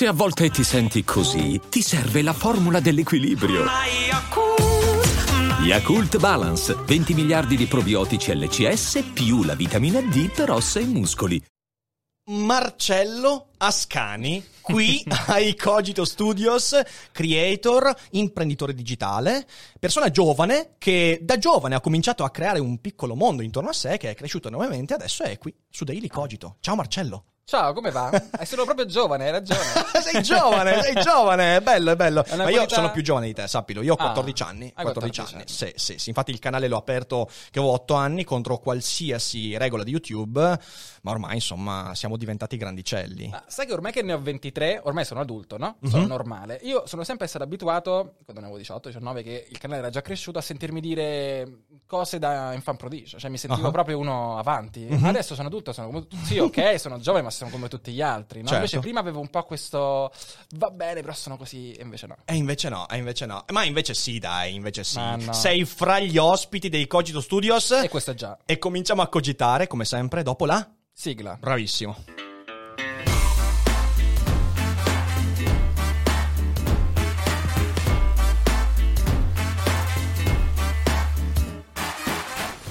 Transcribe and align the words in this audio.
Se 0.00 0.06
a 0.06 0.12
volte 0.14 0.48
ti 0.48 0.64
senti 0.64 1.04
così, 1.04 1.60
ti 1.68 1.82
serve 1.82 2.22
la 2.22 2.32
formula 2.32 2.80
dell'equilibrio. 2.80 3.66
Yakult 5.62 6.16
Balance, 6.16 6.74
20 6.74 7.12
miliardi 7.12 7.54
di 7.54 7.66
probiotici 7.66 8.34
LCS 8.34 9.10
più 9.12 9.42
la 9.42 9.54
vitamina 9.54 10.00
D 10.00 10.32
per 10.32 10.52
ossa 10.52 10.80
e 10.80 10.86
muscoli. 10.86 11.44
Marcello 12.30 13.48
Ascani, 13.58 14.42
qui 14.62 15.04
ai 15.28 15.54
Cogito 15.54 16.06
Studios, 16.06 16.80
creator, 17.12 17.94
imprenditore 18.12 18.72
digitale, 18.72 19.46
persona 19.78 20.10
giovane 20.10 20.76
che 20.78 21.18
da 21.20 21.36
giovane 21.36 21.74
ha 21.74 21.80
cominciato 21.82 22.24
a 22.24 22.30
creare 22.30 22.58
un 22.58 22.80
piccolo 22.80 23.14
mondo 23.14 23.42
intorno 23.42 23.68
a 23.68 23.74
sé 23.74 23.98
che 23.98 24.08
è 24.08 24.14
cresciuto 24.14 24.48
enormemente 24.48 24.94
adesso 24.94 25.24
è 25.24 25.36
qui 25.36 25.54
su 25.68 25.84
Daily 25.84 26.08
Cogito. 26.08 26.56
Ciao 26.60 26.74
Marcello. 26.74 27.24
Ciao, 27.50 27.72
come 27.72 27.90
va? 27.90 28.10
Eh, 28.38 28.46
sono 28.46 28.62
proprio 28.62 28.86
giovane, 28.86 29.24
hai 29.24 29.32
ragione. 29.32 29.58
sei 30.00 30.22
giovane, 30.22 30.80
sei 30.82 30.94
giovane, 31.02 31.56
è 31.56 31.60
bello, 31.60 31.90
è 31.90 31.96
bello. 31.96 32.22
È 32.24 32.36
Ma 32.36 32.44
io 32.44 32.50
qualità- 32.58 32.76
sono 32.76 32.92
più 32.92 33.02
giovane 33.02 33.26
di 33.26 33.34
te, 33.34 33.48
sappilo. 33.48 33.82
Io 33.82 33.94
ho 33.94 33.96
Ah, 33.96 34.04
14 34.12 34.42
anni. 34.44 34.72
hai 34.76 34.84
14 34.84 35.20
14 35.20 35.34
anni. 35.34 35.44
Sì, 35.48 35.72
sì, 35.74 35.98
sì. 35.98 36.08
Infatti 36.10 36.30
il 36.30 36.38
canale 36.38 36.68
l'ho 36.68 36.76
aperto 36.76 37.28
che 37.50 37.58
avevo 37.58 37.72
8 37.74 37.94
anni 37.94 38.22
contro 38.22 38.58
qualsiasi 38.58 39.58
regola 39.58 39.82
di 39.82 39.90
YouTube. 39.90 40.40
Ma 41.02 41.10
ormai, 41.10 41.34
insomma, 41.34 41.92
siamo 41.96 42.16
diventati 42.16 42.56
grandicelli. 42.56 43.26
Ma 43.30 43.42
sai 43.48 43.66
che 43.66 43.72
ormai 43.72 43.90
che 43.90 44.02
ne 44.02 44.12
ho 44.12 44.20
23, 44.20 44.82
ormai 44.84 45.04
sono 45.04 45.18
adulto, 45.18 45.56
no? 45.58 45.76
Sono 45.82 46.06
normale. 46.06 46.60
Io 46.62 46.86
sono 46.86 47.02
sempre 47.02 47.26
stato 47.26 47.42
abituato, 47.42 48.14
quando 48.24 48.42
ne 48.42 48.42
avevo 48.42 48.58
18, 48.58 48.90
19, 48.90 49.24
che 49.24 49.46
il 49.50 49.58
canale 49.58 49.80
era 49.80 49.90
già 49.90 50.02
cresciuto, 50.02 50.38
a 50.38 50.42
sentirmi 50.42 50.80
dire 50.80 51.62
cose 51.86 52.20
da 52.20 52.52
infant 52.52 52.78
prodigio. 52.78 53.18
Cioè 53.18 53.28
mi 53.28 53.38
sentivo 53.38 53.66
Ah. 53.66 53.72
proprio 53.72 53.98
uno 53.98 54.38
avanti. 54.38 54.86
Adesso 55.02 55.34
sono 55.34 55.48
adulto, 55.48 55.72
sono. 55.72 56.06
Sì, 56.22 56.38
ok, 56.38 56.78
sono 56.78 57.00
giovane, 57.00 57.24
ma 57.24 57.30
sono 57.30 57.38
come 57.48 57.68
tutti 57.68 57.92
gli 57.92 58.02
altri, 58.02 58.40
no? 58.40 58.48
Certo. 58.48 58.62
Invece 58.64 58.78
prima 58.80 59.00
avevo 59.00 59.20
un 59.20 59.30
po' 59.30 59.44
questo... 59.44 60.12
Va 60.56 60.70
bene, 60.70 61.00
però 61.00 61.14
sono 61.14 61.36
così, 61.36 61.72
e 61.72 61.82
invece 61.82 62.06
no. 62.06 62.16
E 62.24 62.34
invece 62.34 62.68
no, 62.68 62.88
e 62.88 62.96
invece 62.96 63.26
no. 63.26 63.44
Ma 63.52 63.64
invece 63.64 63.94
sì, 63.94 64.18
dai, 64.18 64.54
invece 64.54 64.84
sì. 64.84 64.98
No. 64.98 65.32
Sei 65.32 65.64
fra 65.64 65.98
gli 66.00 66.18
ospiti 66.18 66.68
dei 66.68 66.86
Cogito 66.86 67.20
Studios. 67.20 67.70
E 67.70 67.88
questo 67.88 68.10
è 68.10 68.14
già. 68.14 68.36
E 68.44 68.58
cominciamo 68.58 69.02
a 69.02 69.08
cogitare, 69.08 69.66
come 69.66 69.84
sempre, 69.84 70.22
dopo 70.22 70.44
la... 70.44 70.68
Sigla. 70.92 71.36
Bravissimo. 71.40 72.29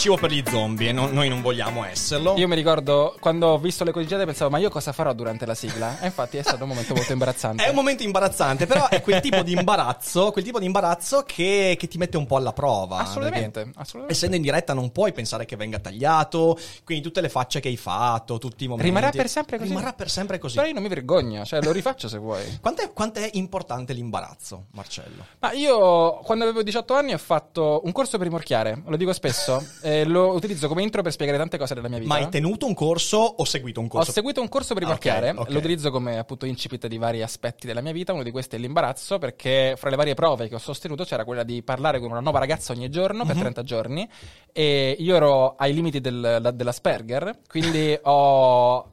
Cibo 0.00 0.16
per 0.16 0.30
gli 0.30 0.42
zombie, 0.48 0.88
e 0.88 0.92
non- 0.92 1.12
noi 1.12 1.28
non 1.28 1.42
vogliamo 1.42 1.84
esserlo. 1.84 2.34
Io 2.38 2.48
mi 2.48 2.54
ricordo 2.54 3.14
quando 3.20 3.48
ho 3.48 3.58
visto 3.58 3.84
le 3.84 3.92
codigiate 3.92 4.24
pensavo, 4.24 4.48
ma 4.48 4.56
io 4.56 4.70
cosa 4.70 4.92
farò 4.92 5.12
durante 5.12 5.44
la 5.44 5.54
sigla? 5.54 6.00
E 6.00 6.06
infatti 6.06 6.38
è 6.38 6.42
stato 6.42 6.62
un 6.62 6.70
momento 6.70 6.94
molto 6.94 7.12
imbarazzante. 7.12 7.62
È 7.66 7.68
un 7.68 7.74
momento 7.74 8.02
imbarazzante, 8.02 8.64
però 8.66 8.88
è 8.88 9.02
quel 9.02 9.20
tipo 9.20 9.42
di 9.42 9.52
imbarazzo, 9.52 10.30
quel 10.32 10.42
tipo 10.42 10.58
di 10.58 10.64
imbarazzo 10.64 11.24
che, 11.26 11.76
che 11.78 11.86
ti 11.86 11.98
mette 11.98 12.16
un 12.16 12.24
po' 12.26 12.36
alla 12.36 12.54
prova. 12.54 12.96
Assolutamente, 12.96 13.60
assolutamente. 13.74 14.12
Essendo 14.14 14.36
in 14.36 14.40
diretta 14.42 14.72
non 14.72 14.90
puoi 14.90 15.12
pensare 15.12 15.44
che 15.44 15.56
venga 15.56 15.78
tagliato, 15.78 16.58
quindi 16.82 17.04
tutte 17.04 17.20
le 17.20 17.28
facce 17.28 17.60
che 17.60 17.68
hai 17.68 17.76
fatto, 17.76 18.38
tutti 18.38 18.64
i 18.64 18.68
momenti. 18.68 18.88
Rimarrà 18.88 19.10
per 19.10 19.28
sempre 19.28 19.58
così? 19.58 19.68
Rimarrà 19.68 19.92
per 19.92 20.08
sempre 20.08 20.38
così. 20.38 20.54
Però 20.54 20.66
io 20.66 20.72
non 20.72 20.82
mi 20.82 20.88
vergogno, 20.88 21.44
cioè 21.44 21.60
lo 21.62 21.72
rifaccio 21.72 22.08
se 22.08 22.16
vuoi. 22.16 22.42
Quant'è, 22.58 22.90
quant'è 22.94 23.28
importante 23.34 23.92
l'imbarazzo, 23.92 24.68
Marcello? 24.70 25.26
Ma 25.40 25.52
io 25.52 26.20
quando 26.20 26.44
avevo 26.44 26.62
18 26.62 26.94
anni 26.94 27.12
ho 27.12 27.18
fatto 27.18 27.82
un 27.84 27.92
corso 27.92 28.16
per 28.16 28.26
rimorchiare, 28.28 28.82
lo 28.86 28.96
dico 28.96 29.12
spesso, 29.12 29.62
e 29.90 30.04
lo 30.04 30.32
utilizzo 30.32 30.68
come 30.68 30.82
intro 30.82 31.02
per 31.02 31.12
spiegare 31.12 31.38
tante 31.38 31.58
cose 31.58 31.74
della 31.74 31.88
mia 31.88 31.98
vita. 31.98 32.12
Ma 32.14 32.20
hai 32.20 32.28
tenuto 32.28 32.66
un 32.66 32.74
corso 32.74 33.16
o 33.18 33.44
seguito 33.44 33.80
un 33.80 33.86
Ho 33.86 33.88
corso? 33.88 34.12
seguito 34.12 34.40
un 34.40 34.48
corso 34.48 34.74
per 34.74 34.84
Ah, 34.84 34.90
ok, 34.92 35.02
rimorchiare, 35.04 35.38
ok. 35.38 35.50
lo 35.50 35.58
utilizzo 35.58 35.90
come 35.90 36.18
appunto 36.18 36.46
incipit 36.46 36.86
di 36.86 36.98
vari 36.98 37.22
aspetti 37.22 37.66
della 37.66 37.80
mia 37.80 37.92
vita, 37.92 38.12
uno 38.12 38.22
di 38.22 38.30
questi 38.30 38.56
è 38.56 38.58
l'imbarazzo 38.58 39.18
perché 39.18 39.74
fra 39.76 39.90
le 39.90 39.96
varie 39.96 40.14
prove 40.14 40.48
che 40.48 40.54
ho 40.54 40.58
sostenuto 40.58 41.04
c'era 41.04 41.24
quella 41.24 41.42
di 41.42 41.62
parlare 41.62 41.98
con 42.00 42.10
una 42.10 42.20
nuova 42.20 42.38
ragazza 42.38 42.72
ogni 42.72 42.88
giorno 42.90 43.24
per 43.24 43.36
30 43.36 43.62
giorni 43.62 44.08
e 44.52 44.96
io 44.98 45.16
ero 45.16 45.54
ai 45.56 45.72
limiti 45.74 46.00
del, 46.00 46.38
la- 46.40 46.50
dell'Asperger, 46.50 47.38
quindi 47.48 47.98
ho 48.02 48.92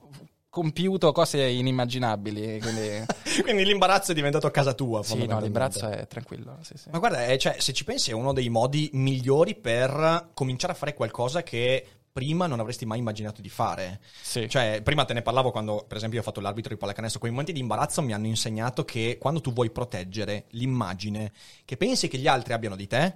compiuto 0.57 1.11
cose 1.11 1.45
inimmaginabili, 1.45 2.59
quindi 2.59 3.05
Quindi 3.43 3.63
l'imbarazzo 3.63 4.11
è 4.11 4.15
diventato 4.15 4.49
casa 4.49 4.73
tua. 4.73 5.03
sì, 5.03 5.23
no, 5.27 5.39
l'imbarazzo 5.39 5.87
è 5.87 6.07
tranquillo, 6.07 6.57
sì, 6.61 6.73
sì. 6.75 6.89
Ma 6.89 6.97
guarda, 6.97 7.27
eh, 7.27 7.37
cioè, 7.37 7.57
se 7.59 7.73
ci 7.73 7.83
pensi 7.83 8.09
è 8.09 8.13
uno 8.13 8.33
dei 8.33 8.49
modi 8.49 8.89
migliori 8.93 9.53
per 9.53 10.31
cominciare 10.33 10.73
a 10.73 10.75
fare 10.75 10.95
qualcosa 10.95 11.43
che 11.43 11.85
prima 12.11 12.47
non 12.47 12.59
avresti 12.59 12.87
mai 12.87 12.97
immaginato 12.97 13.39
di 13.39 13.49
fare. 13.49 14.01
Sì. 14.19 14.49
Cioè, 14.49 14.81
prima 14.83 15.05
te 15.05 15.13
ne 15.13 15.21
parlavo 15.21 15.51
quando, 15.51 15.85
per 15.87 15.97
esempio, 15.97 16.19
ho 16.19 16.23
fatto 16.23 16.41
l'arbitro 16.41 16.73
di 16.73 16.79
pallacanestro. 16.79 17.19
Quei 17.19 17.31
momenti 17.31 17.53
di 17.53 17.59
imbarazzo 17.59 18.01
mi 18.01 18.13
hanno 18.13 18.25
insegnato 18.25 18.83
che 18.83 19.17
quando 19.19 19.41
tu 19.41 19.53
vuoi 19.53 19.69
proteggere 19.69 20.45
l'immagine 20.51 21.31
che 21.65 21.77
pensi 21.77 22.07
che 22.07 22.17
gli 22.17 22.27
altri 22.27 22.53
abbiano 22.53 22.75
di 22.75 22.87
te, 22.87 23.15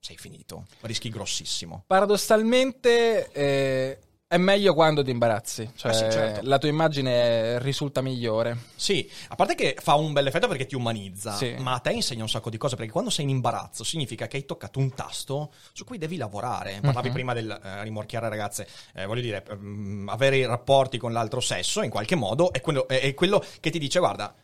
sei 0.00 0.16
finito. 0.16 0.64
Rischi 0.80 1.10
grossissimo. 1.10 1.84
Paradossalmente 1.86 3.30
eh, 3.32 3.98
è 4.28 4.38
meglio 4.38 4.74
quando 4.74 5.04
ti 5.04 5.10
imbarazzi, 5.10 5.70
cioè 5.76 5.92
Ah, 5.92 5.94
sì, 5.94 6.10
certo. 6.10 6.40
la 6.42 6.58
tua 6.58 6.68
immagine 6.68 7.60
risulta 7.60 8.00
migliore. 8.00 8.56
Sì, 8.74 9.08
a 9.28 9.36
parte 9.36 9.54
che 9.54 9.76
fa 9.80 9.94
un 9.94 10.12
bel 10.12 10.26
effetto 10.26 10.48
perché 10.48 10.66
ti 10.66 10.74
umanizza, 10.74 11.34
Sì. 11.36 11.54
ma 11.58 11.74
a 11.74 11.78
te 11.78 11.92
insegna 11.92 12.22
un 12.22 12.28
sacco 12.28 12.50
di 12.50 12.56
cose 12.56 12.74
perché 12.74 12.90
quando 12.90 13.10
sei 13.10 13.24
in 13.24 13.30
imbarazzo 13.30 13.84
significa 13.84 14.26
che 14.26 14.38
hai 14.38 14.44
toccato 14.44 14.80
un 14.80 14.92
tasto 14.94 15.52
su 15.72 15.84
cui 15.84 15.96
devi 15.98 16.16
lavorare. 16.16 16.80
Parlavi 16.82 17.08
Mhm. 17.08 17.14
prima 17.14 17.32
del 17.34 17.50
eh, 17.62 17.82
rimorchiare 17.84 18.28
ragazze, 18.28 18.66
eh, 18.94 19.06
voglio 19.06 19.20
dire, 19.22 19.44
ehm, 19.48 20.08
avere 20.10 20.44
rapporti 20.44 20.98
con 20.98 21.12
l'altro 21.12 21.38
sesso 21.40 21.82
in 21.82 21.90
qualche 21.90 22.16
modo 22.16 22.52
è 22.52 22.60
quello, 22.60 22.88
è- 22.88 23.00
è 23.02 23.14
quello 23.14 23.42
che 23.60 23.70
ti 23.70 23.78
dice 23.78 24.00
guarda, 24.00 24.34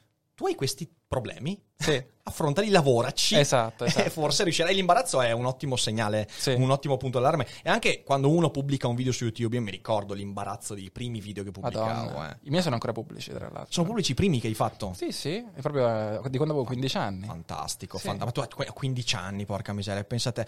tu 0.42 0.48
hai 0.48 0.54
questi 0.56 0.90
problemi, 1.06 1.60
Sì. 1.76 2.04
affrontali, 2.24 2.68
lavoraci. 2.68 3.36
Esatto, 3.36 3.84
esatto. 3.86 4.06
E 4.06 4.10
forse 4.10 4.42
riuscirai. 4.42 4.74
L'imbarazzo 4.74 5.20
è 5.20 5.30
un 5.30 5.44
ottimo 5.44 5.76
segnale, 5.76 6.26
Sì. 6.36 6.50
un 6.50 6.70
ottimo 6.70 6.96
punto 6.96 7.20
d'allarme. 7.20 7.46
E 7.62 7.70
anche 7.70 8.02
quando 8.02 8.28
uno 8.28 8.50
pubblica 8.50 8.88
un 8.88 8.96
video 8.96 9.12
su 9.12 9.22
YouTube, 9.24 9.54
io 9.54 9.62
mi 9.62 9.70
ricordo 9.70 10.14
l'imbarazzo 10.14 10.74
dei 10.74 10.90
primi 10.90 11.20
video 11.20 11.44
che 11.44 11.52
pubblicavo. 11.52 12.24
Eh. 12.24 12.36
I 12.42 12.50
miei 12.50 12.62
sono 12.62 12.74
ancora 12.74 12.92
pubblici, 12.92 13.30
tra 13.30 13.48
l'altro. 13.52 13.66
Sono 13.70 13.86
pubblici 13.86 14.12
i 14.12 14.14
primi 14.14 14.40
che 14.40 14.48
hai 14.48 14.54
fatto? 14.54 14.92
Sì, 14.96 15.12
sì, 15.12 15.36
è 15.54 15.60
proprio 15.60 15.86
eh, 16.24 16.28
di 16.30 16.36
quando 16.38 16.54
avevo 16.54 16.64
15 16.64 16.96
anni. 16.96 17.26
Fantastico, 17.26 17.98
Sì. 17.98 18.06
fanta- 18.08 18.24
ma 18.24 18.32
tu 18.32 18.40
hai 18.40 18.48
15 18.72 19.14
anni, 19.14 19.44
porca 19.44 19.72
miseria, 19.72 20.02
pensate. 20.02 20.44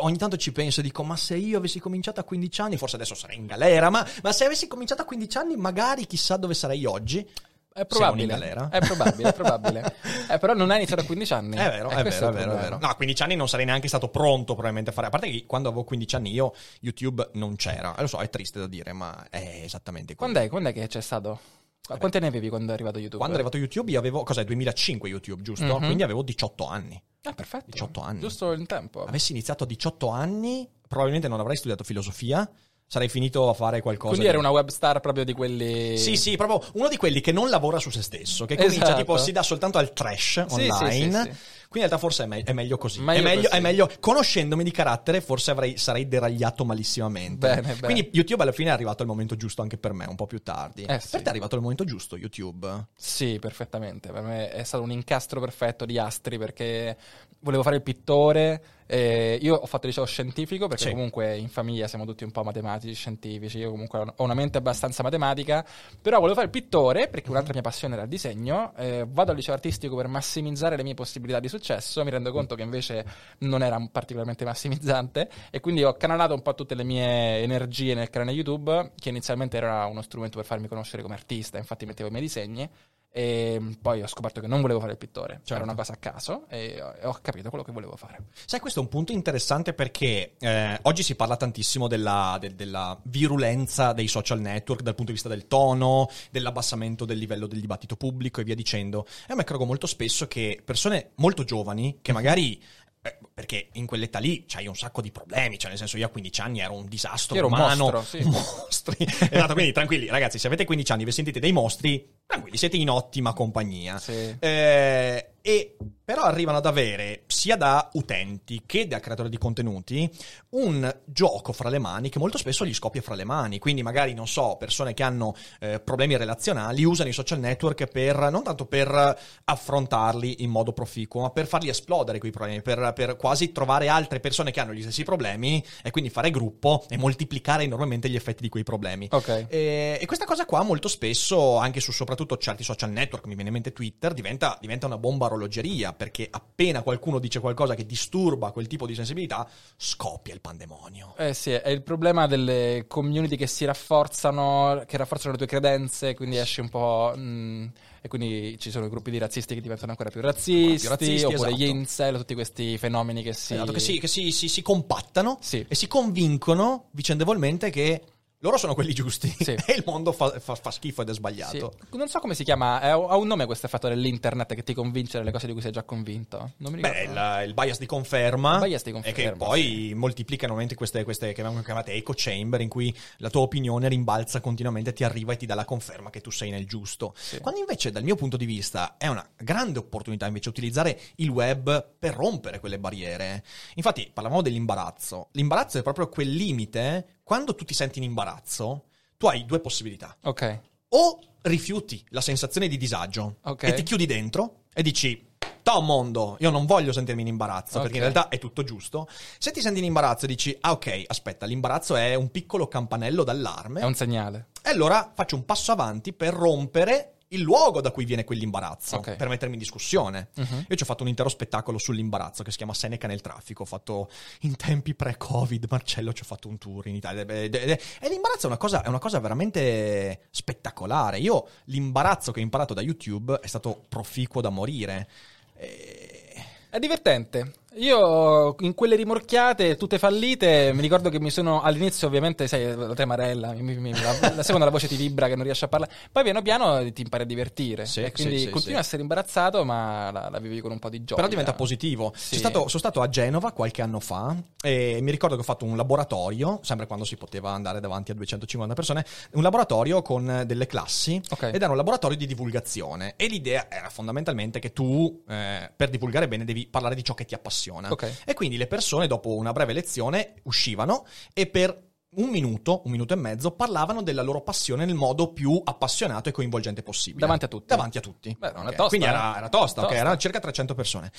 Ogni 0.00 0.16
tanto 0.18 0.36
ci 0.36 0.50
penso 0.50 0.80
e 0.80 0.82
dico, 0.82 1.04
ma 1.04 1.16
se 1.16 1.36
io 1.36 1.58
avessi 1.58 1.78
cominciato 1.78 2.18
a 2.18 2.24
15 2.24 2.60
anni, 2.62 2.76
forse 2.76 2.96
adesso 2.96 3.14
sarei 3.14 3.36
in 3.36 3.46
galera, 3.46 3.90
ma, 3.90 4.04
ma 4.24 4.32
se 4.32 4.44
avessi 4.44 4.66
cominciato 4.66 5.02
a 5.02 5.04
15 5.04 5.38
anni, 5.38 5.56
magari 5.56 6.04
chissà 6.06 6.36
dove 6.36 6.54
sarei 6.54 6.84
oggi. 6.84 7.28
È 7.76 7.84
probabile. 7.84 8.22
in 8.22 8.28
galera? 8.28 8.68
È 8.70 8.78
probabile, 8.80 9.28
è 9.28 9.32
probabile. 9.34 9.94
Eh, 10.28 10.38
però 10.38 10.54
non 10.54 10.70
hai 10.70 10.78
iniziato 10.78 11.02
a 11.02 11.04
15 11.04 11.32
anni. 11.34 11.56
È 11.56 11.70
vero, 11.70 11.88
Eh, 11.90 11.94
è 11.96 12.00
questo 12.02 12.30
vero, 12.32 12.36
è 12.36 12.46
vero, 12.46 12.58
è 12.58 12.62
vero. 12.62 12.78
No, 12.80 12.88
a 12.88 12.94
15 12.96 13.22
anni 13.22 13.36
non 13.36 13.48
sarei 13.48 13.64
neanche 13.64 13.86
stato 13.86 14.08
pronto 14.08 14.54
probabilmente 14.54 14.90
a 14.90 14.92
fare. 14.92 15.06
A 15.06 15.10
parte 15.10 15.30
che 15.30 15.44
quando 15.46 15.68
avevo 15.68 15.84
15 15.84 16.16
anni 16.16 16.32
io, 16.32 16.52
YouTube 16.80 17.30
non 17.34 17.54
c'era. 17.54 17.94
Eh, 17.96 18.00
Lo 18.00 18.06
so, 18.08 18.18
è 18.18 18.28
triste 18.28 18.58
da 18.58 18.66
dire, 18.66 18.92
ma 18.92 19.28
è 19.30 19.60
esattamente 19.62 20.16
così. 20.16 20.32
Quando 20.32 20.40
è, 20.40 20.50
quando 20.50 20.68
è 20.70 20.72
che 20.72 20.88
c'è 20.88 21.00
stato? 21.00 21.38
Qu- 21.86 21.98
Quanti 21.98 22.16
anni 22.16 22.26
avevi 22.26 22.48
quando 22.48 22.70
è 22.72 22.74
arrivato 22.74 22.96
YouTube? 22.98 23.18
Quando 23.18 23.36
è 23.36 23.38
arrivato 23.38 23.56
YouTube 23.58 23.90
io 23.92 23.98
avevo, 24.00 24.24
cos'è, 24.24 24.42
2005 24.44 25.08
YouTube, 25.08 25.42
giusto? 25.42 25.78
Mhm. 25.78 25.84
Quindi 25.84 26.02
avevo 26.02 26.22
18 26.22 26.66
anni. 26.66 27.00
Ah, 27.22 27.32
perfetto. 27.34 27.70
18 27.70 28.00
anni. 28.00 28.20
Giusto 28.20 28.52
in 28.52 28.66
tempo. 28.66 29.04
Avessi 29.04 29.30
iniziato 29.30 29.62
a 29.62 29.66
18 29.68 30.08
anni, 30.08 30.68
probabilmente 30.88 31.28
non 31.28 31.38
avrei 31.38 31.56
studiato 31.56 31.84
filosofia, 31.84 32.48
sarei 32.88 33.08
finito 33.08 33.48
a 33.48 33.54
fare 33.54 33.80
qualcosa. 33.80 34.10
Quindi 34.14 34.26
di- 34.26 34.30
era 34.30 34.38
una 34.38 34.50
web 34.50 34.68
star 34.68 35.00
proprio 35.00 35.24
di 35.24 35.32
quelli... 35.32 35.98
Sì, 35.98 36.16
sì, 36.16 36.36
proprio 36.36 36.62
uno 36.74 36.88
di 36.88 36.96
quelli 36.96 37.20
che 37.20 37.32
non 37.32 37.48
lavora 37.50 37.78
su 37.78 37.90
se 37.90 38.02
stesso, 38.02 38.44
che 38.46 38.56
comincia 38.56 38.82
Esatto. 38.84 38.98
tipo 38.98 39.16
si 39.16 39.32
dà 39.32 39.42
soltanto 39.42 39.78
al 39.78 39.92
trash 39.92 40.46
Sì, 40.46 40.54
sì, 40.62 40.70
online. 40.70 41.22
sì, 41.24 41.30
sì. 41.30 41.36
Quindi 41.68 41.88
in 41.88 41.88
realtà 41.88 41.98
forse 41.98 42.24
è, 42.24 42.26
me- 42.26 42.42
è 42.42 42.52
meglio 42.52 42.78
così. 42.78 43.00
Meglio 43.00 43.20
è, 43.20 43.22
meglio, 43.22 43.42
così. 43.48 43.56
è 43.56 43.60
meglio- 43.60 43.90
conoscendomi 44.00 44.64
di 44.64 44.70
carattere, 44.70 45.20
forse 45.20 45.50
avrei, 45.50 45.76
sarei 45.76 46.08
deragliato 46.08 46.64
malissimamente. 46.64 47.46
Bene, 47.48 47.60
bene. 47.62 47.80
Quindi 47.80 48.10
YouTube 48.12 48.42
alla 48.42 48.52
fine 48.52 48.70
è 48.70 48.72
arrivato 48.72 49.02
al 49.02 49.08
momento 49.08 49.36
giusto 49.36 49.62
anche 49.62 49.76
per 49.76 49.92
me, 49.92 50.06
un 50.08 50.14
po' 50.16 50.26
più 50.26 50.42
tardi. 50.42 50.82
Eh, 50.84 51.00
sì. 51.00 51.08
Per 51.10 51.20
te 51.20 51.26
è 51.26 51.30
arrivato 51.30 51.54
il 51.56 51.60
momento 51.62 51.84
giusto, 51.84 52.16
YouTube? 52.16 52.86
Sì, 52.94 53.38
perfettamente. 53.40 54.10
Per 54.12 54.22
me 54.22 54.50
è 54.50 54.62
stato 54.64 54.82
un 54.82 54.90
incastro 54.92 55.40
perfetto 55.40 55.84
di 55.84 55.98
astri 55.98 56.38
perché 56.38 56.96
volevo 57.40 57.62
fare 57.62 57.76
il 57.76 57.82
pittore. 57.82 58.62
eh, 58.88 59.36
io 59.42 59.56
ho 59.56 59.66
fatto 59.66 59.86
il 59.86 59.88
liceo 59.88 60.04
scientifico 60.04 60.68
perché 60.68 60.84
Sì. 60.84 60.90
comunque 60.92 61.36
in 61.36 61.48
famiglia 61.48 61.88
siamo 61.88 62.04
tutti 62.04 62.22
un 62.22 62.30
po' 62.30 62.44
matematici, 62.44 62.94
scientifici. 62.94 63.58
Io 63.58 63.70
comunque 63.70 63.98
ho 64.14 64.22
una 64.22 64.34
mente 64.34 64.58
abbastanza 64.58 65.02
matematica. 65.02 65.64
Però 66.00 66.16
volevo 66.18 66.34
fare 66.34 66.46
il 66.46 66.52
pittore 66.52 67.08
perché 67.08 67.28
un'altra 67.30 67.52
mia 67.52 67.62
passione 67.62 67.94
era 67.94 68.04
il 68.04 68.08
disegno. 68.08 68.72
eh, 68.76 69.04
vado 69.08 69.30
al 69.32 69.36
liceo 69.36 69.54
artistico 69.54 69.96
per 69.96 70.06
massimizzare 70.06 70.76
le 70.76 70.84
mie 70.84 70.94
possibilità 70.94 71.40
di 71.40 71.48
successo. 71.48 71.55
Mi 72.04 72.10
rendo 72.10 72.32
conto 72.32 72.54
che 72.54 72.62
invece 72.62 73.04
non 73.38 73.62
era 73.62 73.78
particolarmente 73.90 74.44
massimizzante. 74.44 75.28
E 75.50 75.60
quindi 75.60 75.84
ho 75.84 75.94
canalato 75.94 76.34
un 76.34 76.42
po' 76.42 76.54
tutte 76.54 76.74
le 76.74 76.84
mie 76.84 77.42
energie 77.42 77.94
nel 77.94 78.10
canale 78.10 78.32
YouTube, 78.32 78.92
che 78.98 79.08
inizialmente 79.08 79.56
era 79.56 79.86
uno 79.86 80.02
strumento 80.02 80.36
per 80.38 80.46
farmi 80.46 80.68
conoscere 80.68 81.02
come 81.02 81.14
artista. 81.14 81.58
Infatti 81.58 81.86
mettevo 81.86 82.08
i 82.08 82.12
miei 82.12 82.22
disegni. 82.24 82.68
E 83.16 83.58
poi 83.80 84.02
ho 84.02 84.06
scoperto 84.06 84.42
che 84.42 84.46
non 84.46 84.60
volevo 84.60 84.78
fare 84.78 84.92
il 84.92 84.98
pittore, 84.98 85.36
Certo. 85.36 85.54
era 85.54 85.62
una 85.62 85.74
cosa 85.74 85.94
a 85.94 85.96
caso 85.96 86.44
e 86.50 86.82
ho 87.02 87.18
capito 87.22 87.48
quello 87.48 87.64
che 87.64 87.72
volevo 87.72 87.96
fare. 87.96 88.26
Sai, 88.44 88.60
questo 88.60 88.80
è 88.80 88.82
un 88.82 88.90
punto 88.90 89.10
interessante 89.12 89.72
perché 89.72 90.34
eh, 90.38 90.78
oggi 90.82 91.02
si 91.02 91.14
parla 91.14 91.38
tantissimo 91.38 91.88
della, 91.88 92.36
de- 92.38 92.54
della 92.54 92.94
virulenza 93.04 93.94
dei 93.94 94.06
social 94.06 94.38
network 94.40 94.82
dal 94.82 94.94
punto 94.94 95.12
di 95.12 95.16
vista 95.16 95.30
del 95.30 95.46
tono, 95.46 96.10
dell'abbassamento 96.30 97.06
del 97.06 97.16
livello 97.16 97.46
del 97.46 97.60
dibattito 97.60 97.96
pubblico 97.96 98.42
e 98.42 98.44
via 98.44 98.54
dicendo. 98.54 99.06
E 99.26 99.32
a 99.32 99.34
me 99.34 99.40
accorgo 99.40 99.64
molto 99.64 99.86
spesso 99.86 100.28
che 100.28 100.60
persone 100.62 101.12
molto 101.14 101.42
giovani, 101.42 102.00
che 102.02 102.12
magari... 102.12 102.62
eh, 103.06 103.18
Perché 103.32 103.68
in 103.72 103.86
quell'età 103.86 104.18
lì 104.18 104.44
c'hai 104.46 104.66
un 104.66 104.74
sacco 104.74 105.00
di 105.00 105.10
problemi, 105.10 105.58
cioè 105.58 105.70
nel 105.70 105.78
senso 105.78 105.96
io 105.96 106.06
a 106.06 106.08
15 106.08 106.40
anni 106.40 106.60
ero 106.60 106.74
un 106.74 106.86
disastro 106.86 107.36
ero 107.36 107.46
un 107.46 107.52
umano, 107.52 107.90
mostro, 107.90 108.02
sì. 108.02 108.24
un 108.24 108.30
mostri. 108.32 108.96
esatto, 109.00 109.52
quindi 109.52 109.72
tranquilli 109.72 110.06
ragazzi, 110.06 110.38
se 110.38 110.46
avete 110.46 110.64
15 110.64 110.92
anni 110.92 111.02
e 111.02 111.04
vi 111.04 111.12
sentite 111.12 111.40
dei 111.40 111.52
mostri, 111.52 112.08
tranquilli, 112.26 112.56
siete 112.56 112.76
in 112.76 112.90
ottima 112.90 113.32
compagnia. 113.32 113.98
Sì. 113.98 114.36
Eh, 114.38 115.30
e 115.46 115.76
però 116.06 116.22
arrivano 116.22 116.58
ad 116.58 116.66
avere 116.66 117.22
sia 117.26 117.56
da 117.56 117.88
utenti 117.94 118.62
che 118.64 118.86
da 118.86 119.00
creatori 119.00 119.28
di 119.28 119.38
contenuti 119.38 120.08
un 120.50 120.92
gioco 121.04 121.52
fra 121.52 121.68
le 121.68 121.80
mani 121.80 122.10
che 122.10 122.20
molto 122.20 122.38
spesso 122.38 122.64
gli 122.64 122.72
scoppia 122.72 123.02
fra 123.02 123.16
le 123.16 123.24
mani. 123.24 123.58
Quindi, 123.58 123.82
magari, 123.82 124.14
non 124.14 124.28
so, 124.28 124.56
persone 124.56 124.94
che 124.94 125.02
hanno 125.02 125.34
eh, 125.58 125.80
problemi 125.80 126.16
relazionali 126.16 126.84
usano 126.84 127.08
i 127.08 127.12
social 127.12 127.40
network 127.40 127.86
per 127.86 128.30
non 128.30 128.44
tanto 128.44 128.66
per 128.66 129.18
affrontarli 129.44 130.44
in 130.44 130.50
modo 130.50 130.72
proficuo, 130.72 131.22
ma 131.22 131.30
per 131.30 131.48
farli 131.48 131.68
esplodere 131.68 132.20
quei 132.20 132.30
problemi, 132.30 132.62
per, 132.62 132.92
per 132.94 133.16
quasi 133.16 133.50
trovare 133.50 133.88
altre 133.88 134.20
persone 134.20 134.52
che 134.52 134.60
hanno 134.60 134.72
gli 134.72 134.82
stessi 134.82 135.02
problemi 135.02 135.62
e 135.82 135.90
quindi 135.90 136.08
fare 136.08 136.30
gruppo 136.30 136.84
e 136.88 136.96
moltiplicare 136.96 137.64
enormemente 137.64 138.08
gli 138.08 138.16
effetti 138.16 138.42
di 138.42 138.48
quei 138.48 138.62
problemi. 138.62 139.08
Ok. 139.10 139.46
E, 139.48 139.98
e 140.00 140.06
questa 140.06 140.24
cosa 140.24 140.44
qua 140.44 140.62
molto 140.62 140.86
spesso, 140.86 141.56
anche 141.56 141.80
su 141.80 141.90
soprattutto 141.90 142.36
certi 142.36 142.62
social 142.62 142.90
network, 142.90 143.26
mi 143.26 143.34
viene 143.34 143.48
in 143.48 143.54
mente 143.54 143.72
Twitter, 143.72 144.14
diventa, 144.14 144.56
diventa 144.60 144.86
una 144.86 144.98
bomba 144.98 145.26
orologeria, 145.36 145.92
perché 145.92 146.26
appena 146.28 146.82
qualcuno 146.82 147.18
dice 147.18 147.38
qualcosa 147.38 147.74
che 147.74 147.86
disturba 147.86 148.50
quel 148.50 148.66
tipo 148.66 148.86
di 148.86 148.94
sensibilità, 148.94 149.48
scoppia 149.76 150.34
il 150.34 150.40
pandemonio. 150.40 151.14
Eh 151.16 151.34
sì, 151.34 151.50
è 151.52 151.68
il 151.68 151.82
problema 151.82 152.26
delle 152.26 152.86
community 152.88 153.36
che 153.36 153.46
si 153.46 153.64
rafforzano, 153.64 154.82
che 154.86 154.96
rafforzano 154.96 155.32
le 155.32 155.38
tue 155.38 155.46
credenze, 155.46 156.14
quindi 156.14 156.36
esci 156.38 156.60
un 156.60 156.68
po'... 156.68 157.14
mm, 157.16 157.66
e 158.02 158.08
quindi 158.08 158.56
ci 158.60 158.70
sono 158.70 158.86
i 158.86 158.88
gruppi 158.88 159.10
di 159.10 159.18
razzisti 159.18 159.54
che 159.54 159.60
diventano 159.60 159.90
ancora 159.90 160.10
più 160.10 160.20
razzisti, 160.20 160.86
razzisti, 160.86 161.24
oppure 161.24 161.50
gli 161.54 161.64
esatto. 161.64 161.78
incel, 161.78 162.16
tutti 162.18 162.34
questi 162.34 162.78
fenomeni 162.78 163.22
che 163.22 163.32
si... 163.32 163.54
Esatto, 163.54 163.72
che 163.72 163.80
si, 163.80 163.98
che 163.98 164.06
si, 164.06 164.30
si- 164.30 164.48
si 164.48 164.62
compattano 164.62 165.38
Sì. 165.40 165.64
e 165.68 165.74
si 165.74 165.88
convincono 165.88 166.86
vicendevolmente 166.92 167.70
che 167.70 168.02
loro 168.46 168.56
sono 168.58 168.74
quelli 168.74 168.92
giusti 168.94 169.28
Sì. 169.38 169.52
e 169.66 169.74
il 169.76 169.82
mondo 169.84 170.12
fa, 170.12 170.38
fa- 170.40 170.54
fa 170.54 170.70
schifo 170.70 171.02
ed 171.02 171.08
è 171.08 171.12
Sì. 171.12 171.18
sbagliato. 171.18 171.74
Non 171.92 172.08
so 172.08 172.18
come 172.20 172.34
si 172.34 172.44
chiama, 172.44 172.80
ha 172.80 173.16
un 173.16 173.26
nome 173.26 173.44
questo 173.46 173.66
effetto 173.66 173.88
dell'internet 173.88 174.54
che 174.54 174.62
ti 174.62 174.72
convince 174.74 175.18
delle 175.18 175.32
cose 175.32 175.46
di 175.46 175.52
cui 175.52 175.60
sei 175.62 175.72
già 175.72 175.82
convinto. 175.82 176.52
Non 176.58 176.72
mi 176.72 176.76
ricordo. 176.82 177.12
Beh, 177.12 177.42
il, 177.42 177.48
il 177.48 177.54
bias 177.54 177.78
di 177.78 177.86
conferma, 177.86 178.54
Il 178.54 178.68
bias 178.68 178.82
di 178.84 178.90
e 178.90 178.92
che 178.92 179.12
conferma, 179.12 179.44
poi 179.44 179.92
moltiplica 179.94 180.46
nuovamente 180.46 180.74
queste, 180.74 181.04
queste 181.04 181.32
che 181.32 181.42
vengono 181.42 181.62
chiamate 181.64 181.92
echo 181.92 182.12
chamber 182.16 182.60
in 182.60 182.68
cui 182.68 182.94
la 183.18 183.30
tua 183.30 183.42
opinione 183.42 183.88
rimbalza 183.88 184.40
continuamente, 184.40 184.92
ti 184.92 185.04
arriva 185.04 185.32
e 185.32 185.36
ti 185.36 185.46
dà 185.46 185.54
la 185.54 185.64
conferma 185.64 186.10
che 186.10 186.20
tu 186.20 186.30
sei 186.30 186.50
nel 186.50 186.66
giusto. 186.66 187.14
Sì. 187.16 187.40
Quando 187.40 187.60
invece 187.60 187.90
dal 187.90 188.04
mio 188.04 188.14
punto 188.16 188.36
di 188.36 188.44
vista 188.46 188.96
è 188.98 189.06
una 189.08 189.26
grande 189.36 189.78
opportunità 189.78 190.26
invece 190.26 190.48
utilizzare 190.48 190.98
il 191.16 191.28
web 191.30 191.94
per 191.98 192.14
rompere 192.14 192.60
quelle 192.60 192.78
barriere. 192.78 193.42
Infatti 193.74 194.10
parlavamo 194.12 194.42
dell'imbarazzo. 194.42 195.28
L'imbarazzo 195.32 195.78
è 195.78 195.82
proprio 195.82 196.08
quel 196.08 196.28
limite 196.32 197.15
quando 197.26 197.56
tu 197.56 197.64
ti 197.64 197.74
senti 197.74 197.98
in 197.98 198.04
imbarazzo, 198.04 198.84
tu 199.16 199.26
hai 199.26 199.44
due 199.46 199.58
possibilità 199.58 200.16
Ok. 200.22 200.60
o 200.90 201.18
rifiuti 201.42 202.04
la 202.10 202.20
sensazione 202.20 202.68
di 202.68 202.76
disagio 202.76 203.38
Ok. 203.42 203.64
e 203.64 203.74
ti 203.74 203.82
chiudi 203.82 204.06
dentro 204.06 204.66
e 204.72 204.80
dici 204.82 205.24
Ciao 205.66 205.80
mondo, 205.80 206.36
io 206.38 206.50
non 206.50 206.64
voglio 206.66 206.92
sentirmi 206.92 207.22
in 207.22 207.26
imbarazzo 207.26 207.80
perché 207.80 207.96
in 207.96 208.02
realtà 208.02 208.28
è 208.28 208.38
tutto 208.38 208.62
giusto. 208.62 209.08
Se 209.36 209.50
ti 209.50 209.60
senti 209.60 209.80
in 209.80 209.86
imbarazzo 209.86 210.24
e 210.24 210.28
dici 210.28 210.56
ah 210.60 210.70
ok, 210.70 211.02
aspetta, 211.08 211.44
l'imbarazzo 211.46 211.96
è 211.96 212.14
un 212.14 212.30
piccolo 212.30 212.68
campanello 212.68 213.24
d'allarme 213.24 213.80
È 213.80 213.84
un 213.84 213.94
segnale. 213.96 214.50
e 214.62 214.70
allora 214.70 215.10
faccio 215.12 215.34
un 215.34 215.44
passo 215.44 215.72
avanti 215.72 216.12
per 216.12 216.32
rompere 216.32 217.15
il 217.28 217.40
luogo 217.40 217.80
da 217.80 217.90
cui 217.90 218.04
viene 218.04 218.22
quell'imbarazzo, 218.24 218.96
Ok. 218.96 219.16
per 219.16 219.28
mettermi 219.28 219.54
in 219.54 219.60
discussione. 219.60 220.28
Mhm. 220.34 220.66
Io 220.68 220.76
ci 220.76 220.82
ho 220.82 220.86
fatto 220.86 221.02
un 221.02 221.08
intero 221.08 221.28
spettacolo 221.28 221.76
sull'imbarazzo 221.78 222.42
che 222.44 222.50
si 222.52 222.56
chiama 222.56 222.72
Seneca 222.74 223.06
nel 223.08 223.20
traffico. 223.20 223.62
Ho 223.62 223.66
fatto 223.66 224.08
in 224.42 224.54
tempi 224.56 224.94
pre-Covid, 224.94 225.66
Marcello, 225.68 226.12
ci 226.12 226.22
ho 226.22 226.26
fatto 226.26 226.48
un 226.48 226.58
tour 226.58 226.86
in 226.86 226.94
Italia. 226.94 227.22
E 227.26 227.80
l'imbarazzo 228.08 228.44
è 228.44 228.46
una, 228.46 228.56
cosa, 228.58 228.82
è 228.82 228.88
una 228.88 228.98
cosa 229.00 229.18
veramente 229.18 230.26
spettacolare. 230.30 231.18
Io 231.18 231.48
l'imbarazzo 231.64 232.30
che 232.32 232.40
ho 232.40 232.42
imparato 232.42 232.74
da 232.74 232.80
YouTube 232.80 233.40
è 233.40 233.46
stato 233.46 233.84
proficuo 233.88 234.40
da 234.40 234.50
morire. 234.50 235.08
E- 235.56 236.44
È 236.70 236.78
divertente. 236.78 237.54
Io 237.76 238.54
in 238.60 238.74
quelle 238.74 238.96
rimorchiate, 238.96 239.76
tutte 239.76 239.98
fallite, 239.98 240.72
mi 240.72 240.80
ricordo 240.80 241.10
che 241.10 241.20
mi 241.20 241.28
sono 241.30 241.60
all'inizio, 241.60 242.06
ovviamente, 242.06 242.48
sai, 242.48 242.74
la 242.74 242.94
tremarella, 242.94 243.52
mi- 243.52 243.76
mi- 243.76 243.92
la, 243.92 244.16
la 244.34 244.42
seconda 244.42 244.64
la 244.64 244.70
voce 244.70 244.88
ti 244.88 244.96
vibra 244.96 245.28
che 245.28 245.34
non 245.34 245.44
riesci 245.44 245.64
a 245.64 245.68
parlare. 245.68 245.92
Poi 246.10 246.22
piano 246.22 246.40
piano 246.40 246.90
ti 246.92 247.02
impari 247.02 247.24
a 247.24 247.26
divertire. 247.26 247.84
Sì, 247.84 248.00
e 248.02 248.12
quindi 248.12 248.38
sì, 248.38 248.44
sì, 248.44 248.50
continui 248.50 248.78
a 248.78 248.80
essere 248.80 249.02
imbarazzato, 249.02 249.62
ma 249.64 250.10
la, 250.10 250.28
la 250.30 250.38
vivi 250.38 250.60
con 250.62 250.70
un 250.70 250.78
po' 250.78 250.88
di 250.88 250.98
gioia. 251.04 251.16
Però 251.16 251.28
diventa 251.28 251.52
positivo. 251.52 252.12
Stato, 252.16 252.60
sono 252.68 252.78
stato 252.78 253.02
a 253.02 253.08
Genova 253.10 253.52
qualche 253.52 253.82
anno 253.82 254.00
fa 254.00 254.34
e 254.62 254.98
mi 255.02 255.10
ricordo 255.10 255.34
che 255.34 255.42
ho 255.42 255.44
fatto 255.44 255.66
un 255.66 255.76
laboratorio, 255.76 256.60
sempre 256.62 256.86
quando 256.86 257.04
si 257.04 257.16
poteva 257.16 257.50
andare 257.50 257.80
davanti 257.80 258.10
a 258.10 258.14
250 258.14 258.74
persone, 258.74 259.04
un 259.32 259.42
laboratorio 259.42 260.00
con 260.00 260.44
delle 260.46 260.66
classi 260.66 261.20
Ok. 261.28 261.42
ed 261.52 261.56
era 261.56 261.68
un 261.70 261.76
laboratorio 261.76 262.16
di 262.16 262.26
divulgazione 262.26 263.14
e 263.16 263.26
l'idea 263.26 263.66
era 263.68 263.90
fondamentalmente 263.90 264.60
che 264.60 264.72
tu 264.72 265.22
eh, 265.28 265.70
per 265.76 265.90
divulgare 265.90 266.26
bene 266.26 266.44
devi 266.46 266.66
parlare 266.66 266.94
di 266.94 267.04
ciò 267.04 267.12
che 267.12 267.26
ti 267.26 267.34
appassiona. 267.34 267.64
Ok. 267.90 268.22
E 268.24 268.34
quindi 268.34 268.56
le 268.56 268.66
persone 268.66 269.06
dopo 269.06 269.34
una 269.36 269.52
breve 269.52 269.72
lezione 269.72 270.34
uscivano 270.44 271.06
e 271.32 271.46
per 271.46 271.84
un 272.08 272.30
minuto, 272.30 272.80
un 272.86 272.92
minuto 272.92 273.12
e 273.12 273.16
mezzo, 273.16 273.50
parlavano 273.50 274.00
della 274.02 274.22
loro 274.22 274.40
passione 274.40 274.86
nel 274.86 274.94
modo 274.94 275.32
più 275.32 275.60
appassionato 275.62 276.30
e 276.30 276.32
coinvolgente 276.32 276.82
possibile. 276.82 277.20
Davanti 277.20 277.44
a 277.44 277.48
tutti. 277.48 277.66
Davanti 277.66 277.98
a 277.98 278.00
tutti. 278.00 278.34
Beh, 278.38 278.52
non 278.52 278.62
è 278.64 278.68
Ok, 278.68 278.74
tosta, 278.76 278.88
Quindi 278.88 279.06
eh. 279.06 279.10
era, 279.10 279.36
era 279.36 279.48
tosta, 279.50 279.80
Tosta. 279.82 279.96
erano 279.96 280.16
circa 280.16 280.38
300 280.40 280.74
persone. 280.74 281.10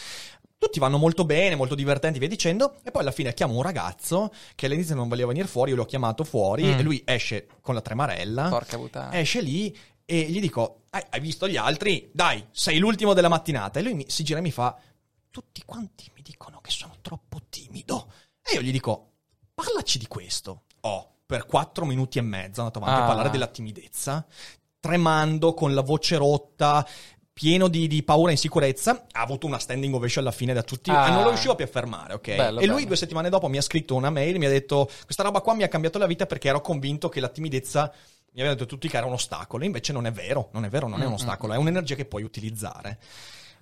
Tutti 0.57 0.79
vanno 0.79 0.97
molto 0.97 1.23
bene, 1.23 1.53
molto 1.55 1.75
divertenti, 1.75 2.17
via 2.17 2.27
dicendo, 2.27 2.77
e 2.83 2.89
poi 2.89 3.03
alla 3.03 3.11
fine 3.11 3.33
chiamo 3.35 3.53
un 3.55 3.61
ragazzo 3.61 4.31
che 4.55 4.65
all'inizio 4.65 4.95
non 4.95 5.07
voleva 5.07 5.27
venire 5.27 5.47
fuori, 5.47 5.69
io 5.69 5.75
l'ho 5.75 5.85
chiamato 5.85 6.23
fuori 6.23 6.63
Mm. 6.63 6.79
e 6.79 6.81
lui 6.81 7.01
esce 7.05 7.47
con 7.61 7.75
la 7.75 7.81
tremarella, 7.81 8.49
Porca 8.49 8.77
puttana. 8.77 9.13
esce 9.19 9.41
lì 9.41 9.77
e 10.03 10.21
gli 10.21 10.39
dico, 10.39 10.83
"Hai- 10.89 11.03
hai 11.11 11.19
visto 11.19 11.47
gli 11.47 11.57
altri? 11.57 12.09
Dai, 12.11 12.43
sei 12.49 12.79
l'ultimo 12.79 13.13
della 13.13 13.29
mattinata. 13.29 13.77
E 13.77 13.83
lui 13.83 13.93
mi- 13.93 14.05
si 14.07 14.23
gira 14.23 14.39
e 14.39 14.41
mi 14.41 14.51
fa, 14.51 14.75
tutti 15.37 15.61
quanti 15.65 16.09
mi 16.15 16.23
dicono 16.23 16.59
che 16.61 16.71
sono 16.71 16.95
troppo 17.01 17.37
timido. 17.47 18.11
E 18.41 18.55
io 18.55 18.61
gli 18.61 18.71
dico, 18.71 19.11
parlaci 19.53 19.99
di 19.99 20.07
questo. 20.07 20.63
Oh, 20.81 21.17
per 21.27 21.45
quattro 21.45 21.85
minuti 21.85 22.17
e 22.17 22.21
mezzo 22.21 22.61
andato 22.61 22.79
avanti 22.79 22.99
Ah. 23.01 23.03
a 23.03 23.07
parlare 23.07 23.29
della 23.29 23.45
timidezza, 23.45 24.25
tremando, 24.79 25.53
con 25.53 25.75
la 25.75 25.81
voce 25.81 26.15
rotta, 26.17 26.83
pieno 27.31 27.67
di, 27.67 27.85
di 27.87 28.01
paura 28.01 28.29
e 28.29 28.33
insicurezza. 28.33 29.05
Ha 29.11 29.21
avuto 29.21 29.45
una 29.45 29.59
standing 29.59 29.93
ovation 29.93 30.23
alla 30.25 30.33
fine 30.33 30.53
da 30.53 30.63
tutti 30.63 30.89
Ah. 30.89 31.09
non 31.09 31.21
lo 31.21 31.29
riuscivo 31.29 31.53
più 31.53 31.65
a 31.65 31.67
fermare, 31.67 32.15
ok? 32.15 32.35
Bello, 32.35 32.59
e 32.59 32.65
lui 32.65 32.75
bello. 32.77 32.87
due 32.87 32.95
settimane 32.95 33.29
dopo 33.29 33.47
mi 33.47 33.57
ha 33.57 33.61
scritto 33.61 33.93
una 33.93 34.09
mail, 34.09 34.39
mi 34.39 34.47
ha 34.47 34.49
detto, 34.49 34.89
questa 35.03 35.21
roba 35.21 35.41
qua 35.41 35.53
mi 35.53 35.61
ha 35.61 35.67
cambiato 35.67 35.99
la 35.99 36.07
vita 36.07 36.25
perché 36.25 36.47
ero 36.47 36.61
convinto 36.61 37.09
che 37.09 37.19
la 37.19 37.29
timidezza... 37.29 37.93
Mi 38.31 38.43
avevano 38.43 38.59
detto 38.59 38.69
tutti 38.75 38.87
che 38.87 38.97
era 38.97 39.05
un 39.07 39.13
ostacolo, 39.13 39.63
invece 39.65 39.93
non 39.93 40.05
è 40.05 40.11
vero, 40.11 40.49
non 40.51 40.63
è 40.63 40.69
vero, 40.69 40.87
non 40.87 41.01
è 41.01 41.05
un 41.05 41.11
Mm, 41.11 41.15
ostacolo, 41.15 41.53
è 41.53 41.57
un'energia 41.57 41.95
che 41.95 42.05
puoi 42.05 42.21
utilizzare. 42.21 42.99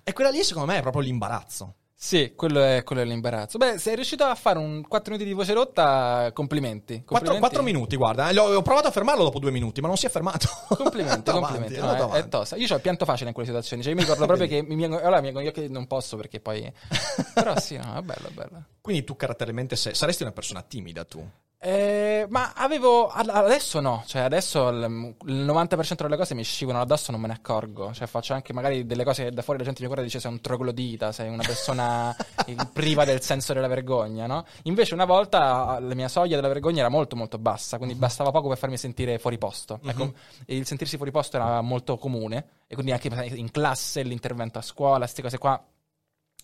E 0.08 0.12
quella 0.12 0.30
lì 0.30 0.44
secondo 0.44 0.70
me 0.70 0.78
è 0.78 0.82
proprio 0.82 1.02
l'imbarazzo. 1.02 1.74
Sì, 1.92 2.34
quello 2.36 2.62
è, 2.62 2.84
quello 2.84 3.02
è 3.02 3.04
l'imbarazzo. 3.04 3.58
Beh, 3.58 3.76
sei 3.78 3.96
riuscito 3.96 4.22
a 4.22 4.36
fare 4.36 4.56
un 4.56 4.86
4 4.86 5.10
minuti 5.10 5.28
di 5.28 5.34
voce 5.34 5.52
rotta, 5.52 6.30
complimenti. 6.32 7.02
Quattro, 7.04 7.30
complimenti. 7.32 7.40
quattro 7.40 7.62
minuti, 7.64 7.96
guarda. 7.96 8.30
L'ho- 8.30 8.54
Ho 8.56 8.62
provato 8.62 8.86
a 8.86 8.92
fermarlo 8.92 9.24
dopo 9.24 9.40
due 9.40 9.50
minuti, 9.50 9.80
ma 9.80 9.88
non 9.88 9.96
si 9.96 10.06
è 10.06 10.08
fermato. 10.08 10.46
Complimenti, 10.76 11.28
complimenti. 11.32 11.74
avanti, 11.76 12.02
è 12.02 12.06
No, 12.06 12.12
è, 12.12 12.18
è 12.20 12.28
tosta. 12.28 12.54
Io 12.54 12.68
ho 12.70 12.76
il 12.76 12.82
pianto 12.82 13.04
facile 13.04 13.30
in 13.30 13.34
quelle 13.34 13.48
situazioni. 13.48 13.82
Cioè, 13.82 13.90
io 13.90 13.96
mi 13.98 14.04
ricordo 14.04 14.26
proprio 14.26 14.46
che 14.46 14.62
mi, 14.62 14.76
mi, 14.76 14.84
allora 14.84 15.20
mi 15.20 15.32
gli 15.32 15.46
occhi 15.48 15.68
non 15.68 15.88
posso 15.88 16.16
perché 16.16 16.38
poi. 16.38 16.72
Però 17.34 17.58
sì, 17.58 17.76
no, 17.76 17.96
è 17.96 18.02
bello, 18.02 18.28
è 18.28 18.32
bello. 18.32 18.64
Quindi 18.80 19.02
tu 19.02 19.16
caratterialmente 19.16 19.74
sei- 19.74 19.94
saresti 19.96 20.22
una 20.22 20.30
persona 20.30 20.62
timida 20.62 21.02
tu. 21.04 21.28
Eh, 21.58 22.26
ma 22.28 22.52
avevo. 22.54 23.08
ad- 23.08 23.28
Adesso 23.30 23.80
no, 23.80 24.04
cioè 24.06 24.22
adesso 24.22 24.68
il, 24.68 25.14
il 25.26 25.44
90% 25.44 26.02
delle 26.02 26.16
cose 26.16 26.34
mi 26.34 26.44
scivolano 26.44 26.82
addosso 26.84 27.08
e 27.08 27.12
non 27.12 27.20
me 27.22 27.28
ne 27.28 27.32
accorgo. 27.32 27.92
Cioè 27.92 28.06
faccio 28.06 28.34
anche 28.34 28.52
magari 28.52 28.86
delle 28.86 29.04
cose 29.04 29.24
che 29.24 29.30
da 29.32 29.42
fuori 29.42 29.58
la 29.58 29.64
gente 29.64 29.80
mi 29.80 29.86
guarda 29.86 30.04
e 30.04 30.06
dice 30.06 30.20
sei 30.20 30.30
un 30.30 30.40
troglodita, 30.40 31.12
sei 31.12 31.28
una 31.28 31.42
persona 31.44 32.14
priva 32.72 33.04
del 33.04 33.20
senso 33.22 33.52
della 33.54 33.68
vergogna, 33.68 34.26
no? 34.26 34.44
Invece 34.64 34.94
una 34.94 35.06
volta 35.06 35.78
la 35.80 35.94
mia 35.94 36.08
soglia 36.08 36.36
della 36.36 36.48
vergogna 36.48 36.80
era 36.80 36.88
molto 36.90 37.16
molto 37.16 37.38
bassa, 37.38 37.78
quindi 37.78 37.94
bastava 37.94 38.30
poco 38.30 38.48
per 38.48 38.58
farmi 38.58 38.76
sentire 38.76 39.18
fuori 39.18 39.38
posto. 39.38 39.80
Ecco, 39.84 40.12
e 40.44 40.56
il 40.56 40.66
sentirsi 40.66 40.96
fuori 40.96 41.10
posto 41.10 41.36
era 41.36 41.62
molto 41.62 41.96
comune 41.96 42.46
e 42.68 42.74
quindi 42.74 42.92
anche 42.92 43.08
in 43.34 43.50
classe, 43.50 44.02
l'intervento 44.02 44.58
a 44.58 44.62
scuola, 44.62 44.98
queste 44.98 45.22
cose 45.22 45.38
qua 45.38 45.60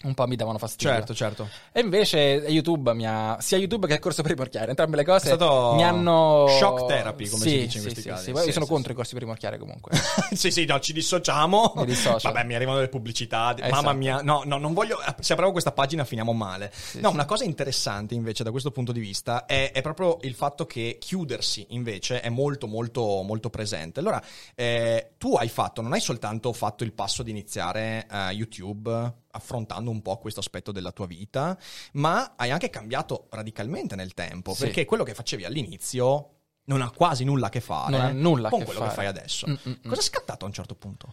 un 0.03 0.15
po' 0.15 0.27
mi 0.27 0.37
davano 0.37 0.59
fastidio. 0.59 0.93
Certo, 0.95 1.15
certo. 1.15 1.49
E 1.73 1.81
invece 1.81 2.19
YouTube 2.19 2.93
mi 2.95 3.07
ha, 3.07 3.37
sia 3.41 3.59
YouTube 3.59 3.87
che 3.87 3.95
il 3.95 3.99
corso 3.99 4.23
primorchiare, 4.23 4.71
entrambe 4.71 4.97
le 4.97 5.05
cose 5.05 5.37
mi 5.75 5.85
hanno... 5.85 6.47
shock 6.49 6.87
therapy, 6.87 7.29
come 7.29 7.43
Sì, 7.43 7.49
si 7.49 7.59
dice 7.59 7.65
in 7.65 7.71
sì, 7.71 7.81
questi 7.81 8.01
sì, 8.01 8.09
casi. 8.09 8.25
sì. 8.25 8.31
Poi 8.33 8.41
Sì, 8.43 8.47
io 8.49 8.53
sono 8.53 8.67
contro 8.67 8.93
i 8.93 8.95
corsi 8.95 9.15
primorchiare 9.15 9.59
comunque. 9.59 9.93
sì, 10.33 10.51
sì, 10.51 10.65
no, 10.65 10.79
ci 10.81 10.93
dissociamo. 10.93 11.73
Mi 11.77 11.85
dissocio. 11.87 12.31
Vabbè, 12.31 12.45
mi 12.45 12.55
arrivano 12.55 12.77
delle 12.77 12.89
pubblicità. 12.89 13.55
Esatto. 13.57 13.75
Mamma 13.75 13.93
mia, 13.93 14.21
no, 14.23 14.43
no, 14.45 14.59
non 14.59 14.73
voglio. 14.73 14.99
Se 15.21 15.33
apriamo 15.33 15.53
questa 15.53 15.73
pagina 15.73 16.05
finiamo 16.05 16.33
male. 16.33 16.73
no, 16.95 17.11
una 17.11 17.25
cosa 17.25 17.45
interessante 17.45 18.15
invece 18.15 18.43
da 18.43 18.51
questo 18.51 18.71
punto 18.71 18.93
di 18.93 19.01
vista 19.01 19.47
è, 19.47 19.73
è 19.73 19.81
proprio 19.83 20.19
il 20.23 20.35
fatto 20.35 20.67
che 20.67 20.97
chiudersi 21.01 21.67
invece 21.71 22.21
è 22.21 22.29
molto, 22.29 22.67
molto, 22.67 23.23
molto 23.23 23.51
presente. 23.51 24.01
Allora, 24.01 24.23
eh, 24.55 25.13
tu 25.19 25.35
hai 25.35 25.49
fatto, 25.49 25.81
non 25.83 25.93
hai 25.93 26.01
soltanto 26.01 26.53
fatto 26.53 26.85
il 26.85 26.93
passo 26.93 27.23
di 27.23 27.31
iniziare 27.31 28.07
eh, 28.11 28.31
YouTube 28.33 29.21
affrontando 29.33 29.91
un 29.91 30.01
po' 30.03 30.17
questo 30.19 30.41
aspetto 30.41 30.73
della 30.73 30.93
tua 30.93 31.07
vita, 31.07 31.59
ma 31.95 32.35
hai 32.37 32.51
anche 32.51 32.71
cambiato 32.71 33.27
radicalmente 33.31 33.97
nel 33.97 34.15
tempo, 34.15 34.55
Sì. 34.55 34.65
perché 34.65 34.85
quello 34.85 35.05
che 35.05 35.15
facevi 35.15 35.45
all'inizio 35.45 36.29
non 36.65 36.81
ha 36.81 36.91
quasi 36.91 37.25
nulla 37.25 37.47
a 37.47 37.51
che 37.51 37.61
fare 37.61 38.13
nulla 38.13 38.49
con 38.49 38.61
che 38.61 38.65
quello 38.67 38.81
fare. 38.81 38.91
che 38.93 38.97
fai 38.97 39.07
adesso. 39.07 39.47
Mm, 39.49 39.53
mm, 39.53 39.73
mm. 39.73 39.89
Cosa 39.89 40.01
è 40.01 40.05
scattato 40.05 40.45
a 40.45 40.49
un 40.49 40.55
certo 40.55 40.75
punto? 40.77 41.13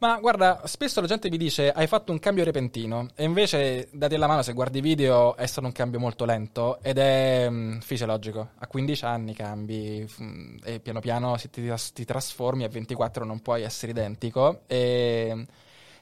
Ma 0.00 0.18
guarda, 0.20 0.62
spesso 0.66 1.00
la 1.00 1.08
gente 1.08 1.28
mi 1.28 1.36
dice 1.36 1.72
hai 1.72 1.88
fatto 1.88 2.12
un 2.12 2.20
cambio 2.20 2.44
repentino 2.44 3.08
e 3.16 3.24
invece 3.24 3.88
dati 3.92 4.14
alla 4.14 4.28
mano 4.28 4.42
se 4.42 4.52
guardi 4.52 4.78
i 4.78 4.80
video 4.80 5.34
è 5.36 5.44
stato 5.46 5.66
un 5.66 5.72
cambio 5.72 5.98
molto 5.98 6.24
lento 6.24 6.80
ed 6.82 6.98
è 6.98 7.48
mm, 7.50 7.78
fisiologico. 7.80 8.50
A 8.58 8.66
15 8.68 9.04
anni 9.04 9.34
cambi 9.34 10.08
mm, 10.22 10.56
e 10.64 10.78
piano 10.80 11.00
piano 11.00 11.36
ti, 11.50 11.68
ti 11.92 12.04
trasformi, 12.04 12.62
a 12.62 12.68
24 12.68 13.24
non 13.24 13.40
puoi 13.40 13.62
essere 13.62 13.90
identico 13.90 14.60
e 14.68 15.46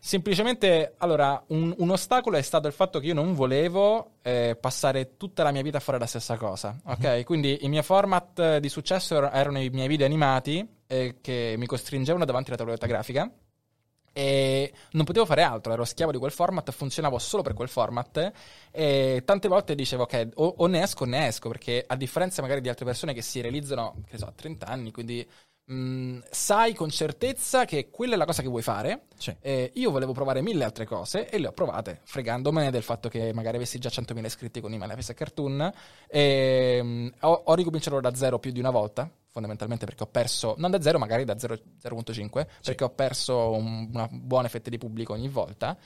semplicemente 0.06 0.94
allora 0.98 1.42
un, 1.48 1.74
un 1.78 1.90
ostacolo 1.90 2.36
è 2.36 2.42
stato 2.42 2.68
il 2.68 2.72
fatto 2.72 3.00
che 3.00 3.06
io 3.06 3.14
non 3.14 3.34
volevo 3.34 4.12
eh, 4.22 4.56
passare 4.58 5.16
tutta 5.16 5.42
la 5.42 5.50
mia 5.50 5.62
vita 5.62 5.78
a 5.78 5.80
fare 5.80 5.98
la 5.98 6.06
stessa 6.06 6.36
cosa, 6.36 6.78
ok? 6.84 7.24
Quindi 7.24 7.58
il 7.62 7.68
mio 7.68 7.82
format 7.82 8.58
di 8.58 8.68
successo 8.68 9.16
er- 9.16 9.30
erano 9.34 9.58
i 9.58 9.68
miei 9.68 9.88
video 9.88 10.06
animati 10.06 10.64
eh, 10.86 11.16
che 11.20 11.56
mi 11.58 11.66
costringevano 11.66 12.24
davanti 12.24 12.50
alla 12.50 12.58
tavoletta 12.58 12.86
grafica 12.86 13.28
e 14.12 14.72
non 14.92 15.04
potevo 15.04 15.26
fare 15.26 15.42
altro, 15.42 15.72
ero 15.72 15.84
schiavo 15.84 16.12
di 16.12 16.18
quel 16.18 16.30
format, 16.30 16.70
funzionavo 16.70 17.18
solo 17.18 17.42
per 17.42 17.54
quel 17.54 17.68
format 17.68 18.32
e 18.70 19.22
tante 19.24 19.48
volte 19.48 19.74
dicevo 19.74 20.04
ok, 20.04 20.28
o, 20.36 20.54
o 20.58 20.66
ne 20.68 20.82
esco 20.82 21.02
o 21.02 21.06
ne 21.06 21.26
esco, 21.26 21.48
perché 21.48 21.84
a 21.84 21.96
differenza 21.96 22.42
magari 22.42 22.60
di 22.60 22.68
altre 22.68 22.84
persone 22.84 23.12
che 23.12 23.22
si 23.22 23.40
realizzano, 23.40 23.96
che 24.04 24.12
ne 24.12 24.18
so, 24.18 24.26
a 24.26 24.32
30 24.32 24.66
anni, 24.66 24.92
quindi 24.92 25.28
mh, 25.66 26.18
sai 26.30 26.74
con 26.74 26.90
certezza 26.90 27.64
che 27.64 27.90
quella 27.90 28.14
è 28.14 28.16
la 28.16 28.24
cosa 28.24 28.42
che 28.42 28.48
vuoi 28.48 28.62
fare. 28.62 29.02
Sì. 29.16 29.34
Eh, 29.40 29.70
io 29.74 29.90
volevo 29.90 30.12
provare 30.12 30.42
mille 30.42 30.64
altre 30.64 30.84
cose 30.86 31.28
e 31.28 31.38
le 31.38 31.48
ho 31.48 31.52
provate, 31.52 32.00
fregandomene 32.04 32.70
del 32.70 32.82
fatto 32.82 33.08
che 33.08 33.32
magari 33.32 33.56
avessi 33.56 33.78
già 33.78 33.88
100.000 33.90 34.26
iscritti 34.26 34.60
con 34.60 34.72
i 34.72 34.78
Manifest 34.78 35.14
Cartoon. 35.14 35.72
E, 36.08 36.80
mh, 36.82 37.12
ho, 37.20 37.42
ho 37.46 37.54
ricominciato 37.54 38.00
da 38.00 38.14
zero 38.14 38.38
più 38.38 38.52
di 38.52 38.60
una 38.60 38.70
volta, 38.70 39.10
fondamentalmente 39.30 39.84
perché 39.84 40.02
ho 40.04 40.06
perso, 40.06 40.54
non 40.58 40.70
da 40.70 40.80
zero, 40.80 40.98
magari 40.98 41.24
da 41.24 41.38
0 41.38 41.56
0.5, 41.78 42.46
perché 42.62 42.84
ho 42.84 42.90
perso 42.90 43.50
un- 43.52 43.88
una 43.92 44.08
buona 44.10 44.48
fetta 44.48 44.70
di 44.70 44.78
pubblico 44.78 45.12
ogni 45.12 45.28
volta. 45.28 45.76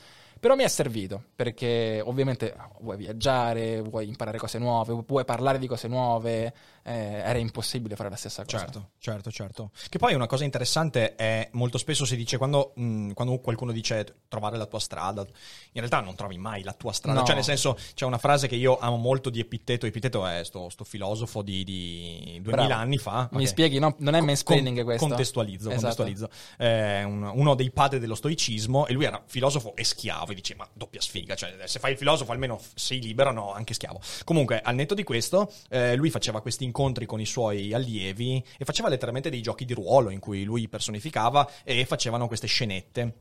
Però 0.40 0.54
mi 0.54 0.62
è 0.64 0.68
servito 0.68 1.22
perché 1.36 2.00
ovviamente 2.02 2.56
vuoi 2.80 2.96
viaggiare, 2.96 3.82
vuoi 3.82 4.08
imparare 4.08 4.38
cose 4.38 4.58
nuove, 4.58 4.94
vuoi 5.06 5.24
parlare 5.26 5.58
di 5.58 5.66
cose 5.66 5.86
nuove, 5.86 6.54
eh, 6.82 6.92
era 6.92 7.38
impossibile 7.38 7.96
fare 7.96 8.08
la 8.10 8.16
stessa 8.16 8.44
cosa. 8.44 8.58
Certo, 8.58 8.90
certo, 8.98 9.30
certo. 9.30 9.70
Che 9.88 9.98
poi 9.98 10.14
una 10.14 10.26
cosa 10.26 10.44
interessante 10.44 11.14
è 11.14 11.48
molto 11.52 11.78
spesso 11.78 12.04
si 12.04 12.16
dice 12.16 12.36
quando, 12.38 12.72
mh, 12.76 13.12
quando 13.12 13.38
qualcuno 13.38 13.72
dice 13.72 14.16
trovare 14.28 14.56
la 14.56 14.66
tua 14.66 14.78
strada, 14.80 15.22
in 15.22 15.28
realtà 15.72 16.00
non 16.00 16.14
trovi 16.14 16.38
mai 16.38 16.62
la 16.62 16.72
tua 16.72 16.92
strada. 16.92 17.20
No. 17.20 17.24
Cioè, 17.26 17.34
nel 17.34 17.44
senso, 17.44 17.76
c'è 17.94 18.04
una 18.04 18.18
frase 18.18 18.48
che 18.48 18.56
io 18.56 18.78
amo 18.78 18.96
molto 18.96 19.30
di 19.30 19.40
Epitteto. 19.40 19.86
Epitteto 19.86 20.26
è 20.26 20.42
sto, 20.44 20.68
sto 20.68 20.84
filosofo 20.84 21.42
di, 21.42 21.64
di 21.64 22.38
2000 22.42 22.66
Bravo. 22.66 22.72
anni 22.82 22.98
fa. 22.98 23.28
Mi 23.32 23.42
Ok. 23.42 23.48
spieghi, 23.48 23.78
no? 23.78 23.94
non 23.98 24.14
è 24.14 24.20
mansplaining 24.20 24.76
Con- 24.76 24.84
questo? 24.84 25.06
Contestualizzo, 25.06 25.70
Esatto. 25.70 26.02
contestualizzo. 26.02 26.28
È 26.56 27.02
un- 27.02 27.30
uno 27.34 27.54
dei 27.54 27.70
padri 27.70 27.98
dello 27.98 28.14
stoicismo 28.14 28.86
e 28.86 28.92
lui 28.92 29.04
era 29.04 29.22
filosofo 29.26 29.74
e 29.76 29.84
schiavo 29.84 30.32
e 30.32 30.34
dice 30.34 30.54
ma 30.54 30.68
doppia 30.72 31.00
sfiga, 31.00 31.34
cioè 31.34 31.56
se 31.64 31.78
fai 31.78 31.92
il 31.92 31.98
filosofo 31.98 32.32
almeno 32.32 32.60
sei 32.74 33.00
libero, 33.00 33.32
no, 33.32 33.52
anche 33.52 33.74
schiavo. 33.74 34.00
Comunque 34.24 34.60
al 34.60 34.74
netto 34.74 34.94
di 34.94 35.02
questo 35.04 35.52
eh, 35.68 35.94
lui 35.96 36.10
faceva 36.10 36.40
questi 36.40 36.64
incontri 36.70 37.06
con 37.06 37.20
i 37.20 37.26
suoi 37.26 37.74
allievi 37.74 38.42
e 38.56 38.64
faceva 38.64 38.88
letteralmente 38.88 39.30
dei 39.30 39.42
giochi 39.42 39.64
di 39.64 39.74
ruolo 39.74 40.10
in 40.10 40.20
cui 40.20 40.44
lui 40.44 40.68
personificava 40.68 41.48
e 41.64 41.84
facevano 41.84 42.26
queste 42.26 42.46
scenette. 42.46 43.14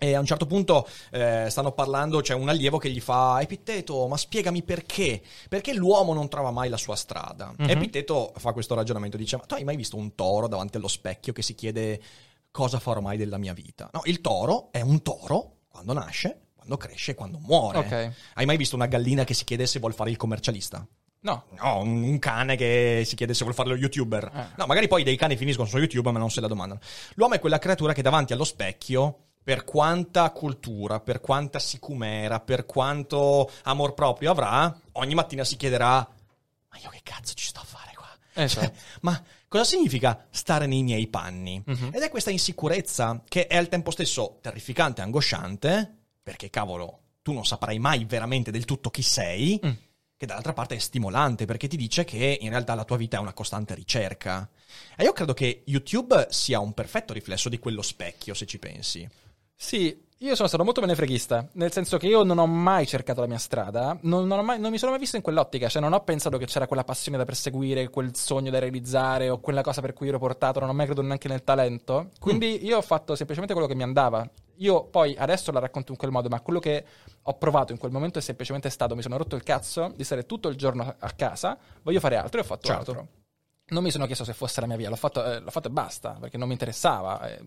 E 0.00 0.14
a 0.14 0.20
un 0.20 0.26
certo 0.26 0.46
punto 0.46 0.86
eh, 1.10 1.46
stanno 1.50 1.72
parlando, 1.72 2.20
c'è 2.20 2.32
un 2.34 2.48
allievo 2.48 2.78
che 2.78 2.88
gli 2.88 3.00
fa 3.00 3.40
Epitteto, 3.40 4.06
ma 4.06 4.16
spiegami 4.16 4.62
perché? 4.62 5.20
Perché 5.48 5.74
l'uomo 5.74 6.14
non 6.14 6.28
trova 6.28 6.52
mai 6.52 6.68
la 6.68 6.76
sua 6.76 6.94
strada? 6.94 7.52
Mhm. 7.56 7.68
Epitteto 7.68 8.32
fa 8.36 8.52
questo 8.52 8.76
ragionamento, 8.76 9.16
dice, 9.16 9.36
ma 9.36 9.42
tu 9.42 9.54
hai 9.54 9.64
mai 9.64 9.74
visto 9.74 9.96
un 9.96 10.14
toro 10.14 10.46
davanti 10.46 10.76
allo 10.76 10.86
specchio 10.86 11.32
che 11.32 11.42
si 11.42 11.56
chiede 11.56 12.00
cosa 12.52 12.78
farò 12.78 13.00
mai 13.00 13.16
della 13.16 13.38
mia 13.38 13.52
vita? 13.52 13.90
No, 13.92 14.02
il 14.04 14.20
toro 14.20 14.68
è 14.70 14.80
un 14.82 15.02
toro 15.02 15.62
quando 15.68 15.92
nasce, 15.92 16.50
quando 16.54 16.76
cresce 16.76 17.12
e 17.12 17.14
quando 17.14 17.38
muore. 17.38 17.78
Ok. 17.78 18.12
Hai 18.34 18.46
mai 18.46 18.56
visto 18.56 18.76
una 18.76 18.86
gallina 18.86 19.24
che 19.24 19.34
si 19.34 19.44
chiede 19.44 19.66
se 19.66 19.80
vuol 19.80 19.94
fare 19.94 20.10
il 20.10 20.16
commercialista? 20.16 20.86
No, 21.20 21.44
No, 21.60 21.78
un, 21.80 22.18
cane 22.18 22.56
che 22.56 23.02
si 23.04 23.16
chiede 23.16 23.34
se 23.34 23.40
vuole 23.40 23.54
fare 23.54 23.68
lo 23.70 23.76
youtuber. 23.76 24.30
Eh. 24.32 24.46
No, 24.56 24.66
magari 24.66 24.86
poi 24.86 25.02
dei 25.02 25.16
cani 25.16 25.36
finiscono 25.36 25.66
su 25.68 25.76
YouTube 25.78 26.10
ma 26.12 26.18
non 26.18 26.30
se 26.30 26.40
la 26.40 26.46
domandano. 26.46 26.80
L'uomo 27.14 27.34
è 27.34 27.40
quella 27.40 27.58
creatura 27.58 27.92
che 27.92 28.02
davanti 28.02 28.32
allo 28.32 28.44
specchio, 28.44 29.18
per 29.42 29.64
quanta 29.64 30.30
cultura, 30.30 31.00
per 31.00 31.20
quanta 31.20 31.58
sicumera, 31.58 32.38
per 32.40 32.66
quanto 32.66 33.50
amor 33.64 33.94
proprio 33.94 34.30
avrà, 34.30 34.78
ogni 34.92 35.14
mattina 35.14 35.42
si 35.44 35.56
chiederà: 35.56 35.96
Ma 35.96 36.78
io 36.82 36.90
che 36.90 37.00
cazzo 37.02 37.34
ci 37.34 37.46
sto 37.46 37.60
a 37.60 37.64
fare 37.64 37.92
qua? 37.96 38.08
Esatto. 38.34 38.72
Ma 39.02 39.20
cosa 39.48 39.64
significa 39.64 40.26
stare 40.30 40.66
nei 40.66 40.82
miei 40.82 41.08
panni? 41.08 41.62
Mhm. 41.64 41.90
Ed 41.92 42.02
è 42.02 42.10
questa 42.10 42.30
insicurezza 42.30 43.22
che 43.26 43.46
è 43.46 43.56
al 43.56 43.68
tempo 43.68 43.90
stesso 43.90 44.38
terrificante 44.40 45.00
e 45.00 45.04
angosciante, 45.04 45.96
perché 46.22 46.50
cavolo, 46.50 47.00
tu 47.22 47.32
non 47.32 47.44
saprai 47.44 47.78
mai 47.78 48.04
veramente 48.04 48.50
del 48.50 48.64
tutto 48.64 48.90
chi 48.90 49.02
sei, 49.02 49.60
Mm. 49.64 49.70
Che 50.18 50.26
dall'altra 50.26 50.52
parte 50.52 50.74
è 50.74 50.78
stimolante 50.78 51.44
perché 51.44 51.68
ti 51.68 51.76
dice 51.76 52.02
che 52.04 52.38
in 52.40 52.50
realtà 52.50 52.74
la 52.74 52.84
tua 52.84 52.96
vita 52.96 53.18
è 53.18 53.20
una 53.20 53.32
costante 53.32 53.74
ricerca. 53.74 54.48
E 54.96 55.04
io 55.04 55.12
credo 55.12 55.32
che 55.32 55.62
YouTube 55.66 56.26
sia 56.30 56.58
un 56.58 56.74
perfetto 56.74 57.12
riflesso 57.12 57.48
di 57.48 57.60
quello 57.60 57.82
specchio, 57.82 58.34
se 58.34 58.44
ci 58.44 58.58
pensi. 58.58 59.08
Sì, 59.54 59.96
io 60.18 60.34
sono 60.34 60.48
stato 60.48 60.64
molto 60.64 60.80
menefreghista, 60.80 61.48
nel 61.52 61.70
senso 61.70 61.98
che 61.98 62.08
io 62.08 62.24
non 62.24 62.38
ho 62.38 62.46
mai 62.46 62.84
cercato 62.84 63.20
la 63.20 63.28
mia 63.28 63.38
strada, 63.38 63.96
non, 64.02 64.26
non 64.26 64.40
ho 64.40 64.42
mai- 64.42 64.58
non 64.58 64.72
mi 64.72 64.78
sono 64.78 64.90
mai 64.90 65.00
visto 65.00 65.14
in 65.14 65.22
quell'ottica, 65.22 65.68
cioè 65.68 65.80
non 65.80 65.92
ho 65.92 66.00
pensato 66.00 66.36
che 66.36 66.46
c'era 66.46 66.66
quella 66.66 66.82
passione 66.82 67.16
da 67.16 67.24
perseguire, 67.24 67.88
quel 67.88 68.16
sogno 68.16 68.50
da 68.50 68.58
realizzare 68.58 69.30
o 69.30 69.38
quella 69.38 69.62
cosa 69.62 69.80
per 69.80 69.92
cui 69.92 70.08
ero 70.08 70.18
portato, 70.18 70.58
non 70.58 70.68
ho 70.68 70.72
mai 70.72 70.86
creduto 70.86 71.06
neanche 71.06 71.28
nel 71.28 71.44
talento. 71.44 72.10
Quindi 72.18 72.66
io 72.66 72.78
ho 72.78 72.82
fatto 72.82 73.14
semplicemente 73.14 73.54
quello 73.54 73.68
che 73.68 73.76
mi 73.76 73.84
andava. 73.84 74.28
Io 74.58 74.84
poi 74.84 75.14
adesso 75.16 75.52
la 75.52 75.60
racconto 75.60 75.92
in 75.92 75.98
quel 75.98 76.10
modo, 76.10 76.28
ma 76.28 76.40
quello 76.40 76.58
che 76.58 76.84
ho 77.22 77.34
provato 77.34 77.72
in 77.72 77.78
quel 77.78 77.92
momento 77.92 78.18
è 78.18 78.22
semplicemente 78.22 78.70
stato, 78.70 78.94
mi 78.96 79.02
sono 79.02 79.16
rotto 79.16 79.36
il 79.36 79.42
cazzo 79.42 79.92
di 79.94 80.02
stare 80.04 80.26
tutto 80.26 80.48
il 80.48 80.56
giorno 80.56 80.94
a 80.98 81.10
casa, 81.12 81.56
voglio 81.82 82.00
fare 82.00 82.16
altro 82.16 82.40
e 82.40 82.42
ho 82.42 82.46
fatto 82.46 82.66
Certo. 82.66 82.90
altro. 82.90 83.08
Non 83.70 83.82
mi 83.82 83.90
sono 83.90 84.06
chiesto 84.06 84.24
se 84.24 84.32
fosse 84.32 84.60
la 84.60 84.66
mia 84.66 84.76
via, 84.76 84.88
l'ho 84.88 84.96
fatto, 84.96 85.24
eh, 85.24 85.40
l'ho 85.40 85.50
fatto 85.50 85.68
e 85.68 85.70
basta, 85.70 86.16
perché 86.18 86.38
non 86.38 86.46
mi 86.48 86.54
interessava. 86.54 87.20
eh. 87.28 87.44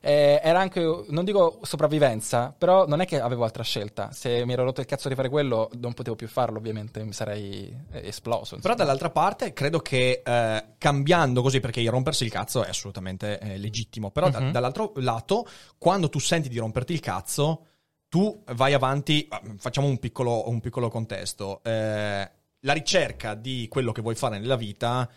Eh, 0.00 0.40
era 0.42 0.60
anche, 0.60 0.80
non 1.08 1.24
dico 1.24 1.58
sopravvivenza, 1.62 2.54
però 2.56 2.86
non 2.86 3.00
è 3.00 3.06
che 3.06 3.20
avevo 3.20 3.44
altra 3.44 3.62
scelta. 3.62 4.10
Se 4.12 4.44
mi 4.44 4.52
ero 4.52 4.64
rotto 4.64 4.80
il 4.80 4.86
cazzo 4.86 5.08
di 5.08 5.14
fare 5.14 5.28
quello, 5.28 5.70
non 5.80 5.94
potevo 5.94 6.14
più 6.16 6.28
farlo, 6.28 6.58
ovviamente, 6.58 7.02
mi 7.02 7.12
sarei 7.12 7.74
eh, 7.92 8.06
esploso. 8.08 8.56
Però 8.56 8.72
insomma. 8.72 8.74
dall'altra 8.76 9.10
parte 9.10 9.52
credo 9.52 9.80
che 9.80 10.22
eh, 10.24 10.64
cambiando 10.78 11.42
così, 11.42 11.60
perché 11.60 11.80
il 11.80 11.90
rompersi 11.90 12.24
il 12.24 12.30
cazzo 12.30 12.62
è 12.64 12.68
assolutamente 12.68 13.38
eh, 13.40 13.58
legittimo, 13.58 14.10
però 14.10 14.28
da- 14.30 14.40
Mhm. 14.40 14.52
dall'altro 14.52 14.92
lato, 14.96 15.46
quando 15.78 16.08
tu 16.08 16.18
senti 16.20 16.48
di 16.48 16.58
romperti 16.58 16.92
il 16.92 17.00
cazzo, 17.00 17.66
tu 18.08 18.42
vai 18.54 18.72
avanti, 18.74 19.26
ah, 19.28 19.42
facciamo 19.58 19.86
un 19.86 19.98
piccolo, 19.98 20.48
un 20.48 20.60
piccolo 20.60 20.88
contesto, 20.88 21.60
Eh, 21.64 22.30
la 22.62 22.72
ricerca 22.72 23.34
di 23.34 23.66
quello 23.68 23.92
che 23.92 24.02
vuoi 24.02 24.14
fare 24.14 24.38
nella 24.38 24.56
vita... 24.56 25.08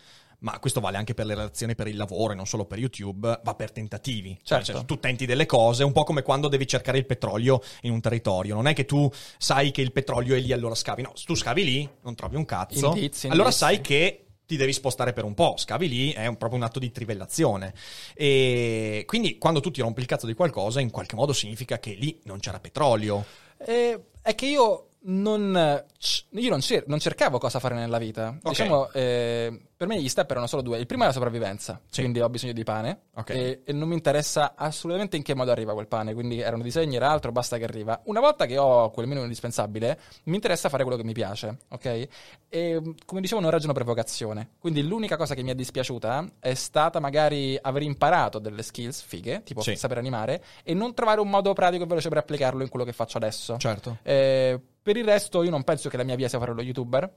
Ma 0.42 0.58
questo 0.58 0.80
vale 0.80 0.96
anche 0.96 1.14
per 1.14 1.26
le 1.26 1.34
relazioni, 1.34 1.74
per 1.76 1.86
il 1.86 1.96
lavoro 1.96 2.32
e 2.32 2.36
non 2.36 2.46
solo 2.46 2.64
per 2.64 2.78
YouTube, 2.78 3.40
va 3.42 3.54
per 3.54 3.70
tentativi. 3.70 4.30
Cioè, 4.42 4.58
Certo. 4.58 4.64
senso, 4.64 4.84
tu 4.84 4.98
tenti 4.98 5.24
delle 5.24 5.46
cose, 5.46 5.84
un 5.84 5.92
po' 5.92 6.02
come 6.02 6.22
quando 6.22 6.48
devi 6.48 6.66
cercare 6.66 6.98
il 6.98 7.06
petrolio 7.06 7.60
in 7.82 7.92
un 7.92 8.00
territorio. 8.00 8.54
Non 8.54 8.66
è 8.66 8.72
che 8.74 8.84
tu 8.84 9.08
sai 9.38 9.70
che 9.70 9.82
il 9.82 9.92
petrolio 9.92 10.34
è 10.34 10.40
lì, 10.40 10.52
allora 10.52 10.74
scavi. 10.74 11.02
No, 11.02 11.12
tu 11.24 11.34
scavi 11.36 11.64
lì, 11.64 11.88
non 12.02 12.14
trovi 12.16 12.34
un 12.36 12.44
cazzo. 12.44 12.86
Indizi, 12.88 13.26
allora 13.26 13.44
indizi. 13.44 13.58
sai 13.58 13.80
che 13.80 14.24
ti 14.44 14.56
devi 14.56 14.72
spostare 14.72 15.12
per 15.12 15.22
un 15.24 15.34
po', 15.34 15.54
scavi 15.56 15.88
lì, 15.88 16.12
è 16.12 16.26
un- 16.26 16.36
proprio 16.36 16.58
un 16.58 16.64
atto 16.66 16.78
di 16.80 16.90
trivellazione. 16.90 17.72
E 18.14 19.04
quindi 19.06 19.38
quando 19.38 19.60
tu 19.60 19.70
ti 19.70 19.80
rompi 19.80 20.00
il 20.00 20.06
cazzo 20.06 20.26
di 20.26 20.34
qualcosa, 20.34 20.80
in 20.80 20.90
qualche 20.90 21.14
modo 21.16 21.32
significa 21.32 21.78
che 21.78 21.92
lì 21.94 22.18
non 22.24 22.38
c'era 22.40 22.58
petrolio. 22.58 23.24
Eh, 23.64 23.98
è 24.20 24.34
che 24.34 24.46
io 24.46 24.88
non, 25.04 25.84
io 26.30 26.50
non, 26.50 26.60
cer- 26.60 26.86
non 26.86 26.98
cercavo 26.98 27.38
cosa 27.38 27.58
fare 27.58 27.74
nella 27.74 27.98
vita. 27.98 28.28
Ok. 28.42 28.48
Diciamo, 28.48 28.90
eh, 28.92 29.60
per 29.76 29.86
me 29.88 30.00
gli 30.00 30.08
step 30.08 30.30
erano 30.30 30.46
solo 30.46 30.62
due. 30.62 30.78
Il 30.78 30.86
primo 30.86 31.02
è 31.02 31.06
la 31.06 31.12
sopravvivenza, 31.12 31.80
Sì. 31.88 32.00
quindi 32.02 32.20
ho 32.20 32.28
bisogno 32.28 32.52
di 32.52 32.62
pane 32.62 33.00
Ok. 33.14 33.30
e, 33.30 33.60
e 33.64 33.72
non 33.72 33.88
mi 33.88 33.94
interessa 33.94 34.52
assolutamente 34.54 35.16
in 35.16 35.22
che 35.24 35.34
modo 35.34 35.50
arriva 35.50 35.72
quel 35.72 35.88
pane, 35.88 36.14
quindi 36.14 36.38
erano 36.40 36.62
disegni, 36.62 36.94
era 36.96 37.10
altro, 37.10 37.32
basta 37.32 37.58
che 37.58 37.64
arriva. 37.64 38.00
Una 38.04 38.20
volta 38.20 38.46
che 38.46 38.58
ho 38.58 38.90
quel 38.90 39.06
minimo 39.06 39.24
indispensabile, 39.24 39.98
mi 40.24 40.36
interessa 40.36 40.68
fare 40.68 40.84
quello 40.84 40.96
che 40.98 41.04
mi 41.04 41.12
piace, 41.14 41.58
ok? 41.70 42.08
E 42.48 42.80
come 43.04 43.20
dicevo 43.20 43.40
non 43.40 43.50
ragiono 43.50 43.72
per 43.72 43.82
vocazione, 43.84 44.50
quindi 44.60 44.86
l'unica 44.86 45.16
cosa 45.16 45.34
che 45.34 45.42
mi 45.42 45.50
è 45.50 45.54
dispiaciuta 45.54 46.32
è 46.38 46.54
stata 46.54 47.00
magari 47.00 47.58
aver 47.60 47.82
imparato 47.82 48.38
delle 48.38 48.62
skills 48.62 49.02
fighe, 49.02 49.42
tipo 49.42 49.62
Sì. 49.62 49.74
saper 49.74 49.98
animare, 49.98 50.44
e 50.62 50.74
non 50.74 50.94
trovare 50.94 51.20
un 51.20 51.28
modo 51.28 51.52
pratico 51.54 51.82
e 51.82 51.86
veloce 51.86 52.08
per 52.08 52.18
applicarlo 52.18 52.62
in 52.62 52.68
quello 52.68 52.84
che 52.84 52.92
faccio 52.92 53.16
adesso. 53.16 53.56
Certo. 53.58 53.98
Eh, 54.02 54.60
per 54.82 54.96
il 54.96 55.04
resto, 55.04 55.42
io 55.42 55.50
non 55.50 55.62
penso 55.64 55.88
che 55.88 55.96
la 55.96 56.02
mia 56.02 56.16
via 56.16 56.28
sia 56.28 56.38
fare 56.38 56.52
lo 56.52 56.62
youtuber. 56.62 57.10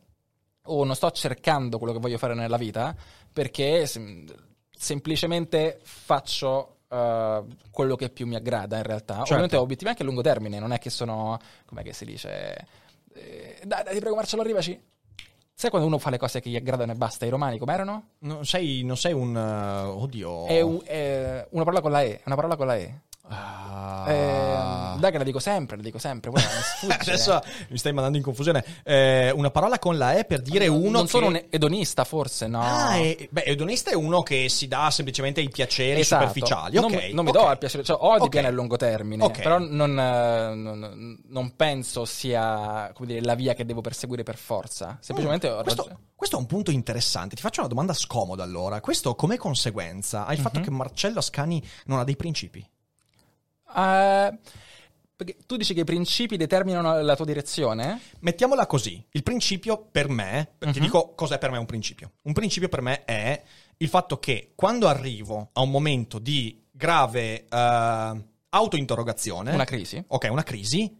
O 0.67 0.83
non 0.83 0.95
sto 0.95 1.11
cercando 1.11 1.77
quello 1.77 1.93
che 1.93 1.99
voglio 1.99 2.17
fare 2.17 2.33
nella 2.33 2.57
vita. 2.57 2.95
Perché 3.31 3.85
sem- 3.85 4.25
semplicemente 4.71 5.79
faccio 5.83 6.77
eh, 6.89 7.43
quello 7.69 7.95
che 7.95 8.09
più 8.09 8.25
mi 8.25 8.35
aggrada, 8.35 8.77
in 8.77 8.83
realtà. 8.83 9.13
Certo. 9.15 9.31
Ovviamente 9.31 9.55
ho 9.57 9.61
obiettivi 9.61 9.89
anche 9.89 10.01
a 10.01 10.05
lungo 10.05 10.21
termine. 10.21 10.59
Non 10.59 10.71
è 10.71 10.79
che 10.79 10.89
sono. 10.89 11.37
Com'è 11.65 11.83
che 11.83 11.93
si 11.93 12.05
dice? 12.05 12.67
Eh, 13.13 13.61
dai, 13.63 13.83
dai, 13.83 13.93
ti 13.93 13.99
prego, 13.99 14.15
Marcello, 14.15 14.41
arrivaci. 14.41 14.81
Sai 15.57 15.69
quando 15.69 15.87
uno 15.87 15.99
fa 15.99 16.09
le 16.09 16.17
cose 16.17 16.41
che 16.41 16.49
gli 16.49 16.57
aggradano 16.57 16.91
e 16.91 16.95
basta? 16.95 17.25
I 17.25 17.29
romani 17.29 17.57
com'erano? 17.57 18.09
Non 18.19 18.45
sei, 18.45 18.83
non 18.83 18.97
sei 18.97 19.13
un... 19.13 19.37
eh, 19.37 19.85
oddio... 19.85 20.47
È, 20.47 20.59
un- 20.59 20.81
è 20.83 21.47
una 21.51 21.63
parola 21.63 21.81
con 21.81 21.91
la 21.91 22.01
E. 22.01 22.21
Una 22.25 22.35
parola 22.35 22.55
con 22.57 22.65
la 22.67 22.75
E. 22.75 23.01
Ah. 23.27 24.05
Eh, 24.07 24.99
dai, 24.99 25.11
che 25.11 25.17
la 25.17 25.23
dico 25.23 25.39
sempre, 25.39 25.75
la 25.77 25.81
dico 25.81 25.97
sempre. 25.97 26.29
Guarda, 26.31 26.49
mi. 26.83 26.93
Adesso 26.99 27.41
mi 27.69 27.77
stai 27.77 27.91
mandando 27.91 28.17
in 28.17 28.23
confusione. 28.23 28.63
Eh, 28.83 29.31
una 29.31 29.49
parola 29.51 29.79
con 29.79 29.97
la 29.97 30.13
E 30.17 30.25
per 30.25 30.41
dire 30.41 30.67
uno 30.67 30.89
non 30.91 31.03
che... 31.03 31.09
sono 31.09 31.27
un 31.27 31.41
edonista, 31.49 32.03
forse, 32.03 32.47
no. 32.47 32.61
Ah, 32.61 32.95
e- 32.97 33.27
beh, 33.31 33.43
edonista 33.45 33.89
è 33.91 33.95
uno 33.95 34.21
che 34.21 34.47
si 34.49 34.67
dà 34.67 34.89
semplicemente 34.91 35.41
i 35.41 35.49
piaceri 35.49 35.99
Esatto. 36.01 36.27
superficiali. 36.27 36.75
Non, 36.75 36.85
ok, 36.93 37.03
non 37.13 37.25
mi 37.25 37.31
ok. 37.31 37.37
do 37.37 37.45
al 37.47 37.57
piacere, 37.57 37.83
cioè 37.83 37.97
ho 37.99 38.11
dei 38.13 38.21
Ok. 38.21 38.29
piani 38.29 38.47
a 38.47 38.51
lungo 38.51 38.77
termine, 38.77 39.29
però 39.31 39.57
non, 39.59 39.99
eh, 39.99 40.53
non- 40.55 41.19
non 41.27 41.55
penso 41.55 42.05
sia 42.05 42.91
come 42.93 43.07
dire, 43.07 43.21
la 43.21 43.35
via 43.35 43.53
che 43.53 43.65
devo 43.65 43.81
perseguire 43.81 44.23
per 44.23 44.37
forza. 44.37 44.97
Semplicemente 45.01 45.49
ho 45.49 45.59
Mm, 45.59 45.63
questo, 45.63 45.83
raggi- 45.87 45.99
questo 46.15 46.35
è 46.37 46.39
un 46.39 46.45
punto 46.45 46.71
interessante. 46.71 47.35
Ti 47.35 47.41
faccio 47.41 47.59
una 47.61 47.69
domanda 47.69 47.93
scomoda 47.93 48.43
allora. 48.43 48.79
Questo 48.81 49.15
come 49.15 49.37
conseguenza 49.37 50.25
al 50.25 50.37
Mhm. 50.37 50.41
fatto 50.43 50.59
che 50.61 50.69
Marcello 50.71 51.19
Ascani 51.19 51.61
non 51.85 51.99
ha 51.99 52.03
dei 52.03 52.15
principi? 52.15 52.65
Perché 55.17 55.37
tu 55.45 55.55
dici 55.55 55.73
che 55.73 55.81
i 55.81 55.85
principi 55.85 56.35
determinano 56.35 57.01
la 57.01 57.15
tua 57.15 57.25
direzione? 57.25 58.01
Mettiamola 58.19 58.67
così. 58.67 59.01
Il 59.11 59.23
principio 59.23 59.87
per 59.89 60.09
me, 60.09 60.55
Mhm. 60.59 60.71
ti 60.73 60.79
dico 60.79 61.13
cos'è 61.15 61.37
per 61.37 61.51
me 61.51 61.57
un 61.57 61.65
principio. 61.65 62.13
Un 62.23 62.33
principio 62.33 62.67
per 62.67 62.81
me 62.81 63.05
è 63.05 63.41
il 63.77 63.87
fatto 63.87 64.19
che 64.19 64.51
quando 64.55 64.87
arrivo 64.87 65.49
a 65.53 65.61
un 65.61 65.69
momento 65.71 66.19
di 66.19 66.61
grave 66.69 67.45
eh, 67.47 68.23
autointerrogazione, 68.49 69.53
Una 69.53 69.63
crisi? 69.65 70.03
ok, 70.05 70.27
una 70.29 70.43
crisi, 70.43 70.93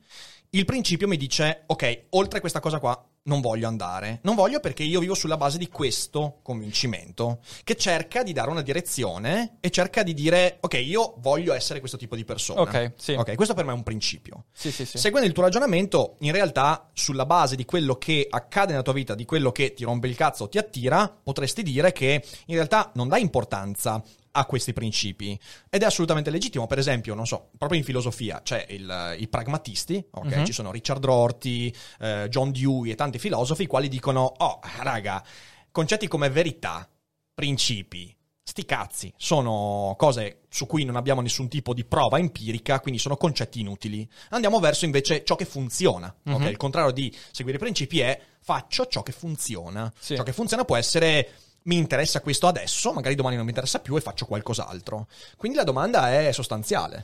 il 0.52 0.64
principio 0.66 1.08
mi 1.08 1.18
dice, 1.18 1.64
ok, 1.66 2.06
oltre 2.12 2.40
questa 2.40 2.60
cosa 2.62 2.80
qua 2.80 3.06
non 3.26 3.42
voglio 3.42 3.68
andare. 3.68 4.20
Non 4.24 4.36
voglio 4.36 4.60
perché 4.60 4.84
io 4.84 5.00
vivo 5.00 5.14
sulla 5.14 5.38
base 5.38 5.58
di 5.58 5.68
questo 5.68 6.40
convincimento, 6.42 7.40
che 7.64 7.76
cerca 7.76 8.24
di 8.24 8.34
dare 8.34 8.50
una 8.50 8.62
direzione 8.62 9.58
e 9.60 9.70
cerca 9.70 10.04
di 10.04 10.14
dire, 10.14 10.58
ok, 10.62 10.74
io 10.74 11.16
voglio 11.20 11.54
essere 11.54 11.80
questo 11.80 11.98
tipo 11.98 12.16
di 12.16 12.26
persona. 12.26 12.62
Ok, 12.62 12.94
sì. 12.98 13.14
Ok, 13.14 13.36
questo 13.36 13.54
per 13.54 13.66
me 13.66 13.72
è 13.72 13.76
un 13.76 13.84
principio. 13.84 14.46
Sì, 14.52 14.72
sì, 14.72 14.86
sì. 14.86 14.98
Seguendo 14.98 15.28
il 15.28 15.34
tuo 15.34 15.44
ragionamento, 15.44 16.16
in 16.20 16.32
realtà, 16.32 16.90
sulla 16.94 17.26
base 17.26 17.56
di 17.56 17.66
quello 17.66 17.96
che 17.96 18.28
accade 18.30 18.72
nella 18.72 18.84
tua 18.84 18.94
vita, 18.94 19.16
di 19.16 19.26
quello 19.26 19.52
che 19.52 19.74
ti 19.74 19.84
rompe 19.84 20.08
il 20.08 20.16
cazzo 20.16 20.44
o 20.44 20.50
ti 20.50 20.58
attira, 20.58 21.08
potresti 21.24 21.64
dire 21.64 21.92
che 21.92 22.24
in 22.46 22.56
realtà 22.56 22.92
non 22.96 23.08
dai 23.08 23.22
importanza 23.22 24.04
a 24.38 24.46
questi 24.46 24.74
principi. 24.74 25.40
Ed 25.70 25.82
è 25.82 25.86
assolutamente 25.86 26.30
legittimo. 26.30 26.68
Per 26.68 26.78
esempio, 26.78 27.16
non 27.16 27.26
so, 27.26 27.52
proprio 27.58 27.80
in 27.80 27.86
filosofia 27.86 28.42
c'è 28.44 28.66
il- 28.70 29.16
i 29.20 29.28
pragmatisti, 29.30 30.06
ok? 30.12 30.36
Mhm. 30.36 30.46
Ci 30.46 30.52
sono 30.52 30.72
Richard 30.72 31.04
Rorty, 31.04 31.74
eh, 32.00 32.28
John 32.30 32.52
Dewey 32.52 32.92
e 32.92 32.96
tanti 32.96 33.18
filosofi, 33.18 33.64
i 33.64 33.68
quali 33.68 33.88
dicono, 33.88 34.24
oh, 34.38 34.60
raga, 34.82 35.24
concetti 35.72 36.08
come 36.08 36.30
verità, 36.30 36.88
principi, 37.34 38.16
sti 38.44 38.66
cazzi, 38.66 39.14
sono 39.18 39.96
cose 39.98 40.42
su 40.50 40.68
cui 40.68 40.84
non 40.86 40.96
abbiamo 40.96 41.22
nessun 41.22 41.48
tipo 41.50 41.74
di 41.74 41.84
prova 41.84 42.18
empirica, 42.20 42.80
quindi 42.80 43.00
sono 43.00 43.18
concetti 43.18 43.60
inutili. 43.60 44.08
Andiamo 44.30 44.60
verso 44.60 44.86
invece 44.86 45.24
ciò 45.24 45.36
che 45.36 45.46
funziona. 45.46 46.08
ok? 46.26 46.40
Mhm. 46.40 46.48
Il 46.48 46.58
contrario 46.58 46.92
di 46.92 47.14
seguire 47.32 47.58
i 47.58 47.62
principi 47.62 48.00
è 48.00 48.20
faccio 48.42 48.86
ciò 48.88 49.02
che 49.04 49.12
funziona. 49.12 49.92
Sì. 50.00 50.16
Ciò 50.16 50.24
che 50.24 50.34
funziona 50.34 50.64
può 50.66 50.76
essere 50.76 51.30
mi 51.66 51.78
interessa 51.78 52.22
questo 52.22 52.48
adesso, 52.48 52.92
magari 52.92 53.16
domani 53.16 53.36
non 53.36 53.46
mi 53.46 53.52
interessa 53.52 53.80
più 53.80 53.96
e 53.96 54.02
faccio 54.02 54.26
qualcos'altro. 54.26 55.08
Quindi 55.38 55.58
la 55.58 55.64
domanda 55.64 56.12
è 56.12 56.32
sostanziale. 56.32 57.04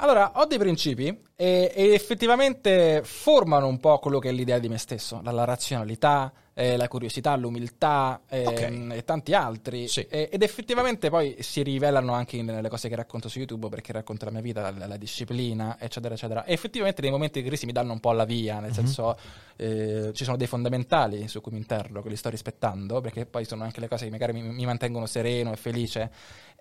Allora, 0.00 0.32
ho 0.36 0.44
dei 0.44 0.58
principi 0.58 1.06
e, 1.34 1.72
e 1.74 1.92
effettivamente 1.92 3.02
formano 3.04 3.66
un 3.66 3.80
po' 3.80 3.98
quello 3.98 4.20
che 4.20 4.28
è 4.28 4.32
l'idea 4.32 4.60
di 4.60 4.68
me 4.68 4.78
stesso, 4.78 5.20
la, 5.24 5.32
la 5.32 5.44
razionalità, 5.44 6.32
eh, 6.58 6.76
la 6.76 6.88
curiosità, 6.88 7.36
l'umiltà 7.36 8.22
ehm, 8.28 8.90
Ok. 8.90 8.96
e 8.96 9.04
tanti 9.04 9.32
altri. 9.32 9.86
Sì. 9.86 10.04
E- 10.08 10.28
ed 10.32 10.42
effettivamente 10.42 11.08
poi 11.08 11.36
si 11.38 11.62
rivelano 11.62 12.14
anche 12.14 12.42
nelle 12.42 12.68
cose 12.68 12.88
che 12.88 12.96
racconto 12.96 13.28
su 13.28 13.38
YouTube 13.38 13.68
perché 13.68 13.92
racconto 13.92 14.24
la 14.24 14.32
mia 14.32 14.40
vita, 14.40 14.68
la, 14.72 14.88
la 14.88 14.96
disciplina, 14.96 15.76
eccetera, 15.78 16.14
eccetera. 16.14 16.44
E 16.44 16.52
effettivamente 16.54 17.00
nei 17.00 17.12
momenti 17.12 17.40
di 17.40 17.46
crisi 17.46 17.64
mi 17.64 17.70
danno 17.70 17.92
un 17.92 18.00
po' 18.00 18.10
la 18.10 18.24
via, 18.24 18.58
nel 18.58 18.72
senso 18.72 19.16
eh, 19.54 20.10
ci 20.12 20.24
sono 20.24 20.36
dei 20.36 20.48
fondamentali 20.48 21.28
su 21.28 21.40
cui 21.40 21.52
mi 21.52 21.58
interrogo, 21.58 22.02
che 22.02 22.08
li 22.08 22.16
sto 22.16 22.28
rispettando, 22.28 23.00
perché 23.00 23.24
poi 23.24 23.44
sono 23.44 23.62
anche 23.62 23.78
le 23.78 23.86
cose 23.86 24.06
che 24.06 24.10
magari 24.10 24.32
mi, 24.32 24.42
mi 24.42 24.66
mantengono 24.66 25.06
sereno 25.06 25.52
e 25.52 25.56
felice. 25.56 26.10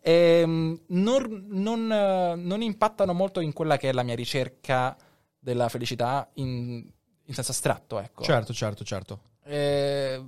Ehm, 0.04 0.80
non, 0.90 1.46
non, 1.50 1.92
eh, 1.92 2.36
non 2.36 2.62
impattano 2.62 3.14
molto 3.14 3.40
in 3.40 3.52
quella 3.52 3.78
che 3.78 3.90
è 3.90 3.94
la 3.94 4.04
mia 4.04 4.14
ricerca 4.14 4.96
della 5.40 5.70
felicità 5.70 6.30
in, 6.36 6.88
in 7.26 7.34
senso 7.34 7.50
astratto, 7.50 7.98
ecco. 8.00 8.22
Certo, 8.22 8.54
certo, 8.54 8.84
certo. 8.84 9.20
Eh, 9.48 10.24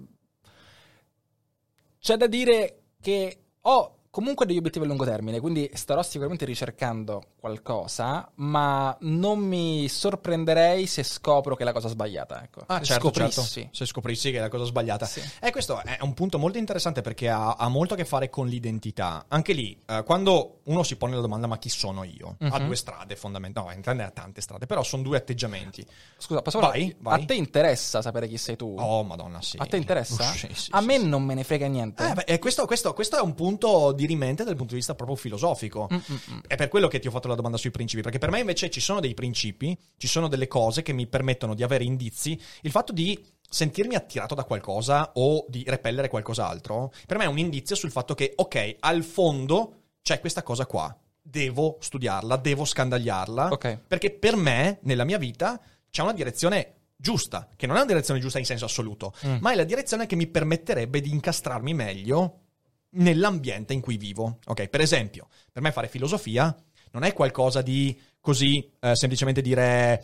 c'è 1.99 2.15
da 2.15 2.27
dire 2.27 2.83
che 3.01 3.43
ho 3.61 3.98
comunque 4.11 4.45
degli 4.45 4.57
obiettivi 4.57 4.85
a 4.85 4.87
lungo 4.87 5.05
termine, 5.05 5.39
quindi 5.39 5.69
starò 5.73 6.01
sicuramente 6.01 6.45
ricercando 6.45 7.21
qualcosa, 7.39 8.29
ma 8.35 8.95
non 9.01 9.39
mi 9.39 9.87
sorprenderei 9.87 10.85
se 10.87 11.03
scopro 11.03 11.55
che 11.55 11.61
è 11.61 11.65
la 11.65 11.71
cosa 11.73 11.87
sbagliata. 11.87 12.43
Ecco. 12.43 12.61
Ah, 12.67 12.79
Se 12.79 12.85
certo, 12.85 13.07
scoprissi. 13.11 13.61
certo. 13.61 13.69
Se 13.75 13.85
scoprissi 13.85 14.31
che 14.31 14.37
è 14.37 14.41
la 14.41 14.49
cosa 14.49 14.65
sbagliata. 14.65 15.05
Sì. 15.05 15.21
E 15.41 15.51
questo 15.51 15.79
è 15.83 15.97
un 16.01 16.13
punto 16.13 16.37
molto 16.39 16.57
interessante 16.57 17.01
perché 17.01 17.29
ha, 17.29 17.53
ha 17.53 17.67
molto 17.69 17.93
a 17.93 17.97
che 17.97 18.05
fare 18.05 18.29
con 18.29 18.47
l'identità. 18.47 19.25
Anche 19.27 19.53
lì, 19.53 19.79
eh, 19.85 20.03
quando 20.03 20.59
uno 20.63 20.83
si 20.83 20.95
pone 20.95 21.15
la 21.15 21.21
domanda 21.21 21.47
ma 21.47 21.57
chi 21.57 21.69
sono 21.69 22.03
io? 22.03 22.35
Ha 22.39 22.59
Mhm. 22.59 22.65
due 22.65 22.75
strade 22.75 23.15
fondamentalmente, 23.15 23.93
no, 23.93 24.03
ha 24.03 24.09
tante 24.11 24.41
strade, 24.41 24.65
però 24.65 24.83
sono 24.83 25.03
due 25.03 25.17
atteggiamenti. 25.17 25.85
Scusa, 26.17 26.41
posso 26.41 26.59
Vai, 26.59 26.93
vai. 26.99 27.21
A 27.21 27.25
te 27.25 27.35
interessa 27.35 28.01
sapere 28.01 28.27
chi 28.27 28.37
sei 28.37 28.55
tu? 28.55 28.75
Oh, 28.77 29.03
madonna, 29.03 29.41
sì. 29.41 29.57
A 29.59 29.65
te 29.65 29.77
interessa? 29.77 30.07
Sì, 30.39 30.47
sì, 30.53 30.69
a 30.71 30.81
me 30.81 30.97
non 30.97 31.23
me 31.23 31.33
ne 31.33 31.43
frega 31.43 31.67
niente. 31.67 32.07
Eh, 32.07 32.13
beh, 32.13 32.39
questo, 32.39 32.65
questo- 32.65 32.93
questo 32.93 33.17
è 33.17 33.21
un 33.21 33.33
punto 33.33 33.91
dirimente 33.99 34.43
dal 34.43 34.55
punto 34.55 34.71
di 34.73 34.77
vista 34.79 34.95
proprio 34.95 35.17
filosofico. 35.17 35.87
Mm-mm. 35.91 36.41
È 36.47 36.55
per 36.55 36.69
quello 36.69 36.87
che 36.87 36.99
ti 36.99 37.07
ho 37.07 37.11
fatto 37.11 37.27
la 37.27 37.35
domanda 37.35 37.57
sui 37.57 37.71
principi, 37.71 38.01
perché 38.01 38.17
per 38.17 38.31
me 38.31 38.39
invece 38.39 38.69
ci 38.69 38.79
sono 38.79 38.99
dei 38.99 39.13
principi, 39.13 39.77
ci 39.97 40.07
sono 40.07 40.27
delle 40.27 40.47
cose 40.47 40.81
che 40.81 40.93
mi 40.93 41.05
permettono 41.07 41.53
di 41.53 41.63
avere 41.63 41.83
indizi. 41.83 42.39
Il 42.61 42.71
fatto 42.71 42.93
di 42.93 43.21
sentirmi 43.49 43.95
attirato 43.95 44.35
da 44.35 44.43
qualcosa 44.43 45.11
o 45.15 45.45
di 45.49 45.63
repellere 45.67 46.07
qualcos'altro, 46.07 46.91
per 47.05 47.17
me 47.17 47.25
è 47.25 47.27
un 47.27 47.37
indizio 47.39 47.75
sul 47.75 47.91
fatto 47.91 48.13
che, 48.15 48.33
ok, 48.35 48.75
al 48.79 49.03
fondo 49.03 49.73
c'è 50.01 50.19
questa 50.19 50.43
cosa 50.43 50.65
qua. 50.65 50.95
Devo 51.21 51.77
studiarla, 51.79 52.37
devo 52.37 52.63
scandagliarla, 52.65 53.49
Ok. 53.51 53.79
perché 53.87 54.11
per 54.11 54.35
me, 54.35 54.79
nella 54.83 55.03
mia 55.03 55.17
vita, 55.17 55.59
c'è 55.91 56.01
una 56.01 56.13
direzione 56.13 56.75
giusta, 56.95 57.47
che 57.55 57.65
non 57.65 57.75
è 57.75 57.79
una 57.79 57.87
direzione 57.87 58.19
giusta 58.19 58.39
in 58.39 58.45
senso 58.45 58.65
assoluto, 58.65 59.13
Mm. 59.25 59.37
ma 59.41 59.51
è 59.51 59.55
la 59.55 59.63
direzione 59.63 60.05
che 60.05 60.15
mi 60.15 60.27
permetterebbe 60.27 60.99
di 61.01 61.11
incastrarmi 61.11 61.73
meglio 61.73 62.39
nell'ambiente 62.91 63.73
in 63.73 63.81
cui 63.81 63.97
vivo. 63.97 64.39
Ok, 64.45 64.67
per 64.67 64.81
esempio, 64.81 65.27
per 65.51 65.61
me 65.61 65.71
fare 65.71 65.87
filosofia 65.87 66.55
non 66.91 67.03
è 67.03 67.13
qualcosa 67.13 67.61
di 67.61 67.97
così 68.19 68.57
eh, 68.79 68.95
semplicemente 68.95 69.41
dire 69.41 70.03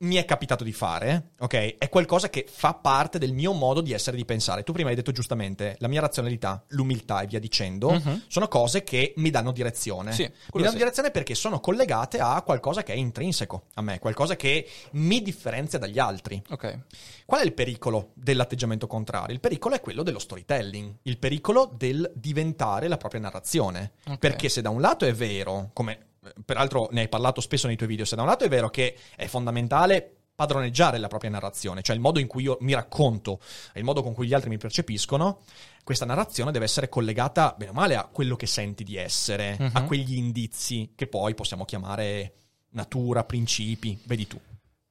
mi 0.00 0.14
è 0.14 0.24
capitato 0.24 0.62
di 0.62 0.72
fare, 0.72 1.30
ok? 1.40 1.76
È 1.78 1.88
qualcosa 1.88 2.30
che 2.30 2.46
fa 2.48 2.74
parte 2.74 3.18
del 3.18 3.32
mio 3.32 3.52
modo 3.52 3.80
di 3.80 3.92
essere 3.92 4.14
e 4.16 4.18
di 4.20 4.24
pensare. 4.24 4.62
Tu 4.62 4.72
prima 4.72 4.90
hai 4.90 4.94
detto 4.94 5.10
giustamente 5.10 5.74
la 5.80 5.88
mia 5.88 6.00
razionalità, 6.00 6.62
l'umiltà 6.68 7.22
e 7.22 7.26
via 7.26 7.40
dicendo, 7.40 7.90
Mhm. 7.90 8.24
sono 8.28 8.46
cose 8.46 8.84
che 8.84 9.14
mi 9.16 9.30
danno 9.30 9.50
direzione. 9.50 10.12
Sì, 10.12 10.22
mi 10.22 10.60
danno 10.62 10.70
sì. 10.70 10.76
direzione 10.76 11.10
perché 11.10 11.34
sono 11.34 11.58
collegate 11.58 12.18
a 12.20 12.40
qualcosa 12.42 12.84
che 12.84 12.92
è 12.92 12.96
intrinseco 12.96 13.64
a 13.74 13.82
me, 13.82 13.98
qualcosa 13.98 14.36
che 14.36 14.68
mi 14.92 15.20
differenzia 15.20 15.78
dagli 15.80 15.98
altri. 15.98 16.40
Ok. 16.50 16.78
Qual 17.26 17.40
è 17.40 17.44
il 17.44 17.52
pericolo 17.52 18.12
dell'atteggiamento 18.14 18.86
contrario? 18.86 19.34
Il 19.34 19.40
pericolo 19.40 19.74
è 19.74 19.80
quello 19.80 20.04
dello 20.04 20.20
storytelling, 20.20 20.94
il 21.02 21.18
pericolo 21.18 21.72
del 21.76 22.08
diventare 22.14 22.86
la 22.86 22.96
propria 22.96 23.20
narrazione. 23.20 23.92
Ok. 24.06 24.18
Perché 24.18 24.48
se 24.48 24.62
da 24.62 24.70
un 24.70 24.80
lato 24.80 25.04
è 25.06 25.12
vero, 25.12 25.70
come 25.72 26.06
peraltro 26.44 26.88
ne 26.92 27.00
hai 27.02 27.08
parlato 27.08 27.40
spesso 27.40 27.66
nei 27.66 27.76
tuoi 27.76 27.88
video, 27.88 28.04
se 28.04 28.16
da 28.16 28.22
un 28.22 28.28
lato 28.28 28.44
è 28.44 28.48
vero 28.48 28.68
che 28.70 28.96
è 29.16 29.26
fondamentale 29.26 30.12
padroneggiare 30.34 30.98
la 30.98 31.08
propria 31.08 31.30
narrazione, 31.30 31.82
cioè 31.82 31.96
il 31.96 32.00
modo 32.00 32.20
in 32.20 32.28
cui 32.28 32.44
io 32.44 32.58
mi 32.60 32.72
racconto 32.72 33.40
e 33.72 33.80
il 33.80 33.84
modo 33.84 34.02
con 34.04 34.14
cui 34.14 34.28
gli 34.28 34.34
altri 34.34 34.50
mi 34.50 34.56
percepiscono, 34.58 35.40
questa 35.82 36.04
narrazione 36.04 36.52
deve 36.52 36.64
essere 36.66 36.88
collegata 36.88 37.54
bene 37.58 37.72
o 37.72 37.74
male 37.74 37.96
a 37.96 38.04
quello 38.04 38.36
che 38.36 38.46
senti 38.46 38.84
di 38.84 38.94
essere, 38.96 39.56
Mhm. 39.58 39.70
a 39.72 39.82
quegli 39.82 40.16
indizi 40.16 40.92
che 40.94 41.08
poi 41.08 41.34
possiamo 41.34 41.64
chiamare 41.64 42.34
natura, 42.70 43.24
principi, 43.24 43.98
vedi 44.04 44.26
tu. 44.28 44.38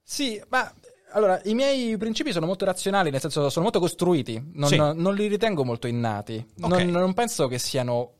Sì, 0.02 0.38
ma 0.48 0.70
allora 1.12 1.40
i 1.44 1.54
miei 1.54 1.96
principi 1.96 2.32
sono 2.32 2.44
molto 2.44 2.66
razionali, 2.66 3.10
nel 3.10 3.20
senso 3.20 3.48
sono 3.48 3.62
molto 3.64 3.80
costruiti, 3.80 4.50
non, 4.52 4.68
Sì. 4.68 4.76
non 4.76 5.14
li 5.14 5.28
ritengo 5.28 5.64
molto 5.64 5.86
innati. 5.86 6.44
Ok. 6.60 6.68
Non, 6.82 6.88
non 6.88 7.14
penso 7.14 7.48
che 7.48 7.58
siano 7.58 8.16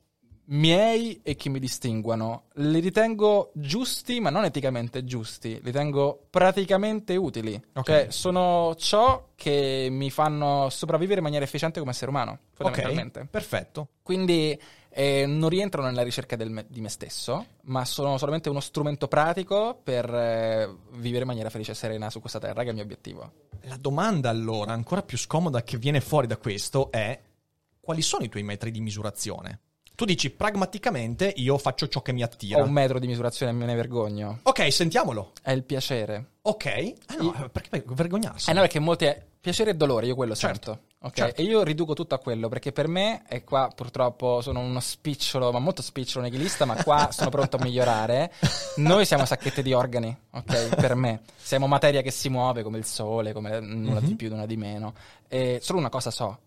miei 0.51 1.21
e 1.23 1.35
che 1.37 1.49
mi 1.49 1.59
distinguano. 1.59 2.45
Li 2.55 2.81
ritengo 2.81 3.51
giusti, 3.55 4.21
ma 4.21 4.31
non 4.31 4.45
eticamente 4.45 5.05
giusti. 5.05 5.55
Li 5.55 5.61
ritengo 5.65 6.27
praticamente 6.31 7.17
utili. 7.17 7.61
Ok. 7.75 7.85
Cioè, 7.85 8.07
sono 8.11 8.75
ciò 8.77 9.31
che 9.35 9.89
mi 9.91 10.11
fanno 10.11 10.69
sopravvivere 10.71 11.19
in 11.19 11.25
maniera 11.25 11.45
efficiente 11.45 11.79
come 11.81 11.93
essere 11.93 12.11
umano, 12.11 12.39
fondamentalmente. 12.53 13.21
Ok, 13.21 13.27
perfetto. 13.29 13.89
Quindi 14.03 14.59
eh, 14.91 15.27
non 15.27 15.49
rientrano 15.49 15.89
nella 15.89 16.03
ricerca 16.03 16.37
del 16.37 16.51
me- 16.51 16.67
di 16.69 16.81
me 16.81 16.89
stesso, 16.89 17.45
ma 17.63 17.85
sono 17.85 18.17
solamente 18.19 18.49
uno 18.49 18.61
strumento 18.61 19.07
pratico 19.07 19.79
per 19.83 20.13
eh, 20.13 20.77
vivere 20.93 21.23
in 21.23 21.29
maniera 21.29 21.51
felice 21.51 21.73
e 21.73 21.75
serena 21.75 22.11
su 22.11 22.21
questa 22.21 22.39
terra, 22.39 22.63
che 22.63 22.67
è 22.67 22.69
il 22.69 22.75
mio 22.75 22.85
obiettivo. 22.85 23.33
La 23.63 23.77
domanda 23.77 24.31
allora, 24.31 24.73
ancora 24.73 25.03
più 25.03 25.19
scomoda 25.19 25.63
che 25.63 25.77
viene 25.77 26.01
fuori 26.01 26.27
da 26.27 26.37
questo 26.37 26.91
è 26.91 27.21
quali 27.81 28.03
sono 28.03 28.25
i 28.25 28.29
tuoi 28.29 28.43
metri 28.43 28.71
di 28.71 28.81
misurazione? 28.81 29.61
Tu 29.99 30.05
dici 30.05 30.31
pragmaticamente 30.31 31.33
io 31.39 31.59
faccio 31.59 31.89
ciò 31.89 32.03
che 32.03 32.13
mi 32.13 32.23
attira. 32.23 32.61
Ho 32.61 32.65
un 32.67 32.71
metro 32.71 33.01
di 33.01 33.09
misurazione 33.09 33.51
e 33.51 33.55
me 33.57 33.65
ne 33.67 33.75
vergogno. 33.75 34.39
Ok, 34.45 34.73
sentiamolo. 34.73 35.33
È 35.43 35.51
il 35.51 35.65
piacere. 35.65 36.35
Ok. 36.43 36.67
Ah, 37.07 37.15
no, 37.19 37.49
perché 37.51 37.83
vergognarsi? 37.85 38.49
Eh 38.49 38.53
no, 38.53 38.61
perché 38.61 38.79
molti 38.79 39.07
è 39.07 39.21
piacere 39.41 39.71
e 39.71 39.75
dolore, 39.75 40.07
io 40.07 40.15
quello 40.15 40.37
Certo, 40.37 40.71
sento. 40.73 40.87
Ok? 41.01 41.15
certo. 41.17 41.41
E 41.41 41.45
io 41.45 41.65
riduco 41.65 41.95
tutto 41.95 42.15
a 42.15 42.19
quello, 42.21 42.49
perché 42.49 42.71
per 42.71 42.87
me, 42.87 43.25
e 43.29 43.43
qua 43.43 43.73
purtroppo 43.75 44.41
sono 44.41 44.61
uno 44.61 44.79
spicciolo, 44.79 45.51
ma 45.51 45.59
molto 45.59 45.83
spicciolo 45.83 46.25
nichilista, 46.27 46.65
ma 46.65 46.81
qua 46.81 47.09
sono 47.11 47.31
pronto 47.31 47.57
a 47.57 47.61
migliorare. 47.65 48.31
Noi 48.77 49.05
siamo 49.05 49.25
sacchette 49.25 49.63
di 49.63 49.73
organi, 49.73 50.17
ok? 50.31 50.77
Per 50.77 50.95
me. 50.95 51.23
Siamo 51.37 51.67
materia 51.67 52.03
che 52.03 52.13
si 52.13 52.29
muove 52.29 52.63
come 52.63 52.79
il 52.79 52.85
sole, 52.85 53.33
come 53.33 53.59
nulla 53.59 53.99
Mhm. 53.99 54.07
di 54.07 54.15
più, 54.15 54.29
nulla 54.31 54.47
di 54.47 54.57
meno. 54.57 54.95
E 55.27 55.59
solo 55.61 55.81
una 55.81 55.89
cosa 55.91 56.13
so. 56.13 56.39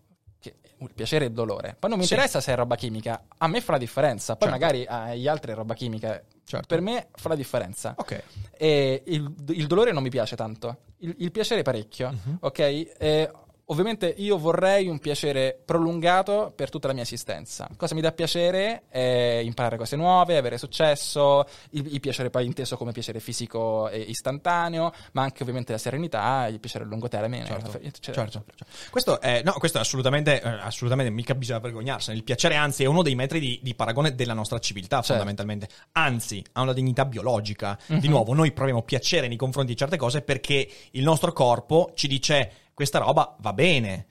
Piacere 0.94 1.24
e 1.24 1.28
il 1.28 1.34
dolore. 1.34 1.76
Poi 1.78 1.90
non 1.90 1.98
mi 1.98 2.04
Sì. 2.06 2.12
interessa 2.14 2.40
se 2.40 2.52
è 2.52 2.56
roba 2.56 2.74
chimica, 2.76 3.24
a 3.38 3.46
me 3.46 3.60
fa 3.60 3.72
la 3.72 3.78
differenza. 3.78 4.36
Poi 4.36 4.48
Certo. 4.48 4.64
magari 4.64 4.84
agli 4.88 5.28
altri 5.28 5.52
è 5.52 5.54
roba 5.54 5.74
chimica. 5.74 6.20
Certo. 6.44 6.66
Per 6.66 6.80
me 6.80 7.08
fa 7.14 7.28
la 7.28 7.34
differenza. 7.36 7.94
Ok. 7.96 8.22
E 8.56 9.02
il, 9.06 9.32
il 9.50 9.66
dolore 9.66 9.92
non 9.92 10.02
mi 10.02 10.10
piace 10.10 10.34
tanto, 10.36 10.78
il, 10.98 11.14
il 11.18 11.30
piacere 11.30 11.62
parecchio, 11.62 12.10
Mhm. 12.10 12.36
ok? 12.40 12.58
E 12.58 13.30
ovviamente 13.72 14.14
io 14.18 14.38
vorrei 14.38 14.86
un 14.86 14.98
piacere 14.98 15.58
prolungato 15.64 16.52
per 16.54 16.70
tutta 16.70 16.86
la 16.86 16.92
mia 16.92 17.02
esistenza. 17.02 17.68
Cosa 17.76 17.94
mi 17.94 18.00
dà 18.00 18.12
piacere? 18.12 18.82
È 18.88 19.40
imparare 19.42 19.76
cose 19.76 19.96
nuove, 19.96 20.36
avere 20.36 20.58
successo, 20.58 21.44
il, 21.70 21.94
il 21.94 22.00
piacere 22.00 22.30
poi 22.30 22.46
inteso 22.46 22.76
come 22.76 22.92
piacere 22.92 23.18
fisico 23.20 23.88
e 23.88 23.98
istantaneo, 23.98 24.92
ma 25.12 25.22
anche 25.22 25.42
ovviamente 25.42 25.72
la 25.72 25.78
serenità, 25.78 26.46
il 26.46 26.60
piacere 26.60 26.84
a 26.84 26.86
lungo 26.86 27.08
termine. 27.08 27.44
Certo, 27.44 27.70
Cioè, 27.70 28.14
certo, 28.14 28.30
certo. 28.30 28.64
Questo 28.90 29.20
è, 29.20 29.42
no, 29.42 29.52
questo 29.54 29.78
è 29.78 29.80
assolutamente, 29.80 30.40
eh, 30.40 30.48
assolutamente, 30.48 31.10
mica 31.10 31.34
bisogna 31.34 31.58
vergognarsene. 31.58 32.16
Il 32.16 32.24
piacere, 32.24 32.54
anzi, 32.56 32.84
è 32.84 32.86
uno 32.86 33.02
dei 33.02 33.14
metri 33.14 33.40
di, 33.40 33.58
di 33.62 33.74
paragone 33.74 34.14
della 34.14 34.34
nostra 34.34 34.58
civiltà, 34.58 34.96
Certo. 34.96 35.08
fondamentalmente. 35.14 35.68
Anzi, 35.92 36.44
ha 36.52 36.60
una 36.60 36.72
dignità 36.72 37.04
biologica. 37.04 37.78
Mhm. 37.86 37.98
Di 37.98 38.08
nuovo, 38.08 38.34
noi 38.34 38.52
proviamo 38.52 38.82
piacere 38.82 39.28
nei 39.28 39.36
confronti 39.36 39.72
di 39.72 39.76
certe 39.78 39.96
cose 39.96 40.20
perché 40.22 40.68
il 40.90 41.02
nostro 41.02 41.32
corpo 41.32 41.92
ci 41.94 42.06
dice 42.06 42.52
questa 42.74 42.98
roba 42.98 43.36
va 43.40 43.52
bene. 43.52 44.06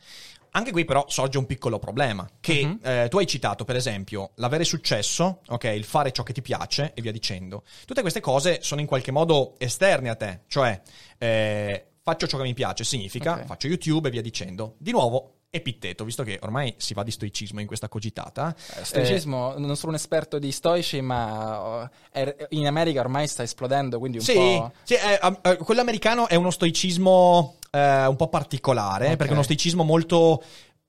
Anche 0.54 0.72
qui 0.72 0.84
però 0.84 1.06
sorge 1.08 1.38
un 1.38 1.46
piccolo 1.46 1.80
problema, 1.80 2.28
che 2.42 2.66
Mhm. 2.66 2.80
eh, 2.84 3.08
tu 3.10 3.18
hai 3.20 3.26
citato 3.26 3.64
per 3.64 3.78
esempio 3.78 4.32
l'avere 4.36 4.66
successo, 4.66 5.40
ok, 5.48 5.64
il 5.64 5.86
fare 5.86 6.12
ciò 6.12 6.24
che 6.24 6.34
ti 6.34 6.42
piace 6.42 6.92
e 6.94 7.02
via 7.02 7.14
dicendo. 7.14 7.64
Tutte 7.86 8.02
queste 8.02 8.20
cose 8.20 8.60
sono 8.62 8.82
in 8.82 8.88
qualche 8.88 9.12
modo 9.12 9.56
esterne 9.60 10.10
a 10.10 10.16
te, 10.16 10.42
cioè 10.48 10.82
eh, 11.18 11.86
faccio 12.04 12.28
ciò 12.28 12.36
che 12.38 12.44
mi 12.44 12.54
piace 12.54 12.84
significa 12.84 13.34
Ok. 13.36 13.46
faccio 13.46 13.68
YouTube 13.68 14.10
e 14.10 14.12
via 14.12 14.22
dicendo. 14.22 14.76
Di 14.78 14.92
nuovo, 14.92 15.36
Epitteto, 15.62 16.06
visto 16.06 16.24
che 16.24 16.40
ormai 16.44 16.74
si 16.78 16.94
va 16.94 17.04
di 17.04 17.12
stoicismo 17.12 17.60
in 17.60 17.68
questa 17.68 17.90
cogitata. 17.90 18.56
Eh, 18.80 18.86
Stoicismo, 18.86 19.56
non 19.58 19.76
sono 19.76 19.92
un 19.92 19.98
esperto 19.98 20.40
di 20.40 20.50
stoici, 20.50 21.02
ma 21.02 21.90
eh, 22.14 22.24
è- 22.38 22.46
in 22.52 22.68
America 22.68 23.02
ormai 23.02 23.28
sta 23.28 23.44
esplodendo, 23.44 24.00
quindi 24.00 24.20
un 24.20 24.24
Sì, 24.24 24.34
po'... 24.34 24.72
sì, 24.84 24.94
eh, 24.94 25.20
eh, 25.42 25.58
quello 25.58 25.82
americano 25.82 26.30
è 26.30 26.36
uno 26.36 26.52
stoicismo 26.52 27.58
eh, 27.70 28.06
un 28.06 28.16
po' 28.16 28.30
particolare, 28.30 29.08
Ok. 29.10 29.16
perché 29.18 29.32
è 29.32 29.34
uno 29.34 29.44
stoicismo 29.44 29.84
molto 29.84 30.42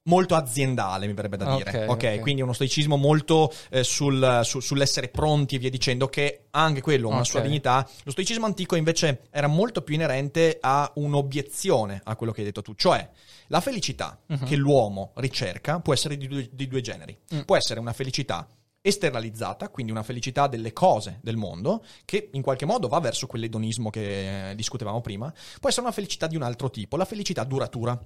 molto 0.05 0.35
aziendale, 0.35 1.07
mi 1.07 1.13
verrebbe 1.13 1.37
da 1.37 1.55
dire. 1.57 1.85
Ok, 1.85 1.89
ok, 1.91 2.13
ok. 2.17 2.21
quindi 2.21 2.43
uno 2.43 2.53
stoicismo 2.53 2.97
molto 2.97 3.53
eh, 3.71 3.85
sul- 3.85 4.41
su- 4.43 4.61
sull'essere 4.61 5.09
pronti 5.09 5.55
e 5.55 5.59
via 5.59 5.71
dicendo, 5.71 6.09
che 6.09 6.47
anche 6.51 6.81
quello 6.81 7.07
ha 7.09 7.13
una 7.13 7.21
Ok. 7.21 7.27
sua 7.27 7.41
dignità. 7.41 7.89
Lo 8.05 8.11
stoicismo 8.11 8.45
antico 8.47 8.75
invece 8.77 9.23
era 9.31 9.47
molto 9.47 9.83
più 9.83 9.95
inerente 9.95 10.59
a 10.61 10.91
un'obiezione 10.97 12.01
a 12.05 12.17
quello 12.17 12.33
che 12.33 12.41
hai 12.41 12.47
detto 12.47 12.63
tu, 12.63 12.75
cioè 12.75 13.09
la 13.49 13.61
felicità 13.61 14.19
Mhm. 14.27 14.45
che 14.45 14.57
l'uomo 14.57 15.13
ricerca 15.17 15.79
può 15.81 15.93
essere 15.93 16.17
di 16.17 16.27
due, 16.27 16.49
di 16.53 16.67
due 16.67 16.81
generi. 16.81 17.17
Mm. 17.35 17.41
Può 17.43 17.57
essere 17.57 17.79
una 17.81 17.93
felicità 17.93 18.47
esternalizzata, 18.85 19.69
quindi 19.69 19.93
una 19.93 20.03
felicità 20.03 20.49
delle 20.49 20.73
cose 20.73 21.21
del 21.23 21.37
mondo, 21.37 21.85
che 22.05 22.31
in 22.33 22.43
qualche 22.43 22.67
modo 22.67 22.89
va 22.89 22.99
verso 22.99 23.27
quell'edonismo 23.29 23.91
che 23.91 24.51
eh, 24.51 24.55
discutevamo 24.57 25.01
prima, 25.01 25.33
può 25.61 25.69
essere 25.69 25.85
una 25.87 25.95
felicità 25.95 26.27
di 26.27 26.35
un 26.35 26.43
altro 26.43 26.69
tipo, 26.71 26.97
la 26.97 27.05
felicità 27.05 27.45
duratura. 27.45 27.97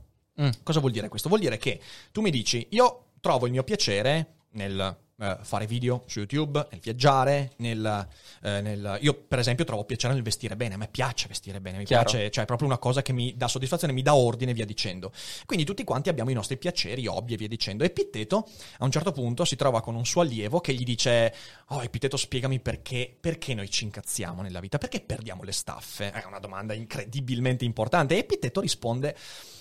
Mm. 0.41 0.49
Cosa 0.63 0.81
vuol 0.81 0.93
dire 0.93 1.09
questo? 1.09 1.29
Vuol 1.29 1.41
dire 1.41 1.57
che 1.57 1.81
tu 2.13 2.21
mi 2.21 2.31
dici, 2.31 2.67
io 2.71 3.13
trovo 3.21 3.47
il 3.47 3.53
mio 3.53 3.65
piacere 3.65 4.35
nel 4.51 4.97
eh, 5.19 5.39
fare 5.41 5.67
video 5.67 6.05
su 6.07 6.19
YouTube, 6.19 6.67
nel 6.71 6.81
viaggiare, 6.81 7.53
nel, 7.57 8.07
eh, 8.43 8.61
nel- 8.61 8.99
Io, 9.01 9.15
per 9.15 9.39
esempio, 9.39 9.65
trovo 9.65 9.85
piacere 9.85 10.13
nel 10.13 10.23
vestire 10.23 10.57
bene. 10.57 10.75
A 10.75 10.77
me 10.77 10.89
piace 10.89 11.27
vestire 11.27 11.59
bene, 11.61 11.79
mi 11.79 11.85
Chiaro. 11.85 12.11
piace, 12.11 12.31
cioè 12.31 12.45
è 12.45 12.47
proprio 12.47 12.69
una 12.69 12.77
cosa 12.77 13.01
che 13.01 13.15
mi 13.15 13.35
dà 13.35 13.49
soddisfazione, 13.49 13.95
mi 13.95 14.03
dà 14.03 14.15
ordine 14.15 14.51
e 14.51 14.55
via 14.55 14.67
dicendo. 14.67 15.13
Quindi 15.47 15.65
tutti 15.65 15.85
quanti 15.85 16.11
abbiamo 16.11 16.31
i 16.31 16.35
nostri 16.35 16.59
piaceri, 16.59 17.07
hobby 17.07 17.33
e 17.33 17.37
via 17.37 17.49
dicendo. 17.49 17.83
E 17.83 17.87
Epitteto, 17.87 18.47
a 18.79 18.85
un 18.85 18.91
certo 18.91 19.13
punto, 19.13 19.47
si 19.47 19.57
trova 19.57 19.81
con 19.81 19.95
un 19.95 20.05
suo 20.05 20.21
allievo 20.21 20.61
che 20.61 20.75
gli 20.75 20.85
dice: 20.85 21.35
Oh, 21.69 21.83
Epitteto, 21.83 22.19
spiegami 22.19 22.61
perché, 22.61 23.15
perché 23.19 23.55
noi 23.55 23.71
ci 23.71 23.85
incazziamo 23.85 24.43
nella 24.43 24.61
vita, 24.61 24.77
perché 24.77 25.01
perdiamo 25.01 25.45
le 25.45 25.53
staffe? 25.53 26.11
È 26.13 26.25
una 26.27 26.41
domanda 26.41 26.75
incredibilmente 26.75 27.65
importante. 27.65 28.15
E 28.17 28.19
Epitteto 28.19 28.61
risponde: 28.61 29.17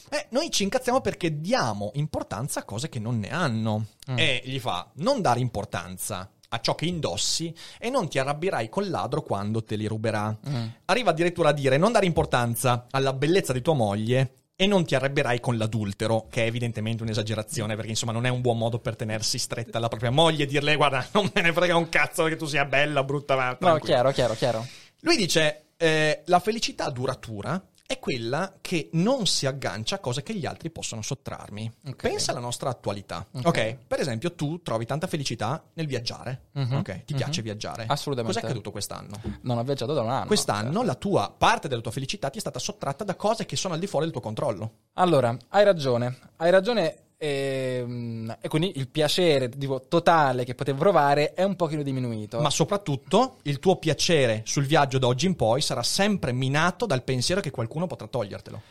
eh, 0.09 0.27
noi 0.29 0.51
ci 0.51 0.63
incazziamo 0.63 1.01
perché 1.01 1.39
diamo 1.39 1.91
importanza 1.95 2.59
a 2.59 2.63
cose 2.63 2.89
che 2.89 2.99
non 2.99 3.19
ne 3.19 3.29
hanno. 3.29 3.85
Mm. 4.11 4.17
E 4.17 4.41
gli 4.45 4.59
fa: 4.59 4.89
non 4.95 5.21
dare 5.21 5.39
importanza 5.39 6.29
a 6.49 6.59
ciò 6.61 6.75
che 6.75 6.85
indossi 6.85 7.53
e 7.79 7.89
non 7.89 8.07
ti 8.07 8.19
arrabbierai 8.19 8.69
col 8.69 8.89
ladro 8.89 9.21
quando 9.23 9.63
te 9.63 9.75
li 9.75 9.87
ruberà. 9.87 10.37
Mm. 10.47 10.65
Arriva 10.85 11.09
addirittura 11.09 11.49
a 11.49 11.53
dire: 11.53 11.77
non 11.77 11.91
dare 11.91 12.05
importanza 12.05 12.87
alla 12.91 13.13
bellezza 13.13 13.53
di 13.53 13.61
tua 13.61 13.73
moglie. 13.73 14.35
E 14.57 14.67
non 14.67 14.85
ti 14.85 14.95
arrabbierai 14.95 15.41
con 15.41 15.57
l'adultero, 15.57 16.27
che 16.29 16.43
è 16.43 16.47
evidentemente 16.47 17.03
un'esagerazione, 17.03 17.75
perché 17.75 17.89
insomma 17.89 18.13
non 18.13 18.25
è 18.25 18.29
un 18.29 18.39
buon 18.39 18.57
modo 18.57 18.79
per 18.79 18.95
tenersi 18.95 19.37
stretta 19.37 19.79
alla 19.79 19.89
propria 19.89 20.11
moglie 20.11 20.43
e 20.43 20.45
dirle: 20.45 20.77
Guarda, 20.77 21.05
non 21.11 21.29
me 21.33 21.41
ne 21.41 21.51
frega 21.51 21.75
un 21.75 21.89
cazzo 21.89 22.23
che 22.23 22.37
tu 22.37 22.45
sia 22.45 22.63
bella, 22.63 23.03
brutta, 23.03 23.35
ma 23.35 23.49
No, 23.49 23.57
tranquilla." 23.57 23.85
chiaro, 23.85 24.11
chiaro, 24.11 24.33
chiaro. 24.35 24.67
Lui 25.01 25.17
dice: 25.17 25.65
eh, 25.75 26.21
La 26.27 26.39
felicità 26.39 26.89
duratura 26.89 27.61
è 27.87 27.99
quella 27.99 28.55
che 28.61 28.89
non 28.93 29.27
si 29.27 29.45
aggancia 29.45 29.95
a 29.95 29.99
cose 29.99 30.23
che 30.23 30.33
gli 30.33 30.45
altri 30.45 30.71
possono 30.71 31.01
sottrarmi. 31.03 31.71
Ok. 31.87 31.95
Pensa 31.95 32.31
alla 32.31 32.39
nostra 32.39 32.69
attualità. 32.69 33.25
Ok. 33.31 33.45
ok, 33.45 33.77
per 33.87 33.99
esempio, 33.99 34.33
tu 34.33 34.61
trovi 34.63 34.85
tanta 34.85 35.05
felicità 35.05 35.63
nel 35.73 35.85
viaggiare. 35.85 36.45
Mhm, 36.53 36.77
Ok, 36.77 37.03
ti 37.05 37.13
mhm. 37.13 37.19
piace 37.19 37.41
viaggiare. 37.43 37.85
Assolutamente. 37.87 38.39
Cos'è 38.39 38.47
accaduto 38.51 38.71
quest'anno? 38.71 39.21
Non 39.41 39.59
ho 39.59 39.63
viaggiato 39.63 39.93
da 39.93 40.01
un 40.01 40.09
anno. 40.09 40.25
Quest'anno 40.25 40.73
cioè. 40.73 40.85
la 40.85 40.95
tua 40.95 41.33
parte 41.37 41.67
della 41.67 41.81
tua 41.81 41.91
felicità 41.91 42.29
ti 42.29 42.37
è 42.37 42.41
stata 42.41 42.57
sottratta 42.59 43.03
da 43.03 43.15
cose 43.15 43.45
che 43.45 43.55
sono 43.55 43.75
al 43.75 43.79
di 43.79 43.87
fuori 43.87 44.05
del 44.05 44.13
tuo 44.13 44.21
controllo. 44.21 44.71
Allora, 44.93 45.37
hai 45.49 45.63
ragione. 45.63 46.17
Hai 46.37 46.49
ragione. 46.49 47.04
Ehm, 47.17 48.37
E 48.41 48.47
quindi 48.47 48.73
il 48.75 48.87
piacere 48.87 49.49
tipo, 49.49 49.81
totale 49.87 50.43
che 50.43 50.55
potevo 50.55 50.79
provare 50.79 51.33
è 51.33 51.43
un 51.43 51.55
pochino 51.55 51.83
diminuito. 51.83 52.39
Ma 52.39 52.49
soprattutto 52.49 53.37
il 53.43 53.59
tuo 53.59 53.77
piacere 53.77 54.41
sul 54.45 54.65
viaggio 54.65 54.97
da 54.97 55.07
oggi 55.07 55.25
in 55.25 55.35
poi 55.35 55.61
sarà 55.61 55.83
sempre 55.83 56.31
minato 56.31 56.85
dal 56.85 57.03
pensiero 57.03 57.41
che 57.41 57.51
qualcuno 57.51 57.87
potrà 57.87 58.07
togliertelo. 58.07 58.61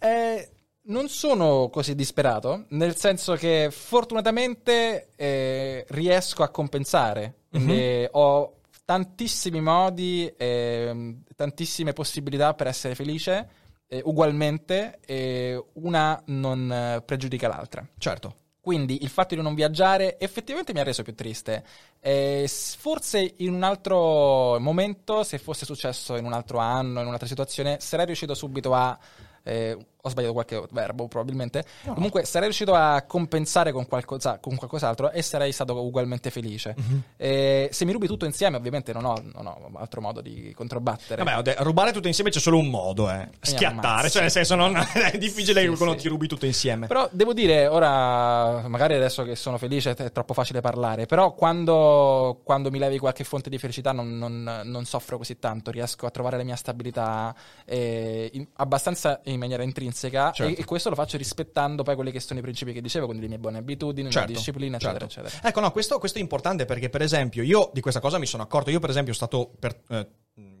Eh, 0.00 0.48
non 0.86 1.08
sono 1.08 1.70
così 1.70 1.94
disperato, 1.94 2.66
nel 2.70 2.96
senso 2.96 3.34
che 3.34 3.68
fortunatamente 3.70 5.10
eh, 5.16 5.84
riesco 5.88 6.42
a 6.42 6.48
compensare. 6.48 7.36
Quindi 7.50 8.06
ho 8.10 8.56
tantissimi 8.84 9.60
modi, 9.60 10.32
ehm, 10.36 11.22
tantissime 11.36 11.92
possibilità 11.92 12.52
per 12.54 12.66
essere 12.66 12.94
felice, 12.94 13.48
eh, 13.88 14.02
ugualmente, 14.04 14.98
e 15.04 15.62
una 15.74 16.20
non 16.26 16.70
eh, 16.70 17.02
pregiudica 17.02 17.48
l'altra. 17.48 17.86
Certo. 17.98 18.36
Quindi 18.60 19.02
il 19.02 19.10
fatto 19.10 19.34
di 19.34 19.42
non 19.42 19.54
viaggiare 19.54 20.18
effettivamente 20.18 20.72
mi 20.72 20.80
ha 20.80 20.84
reso 20.84 21.02
più 21.02 21.14
triste. 21.14 21.64
Eh, 22.00 22.48
forse 22.48 23.34
in 23.38 23.52
un 23.52 23.62
altro 23.62 24.58
momento, 24.58 25.22
se 25.22 25.36
fosse 25.38 25.66
successo 25.66 26.16
in 26.16 26.24
un 26.24 26.32
altro 26.32 26.58
anno, 26.58 27.00
in 27.00 27.06
un'altra 27.06 27.28
situazione, 27.28 27.76
sarei 27.80 28.06
riuscito 28.06 28.34
subito 28.34 28.74
a. 28.74 28.98
eh, 29.42 29.76
ho 30.06 30.10
sbagliato 30.10 30.34
qualche 30.34 30.62
verbo 30.70 31.08
probabilmente. 31.08 31.64
Comunque 31.94 32.26
sarei 32.26 32.48
riuscito 32.48 32.74
a 32.74 33.02
compensare 33.06 33.72
con, 33.72 33.86
qualcosa, 33.86 34.38
con 34.38 34.54
qualcos'altro 34.54 35.10
e 35.10 35.22
sarei 35.22 35.50
stato 35.50 35.82
ugualmente 35.82 36.28
felice. 36.30 36.74
Mhm. 36.76 37.02
Eh, 37.16 37.68
se 37.72 37.86
mi 37.86 37.92
rubi 37.92 38.06
tutto 38.06 38.26
insieme, 38.26 38.58
ovviamente 38.58 38.92
non 38.92 39.06
ho, 39.06 39.14
non 39.32 39.46
ho 39.46 39.70
altro 39.76 40.02
modo 40.02 40.20
di 40.20 40.52
controbattere. 40.54 41.24
Vabbè, 41.24 41.40
de- 41.42 41.56
rubare 41.60 41.90
tutto 41.92 42.06
insieme 42.06 42.28
c'è 42.28 42.38
solo 42.38 42.58
un 42.58 42.68
modo, 42.68 43.10
eh. 43.10 43.30
Schiattare. 43.40 43.88
ammazzi. 43.88 44.10
Cioè, 44.10 44.22
nel 44.22 44.30
senso, 44.30 44.54
non 44.56 44.76
è 44.92 45.16
difficile 45.16 45.62
Sì, 45.62 45.68
quando 45.68 45.94
sì. 45.94 46.02
ti 46.02 46.08
rubi 46.08 46.28
tutto 46.28 46.44
insieme. 46.44 46.86
Però 46.86 47.08
devo 47.10 47.32
dire, 47.32 47.66
ora, 47.66 48.68
magari 48.68 48.94
adesso 48.96 49.22
che 49.22 49.36
sono 49.36 49.56
felice 49.56 49.94
è 49.94 50.12
troppo 50.12 50.34
facile 50.34 50.60
parlare, 50.60 51.06
però 51.06 51.32
quando, 51.32 52.40
quando 52.44 52.70
mi 52.70 52.78
levi 52.78 52.98
qualche 52.98 53.24
fonte 53.24 53.48
di 53.48 53.56
felicità 53.56 53.92
non, 53.92 54.18
non- 54.18 54.60
non 54.64 54.84
soffro 54.84 55.16
così 55.16 55.38
tanto, 55.38 55.70
riesco 55.70 56.04
a 56.04 56.10
trovare 56.10 56.36
la 56.36 56.42
mia 56.44 56.56
stabilità 56.56 57.34
eh, 57.64 58.28
in- 58.34 58.46
abbastanza 58.56 59.20
in 59.24 59.38
maniera 59.38 59.62
intrinseca 59.62 59.92
Certo. 60.32 60.42
e, 60.42 60.56
e 60.60 60.64
questo 60.64 60.88
lo 60.90 60.94
faccio 60.94 61.16
rispettando 61.16 61.82
poi 61.82 61.94
quelli 61.94 62.10
che 62.10 62.20
sono 62.20 62.38
i 62.38 62.42
principi 62.42 62.72
che 62.72 62.80
dicevo, 62.80 63.06
quindi 63.06 63.22
le 63.22 63.28
mie 63.28 63.38
buone 63.38 63.58
abitudini, 63.58 64.10
la 64.12 64.24
disciplina, 64.24 64.76
eccetera, 64.76 65.06
certo. 65.06 65.20
eccetera. 65.28 65.48
Ecco, 65.48 65.60
no, 65.60 65.70
questo, 65.72 65.98
questo 65.98 66.18
è 66.18 66.20
importante 66.20 66.64
perché, 66.64 66.90
per 66.90 67.02
esempio, 67.02 67.42
io 67.42 67.70
di 67.72 67.80
questa 67.80 68.00
cosa 68.00 68.18
mi 68.18 68.26
sono 68.26 68.42
accorto. 68.42 68.70
Io, 68.70 68.80
per 68.80 68.90
esempio, 68.90 69.12
sono 69.14 69.26
stato 69.26 69.52
per 69.58 69.80
eh, 69.88 70.08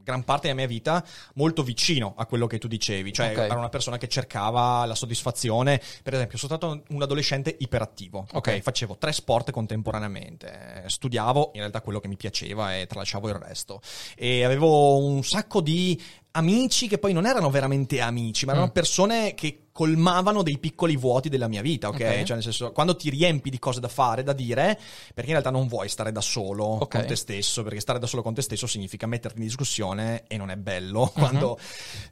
gran 0.04 0.22
parte 0.22 0.42
della 0.48 0.58
mia 0.58 0.66
vita 0.68 1.04
molto 1.34 1.62
vicino 1.62 2.14
a 2.16 2.26
quello 2.26 2.46
che 2.46 2.58
tu 2.58 2.68
dicevi. 2.68 3.12
Cioè, 3.12 3.30
Ok. 3.30 3.38
ero 3.38 3.58
una 3.58 3.68
persona 3.70 3.96
che 3.96 4.06
cercava 4.06 4.84
la 4.84 4.94
soddisfazione. 4.94 5.80
Per 6.02 6.14
esempio, 6.14 6.38
sono 6.38 6.56
stato 6.56 6.82
un 6.88 7.02
adolescente 7.02 7.56
iperattivo. 7.58 8.26
Ok, 8.32 8.48
Ok. 8.54 8.60
facevo 8.60 8.98
tre 8.98 9.12
sport 9.12 9.50
contemporaneamente. 9.50 10.84
Studiavo 10.86 11.50
in 11.54 11.60
realtà 11.60 11.80
quello 11.80 12.00
che 12.00 12.08
mi 12.08 12.16
piaceva 12.16 12.76
e 12.76 12.86
tralasciavo 12.86 13.28
il 13.28 13.34
resto. 13.34 13.80
E 14.16 14.44
avevo 14.44 14.98
un 14.98 15.22
sacco 15.24 15.60
di 15.60 16.00
amici 16.36 16.88
che 16.88 16.98
poi 16.98 17.12
non 17.12 17.26
erano 17.26 17.48
veramente 17.50 18.00
amici, 18.00 18.44
ma 18.44 18.52
erano 18.52 18.66
Mm. 18.68 18.70
persone 18.70 19.34
che 19.34 19.60
colmavano 19.74 20.42
dei 20.44 20.58
piccoli 20.58 20.96
vuoti 20.96 21.28
della 21.28 21.48
mia 21.48 21.60
vita, 21.60 21.88
ok? 21.88 21.94
Ok. 21.94 22.22
Cioè, 22.22 22.34
nel 22.34 22.42
senso, 22.42 22.70
quando 22.72 22.94
ti 22.94 23.10
riempi 23.10 23.50
di 23.50 23.58
cose 23.58 23.80
da 23.80 23.88
fare, 23.88 24.22
da 24.22 24.32
dire, 24.32 24.78
perché 25.14 25.30
in 25.30 25.36
realtà 25.36 25.50
non 25.50 25.66
vuoi 25.66 25.88
stare 25.88 26.12
da 26.12 26.20
solo 26.20 26.64
Ok. 26.64 26.88
con 26.96 27.06
te 27.06 27.16
stesso, 27.16 27.62
perché 27.64 27.80
stare 27.80 27.98
da 27.98 28.06
solo 28.06 28.22
con 28.22 28.34
te 28.34 28.42
stesso 28.42 28.66
significa 28.68 29.06
metterti 29.06 29.38
in 29.38 29.44
discussione 29.46 30.24
e 30.28 30.36
non 30.36 30.50
è 30.50 30.56
bello 30.56 31.10
quando 31.14 31.58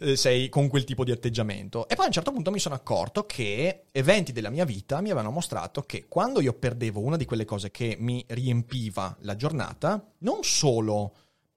eh, 0.00 0.16
sei 0.16 0.48
con 0.48 0.68
quel 0.68 0.82
tipo 0.84 1.04
di 1.04 1.12
atteggiamento. 1.12 1.88
E 1.88 1.94
poi 1.94 2.04
a 2.04 2.08
un 2.08 2.12
certo 2.14 2.32
punto 2.32 2.50
mi 2.50 2.58
sono 2.58 2.74
accorto 2.74 3.26
che 3.26 3.84
eventi 3.92 4.32
della 4.32 4.50
mia 4.50 4.64
vita 4.64 5.00
mi 5.00 5.10
avevano 5.10 5.30
mostrato 5.30 5.82
che 5.82 6.06
quando 6.08 6.40
io 6.40 6.54
perdevo 6.54 6.98
una 7.00 7.16
di 7.16 7.24
quelle 7.24 7.44
cose 7.44 7.70
che 7.70 7.96
mi 7.98 8.24
riempiva 8.28 9.16
la 9.20 9.36
giornata, 9.36 10.04
non 10.18 10.42
solo 10.42 11.12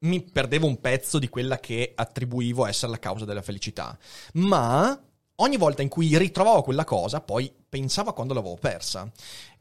mi 0.05 0.21
perdevo 0.21 0.67
un 0.67 0.79
pezzo 0.79 1.19
di 1.19 1.29
quella 1.29 1.59
che 1.59 1.91
attribuivo 1.95 2.65
essere 2.65 2.91
la 2.91 2.99
causa 2.99 3.25
della 3.25 3.41
felicità, 3.41 3.97
ma 4.33 4.97
ogni 5.37 5.57
volta 5.57 5.81
in 5.81 5.89
cui 5.89 6.17
ritrovavo 6.17 6.61
quella 6.61 6.85
cosa, 6.85 7.21
poi 7.21 7.51
pensavo 7.67 8.11
a 8.11 8.13
quando 8.13 8.33
l'avevo 8.33 8.55
persa. 8.55 9.09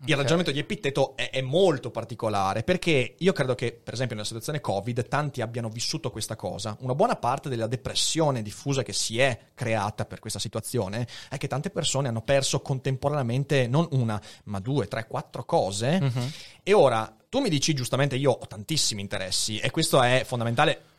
Il 0.07 0.15
ragionamento 0.17 0.51
di 0.51 0.59
Epitteto 0.59 1.17
è, 1.17 1.31
è 1.31 1.41
molto 1.41 1.91
particolare 1.91 2.63
perché 2.63 3.15
io 3.19 3.33
credo 3.33 3.55
che, 3.55 3.73
per 3.73 3.95
esempio, 3.95 4.15
nella 4.15 4.27
situazione 4.27 4.61
Covid, 4.61 5.09
tanti 5.09 5.41
abbiano 5.41 5.71
vissuto 5.71 6.11
questa 6.11 6.37
cosa. 6.37 6.77
Una 6.81 6.95
buona 6.95 7.17
parte 7.17 7.49
della 7.49 7.67
depressione 7.67 8.43
diffusa 8.43 8.83
che 8.83 8.93
si 8.93 9.19
è 9.19 9.39
creata 9.55 10.05
per 10.05 10.21
questa 10.21 10.39
situazione 10.39 11.09
è 11.31 11.39
che 11.39 11.49
tante 11.49 11.71
persone 11.71 12.09
hanno 12.09 12.23
perso 12.23 12.61
contemporaneamente 12.61 13.67
non 13.67 13.89
una, 13.93 14.21
ma 14.45 14.61
due, 14.61 14.87
tre, 14.87 15.07
quattro 15.07 15.45
cose. 15.45 16.01
Mhm. 16.01 16.33
E 16.63 16.73
ora 16.75 17.17
tu 17.29 17.41
mi 17.41 17.49
dici 17.49 17.73
giustamente: 17.73 18.17
io 18.17 18.31
ho 18.31 18.47
tantissimi 18.47 19.01
interessi 19.01 19.59
e 19.59 19.71
questo 19.71 20.01
è 20.03 20.23
fondamentale. 20.25 20.93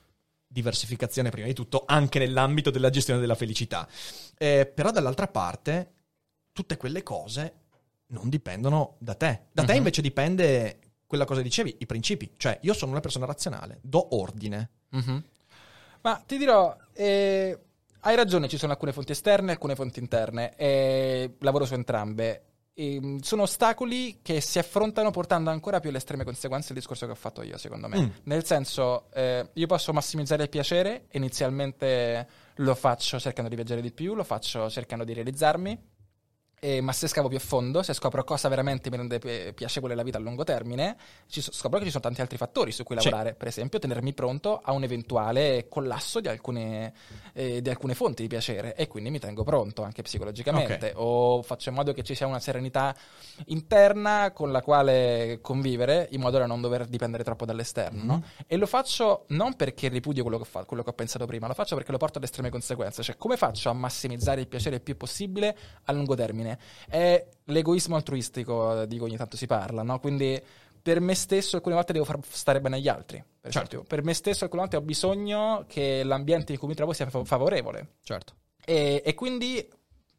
Diversificazione 0.55 1.31
prima 1.31 1.47
di 1.47 1.53
tutto, 1.53 1.83
anche 1.85 2.17
nell'ambito 2.17 2.69
della 2.71 2.89
gestione 2.89 3.19
della 3.19 3.35
felicità. 3.35 3.85
Eh, 4.37 4.65
però 4.65 4.89
dall'altra 4.89 5.27
parte, 5.27 5.91
tutte 6.53 6.77
quelle 6.77 7.03
cose 7.03 7.55
non 8.07 8.29
dipendono 8.29 8.95
da 8.99 9.15
te. 9.15 9.47
Da 9.51 9.65
te 9.65 9.73
Mhm. 9.73 9.77
invece 9.79 10.01
dipende 10.01 10.79
quella 11.05 11.25
cosa 11.25 11.41
che 11.41 11.47
dicevi, 11.47 11.75
i 11.79 11.85
principi. 11.85 12.31
Cioè, 12.37 12.57
io 12.61 12.73
sono 12.73 12.91
una 12.91 13.01
persona 13.01 13.25
razionale, 13.25 13.79
do 13.81 14.15
ordine. 14.15 14.69
Mhm. 14.91 15.23
Ma 16.03 16.23
ti 16.25 16.37
dirò, 16.37 16.73
eh, 16.93 17.59
hai 17.99 18.15
ragione, 18.15 18.47
ci 18.47 18.57
sono 18.57 18.71
alcune 18.71 18.93
fonti 18.93 19.11
esterne 19.11 19.49
e 19.49 19.53
alcune 19.55 19.75
fonti 19.75 19.99
interne, 19.99 20.55
e 20.55 21.35
lavoro 21.39 21.65
su 21.65 21.73
entrambe. 21.73 22.43
E, 22.77 23.17
sono 23.21 23.43
ostacoli 23.43 24.19
che 24.21 24.41
si 24.41 24.59
affrontano 24.59 25.09
portando 25.09 25.49
ancora 25.49 25.79
più 25.79 25.89
alle 25.89 25.99
estreme 25.99 26.25
conseguenze 26.25 26.73
il 26.73 26.79
discorso 26.79 27.05
che 27.05 27.13
ho 27.13 27.15
fatto 27.15 27.41
io, 27.41 27.57
secondo 27.57 27.87
me. 27.87 27.99
Mm. 27.99 28.09
Nel 28.23 28.45
senso, 28.45 29.05
eh, 29.13 29.49
io 29.53 29.65
posso 29.67 29.93
massimizzare 29.93 30.43
il 30.43 30.49
piacere, 30.49 31.05
inizialmente 31.11 32.27
lo 32.55 32.75
faccio 32.75 33.17
cercando 33.17 33.49
di 33.49 33.55
viaggiare 33.55 33.81
di 33.81 33.91
più, 33.91 34.13
lo 34.13 34.25
faccio 34.25 34.69
cercando 34.69 35.05
di 35.05 35.13
realizzarmi, 35.13 35.79
eh, 36.65 36.81
ma 36.81 36.91
se 36.93 37.07
scavo 37.07 37.27
più 37.27 37.37
a 37.37 37.41
fondo, 37.41 37.83
se 37.83 37.93
scopro 37.93 38.23
cosa 38.23 38.49
veramente 38.49 38.89
mi 38.89 38.97
rende 38.97 39.19
pi- 39.19 39.53
piacevole 39.53 39.93
la 39.93 40.01
vita 40.01 40.17
a 40.17 40.21
lungo 40.21 40.43
termine, 40.43 40.97
so- 41.27 41.51
scopro 41.51 41.77
che 41.77 41.85
ci 41.85 41.91
sono 41.91 42.01
tanti 42.03 42.21
altri 42.21 42.37
fattori 42.37 42.71
su 42.71 42.83
cui 42.83 42.95
lavorare. 42.95 43.35
Per 43.35 43.47
esempio, 43.47 43.77
tenermi 43.77 44.13
pronto 44.13 44.59
a 44.63 44.71
un 44.71 44.81
eventuale 44.83 45.67
collasso 45.69 46.19
di 46.19 46.27
alcune, 46.27 46.91
eh, 47.33 47.61
di 47.61 47.69
alcune 47.69 47.93
fonti 47.93 48.23
di 48.23 48.27
piacere 48.27 48.75
e 48.75 48.87
quindi 48.87 49.11
mi 49.11 49.19
tengo 49.19 49.43
pronto 49.43 49.83
anche 49.83 50.01
psicologicamente. 50.01 50.93
O 50.95 51.43
faccio 51.43 51.69
in 51.69 51.75
modo 51.75 51.93
che 51.93 52.01
ci 52.01 52.15
sia 52.15 52.25
una 52.25 52.39
serenità 52.39 52.95
interna 53.45 54.31
con 54.31 54.51
la 54.51 54.61
quale 54.61 55.39
convivere, 55.41 56.07
in 56.11 56.21
modo 56.21 56.37
da 56.39 56.45
non 56.45 56.61
dover 56.61 56.85
dipendere 56.87 57.23
troppo 57.23 57.45
dall'esterno. 57.45 58.03
no? 58.03 58.23
E 58.47 58.57
lo 58.57 58.65
faccio 58.65 59.25
non 59.29 59.55
perché 59.55 59.87
ripudio 59.87 60.23
quello 60.23 60.37
che, 60.37 60.43
ho 60.43 60.47
fa- 60.47 60.65
quello 60.65 60.83
che 60.83 60.89
ho 60.89 60.93
pensato 60.93 61.25
prima, 61.25 61.47
lo 61.47 61.53
faccio 61.53 61.75
perché 61.75 61.91
lo 61.91 61.97
porto 61.97 62.17
alle 62.17 62.25
estreme 62.25 62.49
conseguenze. 62.49 63.03
Cioè, 63.03 63.17
come 63.17 63.37
faccio 63.37 63.69
a 63.69 63.73
massimizzare 63.73 64.41
il 64.41 64.47
piacere 64.47 64.77
il 64.77 64.81
più 64.81 64.97
possibile 64.97 65.55
a 65.83 65.91
lungo 65.91 66.15
termine? 66.15 66.54
È 66.87 67.25
l'egoismo 67.45 67.95
altruistico 67.95 68.85
di 68.85 68.97
cui 68.97 69.07
ogni 69.07 69.17
tanto 69.17 69.37
si 69.37 69.45
parla, 69.47 69.83
no? 69.83 69.99
Quindi 69.99 70.41
per 70.81 70.99
me 70.99 71.15
stesso 71.15 71.55
alcune 71.55 71.75
volte 71.75 71.93
devo 71.93 72.05
far 72.05 72.19
stare 72.29 72.61
bene 72.61 72.75
agli 72.75 72.87
altri. 72.87 73.17
Per, 73.17 73.51
Certo. 73.51 73.67
esempio. 73.67 73.87
per 73.87 74.03
me 74.03 74.13
stesso 74.13 74.43
alcune 74.43 74.61
volte 74.61 74.77
ho 74.77 74.81
bisogno 74.81 75.65
che 75.67 76.03
l'ambiente 76.03 76.51
in 76.53 76.59
cui 76.59 76.67
mi 76.67 76.75
trovo 76.75 76.93
sia 76.93 77.09
fa- 77.09 77.23
favorevole. 77.23 77.95
Certo. 78.03 78.33
E, 78.63 79.01
e 79.03 79.13
quindi 79.13 79.67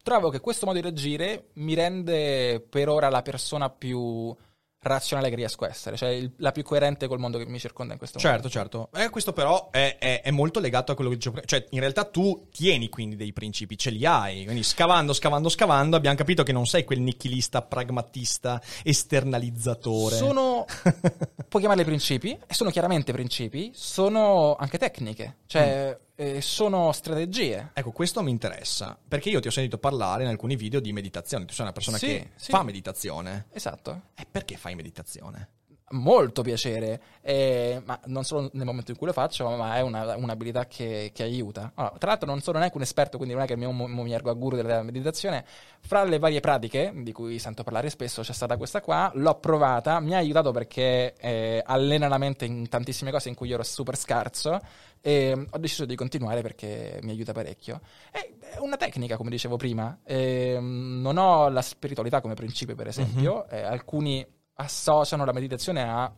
trovo 0.02 0.28
che 0.30 0.40
questo 0.40 0.66
modo 0.66 0.78
di 0.78 0.84
reagire 0.84 1.46
mi 1.54 1.74
rende 1.74 2.60
per 2.60 2.88
ora 2.88 3.08
la 3.08 3.22
persona 3.22 3.70
più 3.70 4.34
razionale 4.80 5.30
che 5.30 5.34
riesco 5.36 5.64
a 5.64 5.68
essere, 5.68 5.96
cioè 5.96 6.10
il- 6.10 6.32
la 6.36 6.52
più 6.52 6.62
coerente 6.62 7.08
col 7.08 7.18
mondo 7.18 7.38
che 7.38 7.46
mi 7.46 7.58
circonda 7.58 7.92
in 7.92 7.98
questo 7.98 8.18
Certo, 8.18 8.48
certo. 8.48 8.88
Eh, 8.94 9.08
questo 9.10 9.32
però 9.32 9.70
è, 9.70 9.96
è- 9.98 10.22
è 10.22 10.30
molto 10.30 10.60
legato 10.60 10.92
a 10.92 10.94
quello 10.94 11.10
che 11.10 11.16
dicevo 11.16 11.34
prima. 11.40 11.48
Cioè, 11.48 11.66
in 11.70 11.80
realtà 11.80 12.04
tu 12.04 12.48
tieni 12.52 12.88
quindi 12.88 13.16
dei 13.16 13.32
principi, 13.32 13.76
ce 13.76 13.90
li 13.90 14.04
hai. 14.06 14.44
Quindi 14.44 14.62
scavando, 14.62 15.12
scavando, 15.12 15.48
scavando, 15.48 15.96
abbiamo 15.96 16.16
capito 16.16 16.42
che 16.42 16.52
non 16.52 16.66
sei 16.66 16.84
quel 16.84 17.00
nichilista, 17.00 17.62
pragmatista, 17.62 18.60
esternalizzatore. 18.84 20.16
Sono, 20.16 20.64
puoi 21.48 21.62
chiamarli 21.62 21.84
principi, 21.84 22.38
e 22.46 22.54
sono 22.54 22.70
chiaramente 22.70 23.12
principi, 23.12 23.70
sono 23.74 24.54
anche 24.56 24.78
tecniche, 24.78 25.38
cioè 25.46 25.98
eh, 26.16 26.40
sono 26.40 26.90
strategie. 26.92 27.70
Ecco, 27.74 27.92
questo 27.92 28.22
mi 28.22 28.30
interessa, 28.30 28.98
perché 29.06 29.28
io 29.28 29.40
ti 29.40 29.48
ho 29.48 29.50
sentito 29.52 29.78
parlare 29.78 30.22
in 30.24 30.28
alcuni 30.28 30.56
video 30.56 30.80
di 30.80 30.92
meditazione. 30.92 31.44
Tu 31.44 31.52
sei 31.52 31.64
una 31.64 31.72
persona 31.74 31.98
Sì, 31.98 32.06
che 32.06 32.30
sì. 32.34 32.50
fa 32.50 32.62
meditazione. 32.62 33.46
Esatto. 33.52 34.02
E 34.14 34.26
perché 34.30 34.56
fai 34.56 34.74
meditazione? 34.74 35.48
Molto 35.90 36.42
piacere, 36.42 37.00
eh, 37.20 37.80
ma 37.84 37.98
non 38.06 38.24
solo 38.24 38.50
nel 38.54 38.64
momento 38.64 38.90
in 38.90 38.96
cui 38.96 39.06
lo 39.06 39.12
faccio, 39.12 39.48
ma 39.50 39.76
è 39.76 39.82
una- 39.82 40.16
un'abilità 40.16 40.66
che, 40.66 41.12
che 41.14 41.22
aiuta. 41.22 41.72
Allora, 41.74 41.96
tra 41.98 42.10
l'altro 42.10 42.28
non 42.28 42.40
sono 42.40 42.58
neanche 42.58 42.76
un 42.76 42.82
esperto, 42.82 43.16
quindi 43.18 43.34
non 43.34 43.44
è 43.44 43.46
che 43.46 43.56
mi, 43.56 43.72
mi, 43.72 43.86
mi 44.02 44.12
ergo 44.12 44.30
a 44.30 44.34
guru 44.34 44.56
della 44.56 44.82
meditazione. 44.82 45.44
Fra 45.80 46.02
le 46.02 46.18
varie 46.18 46.40
pratiche 46.40 46.92
di 46.94 47.12
cui 47.12 47.38
sento 47.38 47.62
parlare 47.62 47.88
spesso 47.90 48.22
c'è 48.22 48.32
stata 48.32 48.56
questa 48.56 48.80
qua, 48.80 49.10
l'ho 49.14 49.34
provata, 49.36 50.00
mi 50.00 50.14
ha 50.14 50.18
aiutato 50.18 50.50
perché 50.50 51.14
eh, 51.18 51.62
allena 51.64 52.08
la 52.08 52.18
mente 52.18 52.44
in 52.44 52.68
tantissime 52.68 53.12
cose 53.12 53.28
in 53.28 53.36
cui 53.36 53.48
io 53.48 53.54
ero 53.54 53.62
super 53.62 53.96
scarso 53.96 54.60
e 55.00 55.46
ho 55.48 55.58
deciso 55.58 55.84
di 55.84 55.94
continuare 55.94 56.42
perché 56.42 56.98
mi 57.02 57.10
aiuta 57.12 57.32
parecchio. 57.32 57.80
È 58.10 58.58
una 58.58 58.76
tecnica, 58.76 59.16
come 59.16 59.30
dicevo 59.30 59.56
prima. 59.56 59.96
Ehm, 60.04 61.00
non 61.00 61.16
ho 61.16 61.48
la 61.48 61.62
spiritualità 61.62 62.20
come 62.20 62.34
principio, 62.34 62.74
per 62.74 62.88
esempio. 62.88 63.46
Eh, 63.48 63.60
alcuni 63.62 64.26
associano 64.56 65.24
la 65.24 65.32
meditazione 65.32 65.82
a 65.82 66.12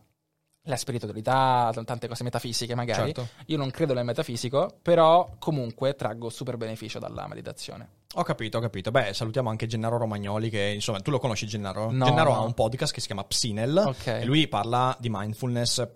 la 0.63 0.75
spiritualità, 0.75 1.71
tante 1.85 2.07
cose 2.07 2.23
metafisiche 2.23 2.75
magari. 2.75 3.13
Certo. 3.13 3.29
Io 3.47 3.57
non 3.57 3.71
credo 3.71 3.93
nel 3.93 4.05
metafisico, 4.05 4.77
però 4.81 5.35
comunque 5.39 5.95
traggo 5.95 6.29
super 6.29 6.57
beneficio 6.57 6.99
dalla 6.99 7.27
meditazione. 7.27 7.97
Ho 8.15 8.23
capito, 8.23 8.57
ho 8.57 8.61
capito. 8.61 8.91
Beh, 8.91 9.13
salutiamo 9.13 9.49
anche 9.49 9.67
Gennaro 9.67 9.97
Romagnoli, 9.97 10.49
che 10.49 10.71
insomma, 10.73 10.99
tu 10.99 11.11
lo 11.11 11.19
conosci 11.19 11.47
Gennaro? 11.47 11.91
No, 11.91 12.05
Gennaro 12.05 12.31
no. 12.33 12.37
ha 12.37 12.41
un 12.41 12.53
podcast 12.53 12.93
che 12.93 12.99
si 12.99 13.07
chiama 13.07 13.23
Psinel 13.23 13.77
Ok. 13.77 14.07
e 14.07 14.25
lui 14.25 14.47
parla 14.47 14.95
di 14.99 15.09
mindfulness 15.09 15.87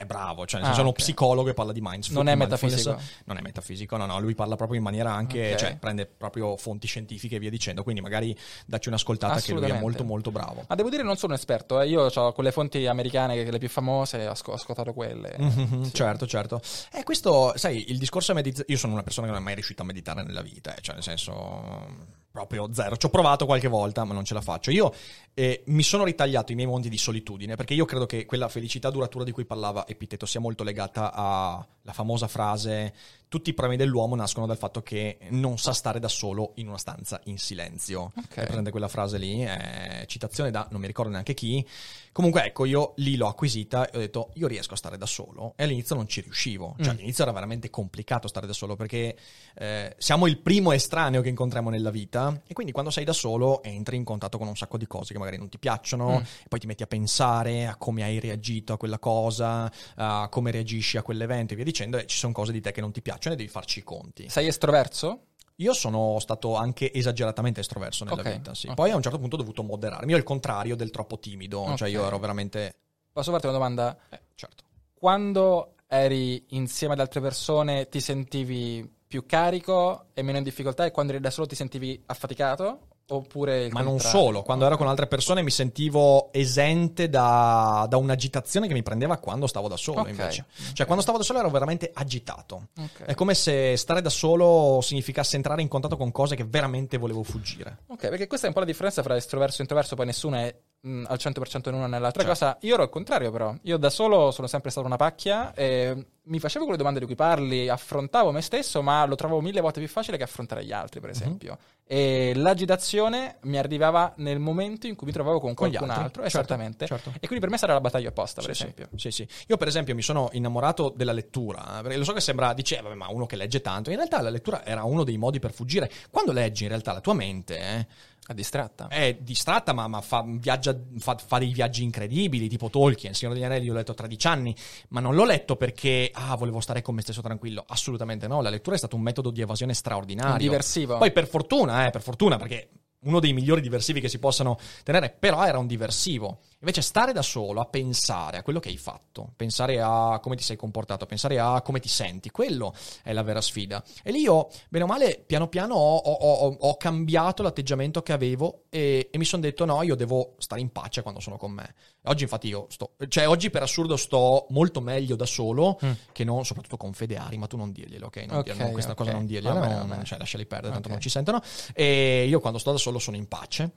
è 0.00 0.04
bravo, 0.04 0.46
cioè 0.46 0.60
nel 0.60 0.70
Ah, 0.70 0.74
senso 0.74 0.80
è 0.82 0.84
uno 0.84 0.92
psicologo 0.92 1.48
che 1.48 1.54
parla 1.54 1.72
di 1.72 1.80
mindfulness. 1.80 2.12
Non 2.14 2.28
è 2.28 2.36
metafisico? 2.36 3.00
Non 3.24 3.36
è 3.36 3.40
metafisico, 3.40 3.96
no, 3.96 4.06
no, 4.06 4.20
lui 4.20 4.36
parla 4.36 4.54
proprio 4.54 4.78
in 4.78 4.84
maniera 4.84 5.12
anche, 5.12 5.54
Ok. 5.54 5.58
cioè 5.58 5.76
prende 5.76 6.06
proprio 6.06 6.56
fonti 6.56 6.86
scientifiche 6.86 7.34
e 7.34 7.38
via 7.40 7.50
dicendo, 7.50 7.82
quindi 7.82 8.00
magari 8.00 8.36
dacci 8.64 8.86
un'ascoltata 8.90 9.40
che 9.40 9.52
lui 9.52 9.68
è 9.68 9.76
molto 9.80 10.04
molto 10.04 10.30
bravo. 10.30 10.64
Ma 10.68 10.76
devo 10.76 10.88
dire, 10.88 11.02
non 11.02 11.16
sono 11.16 11.34
esperto. 11.34 11.80
eh. 11.80 11.88
Io 11.88 12.02
ho 12.06 12.32
quelle 12.32 12.52
fonti 12.52 12.86
americane, 12.86 13.42
che 13.42 13.50
le 13.50 13.58
più 13.58 13.68
famose, 13.68 14.24
ho 14.24 14.30
asco- 14.30 14.52
ho 14.52 14.54
ascoltato 14.54 14.92
quelle. 14.92 15.34
Mhm, 15.36 15.82
Sì. 15.82 15.94
Certo, 15.94 16.28
certo. 16.28 16.60
E 16.92 17.02
questo, 17.02 17.52
sai, 17.56 17.90
il 17.90 17.98
discorso 17.98 18.30
è 18.30 18.34
meditare. 18.36 18.66
Io 18.68 18.76
sono 18.76 18.92
una 18.92 19.02
persona 19.02 19.26
che 19.26 19.32
non 19.32 19.40
è 19.42 19.44
mai 19.44 19.54
riuscita 19.54 19.82
a 19.82 19.84
meditare 19.84 20.22
nella 20.22 20.42
vita, 20.42 20.76
eh, 20.76 20.80
cioè 20.80 20.94
nel 20.94 21.02
senso 21.02 22.06
proprio 22.30 22.72
zero. 22.72 22.96
Ci 22.96 23.06
ho 23.06 23.10
provato 23.10 23.46
qualche 23.46 23.68
volta, 23.68 24.04
ma 24.04 24.14
non 24.14 24.24
ce 24.24 24.34
la 24.34 24.40
faccio. 24.40 24.70
Io 24.70 24.92
eh, 25.34 25.62
mi 25.66 25.82
sono 25.82 26.04
ritagliato 26.04 26.52
i 26.52 26.54
miei 26.54 26.68
monti 26.68 26.88
di 26.88 26.98
solitudine 26.98 27.56
perché 27.56 27.74
io 27.74 27.84
credo 27.84 28.06
che 28.06 28.26
quella 28.26 28.48
felicità 28.48 28.90
duratura 28.90 29.24
di 29.24 29.32
cui 29.32 29.44
parlava 29.44 29.86
Epiteto 29.86 30.26
sia 30.26 30.40
molto 30.40 30.64
legata 30.64 31.66
alla 31.88 31.92
famosa 31.92 32.28
frase 32.28 32.92
tutti 33.28 33.50
i 33.50 33.52
problemi 33.52 33.76
dell'uomo 33.76 34.14
nascono 34.16 34.46
dal 34.46 34.56
fatto 34.56 34.82
che 34.82 35.18
non 35.30 35.58
sa 35.58 35.74
stare 35.74 35.98
da 35.98 36.08
solo 36.08 36.52
in 36.54 36.68
una 36.68 36.78
stanza 36.78 37.20
in 37.24 37.36
silenzio. 37.36 38.12
Ok. 38.16 38.36
È 38.36 38.46
presente 38.46 38.70
quella 38.70 38.88
frase 38.88 39.18
lì, 39.18 39.40
è 39.40 40.04
citazione 40.06 40.50
da 40.50 40.66
non 40.70 40.80
mi 40.80 40.86
ricordo 40.86 41.10
neanche 41.10 41.34
chi. 41.34 41.62
Comunque, 42.10 42.44
ecco, 42.46 42.64
io 42.64 42.94
lì 42.96 43.16
l'ho 43.16 43.28
acquisita 43.28 43.90
e 43.90 43.96
ho 43.98 44.00
detto, 44.00 44.30
io 44.36 44.46
riesco 44.48 44.72
a 44.72 44.76
stare 44.78 44.96
da 44.96 45.04
solo. 45.04 45.52
E 45.56 45.64
all'inizio 45.64 45.94
non 45.94 46.08
ci 46.08 46.22
riuscivo. 46.22 46.74
Cioè, 46.78 46.86
Mm. 46.86 46.96
all'inizio 46.96 47.22
era 47.22 47.32
veramente 47.32 47.68
complicato 47.68 48.28
stare 48.28 48.46
da 48.46 48.54
solo 48.54 48.76
perché 48.76 49.14
eh, 49.54 49.94
siamo 49.98 50.26
il 50.26 50.38
primo 50.38 50.72
estraneo 50.72 51.20
che 51.20 51.28
incontriamo 51.28 51.68
nella 51.68 51.90
vita. 51.90 52.40
E 52.46 52.54
quindi 52.54 52.72
quando 52.72 52.90
sei 52.90 53.04
da 53.04 53.12
solo 53.12 53.62
entri 53.62 53.96
in 53.96 54.04
contatto 54.04 54.38
con 54.38 54.48
un 54.48 54.56
sacco 54.56 54.78
di 54.78 54.86
cose 54.86 55.12
che 55.12 55.18
magari 55.18 55.36
non 55.36 55.50
ti 55.50 55.58
piacciono. 55.58 56.12
Mm. 56.12 56.22
E 56.22 56.48
poi 56.48 56.58
ti 56.60 56.66
metti 56.66 56.82
a 56.82 56.86
pensare 56.86 57.66
a 57.66 57.76
come 57.76 58.02
hai 58.04 58.18
reagito 58.20 58.72
a 58.72 58.78
quella 58.78 58.98
cosa, 58.98 59.70
a 59.96 60.28
come 60.30 60.50
reagisci 60.50 60.96
a 60.96 61.02
quell'evento 61.02 61.52
e 61.52 61.56
via 61.56 61.64
dicendo. 61.66 61.77
E 61.84 62.06
ci 62.06 62.18
sono 62.18 62.32
cose 62.32 62.52
di 62.52 62.60
te 62.60 62.72
che 62.72 62.80
non 62.80 62.92
ti 62.92 63.02
piacciono 63.02 63.34
e 63.34 63.38
devi 63.38 63.48
farci 63.48 63.80
i 63.80 63.82
conti. 63.82 64.28
Sei 64.28 64.46
estroverso? 64.46 65.22
Io 65.56 65.72
sono 65.72 66.18
stato 66.20 66.54
anche 66.54 66.92
esageratamente 66.92 67.60
estroverso 67.60 68.04
nella 68.04 68.20
Ok, 68.20 68.32
vita, 68.32 68.54
sì. 68.54 68.68
ok. 68.68 68.74
Poi 68.74 68.90
a 68.90 68.96
un 68.96 69.02
certo 69.02 69.18
punto 69.18 69.34
ho 69.34 69.38
dovuto 69.38 69.62
moderarmi. 69.64 70.10
Io 70.12 70.16
al 70.16 70.22
contrario 70.22 70.76
del 70.76 70.90
troppo 70.90 71.18
timido, 71.18 71.74
cioè 71.76 71.88
io 71.88 72.06
ero 72.06 72.18
veramente... 72.18 72.74
Posso 73.12 73.32
farti 73.32 73.46
una 73.46 73.56
domanda? 73.56 73.98
Eh, 74.08 74.20
certo. 74.36 74.64
Quando 74.94 75.74
eri 75.88 76.44
insieme 76.50 76.94
ad 76.94 77.00
altre 77.00 77.20
persone 77.20 77.88
ti 77.88 78.00
sentivi 78.00 78.88
più 79.08 79.24
carico 79.26 80.06
e 80.12 80.22
meno 80.22 80.38
in 80.38 80.44
difficoltà 80.44 80.84
e 80.84 80.90
quando 80.92 81.12
eri 81.12 81.20
da 81.22 81.30
solo 81.30 81.46
ti 81.46 81.54
sentivi 81.56 82.00
affaticato? 82.06 82.87
Oppure 83.10 83.68
Ma 83.70 83.80
non 83.80 83.92
contrario? 83.92 84.20
solo, 84.20 84.42
quando 84.42 84.66
ero 84.66 84.76
con 84.76 84.86
altre 84.86 85.06
persone 85.06 85.42
mi 85.42 85.50
sentivo 85.50 86.30
esente 86.32 87.08
da, 87.08 87.86
da 87.88 87.96
un'agitazione 87.96 88.66
che 88.66 88.74
mi 88.74 88.82
prendeva 88.82 89.16
quando 89.16 89.46
stavo 89.46 89.66
da 89.66 89.78
solo 89.78 90.00
Ok. 90.00 90.08
invece. 90.10 90.44
Cioè 90.74 90.84
quando 90.84 91.02
stavo 91.02 91.16
da 91.18 91.24
solo 91.24 91.38
ero 91.38 91.48
veramente 91.48 91.90
agitato. 91.94 92.68
Ok. 92.78 93.04
È 93.04 93.14
come 93.14 93.34
se 93.34 93.76
stare 93.78 94.02
da 94.02 94.10
solo 94.10 94.80
significasse 94.82 95.36
entrare 95.36 95.62
in 95.62 95.68
contatto 95.68 95.96
con 95.96 96.12
cose 96.12 96.36
che 96.36 96.44
veramente 96.44 96.98
volevo 96.98 97.22
fuggire. 97.22 97.78
Ok, 97.86 98.08
perché 98.08 98.26
questa 98.26 98.44
è 98.44 98.48
un 98.48 98.54
po' 98.54 98.60
la 98.60 98.66
differenza 98.66 99.02
fra 99.02 99.16
estroverso 99.16 99.58
e 99.58 99.62
introverso, 99.62 99.94
poi 99.96 100.06
nessuno 100.06 100.36
è 100.36 100.54
mh, 100.80 101.04
al 101.08 101.16
100% 101.18 101.68
in 101.68 101.74
una 101.74 101.86
nell'altra 101.86 102.22
Certo. 102.24 102.38
cosa. 102.38 102.58
Io 102.62 102.74
ero 102.74 102.82
al 102.84 102.88
contrario 102.90 103.30
però, 103.30 103.54
io 103.62 103.76
da 103.76 103.90
solo 103.90 104.30
sono 104.30 104.46
sempre 104.46 104.70
stato 104.70 104.86
una 104.86 104.96
pacchia 104.96 105.52
e 105.54 106.06
mi 106.28 106.38
facevo 106.38 106.64
quelle 106.64 106.76
domande 106.78 107.00
di 107.00 107.06
cui 107.06 107.14
parli, 107.14 107.68
affrontavo 107.68 108.30
me 108.32 108.42
stesso, 108.42 108.82
ma 108.82 109.04
lo 109.06 109.14
trovavo 109.14 109.40
mille 109.40 109.60
volte 109.62 109.80
più 109.80 109.88
facile 109.88 110.16
che 110.18 110.24
affrontare 110.24 110.64
gli 110.64 110.72
altri, 110.72 111.00
Mhm. 111.00 111.06
per 111.06 111.14
esempio. 111.14 111.58
E 111.90 112.32
l'agitazione 112.34 113.38
mi 113.44 113.56
arrivava 113.56 114.12
nel 114.16 114.38
momento 114.38 114.86
in 114.86 114.94
cui 114.94 115.06
mi 115.06 115.12
trovavo 115.12 115.40
con 115.40 115.54
Con 115.54 115.68
qualcun 115.70 115.88
altri, 115.88 116.04
altro, 116.04 116.22
certo, 116.22 116.36
esattamente. 116.38 116.86
certo. 116.86 117.10
E 117.14 117.20
quindi 117.26 117.40
per 117.40 117.48
me 117.48 117.56
sarà 117.56 117.72
la 117.72 117.80
battaglia 117.80 118.08
opposta, 118.10 118.42
per 118.42 118.54
Sì, 118.54 118.62
esempio. 118.62 118.88
Sì, 118.96 119.10
sì. 119.10 119.26
Io 119.46 119.56
per 119.56 119.68
esempio 119.68 119.94
mi 119.94 120.02
sono 120.02 120.28
innamorato 120.32 120.92
della 120.94 121.12
lettura, 121.12 121.78
eh, 121.78 121.82
perché 121.82 121.96
lo 121.96 122.04
so 122.04 122.12
che 122.12 122.20
sembra, 122.20 122.52
dice, 122.52 122.76
"Eh, 122.78 122.82
vabbè, 122.82 122.94
ma 122.94 123.08
uno 123.08 123.24
che 123.24 123.36
legge 123.36 123.62
tanto, 123.62 123.88
in 123.88 123.96
realtà 123.96 124.20
la 124.20 124.28
lettura 124.28 124.66
era 124.66 124.84
uno 124.84 125.02
dei 125.04 125.16
modi 125.16 125.38
per 125.38 125.52
fuggire. 125.52 125.90
Quando 126.10 126.32
leggi 126.32 126.64
in 126.64 126.68
realtà 126.68 126.92
la 126.92 127.00
tua 127.00 127.14
mente 127.14 127.58
eh, 127.58 127.86
È 128.28 128.34
distratta. 128.34 128.88
è 128.88 129.16
distratta, 129.18 129.72
ma, 129.72 129.88
ma 129.88 130.02
fa, 130.02 130.22
viaggia, 130.26 130.78
fa, 130.98 131.16
fa 131.16 131.38
dei 131.38 131.50
viaggi 131.50 131.82
incredibili, 131.82 132.46
tipo 132.46 132.68
Tolkien, 132.68 133.14
Signore 133.14 133.38
degli 133.38 133.46
Anelli, 133.46 133.68
l'ho 133.68 133.72
letto 133.72 133.92
a 133.92 133.94
13 133.94 134.26
anni, 134.26 134.54
ma 134.88 135.00
non 135.00 135.14
l'ho 135.14 135.24
letto 135.24 135.56
perché, 135.56 136.10
ah, 136.12 136.36
volevo 136.36 136.60
stare 136.60 136.82
con 136.82 136.94
me 136.94 137.00
stesso 137.00 137.22
tranquillo. 137.22 137.64
Assolutamente 137.66 138.26
no, 138.26 138.42
la 138.42 138.50
lettura 138.50 138.74
è 138.74 138.78
stato 138.78 138.96
un 138.96 139.02
metodo 139.02 139.30
di 139.30 139.40
evasione 139.40 139.72
straordinario. 139.72 140.32
Un 140.32 140.38
diversivo. 140.38 140.98
Poi 140.98 141.10
per 141.10 141.26
fortuna, 141.26 141.86
eh, 141.86 141.90
per 141.90 142.02
fortuna, 142.02 142.36
perché 142.36 142.68
uno 143.00 143.18
dei 143.18 143.32
migliori 143.32 143.60
diversivi 143.60 144.00
che 144.00 144.10
si 144.10 144.18
possano 144.18 144.58
tenere, 144.82 145.14
però 145.16 145.46
era 145.46 145.56
un 145.56 145.66
diversivo. 145.66 146.40
Invece 146.60 146.82
stare 146.82 147.12
da 147.12 147.22
solo 147.22 147.60
a 147.60 147.66
pensare 147.66 148.36
a 148.38 148.42
quello 148.42 148.58
che 148.58 148.68
hai 148.68 148.76
fatto, 148.76 149.30
pensare 149.36 149.80
a 149.80 150.18
come 150.20 150.34
ti 150.34 150.42
sei 150.42 150.56
comportato, 150.56 151.06
pensare 151.06 151.38
a 151.38 151.62
come 151.62 151.78
ti 151.78 151.88
senti, 151.88 152.30
quello 152.30 152.74
è 153.04 153.12
la 153.12 153.22
vera 153.22 153.40
sfida. 153.40 153.80
E 154.02 154.10
lì 154.10 154.22
io, 154.22 154.48
bene 154.68 154.82
o 154.82 154.88
male, 154.88 155.22
piano 155.24 155.46
piano 155.46 155.76
ho, 155.76 155.96
ho- 155.96 156.12
ho- 156.48 156.56
ho 156.58 156.76
cambiato 156.76 157.44
l'atteggiamento 157.44 158.02
che 158.02 158.12
avevo 158.12 158.64
e, 158.70 159.08
e 159.12 159.18
mi 159.18 159.24
sono 159.24 159.42
detto 159.42 159.64
no, 159.66 159.82
io 159.82 159.94
devo 159.94 160.34
stare 160.38 160.60
in 160.60 160.72
pace 160.72 161.00
quando 161.02 161.20
sono 161.20 161.36
con 161.36 161.52
me. 161.52 161.74
Oggi 162.06 162.24
infatti 162.24 162.48
io 162.48 162.66
sto, 162.70 162.94
cioè 163.06 163.28
oggi 163.28 163.50
per 163.50 163.62
assurdo 163.62 163.96
sto 163.96 164.46
molto 164.50 164.80
meglio 164.80 165.14
da 165.14 165.26
solo 165.26 165.78
Mm. 165.84 165.90
che 166.10 166.24
non, 166.24 166.44
soprattutto 166.44 166.76
con 166.76 166.92
Fedeari, 166.92 167.36
ma 167.38 167.46
tu 167.46 167.56
non 167.56 167.70
dirglielo, 167.70 168.06
ok? 168.06 168.16
Non 168.26 168.38
Ok, 168.38 168.44
dirglielo, 168.46 168.70
questa 168.72 168.92
ok. 168.92 168.96
cosa 168.96 169.12
non 169.12 169.26
dirgliela, 169.26 169.60
Va 169.60 169.60
bene, 169.60 169.84
non- 169.84 170.04
cioè 170.04 170.18
lasciali 170.18 170.44
perdere, 170.44 170.72
tanto 170.72 170.88
Ok. 170.88 170.94
non 170.94 171.02
ci 171.02 171.08
sentono. 171.08 171.40
E 171.72 172.26
io 172.26 172.40
quando 172.40 172.58
sto 172.58 172.72
da 172.72 172.78
solo 172.78 172.98
sono 172.98 173.16
in 173.16 173.28
pace. 173.28 173.70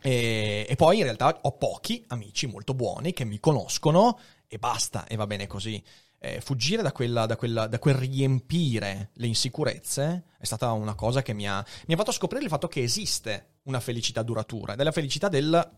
E, 0.00 0.66
e 0.68 0.76
poi 0.76 0.98
in 0.98 1.02
realtà 1.04 1.36
ho 1.42 1.52
pochi 1.52 2.04
amici 2.08 2.18
molto 2.46 2.74
buoni 2.74 3.12
che 3.12 3.24
mi 3.24 3.40
conoscono 3.40 4.18
e 4.46 4.58
basta, 4.58 5.06
e 5.06 5.16
va 5.16 5.26
bene 5.26 5.46
così. 5.46 5.82
Eh, 6.18 6.40
fuggire 6.40 6.82
da, 6.82 6.92
quella, 6.92 7.24
da, 7.24 7.36
quella, 7.36 7.66
da 7.66 7.78
quel 7.78 7.94
riempire 7.94 9.10
le 9.14 9.26
insicurezze 9.26 10.24
è 10.38 10.44
stata 10.44 10.70
una 10.72 10.94
cosa 10.94 11.22
che 11.22 11.32
mi 11.32 11.48
ha, 11.48 11.64
mi 11.86 11.94
ha 11.94 11.96
fatto 11.96 12.12
scoprire 12.12 12.44
il 12.44 12.50
fatto 12.50 12.68
che 12.68 12.82
esiste 12.82 13.60
una 13.64 13.80
felicità 13.80 14.22
duratura 14.22 14.74
ed 14.74 14.80
è 14.80 14.84
la 14.84 14.92
felicità 14.92 15.28
del 15.28 15.70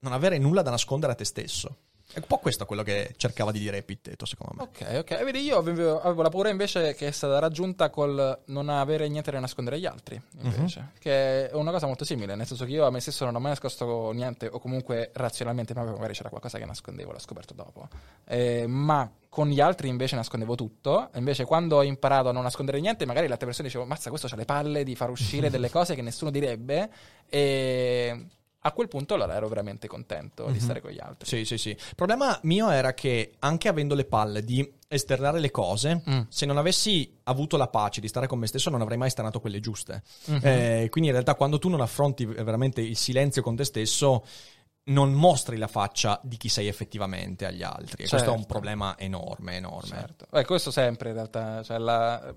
non 0.00 0.12
avere 0.12 0.38
nulla 0.38 0.62
da 0.62 0.70
nascondere 0.70 1.12
a 1.12 1.16
te 1.16 1.24
stesso. 1.24 1.78
È 2.10 2.18
un 2.20 2.24
po' 2.26 2.38
questo 2.38 2.64
quello 2.64 2.82
che 2.82 3.12
cercava 3.18 3.52
di 3.52 3.58
dire 3.58 3.76
Epitteto, 3.76 4.24
secondo 4.24 4.54
me. 4.56 4.62
Ok, 4.62 4.98
ok. 5.00 5.24
Vedi, 5.24 5.40
io 5.40 5.58
avevo, 5.58 6.00
avevo 6.00 6.22
la 6.22 6.30
paura 6.30 6.48
invece 6.48 6.94
che 6.94 7.08
è 7.08 7.10
stata 7.10 7.38
raggiunta 7.38 7.90
col 7.90 8.44
non 8.46 8.70
avere 8.70 9.06
niente 9.08 9.30
da 9.30 9.38
nascondere 9.38 9.76
agli 9.76 9.84
altri, 9.84 10.20
invece. 10.40 10.92
Che 10.98 11.50
è 11.50 11.54
una 11.54 11.70
cosa 11.70 11.86
molto 11.86 12.06
simile, 12.06 12.34
nel 12.34 12.46
senso 12.46 12.64
che 12.64 12.72
io 12.72 12.86
a 12.86 12.90
me 12.90 13.00
stesso 13.00 13.26
non 13.26 13.34
ho 13.34 13.40
mai 13.40 13.50
nascosto 13.50 14.10
niente, 14.12 14.46
o 14.46 14.58
comunque 14.58 15.10
razionalmente, 15.12 15.74
ma 15.74 15.84
magari 15.84 16.14
c'era 16.14 16.30
qualcosa 16.30 16.56
che 16.56 16.64
nascondevo, 16.64 17.12
l'ho 17.12 17.18
scoperto 17.18 17.52
dopo. 17.52 17.88
Eh, 18.24 18.66
ma 18.66 19.10
con 19.28 19.48
gli 19.48 19.60
altri 19.60 19.88
invece 19.88 20.16
nascondevo 20.16 20.54
tutto. 20.54 21.10
Invece 21.16 21.44
quando 21.44 21.76
ho 21.76 21.82
imparato 21.82 22.30
a 22.30 22.32
non 22.32 22.42
nascondere 22.42 22.80
niente, 22.80 23.04
magari 23.04 23.26
le 23.26 23.32
altre 23.32 23.46
persone 23.46 23.68
dicevo, 23.68 23.84
mazza, 23.84 24.08
questo 24.08 24.28
ha 24.30 24.36
le 24.36 24.46
palle 24.46 24.82
di 24.82 24.96
far 24.96 25.10
uscire 25.10 25.50
delle 25.50 25.68
cose 25.68 25.94
che 25.94 26.00
nessuno 26.00 26.30
direbbe. 26.30 26.90
E 27.28 28.26
a 28.60 28.72
quel 28.72 28.88
punto 28.88 29.14
allora 29.14 29.34
ero 29.34 29.48
veramente 29.48 29.86
contento 29.86 30.46
di 30.46 30.52
Mhm. 30.58 30.58
stare 30.58 30.80
con 30.80 30.90
gli 30.90 30.98
altri. 31.00 31.28
Sì, 31.28 31.44
sì, 31.44 31.56
sì. 31.58 31.70
Il 31.70 31.94
problema 31.94 32.38
mio 32.42 32.70
era 32.70 32.92
che 32.92 33.34
anche 33.38 33.68
avendo 33.68 33.94
le 33.94 34.04
palle 34.04 34.42
di 34.44 34.68
esternare 34.88 35.38
le 35.38 35.50
cose, 35.50 36.02
Mm. 36.08 36.20
se 36.28 36.44
non 36.46 36.56
avessi 36.58 37.18
avuto 37.24 37.56
la 37.56 37.68
pace 37.68 38.00
di 38.00 38.08
stare 38.08 38.26
con 38.26 38.38
me 38.38 38.46
stesso, 38.46 38.68
non 38.70 38.80
avrei 38.80 38.98
mai 38.98 39.08
esternato 39.08 39.40
quelle 39.40 39.60
giuste. 39.60 40.02
Mhm. 40.26 40.40
Eh, 40.42 40.86
quindi 40.90 41.08
in 41.08 41.14
realtà 41.14 41.34
quando 41.34 41.58
tu 41.58 41.68
non 41.68 41.80
affronti 41.80 42.24
veramente 42.24 42.80
il 42.80 42.96
silenzio 42.96 43.42
con 43.42 43.54
te 43.56 43.64
stesso, 43.64 44.24
non 44.84 45.12
mostri 45.12 45.58
la 45.58 45.66
faccia 45.68 46.18
di 46.24 46.38
chi 46.38 46.48
sei 46.48 46.66
effettivamente 46.66 47.44
agli 47.44 47.62
altri. 47.62 48.04
E 48.04 48.08
questo 48.08 48.28
è 48.28 48.32
un 48.32 48.38
Certo. 48.38 48.46
problema 48.46 48.98
enorme, 48.98 49.56
enorme. 49.56 49.88
Certo. 49.88 50.26
Beh, 50.30 50.44
questo 50.46 50.70
sempre 50.70 51.10
in 51.10 51.14
realtà, 51.14 51.62
cioè 51.62 51.76
la- 51.78 52.34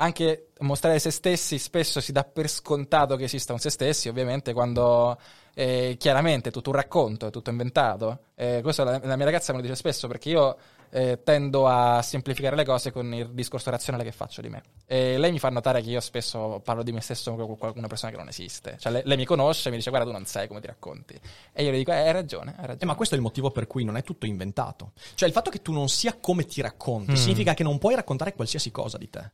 anche 0.00 0.50
mostrare 0.60 0.98
se 0.98 1.10
stessi 1.10 1.58
spesso 1.58 2.00
si 2.00 2.12
dà 2.12 2.22
per 2.24 2.48
scontato 2.48 3.16
che 3.16 3.24
esista 3.24 3.52
un 3.52 3.58
se 3.58 3.70
stessi, 3.70 4.08
ovviamente 4.08 4.52
quando 4.52 5.18
eh, 5.54 5.96
chiaramente 5.98 6.50
è 6.50 6.52
tutto 6.52 6.70
un 6.70 6.76
racconto, 6.76 7.26
è 7.26 7.30
tutto 7.30 7.50
inventato. 7.50 8.20
Eh, 8.36 8.60
questo 8.62 8.84
la, 8.84 9.00
la 9.02 9.16
mia 9.16 9.24
ragazza 9.24 9.52
me 9.52 9.58
lo 9.58 9.64
dice 9.64 9.76
spesso 9.76 10.06
perché 10.06 10.28
io 10.28 10.56
eh, 10.90 11.20
tendo 11.24 11.66
a 11.66 12.00
semplificare 12.00 12.54
le 12.54 12.64
cose 12.64 12.92
con 12.92 13.12
il 13.12 13.28
discorso 13.30 13.70
razionale 13.70 14.04
che 14.04 14.12
faccio 14.12 14.40
di 14.40 14.48
me. 14.48 14.62
E 14.86 15.18
lei 15.18 15.32
mi 15.32 15.40
fa 15.40 15.48
notare 15.48 15.82
che 15.82 15.90
io 15.90 16.00
spesso 16.00 16.60
parlo 16.62 16.84
di 16.84 16.92
me 16.92 17.00
stesso 17.00 17.34
come 17.34 17.56
con 17.56 17.72
una 17.74 17.88
persona 17.88 18.12
che 18.12 18.18
non 18.18 18.28
esiste. 18.28 18.76
Cioè 18.78 18.92
lei, 18.92 19.02
lei 19.04 19.16
mi 19.16 19.24
conosce 19.24 19.66
e 19.66 19.70
mi 19.72 19.78
dice 19.78 19.90
guarda 19.90 20.06
tu 20.06 20.12
non 20.12 20.26
sai 20.26 20.46
come 20.46 20.60
ti 20.60 20.68
racconti. 20.68 21.18
E 21.52 21.64
io 21.64 21.72
le 21.72 21.76
dico 21.76 21.90
eh, 21.90 21.96
hai 21.96 22.12
ragione, 22.12 22.50
hai 22.52 22.66
ragione. 22.66 22.78
Eh, 22.82 22.86
ma 22.86 22.94
questo 22.94 23.16
è 23.16 23.18
il 23.18 23.24
motivo 23.24 23.50
per 23.50 23.66
cui 23.66 23.82
non 23.82 23.96
è 23.96 24.02
tutto 24.04 24.26
inventato. 24.26 24.92
Cioè, 25.14 25.26
il 25.26 25.34
fatto 25.34 25.50
che 25.50 25.60
tu 25.60 25.72
non 25.72 25.88
sia 25.88 26.16
come 26.20 26.44
ti 26.44 26.60
racconti 26.60 27.12
Mm. 27.12 27.14
significa 27.16 27.54
che 27.54 27.64
non 27.64 27.78
puoi 27.78 27.96
raccontare 27.96 28.32
qualsiasi 28.34 28.70
cosa 28.70 28.96
di 28.96 29.10
te. 29.10 29.32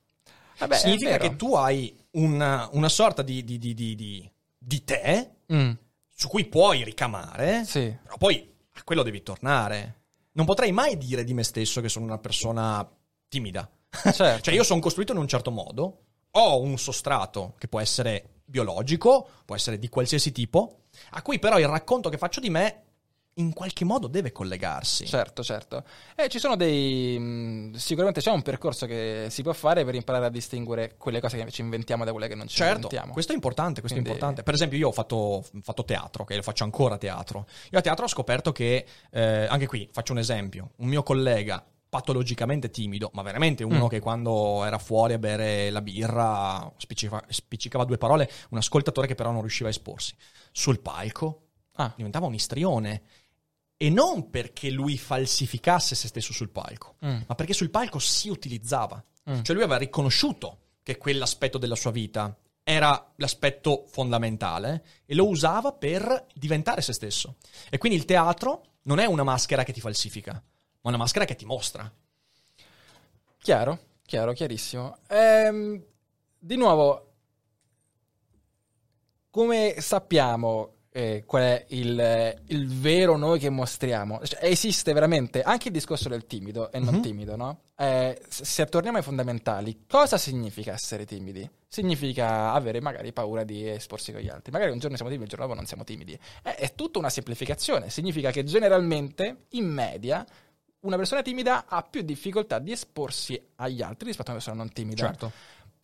Vabbè, 0.58 0.76
significa 0.76 1.16
che 1.18 1.36
tu 1.36 1.54
hai 1.54 1.94
una, 2.12 2.68
una 2.72 2.88
sorta 2.88 3.22
di, 3.22 3.42
di- 3.44 3.58
di- 3.58 3.74
di- 3.74 3.94
di- 3.94 4.30
di 4.58 4.84
te 4.84 5.30
Mm, 5.52 5.72
su 6.08 6.28
cui 6.28 6.46
puoi 6.46 6.82
ricamare, 6.84 7.64
sì. 7.64 7.94
però 8.02 8.16
poi 8.16 8.50
a 8.72 8.82
quello 8.82 9.02
devi 9.02 9.22
tornare. 9.22 10.02
Non 10.32 10.46
potrei 10.46 10.72
mai 10.72 10.96
dire 10.96 11.22
di 11.22 11.34
me 11.34 11.42
stesso 11.44 11.80
che 11.80 11.88
sono 11.90 12.04
una 12.06 12.18
persona 12.18 12.88
timida. 13.28 13.68
Certo. 14.12 14.40
Cioè, 14.42 14.54
io 14.54 14.64
sono 14.64 14.80
costruito 14.80 15.12
in 15.12 15.18
un 15.18 15.28
certo 15.28 15.50
modo, 15.50 15.98
ho 16.32 16.60
un 16.60 16.78
sostrato 16.78 17.54
che 17.58 17.68
può 17.68 17.78
essere 17.80 18.40
biologico, 18.44 19.28
può 19.44 19.54
essere 19.54 19.78
di 19.78 19.88
qualsiasi 19.88 20.32
tipo, 20.32 20.80
a 21.10 21.22
cui 21.22 21.38
però 21.38 21.58
il 21.58 21.68
racconto 21.68 22.08
che 22.08 22.18
faccio 22.18 22.40
di 22.40 22.50
me 22.50 22.82
in 23.38 23.52
qualche 23.52 23.84
modo 23.84 24.06
deve 24.06 24.30
collegarsi. 24.30 25.06
Certo, 25.06 25.42
certo. 25.42 25.82
E 26.14 26.28
ci 26.28 26.38
sono 26.38 26.54
dei. 26.56 27.18
mh, 27.18 27.74
sicuramente 27.74 28.20
c'è 28.20 28.30
un 28.30 28.42
percorso 28.42 28.86
che 28.86 29.26
si 29.30 29.42
può 29.42 29.52
fare 29.52 29.84
per 29.84 29.94
imparare 29.96 30.26
a 30.26 30.28
distinguere 30.28 30.94
quelle 30.96 31.20
cose 31.20 31.42
che 31.42 31.50
ci 31.50 31.60
inventiamo 31.62 32.04
da 32.04 32.12
quelle 32.12 32.28
che 32.28 32.34
non 32.36 32.46
ci 32.46 32.56
Certo, 32.56 32.74
inventiamo. 32.74 33.12
questo 33.12 33.32
è 33.32 33.34
importante, 33.34 33.80
questo 33.80 33.98
Quindi- 33.98 34.10
è 34.10 34.14
importante. 34.14 34.42
Per 34.44 34.54
esempio, 34.54 34.78
io 34.78 34.88
ho 34.88 34.92
fatto, 34.92 35.44
fatto 35.62 35.84
teatro, 35.84 36.24
che 36.24 36.36
lo 36.36 36.42
faccio 36.42 36.62
ancora 36.64 36.96
teatro. 36.96 37.46
Io 37.70 37.78
a 37.78 37.82
teatro 37.82 38.04
ho 38.04 38.08
scoperto 38.08 38.52
che, 38.52 38.86
eh, 39.10 39.46
anche 39.48 39.66
qui, 39.66 39.88
faccio 39.90 40.12
un 40.12 40.18
esempio, 40.18 40.70
un 40.76 40.88
mio 40.88 41.02
collega 41.02 41.64
patologicamente 41.88 42.70
timido, 42.70 43.10
ma 43.14 43.22
veramente 43.22 43.62
uno 43.64 43.84
Mm. 43.84 43.88
che 43.88 44.00
quando 44.00 44.64
era 44.64 44.78
fuori 44.78 45.12
a 45.12 45.18
bere 45.18 45.70
la 45.70 45.80
birra 45.80 46.72
spiccica- 46.76 47.24
spiccicava 47.28 47.84
due 47.84 47.98
parole, 47.98 48.28
un 48.50 48.58
ascoltatore 48.58 49.06
che 49.06 49.14
però 49.14 49.30
non 49.30 49.40
riusciva 49.40 49.68
a 49.68 49.70
esporsi. 49.72 50.14
Sul 50.52 50.80
palco 50.80 51.40
Ah, 51.76 51.92
diventava 51.96 52.26
un 52.26 52.34
istrione. 52.34 53.02
E 53.76 53.90
non 53.90 54.30
perché 54.30 54.70
lui 54.70 54.96
falsificasse 54.96 55.94
se 55.94 56.08
stesso 56.08 56.32
sul 56.32 56.50
palco, 56.50 56.96
mm, 57.04 57.22
ma 57.26 57.34
perché 57.34 57.52
sul 57.52 57.70
palco 57.70 57.98
si 57.98 58.28
utilizzava. 58.28 59.02
mm. 59.30 59.42
Cioè 59.42 59.54
lui 59.54 59.64
aveva 59.64 59.78
riconosciuto 59.78 60.58
che 60.82 60.96
quell'aspetto 60.96 61.58
della 61.58 61.74
sua 61.74 61.90
vita 61.90 62.36
era 62.62 63.12
l'aspetto 63.16 63.84
fondamentale 63.88 64.84
e 65.04 65.14
lo 65.14 65.28
usava 65.28 65.72
per 65.72 66.26
diventare 66.34 66.80
se 66.80 66.92
stesso. 66.92 67.36
E 67.68 67.78
quindi 67.78 67.98
il 67.98 68.04
teatro 68.06 68.76
non 68.84 68.98
è 68.98 69.04
una 69.04 69.22
maschera 69.22 69.64
che 69.64 69.72
ti 69.72 69.80
falsifica, 69.80 70.32
ma 70.32 70.88
una 70.88 70.96
maschera 70.96 71.24
che 71.26 71.36
ti 71.36 71.44
mostra. 71.44 71.92
Chiaro, 73.38 73.78
chiaro, 74.06 74.32
chiarissimo. 74.32 74.98
Ehm, 75.08 75.84
di 76.38 76.56
nuovo, 76.56 77.12
come 79.30 79.76
sappiamo 79.80 80.72
eh, 80.96 81.24
qual 81.26 81.42
è 81.42 81.64
il, 81.70 82.42
il 82.46 82.68
vero 82.68 83.16
noi 83.16 83.40
che 83.40 83.50
mostriamo? 83.50 84.20
Cioè, 84.24 84.44
esiste 84.44 84.92
veramente 84.92 85.42
anche 85.42 85.66
il 85.68 85.74
discorso 85.74 86.08
del 86.08 86.24
timido 86.24 86.70
e 86.70 86.78
non 86.78 86.94
Mhm. 86.94 87.02
timido, 87.02 87.34
no? 87.34 87.62
Eh, 87.76 88.20
se 88.28 88.64
torniamo 88.66 88.98
ai 88.98 89.02
fondamentali, 89.02 89.86
cosa 89.88 90.16
significa 90.18 90.72
essere 90.72 91.04
timidi? 91.04 91.50
Significa 91.66 92.52
avere 92.52 92.80
magari 92.80 93.12
paura 93.12 93.42
di 93.42 93.68
esporsi 93.68 94.12
con 94.12 94.20
gli 94.20 94.28
altri. 94.28 94.52
Magari 94.52 94.70
un 94.70 94.78
giorno 94.78 94.94
siamo 94.94 95.10
timidi, 95.10 95.28
il 95.28 95.36
giorno 95.36 95.46
dopo 95.48 95.58
non 95.58 95.66
siamo 95.66 95.82
timidi. 95.82 96.16
È, 96.40 96.50
è 96.54 96.74
tutta 96.76 97.00
una 97.00 97.10
semplificazione. 97.10 97.90
Significa 97.90 98.30
che 98.30 98.44
generalmente, 98.44 99.46
in 99.50 99.66
media, 99.66 100.24
una 100.80 100.96
persona 100.96 101.22
timida 101.22 101.64
ha 101.66 101.82
più 101.82 102.02
difficoltà 102.02 102.60
di 102.60 102.70
esporsi 102.70 103.40
agli 103.56 103.82
altri 103.82 104.06
rispetto 104.06 104.30
a 104.30 104.34
una 104.34 104.40
persona 104.42 104.62
non 104.62 104.72
timida. 104.72 105.06
Certo. 105.06 105.32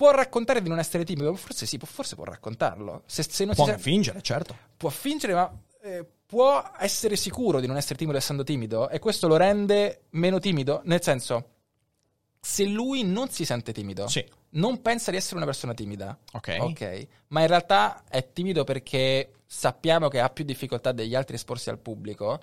Può 0.01 0.13
raccontare 0.13 0.63
di 0.63 0.71
non 0.71 0.79
essere 0.79 1.05
timido? 1.05 1.35
Forse 1.35 1.67
sì, 1.67 1.77
può- 1.77 1.87
forse 1.87 2.15
può 2.15 2.25
raccontarlo. 2.25 3.03
Se, 3.05 3.23
se 3.23 3.45
non 3.45 3.55
Può 3.55 3.65
si 3.65 3.71
anche 3.73 3.83
sa- 3.83 3.89
fingere, 3.91 4.23
certo. 4.23 4.57
può 4.79 4.89
fingere, 4.89 5.35
ma 5.35 5.55
eh, 5.83 6.07
può 6.25 6.63
essere 6.79 7.17
sicuro 7.17 7.61
di 7.61 7.67
non 7.67 7.77
essere 7.77 7.97
timido 7.99 8.17
essendo 8.17 8.43
timido 8.43 8.89
e 8.89 8.99
questo 8.99 9.29
lo 9.29 9.37
rende 9.37 10.05
meno 10.13 10.39
timido? 10.39 10.81
Nel 10.85 11.03
senso, 11.03 11.49
se 12.41 12.65
lui 12.65 13.03
non 13.05 13.29
si 13.29 13.45
sente 13.45 13.75
timido, 13.75 14.09
Sì. 14.09 14.25
non 14.53 14.81
pensa 14.81 15.11
di 15.11 15.19
essere 15.19 15.37
una 15.37 15.45
persona 15.45 15.75
timida, 15.75 16.19
Ok. 16.33 16.57
ok, 16.61 17.07
ma 17.29 17.43
in 17.43 17.49
realtà 17.49 18.05
è 18.09 18.33
timido 18.33 18.65
perché 18.65 19.33
sappiamo 19.45 20.09
che 20.09 20.19
ha 20.21 20.31
più 20.31 20.45
difficoltà 20.45 20.93
degli 20.93 21.15
altri 21.15 21.35
a 21.35 21.37
esporsi 21.37 21.69
al 21.69 21.79
pubblico, 21.79 22.41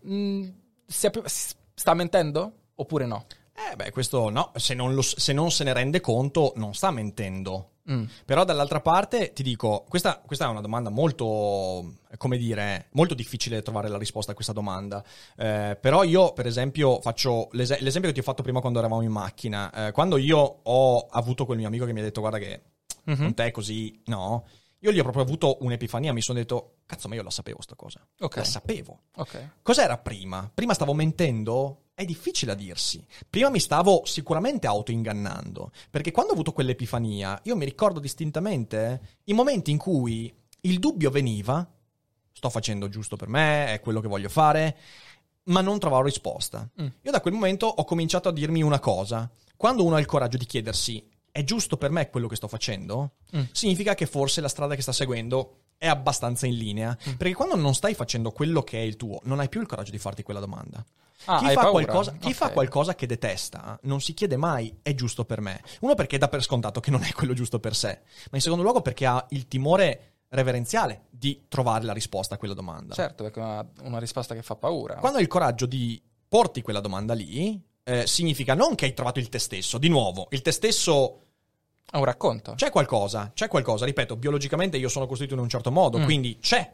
mh, 0.00 0.48
s- 0.84 1.54
sta 1.74 1.94
mentendo 1.94 2.52
oppure 2.74 3.06
no? 3.06 3.26
Eh 3.70 3.76
beh, 3.76 3.90
questo 3.90 4.30
no, 4.30 4.52
se 4.54 4.74
non, 4.74 4.94
lo- 4.94 5.02
se 5.02 5.32
non 5.32 5.50
se 5.50 5.64
ne 5.64 5.72
rende 5.72 6.00
conto 6.00 6.52
non 6.56 6.74
sta 6.74 6.90
mentendo. 6.90 7.72
Mm. 7.90 8.04
Però 8.26 8.44
dall'altra 8.44 8.80
parte 8.80 9.32
ti 9.32 9.42
dico, 9.42 9.84
questa, 9.88 10.18
questa 10.24 10.44
è 10.44 10.48
una 10.48 10.60
domanda 10.60 10.90
molto, 10.90 11.94
come 12.18 12.36
dire, 12.36 12.88
molto 12.92 13.14
difficile 13.14 13.62
trovare 13.62 13.88
la 13.88 13.96
risposta 13.98 14.32
a 14.32 14.34
questa 14.34 14.52
domanda. 14.52 15.02
Eh, 15.36 15.76
però 15.80 16.02
io, 16.04 16.32
per 16.34 16.46
esempio, 16.46 17.00
faccio 17.00 17.48
l'ese- 17.52 17.78
l'esempio 17.80 18.10
che 18.10 18.14
ti 18.14 18.20
ho 18.20 18.24
fatto 18.24 18.42
prima 18.42 18.60
quando 18.60 18.78
eravamo 18.78 19.02
in 19.02 19.10
macchina. 19.10 19.88
Eh, 19.88 19.92
quando 19.92 20.18
io 20.18 20.38
ho 20.62 21.06
avuto 21.10 21.46
quel 21.46 21.58
mio 21.58 21.66
amico 21.66 21.86
che 21.86 21.92
mi 21.94 22.00
ha 22.00 22.04
detto 22.04 22.20
guarda 22.20 22.38
che 22.38 22.60
Mhm. 23.04 23.16
con 23.16 23.34
te 23.34 23.46
è 23.46 23.50
così, 23.50 24.00
no, 24.06 24.44
io 24.80 24.92
gli 24.92 24.98
ho 24.98 25.02
proprio 25.02 25.22
avuto 25.24 25.56
un'epifania, 25.62 26.12
mi 26.12 26.20
sono 26.22 26.38
detto, 26.38 26.74
cazzo 26.84 27.08
ma 27.08 27.14
io 27.14 27.22
la 27.22 27.30
sapevo 27.30 27.62
sta 27.62 27.74
cosa. 27.74 28.06
Ok. 28.20 28.36
La 28.36 28.44
sapevo. 28.44 29.00
Ok. 29.16 29.52
Cos'era 29.62 29.96
prima? 29.96 30.48
Prima 30.52 30.74
stavo 30.74 30.92
mentendo? 30.92 31.84
È 31.98 32.04
difficile 32.04 32.52
a 32.52 32.54
dirsi. 32.54 33.04
Prima 33.28 33.50
mi 33.50 33.58
stavo 33.58 34.02
sicuramente 34.04 34.68
autoingannando, 34.68 35.72
perché 35.90 36.12
quando 36.12 36.30
ho 36.30 36.34
avuto 36.34 36.52
quell'epifania, 36.52 37.40
io 37.42 37.56
mi 37.56 37.64
ricordo 37.64 37.98
distintamente 37.98 39.16
i 39.24 39.32
momenti 39.32 39.72
in 39.72 39.78
cui 39.78 40.32
il 40.60 40.78
dubbio 40.78 41.10
veniva, 41.10 41.68
sto 42.32 42.50
facendo 42.50 42.88
giusto 42.88 43.16
per 43.16 43.26
me, 43.26 43.72
è 43.72 43.80
quello 43.80 44.00
che 44.00 44.06
voglio 44.06 44.28
fare, 44.28 44.76
ma 45.46 45.60
non 45.60 45.80
trovavo 45.80 46.04
risposta. 46.04 46.70
Mm. 46.80 46.86
Io 47.02 47.10
da 47.10 47.20
quel 47.20 47.34
momento 47.34 47.66
ho 47.66 47.82
cominciato 47.82 48.28
a 48.28 48.32
dirmi 48.32 48.62
una 48.62 48.78
cosa. 48.78 49.28
Quando 49.56 49.84
uno 49.84 49.96
ha 49.96 49.98
il 49.98 50.06
coraggio 50.06 50.36
di 50.36 50.46
chiedersi 50.46 51.04
è 51.32 51.42
giusto 51.42 51.76
per 51.76 51.90
me 51.90 52.10
quello 52.10 52.28
che 52.28 52.36
sto 52.36 52.46
facendo, 52.46 53.14
Mm. 53.36 53.42
significa 53.50 53.96
che 53.96 54.06
forse 54.06 54.40
la 54.40 54.46
strada 54.46 54.76
che 54.76 54.82
sta 54.82 54.92
seguendo 54.92 55.62
è 55.78 55.86
abbastanza 55.86 56.46
in 56.46 56.54
linea. 56.54 56.96
Mm. 57.08 57.14
Perché 57.14 57.34
quando 57.34 57.56
non 57.56 57.74
stai 57.74 57.94
facendo 57.94 58.30
quello 58.32 58.62
che 58.62 58.78
è 58.78 58.82
il 58.82 58.96
tuo, 58.96 59.20
non 59.24 59.38
hai 59.40 59.48
più 59.48 59.60
il 59.60 59.66
coraggio 59.66 59.92
di 59.92 59.98
farti 59.98 60.22
quella 60.22 60.40
domanda. 60.40 60.84
Ah, 61.24 61.38
chi 61.38 61.50
fa, 61.52 61.70
qualcosa, 61.70 62.12
chi 62.12 62.32
fa 62.32 62.46
Ok. 62.46 62.52
qualcosa 62.52 62.94
che 62.94 63.06
detesta 63.06 63.78
non 63.82 64.00
si 64.00 64.14
chiede 64.14 64.36
mai 64.36 64.78
è 64.82 64.94
giusto 64.94 65.24
per 65.24 65.40
me. 65.40 65.60
Uno 65.80 65.94
perché 65.94 66.16
dà 66.18 66.28
per 66.28 66.42
scontato 66.42 66.80
che 66.80 66.90
non 66.90 67.02
è 67.02 67.10
quello 67.12 67.32
giusto 67.32 67.58
per 67.58 67.74
sé, 67.74 68.00
ma 68.30 68.36
in 68.36 68.40
secondo 68.40 68.62
luogo 68.62 68.82
perché 68.82 69.04
ha 69.06 69.24
il 69.30 69.48
timore 69.48 70.12
reverenziale 70.28 71.06
di 71.10 71.46
trovare 71.48 71.84
la 71.84 71.92
risposta 71.92 72.34
a 72.34 72.38
quella 72.38 72.54
domanda. 72.54 72.94
Certo, 72.94 73.24
perché 73.24 73.40
è 73.40 73.42
una, 73.42 73.66
una 73.82 73.98
risposta 73.98 74.34
che 74.34 74.42
fa 74.42 74.54
paura. 74.56 74.94
Quando 74.96 75.18
hai 75.18 75.24
il 75.24 75.28
coraggio 75.30 75.66
di 75.66 76.00
porti 76.28 76.62
quella 76.62 76.80
domanda 76.80 77.14
lì, 77.14 77.60
eh, 77.82 78.06
significa 78.06 78.54
non 78.54 78.74
che 78.76 78.84
hai 78.84 78.94
trovato 78.94 79.18
il 79.18 79.28
te 79.28 79.38
stesso. 79.40 79.78
Di 79.78 79.88
nuovo, 79.88 80.28
il 80.30 80.42
te 80.42 80.52
stesso 80.52 81.27
È 81.90 81.96
un 81.96 82.04
racconto. 82.04 82.54
c'è 82.54 82.70
qualcosa, 82.70 83.30
c'è 83.34 83.48
qualcosa. 83.48 83.84
Ripeto, 83.84 84.16
biologicamente 84.16 84.76
io 84.76 84.88
sono 84.88 85.06
costituito 85.06 85.34
in 85.36 85.40
un 85.40 85.48
certo 85.48 85.70
modo, 85.70 85.98
Mm. 85.98 86.04
quindi 86.04 86.38
c'è. 86.40 86.70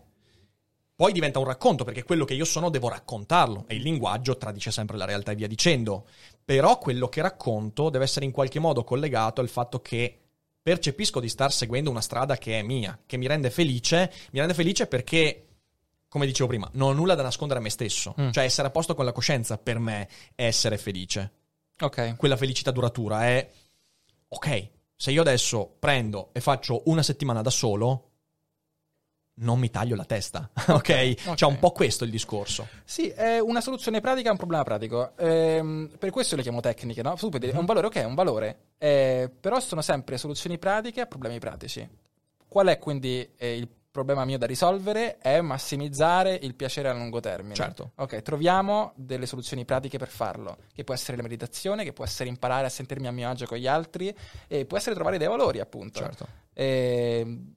Poi 0.97 1.13
diventa 1.13 1.41
un 1.41 1.45
racconto, 1.47 1.83
perché 1.83 2.05
quello 2.05 2.25
che 2.25 2.35
io 2.35 2.45
sono 2.45 2.71
devo 2.71 2.89
raccontarlo. 2.89 3.65
E 3.67 3.75
il 3.75 3.83
linguaggio 3.83 4.37
tradisce 4.37 4.71
sempre 4.71 4.97
la 4.97 5.05
realtà 5.05 5.33
e 5.33 5.35
via 5.35 5.49
dicendo. 5.49 6.07
Però 6.45 6.79
quello 6.79 7.09
che 7.09 7.21
racconto 7.21 7.91
deve 7.91 8.05
essere 8.05 8.25
in 8.25 8.31
qualche 8.31 8.59
modo 8.61 8.85
collegato 8.85 9.41
al 9.41 9.49
fatto 9.49 9.81
che 9.81 10.19
percepisco 10.63 11.19
di 11.21 11.29
star 11.29 11.53
seguendo 11.53 11.91
una 11.91 12.01
strada 12.01 12.37
che 12.39 12.59
è 12.59 12.63
mia, 12.63 12.97
che 13.07 13.17
mi 13.17 13.27
rende 13.27 13.51
felice. 13.51 14.13
Mi 14.31 14.39
rende 14.39 14.55
felice 14.55 14.87
perché, 14.87 15.47
come 16.09 16.27
dicevo 16.27 16.49
prima, 16.49 16.69
non 16.75 16.91
ho 16.91 16.93
nulla 16.93 17.15
da 17.17 17.23
nascondere 17.25 17.59
a 17.59 17.63
me 17.63 17.71
stesso. 17.71 18.15
Mm. 18.21 18.31
Cioè 18.31 18.45
essere 18.45 18.69
a 18.69 18.71
posto 18.71 18.95
con 18.95 19.05
la 19.05 19.13
coscienza 19.13 19.59
per 19.59 19.79
me 19.81 20.09
è 20.37 20.45
essere 20.47 20.79
felice 20.79 21.33
Ok. 21.81 22.15
quella 22.17 22.37
felicità 22.37 22.71
duratura 22.71 23.25
è 23.27 23.51
ok, 24.29 24.69
se 25.05 25.11
io 25.11 25.21
adesso 25.21 25.77
prendo 25.79 26.31
e 26.33 26.41
faccio 26.41 26.81
una 26.87 27.03
settimana 27.03 27.43
da 27.43 27.51
solo, 27.51 28.13
non 29.41 29.59
mi 29.59 29.69
taglio 29.69 29.97
la 29.97 30.07
testa, 30.07 30.49
ok? 30.57 31.15
ok. 31.27 31.35
C'è 31.35 31.45
un 31.45 31.59
po' 31.59 31.73
questo 31.73 32.05
il 32.05 32.11
discorso. 32.11 32.67
Sì, 32.85 33.09
è 33.09 33.39
una 33.39 33.61
soluzione 33.61 34.01
pratica 34.01 34.29
a 34.29 34.33
un 34.33 34.39
problema 34.39 34.63
pratico. 34.63 35.15
Ehm, 35.19 35.91
per 35.99 36.09
questo 36.09 36.37
le 36.37 36.43
chiamo 36.43 36.61
tecniche, 36.61 37.03
no? 37.03 37.17
Tu 37.17 37.29
puoi 37.29 37.39
dire, 37.39 37.53
è 37.53 37.57
un 37.59 37.67
valore, 37.67 37.89
ok, 37.89 37.97
è 37.97 38.05
un 38.05 38.15
valore. 38.15 38.59
Eh, 38.79 39.31
però 39.39 39.61
sono 39.61 39.83
sempre 39.83 40.17
soluzioni 40.17 40.57
pratiche 40.57 41.03
a 41.03 41.07
problemi 41.07 41.39
pratici. 41.39 41.87
Qual 42.49 42.69
è 42.69 42.79
quindi 42.79 43.29
eh, 43.37 43.57
il 43.59 43.69
problema 43.95 44.25
mio 44.25 44.39
da 44.39 44.47
risolvere? 44.47 45.19
È 45.19 45.41
massimizzare 45.41 46.35
il 46.43 46.57
piacere 46.57 46.89
a 46.89 46.93
lungo 46.93 47.21
termine. 47.21 47.55
Certo. 47.55 47.93
Ok, 47.95 48.23
troviamo 48.23 48.93
delle 48.97 49.25
soluzioni 49.25 49.65
pratiche 49.65 49.99
per 49.99 50.09
farlo, 50.09 50.57
che 50.75 50.83
può 50.83 50.95
essere 50.95 51.17
la 51.17 51.23
meditazione, 51.23 51.85
che 51.85 51.93
può 51.93 52.05
essere 52.05 52.29
imparare 52.29 52.67
a 52.67 52.71
sentirmi 52.71 53.07
a 53.07 53.13
mio 53.13 53.29
agio 53.31 53.47
con 53.47 53.57
gli 53.57 53.69
altri, 53.69 54.13
e 54.49 54.67
può 54.67 54.77
essere 54.77 54.97
trovare 54.97 55.17
dei 55.17 55.29
valori, 55.29 55.61
appunto. 55.61 56.01
Certo. 56.01 56.27
Ehm, 56.55 57.55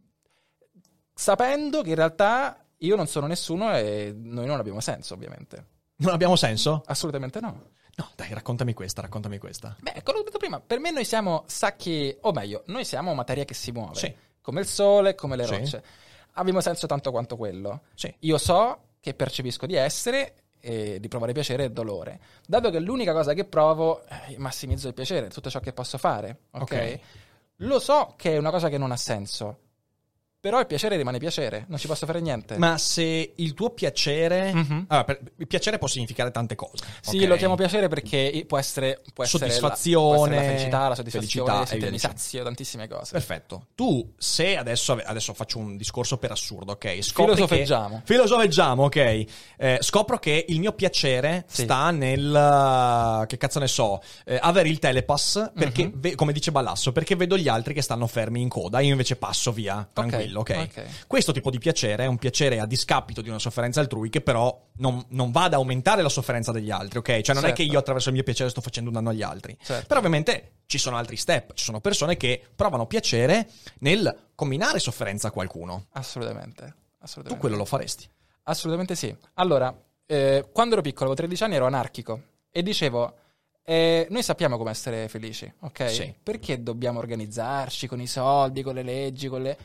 sapendo 1.14 1.82
che 1.82 1.90
in 1.90 1.96
realtà 1.96 2.64
io 2.78 2.96
non 2.96 3.08
sono 3.08 3.26
nessuno 3.26 3.76
e 3.76 4.14
noi 4.16 4.46
non 4.46 4.60
abbiamo 4.60 4.80
senso, 4.80 5.16
ovviamente. 5.16 5.66
Non 5.98 6.14
abbiamo 6.14 6.36
senso? 6.36 6.84
Assolutamente 6.86 7.40
no. 7.40 7.70
No, 7.96 8.10
dai, 8.16 8.32
raccontami 8.32 8.74
questa, 8.76 9.02
raccontami 9.02 9.40
questa. 9.40 9.76
Beh, 9.82 10.04
quello 10.04 10.20
che 10.20 10.20
ho 10.20 10.24
detto 10.26 10.38
prima, 10.38 10.60
per 10.60 10.80
me 10.80 10.92
noi 10.92 11.04
siamo 11.04 11.46
sacchi, 11.48 12.16
o 12.22 12.32
meglio, 12.32 12.62
noi 12.68 12.86
siamo 12.86 13.16
materia 13.16 13.44
che 13.44 13.56
si 13.56 13.72
muove, 13.72 13.96
Sì. 13.96 14.16
come 14.40 14.60
il 14.62 14.68
sole, 14.68 15.16
come 15.16 15.36
le 15.36 15.46
Sì. 15.46 15.50
rocce. 15.56 15.84
Abbiamo 16.38 16.62
senso 16.62 16.88
tanto 16.88 17.12
quanto 17.12 17.36
quello. 17.36 17.82
Sì. 17.94 18.14
Io 18.20 18.38
so 18.38 18.80
che 19.00 19.14
percepisco 19.14 19.66
di 19.66 19.76
essere 19.76 20.34
e 20.60 21.00
di 21.00 21.08
provare 21.08 21.34
piacere 21.34 21.66
e 21.66 21.72
dolore. 21.72 22.20
Dato 22.46 22.70
che 22.70 22.80
l'unica 22.80 23.14
cosa 23.14 23.34
che 23.34 23.46
provo, 23.46 24.04
eh, 24.06 24.38
massimizzo 24.38 24.88
il 24.88 24.94
piacere, 24.94 25.30
tutto 25.30 25.50
ciò 25.50 25.60
che 25.60 25.74
posso 25.74 25.98
fare, 25.98 26.42
ok? 26.52 26.62
Ok. 26.62 27.00
Lo 27.62 27.80
so 27.80 28.14
che 28.16 28.34
è 28.34 28.38
una 28.38 28.52
cosa 28.52 28.70
che 28.70 28.78
non 28.78 28.92
ha 28.92 28.98
senso, 28.98 29.60
Però 30.40 30.60
il 30.60 30.68
piacere 30.68 30.96
rimane 30.98 31.18
piacere, 31.18 31.66
non 31.68 31.80
ci 31.80 31.88
posso 31.88 32.06
fare 32.06 32.22
niente. 32.22 32.58
Ma 32.58 32.78
se 32.78 33.34
il 33.36 33.54
tuo 33.56 33.72
piacere... 33.72 34.54
Mhm. 34.54 34.86
Allora, 34.88 35.04
per- 35.04 35.20
il 35.38 35.48
piacere 35.48 35.80
può 35.80 35.88
significare 35.88 36.30
tante 36.30 36.54
cose. 36.56 36.84
Sì, 37.02 37.18
ok? 37.18 37.28
lo 37.28 37.36
chiamo 37.38 37.56
piacere 37.56 37.88
perché 37.88 38.44
può 38.48 38.60
essere, 38.60 39.02
può 39.16 39.24
essere 39.24 39.48
la- 39.48 39.52
Soddisfazione, 39.54 40.16
può 40.16 40.26
essere 40.26 40.36
la 40.36 40.42
felicità, 40.52 40.88
la 40.90 40.96
soddisfazione, 40.96 41.48
felicità, 41.66 41.76
dicendo. 41.90 41.98
sazio, 41.98 42.44
tantissime 42.44 42.88
cose. 42.88 43.12
Perfetto. 43.14 43.66
Tu, 43.74 44.14
se 44.16 44.56
adesso, 44.58 45.00
adesso 45.04 45.34
faccio 45.34 45.58
un 45.58 45.76
discorso 45.76 46.18
per 46.20 46.32
assurdo, 46.32 46.74
ok? 46.74 47.02
Scopri 47.02 47.34
Filosofeggiamo. 47.34 47.96
Che, 47.98 48.02
filosofeggiamo, 48.06 48.84
ok? 48.84 49.26
Eh, 49.58 49.78
scopro 49.82 50.20
che 50.20 50.46
il 50.50 50.60
mio 50.60 50.74
piacere 50.74 51.46
Sì. 51.48 51.64
sta 51.64 51.90
nel. 51.92 53.26
Che 53.28 53.38
cazzo 53.38 53.60
ne 53.60 53.68
so? 53.68 54.02
eh, 54.26 54.38
avere 54.40 54.70
il 54.70 54.78
telepass, 54.80 55.52
perché, 55.54 55.86
Mhm. 55.86 55.92
ve- 55.96 56.16
come 56.16 56.32
dice 56.32 56.52
Ballasso, 56.52 56.92
perché 56.92 57.16
vedo 57.16 57.38
gli 57.38 57.48
altri 57.48 57.74
che 57.74 57.82
stanno 57.82 58.06
fermi 58.08 58.40
in 58.42 58.50
coda, 58.50 58.80
io 58.82 58.92
invece 58.92 59.16
passo 59.16 59.52
via, 59.52 59.88
tranquillo, 59.92 60.26
ok? 60.36 60.68
ok. 60.70 61.08
Questo 61.08 61.32
tipo 61.32 61.50
di 61.50 61.58
piacere 61.60 62.04
è 62.04 62.08
un 62.08 62.18
piacere 62.18 62.60
a 62.60 62.66
discapito 62.66 63.22
di 63.22 63.30
una 63.30 63.40
sofferenza 63.40 63.80
altrui 63.80 64.10
che 64.10 64.22
però 64.22 64.68
non, 64.78 65.04
non 65.10 65.32
va 65.32 65.44
ad 65.44 65.54
aumentare 65.54 66.02
la 66.02 66.10
sofferenza 66.10 66.52
degli 66.52 66.72
altri, 66.72 67.00
ok? 67.00 67.22
Cioè 67.22 67.36
non 67.36 67.44
è 67.44 67.48
Certo. 67.48 67.64
che 67.64 67.64
io 67.64 67.80
attraverso 67.80 68.10
il 68.10 68.16
mio 68.16 68.24
piacere 68.24 68.50
sto 68.50 68.62
facendo 68.62 68.90
un 68.90 68.96
danno 68.96 69.10
agli 69.10 69.22
altri. 69.22 69.58
Certo. 69.62 69.86
Però 69.88 70.00
ovviamente 70.00 70.54
ci 70.66 70.78
sono 70.78 70.98
altri 70.98 71.16
step, 71.18 71.54
ci 71.54 71.64
sono 71.64 71.80
persone 71.80 72.18
che 72.18 72.44
provano 72.56 72.86
piacere 72.88 73.50
nel 73.80 74.30
combinare 74.36 74.80
sofferenza 74.80 75.30
a 75.30 75.32
qualcuno. 75.32 75.86
Assolutamente. 75.92 76.66
Tu 76.66 76.74
assolutamente. 77.00 77.40
quello 77.40 77.56
lo 77.58 77.66
faresti. 77.66 78.10
Assolutamente 78.44 78.96
sì. 78.96 79.16
Allora, 79.36 79.76
eh, 80.06 80.48
quando 80.52 80.74
ero 80.74 80.82
piccolo, 80.82 81.06
avevo 81.12 81.16
13 81.16 81.44
anni, 81.44 81.56
ero 81.56 81.66
anarchico 81.66 82.22
e 82.50 82.64
dicevo, 82.64 83.14
eh, 83.64 84.08
noi 84.10 84.24
sappiamo 84.24 84.58
come 84.58 84.72
essere 84.72 85.10
felici, 85.10 85.52
ok? 85.60 85.92
Sì. 85.92 86.14
Perché 86.24 86.64
dobbiamo 86.64 87.00
organizzarci 87.00 87.88
con 87.88 88.00
i 88.00 88.08
soldi, 88.08 88.62
con 88.62 88.76
le 88.76 88.84
leggi, 88.84 89.28
con 89.28 89.42
le... 89.42 89.58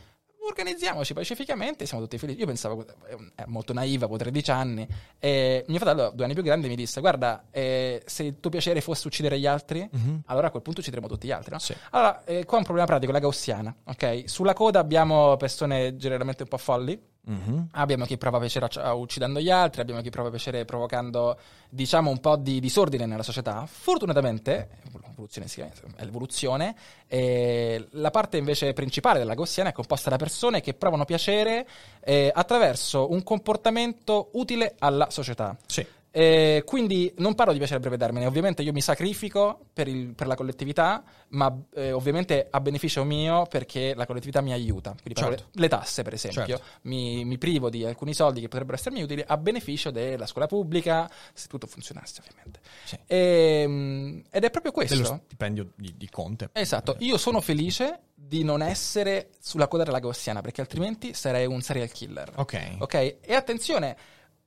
Organizziamoci 0.44 1.14
pacificamente 1.14 1.86
siamo 1.86 2.02
tutti 2.02 2.18
felici. 2.18 2.40
Io 2.40 2.46
pensavo, 2.46 2.84
ero 3.06 3.20
molto 3.46 3.72
naiva, 3.72 4.04
avevo 4.04 4.18
13 4.18 4.50
anni, 4.50 4.86
e 5.18 5.64
mio 5.68 5.78
fratello, 5.78 6.10
due 6.14 6.24
anni 6.24 6.34
più 6.34 6.42
grande, 6.42 6.66
mi 6.68 6.74
disse, 6.74 7.00
guarda, 7.00 7.44
eh, 7.50 8.02
se 8.04 8.24
il 8.24 8.40
tuo 8.40 8.50
piacere 8.50 8.80
fosse 8.80 9.06
uccidere 9.06 9.38
gli 9.38 9.46
altri, 9.46 9.88
allora 10.26 10.48
a 10.48 10.50
quel 10.50 10.62
punto 10.62 10.80
uccideremo 10.80 11.06
tutti 11.06 11.28
gli 11.28 11.30
altri, 11.30 11.52
no? 11.52 11.58
Sì. 11.58 11.74
Allora, 11.90 12.24
eh, 12.24 12.44
qua 12.44 12.56
è 12.56 12.58
un 12.58 12.64
problema 12.64 12.86
pratico, 12.86 13.12
la 13.12 13.20
gaussiana, 13.20 13.74
ok? 13.84 14.24
Sulla 14.26 14.52
coda 14.52 14.80
abbiamo 14.80 15.36
persone 15.36 15.96
generalmente 15.96 16.42
un 16.42 16.48
po' 16.48 16.58
folli, 16.58 17.00
Mhm. 17.24 17.68
Abbiamo 17.72 18.04
chi 18.04 18.18
prova 18.18 18.40
piacere 18.40 18.68
uccidendo 18.92 19.38
gli 19.40 19.50
altri, 19.50 19.80
abbiamo 19.80 20.00
chi 20.00 20.10
prova 20.10 20.30
piacere 20.30 20.64
provocando, 20.64 21.38
diciamo, 21.68 22.10
un 22.10 22.18
po' 22.18 22.36
di 22.36 22.58
disordine 22.58 23.06
nella 23.06 23.22
società. 23.22 23.64
Fortunatamente, 23.66 24.68
l'evoluzione 24.92 25.46
si 25.46 25.56
chiama- 25.56 25.72
è 25.96 26.04
l'evoluzione, 26.04 26.74
e 27.06 27.86
la 27.92 28.10
parte 28.10 28.38
invece 28.38 28.72
principale 28.72 29.18
della 29.20 29.34
gaussiana 29.34 29.70
è 29.70 29.72
composta 29.72 30.10
da 30.10 30.16
persone 30.16 30.60
che 30.60 30.74
provano 30.74 31.04
piacere 31.04 31.66
eh, 32.00 32.30
attraverso 32.34 33.12
un 33.12 33.22
comportamento 33.22 34.30
utile 34.32 34.74
alla 34.78 35.08
società. 35.10 35.56
Sì. 35.66 35.86
Eh, 36.14 36.62
quindi 36.66 37.10
non 37.18 37.34
parlo 37.34 37.52
di 37.52 37.58
piacere 37.58 37.78
a 37.78 37.80
breve 37.80 37.96
termine, 37.96 38.26
ovviamente 38.26 38.60
io 38.62 38.72
mi 38.72 38.82
sacrifico 38.82 39.64
per, 39.72 39.88
il- 39.88 40.14
per 40.14 40.26
la 40.26 40.34
collettività, 40.34 41.02
ma 41.28 41.50
eh, 41.74 41.90
ovviamente 41.92 42.48
a 42.50 42.60
beneficio 42.60 43.02
mio 43.02 43.46
perché 43.46 43.94
la 43.94 44.04
collettività 44.04 44.42
mi 44.42 44.52
aiuta. 44.52 44.90
Quindi 45.00 45.18
Certo. 45.18 45.44
le, 45.52 45.60
le 45.62 45.68
tasse, 45.68 46.02
per 46.02 46.12
esempio, 46.12 46.44
Certo. 46.46 46.64
mi, 46.82 47.24
mi 47.24 47.38
privo 47.38 47.70
di 47.70 47.84
alcuni 47.86 48.12
soldi 48.12 48.40
che 48.42 48.48
potrebbero 48.48 48.76
essermi 48.76 49.02
utili 49.02 49.24
a 49.26 49.36
beneficio 49.38 49.90
della 49.90 50.26
scuola 50.26 50.46
pubblica, 50.46 51.10
se 51.32 51.48
tutto 51.48 51.66
funzionasse 51.66 52.20
ovviamente. 52.22 52.60
Sì. 52.84 52.98
Ehm, 53.06 54.22
ed 54.30 54.44
è 54.44 54.50
proprio 54.50 54.72
questo. 54.72 54.94
Dello 54.96 55.20
stipendio 55.24 55.70
di, 55.74 55.94
di 55.96 56.08
Conte. 56.10 56.50
Esatto, 56.52 56.96
io 56.98 57.16
sono 57.16 57.40
felice 57.40 58.00
di 58.14 58.44
non 58.44 58.62
essere 58.62 59.30
sulla 59.40 59.66
coda 59.66 59.82
della 59.84 59.98
gaussiana 59.98 60.40
perché 60.42 60.60
altrimenti 60.60 61.14
sarei 61.14 61.46
un 61.46 61.60
serial 61.62 61.90
killer. 61.90 62.32
Ok. 62.36 62.76
Ok? 62.78 62.94
E 63.20 63.34
attenzione, 63.34 63.96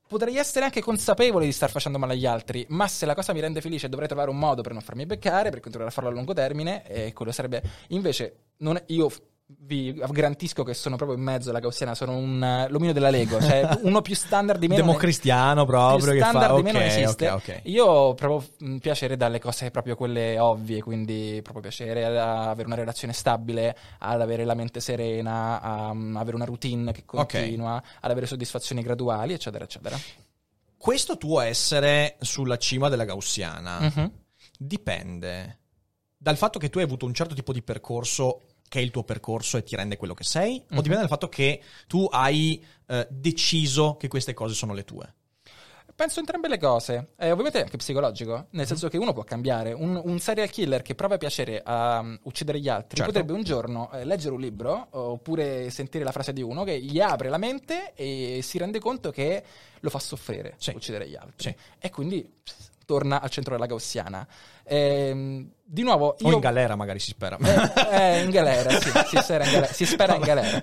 potrei 0.06 0.36
essere 0.36 0.64
anche 0.64 0.80
consapevole 0.80 1.44
di 1.44 1.52
star 1.52 1.70
facendo 1.70 1.98
male 1.98 2.14
agli 2.14 2.26
altri, 2.26 2.64
ma 2.68 2.86
se 2.88 3.06
la 3.06 3.14
cosa 3.14 3.32
mi 3.32 3.40
rende 3.40 3.60
felice 3.60 3.88
dovrei 3.88 4.08
trovare 4.08 4.30
un 4.30 4.38
modo 4.38 4.62
per 4.62 4.72
non 4.72 4.82
farmi 4.82 5.06
beccare, 5.06 5.50
per 5.50 5.60
continuare 5.60 5.90
a 5.90 5.94
farlo 5.94 6.10
a 6.10 6.12
lungo 6.12 6.32
termine, 6.32 6.86
e 6.86 7.12
quello 7.12 7.32
sarebbe... 7.32 7.62
Invece, 7.88 8.36
non 8.58 8.80
io 8.86 9.10
vi 9.48 9.94
garantisco 10.10 10.64
che 10.64 10.74
sono 10.74 10.96
proprio 10.96 11.16
in 11.16 11.22
mezzo 11.22 11.50
alla 11.50 11.60
gaussiana, 11.60 11.94
sono 11.94 12.16
un 12.16 12.42
eh, 12.42 12.68
l'omino 12.68 12.92
della 12.92 13.10
Lego, 13.10 13.40
cioè 13.40 13.78
uno 13.82 14.02
più 14.02 14.16
standard 14.16 14.58
di 14.58 14.66
me. 14.66 14.76
non 14.76 14.86
Democristiano 14.86 15.64
proprio 15.64 16.04
più 16.04 16.12
che 16.14 16.18
fa... 16.18 16.28
standard 16.30 16.56
di 16.56 16.62
me 16.62 16.72
non 16.72 16.82
ok, 16.82 16.88
esiste. 16.88 17.28
ok, 17.28 17.34
ok. 17.48 17.60
Io 17.64 18.14
provo 18.14 18.44
mm, 18.64 18.78
piacere 18.78 19.16
dalle 19.16 19.38
cose 19.38 19.70
proprio 19.70 19.94
quelle 19.94 20.36
ovvie, 20.40 20.82
quindi 20.82 21.38
proprio 21.42 21.62
piacere 21.62 22.04
ad 22.04 22.16
avere 22.16 22.66
una 22.66 22.74
relazione 22.74 23.12
stabile, 23.12 23.76
ad 23.98 24.20
avere 24.20 24.44
la 24.44 24.54
mente 24.54 24.80
serena, 24.80 25.60
a 25.60 25.94
mm, 25.94 26.16
avere 26.16 26.34
una 26.34 26.44
routine 26.44 26.90
che 26.90 27.04
continua, 27.04 27.80
ad 28.00 28.10
avere 28.10 28.26
soddisfazioni 28.26 28.82
graduali, 28.82 29.32
eccetera, 29.32 29.62
eccetera. 29.62 29.96
Questo 30.76 31.16
tuo 31.16 31.40
essere 31.40 32.16
sulla 32.20 32.58
cima 32.58 32.88
della 32.88 33.04
gaussiana 33.04 33.78
Mhm. 33.80 34.10
dipende 34.58 35.58
dal 36.18 36.36
fatto 36.36 36.58
che 36.58 36.68
tu 36.70 36.78
hai 36.78 36.84
avuto 36.84 37.06
un 37.06 37.14
certo 37.14 37.34
tipo 37.34 37.52
di 37.52 37.62
percorso 37.62 38.40
che 38.68 38.78
è 38.78 38.82
il 38.82 38.90
tuo 38.90 39.04
percorso 39.04 39.56
e 39.56 39.62
ti 39.62 39.76
rende 39.76 39.96
quello 39.96 40.14
che 40.14 40.24
sei, 40.24 40.56
o 40.58 40.64
Mhm. 40.74 40.76
dipende 40.76 40.98
dal 40.98 41.08
fatto 41.08 41.28
che 41.28 41.60
tu 41.86 42.06
hai 42.10 42.64
eh, 42.88 43.06
deciso 43.10 43.96
che 43.96 44.06
queste 44.08 44.32
cose 44.34 44.54
sono 44.54 44.72
le 44.72 44.84
tue? 44.84 45.12
Penso 45.96 46.18
entrambe 46.20 46.46
le 46.48 46.58
cose. 46.58 47.12
Eh, 47.16 47.30
ovviamente 47.30 47.58
è 47.58 47.62
anche 47.62 47.78
psicologico, 47.78 48.34
Mhm. 48.36 48.44
nel 48.50 48.66
senso 48.66 48.88
che 48.88 48.98
uno 48.98 49.14
può 49.14 49.24
cambiare. 49.24 49.72
Un, 49.72 49.98
un 50.04 50.18
serial 50.18 50.50
killer 50.50 50.82
che 50.82 50.94
prova 50.94 51.16
piacere 51.16 51.62
a 51.64 52.00
um, 52.00 52.18
uccidere 52.24 52.60
gli 52.60 52.68
altri 52.68 52.98
Certo. 52.98 53.12
potrebbe 53.12 53.32
un 53.32 53.42
giorno 53.42 53.90
eh, 53.92 54.04
leggere 54.04 54.34
un 54.34 54.40
libro 54.42 54.88
oppure 54.90 55.70
sentire 55.70 56.04
la 56.04 56.12
frase 56.12 56.34
di 56.34 56.42
uno 56.42 56.64
che 56.64 56.78
gli 56.80 57.00
apre 57.00 57.30
la 57.30 57.38
mente 57.38 57.94
e 57.94 58.40
si 58.42 58.58
rende 58.58 58.78
conto 58.78 59.10
che 59.10 59.42
lo 59.80 59.88
fa 59.88 59.98
soffrire 59.98 60.54
Sì. 60.58 60.72
uccidere 60.74 61.08
gli 61.08 61.16
altri. 61.16 61.48
Sì. 61.50 61.56
E 61.78 61.88
quindi 61.90 62.30
torna 62.86 63.20
al 63.20 63.28
centro 63.28 63.52
della 63.54 63.66
gaussiana. 63.66 64.26
Ehm, 64.64 65.50
di 65.62 65.82
nuovo, 65.82 66.16
O 66.18 66.28
io... 66.28 66.34
in 66.34 66.40
galera 66.40 66.74
magari 66.76 66.98
si 67.00 67.10
spera. 67.10 67.36
Eh, 67.36 68.18
eh, 68.20 68.22
in 68.22 68.30
galera, 68.30 68.70
sì, 68.70 68.90
si 69.06 69.16
spera 69.18 69.44
in 69.44 69.50
galera. 69.50 69.72
Si 69.72 69.84
spera 69.84 70.14
in 70.14 70.22
galera. 70.22 70.60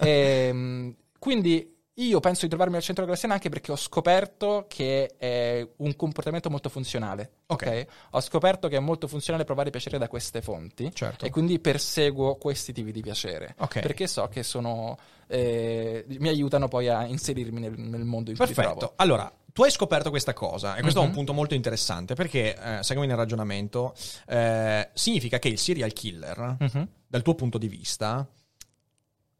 Ehm, 0.00 0.94
quindi 1.18 1.72
io 1.98 2.18
penso 2.18 2.40
di 2.42 2.48
trovarmi 2.48 2.74
al 2.74 2.82
centro 2.82 3.04
della 3.04 3.16
classifica 3.16 3.34
anche 3.38 3.48
perché 3.50 3.70
ho 3.70 3.76
scoperto 3.76 4.64
che 4.68 5.14
è 5.16 5.64
un 5.76 5.94
comportamento 5.94 6.50
molto 6.50 6.68
funzionale. 6.68 7.30
Ok. 7.46 7.66
ok? 7.66 7.86
Ho 8.10 8.20
scoperto 8.20 8.66
che 8.68 8.76
è 8.76 8.80
molto 8.80 9.06
funzionale 9.06 9.44
provare 9.44 9.70
piacere 9.70 9.98
da 9.98 10.08
queste 10.08 10.42
fonti. 10.42 10.90
Certo. 10.92 11.24
E 11.24 11.30
quindi 11.30 11.58
perseguo 11.60 12.34
questi 12.36 12.72
tipi 12.72 12.90
di 12.90 13.00
piacere. 13.00 13.54
Ok. 13.58 13.80
Perché 13.80 14.06
so 14.08 14.26
che 14.28 14.42
sono. 14.42 14.98
eh, 15.28 16.04
mi 16.08 16.28
aiutano 16.28 16.66
poi 16.66 16.88
a 16.88 17.04
inserirmi 17.06 17.60
nel, 17.60 17.74
nel 17.78 18.04
mondo 18.04 18.30
in 18.30 18.36
cui 18.36 18.46
mi 18.48 18.52
Perfetto. 18.54 18.76
trovo. 18.78 18.92
Allora, 18.96 19.32
tu 19.54 19.62
hai 19.62 19.70
scoperto 19.70 20.10
questa 20.10 20.32
cosa 20.32 20.74
e 20.74 20.80
questo 20.80 20.98
è 20.98 21.02
un 21.02 21.10
Mhm. 21.10 21.14
punto 21.14 21.32
molto 21.32 21.54
interessante 21.54 22.14
perché, 22.14 22.56
eh, 22.60 22.82
seguimi 22.82 23.06
nel 23.06 23.16
ragionamento, 23.16 23.94
eh, 24.26 24.90
significa 24.94 25.38
che 25.38 25.46
il 25.46 25.58
serial 25.58 25.92
killer, 25.92 26.56
Mhm. 26.58 26.88
dal 27.06 27.22
tuo 27.22 27.36
punto 27.36 27.56
di 27.56 27.68
vista, 27.68 28.28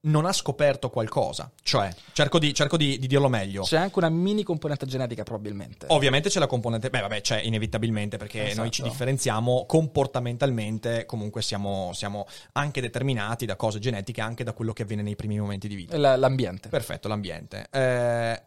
non 0.02 0.24
ha 0.24 0.32
scoperto 0.32 0.88
qualcosa. 0.88 1.50
Cioè, 1.62 1.92
cerco 2.12 2.38
di, 2.38 2.54
cerco 2.54 2.76
di- 2.76 2.96
di 3.00 3.06
dirlo 3.08 3.28
meglio. 3.28 3.62
C'è 3.62 3.78
anche 3.78 3.98
una 3.98 4.08
mini 4.10 4.44
componente 4.44 4.86
genetica, 4.86 5.24
probabilmente. 5.24 5.86
Ovviamente 5.88 6.28
c'è 6.28 6.38
la 6.38 6.46
componente, 6.46 6.90
beh 6.90 7.00
vabbè 7.00 7.20
c'è 7.20 7.40
inevitabilmente 7.40 8.16
perché 8.16 8.44
Esatto. 8.44 8.60
noi 8.60 8.70
ci 8.70 8.82
differenziamo 8.82 9.64
comportamentalmente, 9.66 11.06
comunque 11.06 11.42
siamo, 11.42 11.90
siamo 11.92 12.26
anche 12.52 12.80
determinati 12.80 13.46
da 13.46 13.56
cose 13.56 13.80
genetiche, 13.80 14.20
anche 14.20 14.44
da 14.44 14.52
quello 14.52 14.72
che 14.72 14.82
avviene 14.82 15.02
nei 15.02 15.16
primi 15.16 15.40
momenti 15.40 15.66
di 15.66 15.74
vita. 15.74 15.96
La- 15.98 16.16
l'ambiente. 16.16 16.68
Perfetto, 16.68 17.08
l'ambiente. 17.08 17.66
Eh, 17.72 18.42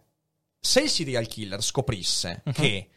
se 0.60 0.82
il 0.82 0.90
serial 0.90 1.28
killer 1.28 1.62
scoprisse 1.64 2.42
Mhm. 2.46 2.54
che 2.54 2.90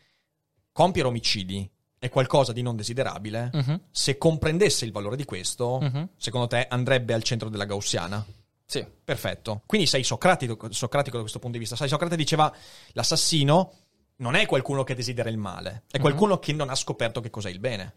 compiere 0.73 1.09
omicidi 1.09 1.69
è 1.99 2.09
qualcosa 2.09 2.53
di 2.53 2.63
non 2.63 2.77
desiderabile, 2.77 3.51
Mhm. 3.53 3.81
se 3.91 4.17
comprendesse 4.17 4.85
il 4.85 4.93
valore 4.93 5.17
di 5.17 5.25
questo, 5.25 5.79
Mhm. 5.81 6.09
secondo 6.17 6.47
te 6.47 6.67
andrebbe 6.69 7.13
al 7.13 7.23
centro 7.23 7.49
della 7.49 7.67
gaussiana? 7.67 8.25
Sì. 8.65 8.87
Perfetto. 9.05 9.63
Quindi 9.67 9.87
sei 9.87 10.05
socratico, 10.05 10.73
socratico 10.73 11.17
da 11.17 11.23
questo 11.23 11.39
punto 11.41 11.55
di 11.55 11.61
vista. 11.63 11.77
Sai, 11.77 11.89
Socrate 11.89 12.17
diceva 12.17 12.53
l'assassino 12.93 13.73
non 14.17 14.35
è 14.37 14.47
qualcuno 14.47 14.85
che 14.85 14.95
desidera 14.95 15.29
il 15.29 15.39
male, 15.39 15.85
è 15.91 15.99
qualcuno 15.99 16.39
che 16.39 16.53
non 16.53 16.71
ha 16.71 16.75
scoperto 16.75 17.21
che 17.21 17.31
cos'è 17.31 17.51
il 17.51 17.59
bene. 17.59 17.95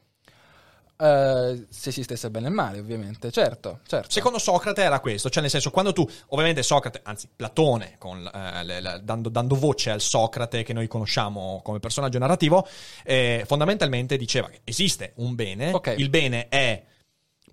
Eh, 0.95 1.65
se 1.69 1.89
esistesse 1.89 2.29
bene 2.29 2.47
e 2.47 2.51
male, 2.51 2.79
ovviamente, 2.79 3.31
certo, 3.31 3.79
certo. 3.85 4.11
Secondo 4.11 4.37
Socrate 4.37 4.83
era 4.83 4.99
questo, 4.99 5.29
cioè 5.29 5.41
nel 5.41 5.49
senso 5.51 5.71
quando 5.71 5.91
tu, 5.91 6.07
ovviamente 6.27 6.61
Socrate, 6.63 7.01
anzi 7.03 7.27
Platone, 7.35 7.95
con, 7.97 8.29
eh, 8.33 8.63
le- 8.63 8.79
le- 8.79 9.01
dando, 9.03 9.29
dando 9.29 9.55
voce 9.55 9.89
al 9.89 10.01
Socrate 10.01 10.63
che 10.63 10.71
noi 10.73 10.87
conosciamo 10.87 11.61
come 11.63 11.79
personaggio 11.79 12.19
narrativo, 12.19 12.65
eh, 13.03 13.43
fondamentalmente 13.45 14.17
diceva 14.17 14.47
che 14.49 14.61
esiste 14.63 15.13
un 15.15 15.35
bene, 15.35 15.71
Ok. 15.73 15.95
il 15.97 16.09
bene 16.09 16.47
è 16.47 16.83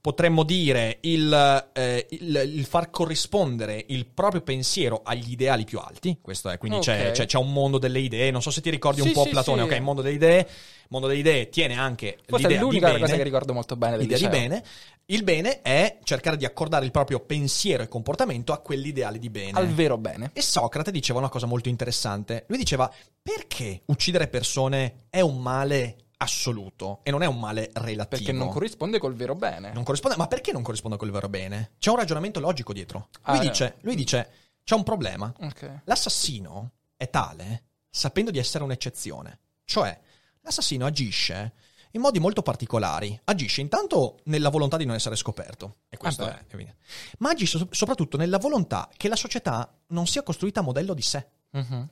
potremmo 0.00 0.44
dire 0.44 0.98
il, 1.02 1.68
eh, 1.74 2.06
il- 2.10 2.42
il 2.54 2.64
far 2.64 2.90
corrispondere 2.90 3.84
il 3.88 4.06
proprio 4.06 4.40
pensiero 4.40 5.02
agli 5.04 5.32
ideali 5.32 5.64
più 5.64 5.78
alti. 5.78 6.18
Questo 6.22 6.48
è, 6.48 6.58
quindi 6.58 6.78
c'è, 6.78 7.08
Ok. 7.08 7.12
c'è- 7.12 7.26
c'è 7.26 7.38
un 7.38 7.52
mondo 7.52 7.78
delle 7.78 7.98
idee. 8.00 8.30
Non 8.30 8.40
so 8.42 8.50
se 8.50 8.60
ti 8.60 8.70
ricordi 8.70 9.00
un 9.00 9.08
Sì, 9.08 9.12
po' 9.12 9.24
sì, 9.24 9.30
Platone, 9.30 9.62
sì. 9.62 9.66
ok? 9.68 9.74
Il 9.76 9.82
mondo 9.82 10.02
delle 10.02 10.14
idee. 10.14 10.38
Il 10.40 10.96
mondo 10.96 11.06
delle 11.06 11.20
idee 11.20 11.48
tiene 11.50 11.74
anche 11.78 12.18
Questa 12.26 12.48
è 12.48 12.50
l'idea 12.50 12.64
l'unica 12.64 12.86
di 12.86 12.92
bene, 12.94 13.04
cosa 13.04 13.16
che 13.16 13.22
ricordo 13.22 13.52
molto 13.52 13.76
bene 13.76 13.96
l'idea 13.98 14.16
di 14.16 14.24
liceo. 14.24 14.40
bene. 14.40 14.64
Il 15.06 15.22
bene 15.24 15.60
è 15.62 15.98
cercare 16.02 16.36
di 16.36 16.44
accordare 16.44 16.84
il 16.84 16.90
proprio 16.90 17.20
pensiero 17.20 17.82
e 17.82 17.88
comportamento 17.88 18.52
a 18.52 18.58
quell'ideale 18.58 19.18
di 19.18 19.28
bene. 19.30 19.58
Al 19.58 19.68
vero 19.68 19.98
bene. 19.98 20.30
E 20.32 20.40
Socrate 20.42 20.90
diceva 20.90 21.18
una 21.20 21.28
cosa 21.28 21.46
molto 21.46 21.68
interessante. 21.68 22.44
Lui 22.48 22.58
diceva: 22.58 22.92
perché 23.22 23.82
uccidere 23.86 24.26
persone 24.28 25.06
è 25.10 25.20
un 25.20 25.40
male 25.40 25.96
assoluto 26.22 27.00
e 27.02 27.10
non 27.10 27.22
è 27.22 27.26
un 27.26 27.38
male 27.38 27.70
relativo? 27.74 28.08
Perché 28.08 28.32
non 28.32 28.48
corrisponde 28.48 28.98
col 28.98 29.14
vero 29.14 29.34
bene. 29.34 29.72
Non 29.72 29.84
corrisponde, 29.84 30.16
ma 30.16 30.26
perché 30.26 30.52
non 30.52 30.62
corrisponde 30.62 30.96
col 30.96 31.10
vero 31.10 31.28
bene? 31.28 31.72
C'è 31.78 31.90
un 31.90 31.96
ragionamento 31.96 32.40
logico 32.40 32.72
dietro. 32.72 33.08
Ah, 33.22 33.36
Lui 33.36 33.46
eh. 33.46 33.48
dice, 33.48 33.76
lui 33.80 33.94
dice: 33.94 34.30
c'è 34.64 34.74
un 34.74 34.82
problema. 34.82 35.32
Ok. 35.40 35.80
L'assassino 35.84 36.72
è 36.96 37.08
tale 37.08 37.64
sapendo 37.88 38.30
di 38.30 38.38
essere 38.38 38.64
un'eccezione. 38.64 39.38
Cioè, 39.64 39.98
l'assassino 40.42 40.84
agisce 40.86 41.52
in 41.92 42.00
modi 42.02 42.18
molto 42.20 42.42
particolari. 42.42 43.18
Agisce 43.24 43.60
intanto 43.62 44.18
nella 44.24 44.48
volontà 44.50 44.76
di 44.76 44.84
non 44.84 44.94
essere 44.94 45.16
scoperto. 45.16 45.78
E 45.88 45.96
questo 45.96 46.24
Ah, 46.24 46.38
è 46.38 46.44
evidente. 46.50 46.76
Ma 47.18 47.30
agisce 47.30 47.58
so- 47.58 47.68
soprattutto 47.70 48.16
nella 48.16 48.38
volontà 48.38 48.88
che 48.96 49.08
la 49.08 49.16
società 49.16 49.72
non 49.88 50.06
sia 50.06 50.22
costruita 50.22 50.60
a 50.60 50.62
modello 50.62 50.94
di 50.94 51.02
sé. 51.02 51.26
Mhm. 51.52 51.88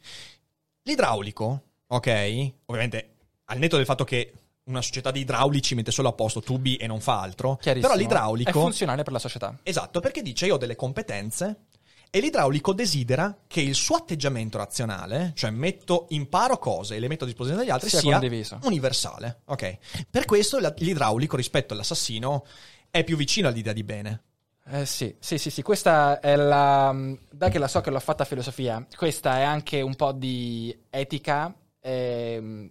L'idraulico, 0.83 1.62
ok? 1.89 2.53
Ovviamente, 2.66 3.16
al 3.51 3.59
netto 3.59 3.76
del 3.76 3.84
fatto 3.86 4.05
che 4.05 4.32
una 4.64 4.82
società 4.82 5.11
di 5.11 5.20
idraulici 5.20 5.74
mette 5.74 5.90
solo 5.90 6.09
a 6.09 6.12
posto 6.12 6.40
tubi 6.40 6.76
e 6.76 6.86
non 6.86 7.01
fa 7.01 7.20
altro. 7.20 7.59
Però 7.62 7.94
l'idraulico. 7.94 8.51
È 8.51 8.53
funzionale 8.53 9.03
per 9.03 9.12
la 9.12 9.18
società. 9.18 9.59
Esatto, 9.62 10.01
perché 10.01 10.20
dice 10.22 10.46
io 10.46 10.55
ho 10.55 10.59
delle 10.59 10.76
competenze 10.76 11.64
e 12.11 12.20
l'idraulico 12.20 12.74
desidera 12.74 13.34
che 13.46 13.61
il 13.62 13.74
suo 13.74 13.96
atteggiamento 13.96 14.59
razionale, 14.59 15.32
cioè 15.34 15.51
metto, 15.51 16.07
imparo 16.11 16.59
cose 16.59 16.96
e 16.96 17.01
le 17.01 17.09
metto 17.09 17.24
a 17.24 17.26
disposizione 17.26 17.62
degli 17.64 17.72
altri, 17.72 17.88
Sia 17.88 18.01
sia, 18.01 18.12
condiviso. 18.12 18.59
universale. 18.64 19.40
Ok. 19.46 19.78
Per 20.11 20.24
questo 20.26 20.59
l'idraulico 20.59 21.36
rispetto 21.36 21.72
all'assassino 21.72 22.44
è 22.90 23.05
più 23.05 23.16
vicino 23.16 23.49
all'idea 23.49 23.72
di 23.72 23.84
bene. 23.84 24.22
Eh 24.70 24.84
sì, 24.84 25.14
sì, 25.18 25.38
sì, 25.38 25.49
sì, 25.49 25.62
questa 25.62 26.20
è 26.20 26.36
la... 26.36 26.94
Da 27.30 27.49
che 27.49 27.59
la 27.59 27.68
so 27.68 27.80
che 27.80 27.88
l'ho 27.88 28.01
fatta 28.01 28.24
a 28.24 28.26
filosofia, 28.26 28.86
questa 28.94 29.38
è 29.38 29.42
anche 29.42 29.80
un 29.80 29.94
po' 29.96 30.12
di 30.12 30.76
etica. 30.90 31.55
ehm, 31.80 32.70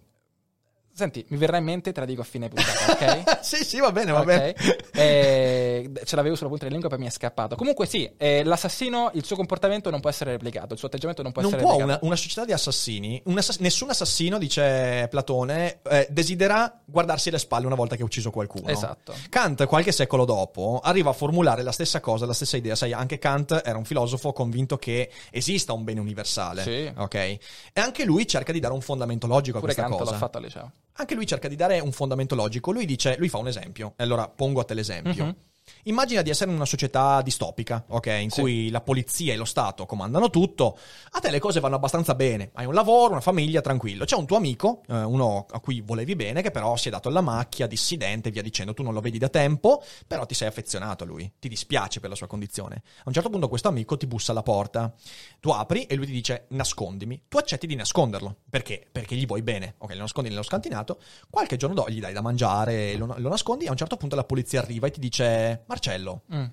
Senti, 0.98 1.24
mi 1.28 1.36
verrà 1.36 1.58
in 1.58 1.64
mente, 1.64 1.92
te 1.92 2.00
la 2.00 2.06
dico 2.06 2.22
a 2.22 2.24
fine 2.24 2.48
puntata, 2.48 2.90
ok? 3.38 3.38
sì, 3.44 3.62
sì, 3.62 3.78
va 3.78 3.92
bene, 3.92 4.10
va 4.10 4.18
Ok. 4.18 4.24
bene. 4.26 4.54
Eh, 4.94 5.90
ce 6.04 6.16
l'avevo 6.16 6.34
sulla 6.34 6.48
punta 6.48 6.64
della 6.64 6.76
lingua 6.76 6.90
poi 6.90 6.98
mi 6.98 7.06
è 7.06 7.14
scappato. 7.14 7.54
Comunque 7.54 7.86
sì, 7.86 8.10
eh, 8.16 8.42
l'assassino, 8.42 9.10
il 9.14 9.24
suo 9.24 9.36
comportamento 9.36 9.90
non 9.90 10.00
può 10.00 10.10
essere 10.10 10.32
replicato, 10.32 10.72
il 10.72 10.78
suo 10.78 10.88
atteggiamento 10.88 11.22
non 11.22 11.30
può 11.30 11.40
non 11.42 11.50
essere 11.52 11.64
può 11.64 11.76
replicato. 11.76 12.00
una, 12.04 12.08
una 12.08 12.20
società 12.20 12.44
di 12.44 12.52
assassini, 12.52 13.22
un 13.26 13.38
ass- 13.38 13.58
nessun 13.58 13.90
assassino, 13.90 14.38
dice 14.38 15.06
Platone, 15.08 15.78
eh, 15.88 16.08
desidera 16.10 16.80
guardarsi 16.84 17.30
le 17.30 17.38
spalle 17.38 17.66
una 17.66 17.76
volta 17.76 17.94
che 17.94 18.02
ha 18.02 18.04
ucciso 18.04 18.30
qualcuno. 18.32 18.66
Esatto. 18.68 19.14
Kant, 19.28 19.66
qualche 19.66 19.92
secolo 19.92 20.24
dopo, 20.24 20.80
arriva 20.82 21.10
a 21.10 21.12
formulare 21.14 21.62
la 21.62 21.72
stessa 21.72 22.00
cosa, 22.00 22.26
la 22.26 22.32
stessa 22.32 22.56
idea. 22.56 22.74
Sai, 22.74 22.92
anche 22.92 23.18
Kant 23.18 23.62
era 23.64 23.78
un 23.78 23.84
filosofo 23.84 24.32
convinto 24.32 24.78
che 24.78 25.10
esista 25.30 25.72
un 25.72 25.84
bene 25.84 26.00
universale. 26.00 26.62
Sì. 26.62 26.92
Ok? 26.96 27.14
E 27.14 27.40
anche 27.74 28.04
lui 28.04 28.26
cerca 28.26 28.50
di 28.52 28.58
dare 28.60 28.74
un 28.74 28.80
fondamento 28.80 29.26
logico 29.28 29.58
a 29.58 29.60
Pure 29.60 29.74
questa 29.74 29.88
Kant 29.90 30.00
cosa. 30.02 30.10
l'ha 30.12 30.18
fatto 30.18 30.38
al 30.38 30.42
liceo. 30.44 30.72
Anche 31.00 31.14
lui 31.14 31.26
cerca 31.26 31.46
di 31.46 31.54
dare 31.54 31.78
un 31.78 31.92
fondamento 31.92 32.34
logico. 32.34 32.72
Lui 32.72 32.84
dice, 32.84 33.16
lui 33.18 33.28
fa 33.28 33.38
un 33.38 33.46
esempio. 33.46 33.94
Allora 33.96 34.28
pongo 34.28 34.60
a 34.60 34.64
te 34.64 34.74
l'esempio. 34.74 35.24
Mhm. 35.24 35.36
Immagina 35.84 36.22
di 36.22 36.30
essere 36.30 36.50
in 36.50 36.56
una 36.56 36.64
società 36.66 37.22
distopica, 37.22 37.84
ok? 37.88 38.06
In 38.06 38.30
Sì. 38.30 38.40
cui 38.40 38.70
la 38.70 38.80
polizia 38.80 39.32
e 39.32 39.36
lo 39.36 39.44
Stato 39.44 39.86
comandano 39.86 40.30
tutto. 40.30 40.78
A 41.12 41.20
te 41.20 41.30
le 41.30 41.38
cose 41.38 41.60
vanno 41.60 41.76
abbastanza 41.76 42.14
bene. 42.14 42.50
Hai 42.54 42.66
un 42.66 42.74
lavoro, 42.74 43.12
una 43.12 43.20
famiglia, 43.20 43.60
tranquillo. 43.60 44.04
C'è 44.04 44.16
un 44.16 44.26
tuo 44.26 44.36
amico, 44.36 44.82
eh, 44.88 45.02
uno 45.02 45.46
a 45.50 45.60
cui 45.60 45.80
volevi 45.80 46.14
bene, 46.16 46.42
che 46.42 46.50
però 46.50 46.76
si 46.76 46.88
è 46.88 46.90
dato 46.90 47.08
alla 47.08 47.20
macchia, 47.20 47.66
dissidente, 47.66 48.30
via 48.30 48.42
dicendo. 48.42 48.74
Tu 48.74 48.82
non 48.82 48.92
lo 48.94 49.00
vedi 49.00 49.18
da 49.18 49.28
tempo, 49.28 49.82
però 50.06 50.26
ti 50.26 50.34
sei 50.34 50.48
affezionato 50.48 51.04
a 51.04 51.06
lui. 51.06 51.30
Ti 51.38 51.48
dispiace 51.48 52.00
per 52.00 52.10
la 52.10 52.16
sua 52.16 52.26
condizione. 52.26 52.82
A 52.98 53.02
un 53.06 53.12
certo 53.12 53.30
punto 53.30 53.48
questo 53.48 53.68
amico 53.68 53.96
ti 53.96 54.06
bussa 54.06 54.32
alla 54.32 54.42
porta. 54.42 54.92
Tu 55.40 55.50
apri 55.50 55.84
e 55.84 55.94
lui 55.94 56.06
ti 56.06 56.12
dice 56.12 56.46
nascondimi. 56.48 57.22
Tu 57.28 57.38
accetti 57.38 57.66
di 57.66 57.74
nasconderlo. 57.74 58.36
Perché? 58.48 58.86
Perché 58.90 59.14
gli 59.16 59.26
vuoi 59.26 59.42
bene. 59.42 59.74
Ok, 59.78 59.92
lo 59.94 60.00
nascondi 60.00 60.28
nello 60.28 60.42
scantinato. 60.42 61.00
Qualche 61.30 61.56
giorno 61.56 61.74
dopo 61.74 61.90
gli 61.90 62.00
dai 62.00 62.12
da 62.12 62.20
mangiare, 62.20 62.96
lo, 62.96 63.14
lo 63.16 63.28
nascondi. 63.28 63.66
A 63.66 63.70
un 63.70 63.76
certo 63.76 63.96
punto 63.96 64.16
la 64.16 64.24
polizia 64.24 64.60
arriva 64.60 64.86
e 64.86 64.90
ti 64.90 65.00
dice 65.00 65.57
Marcello, 65.66 66.22
Mm. 66.34 66.44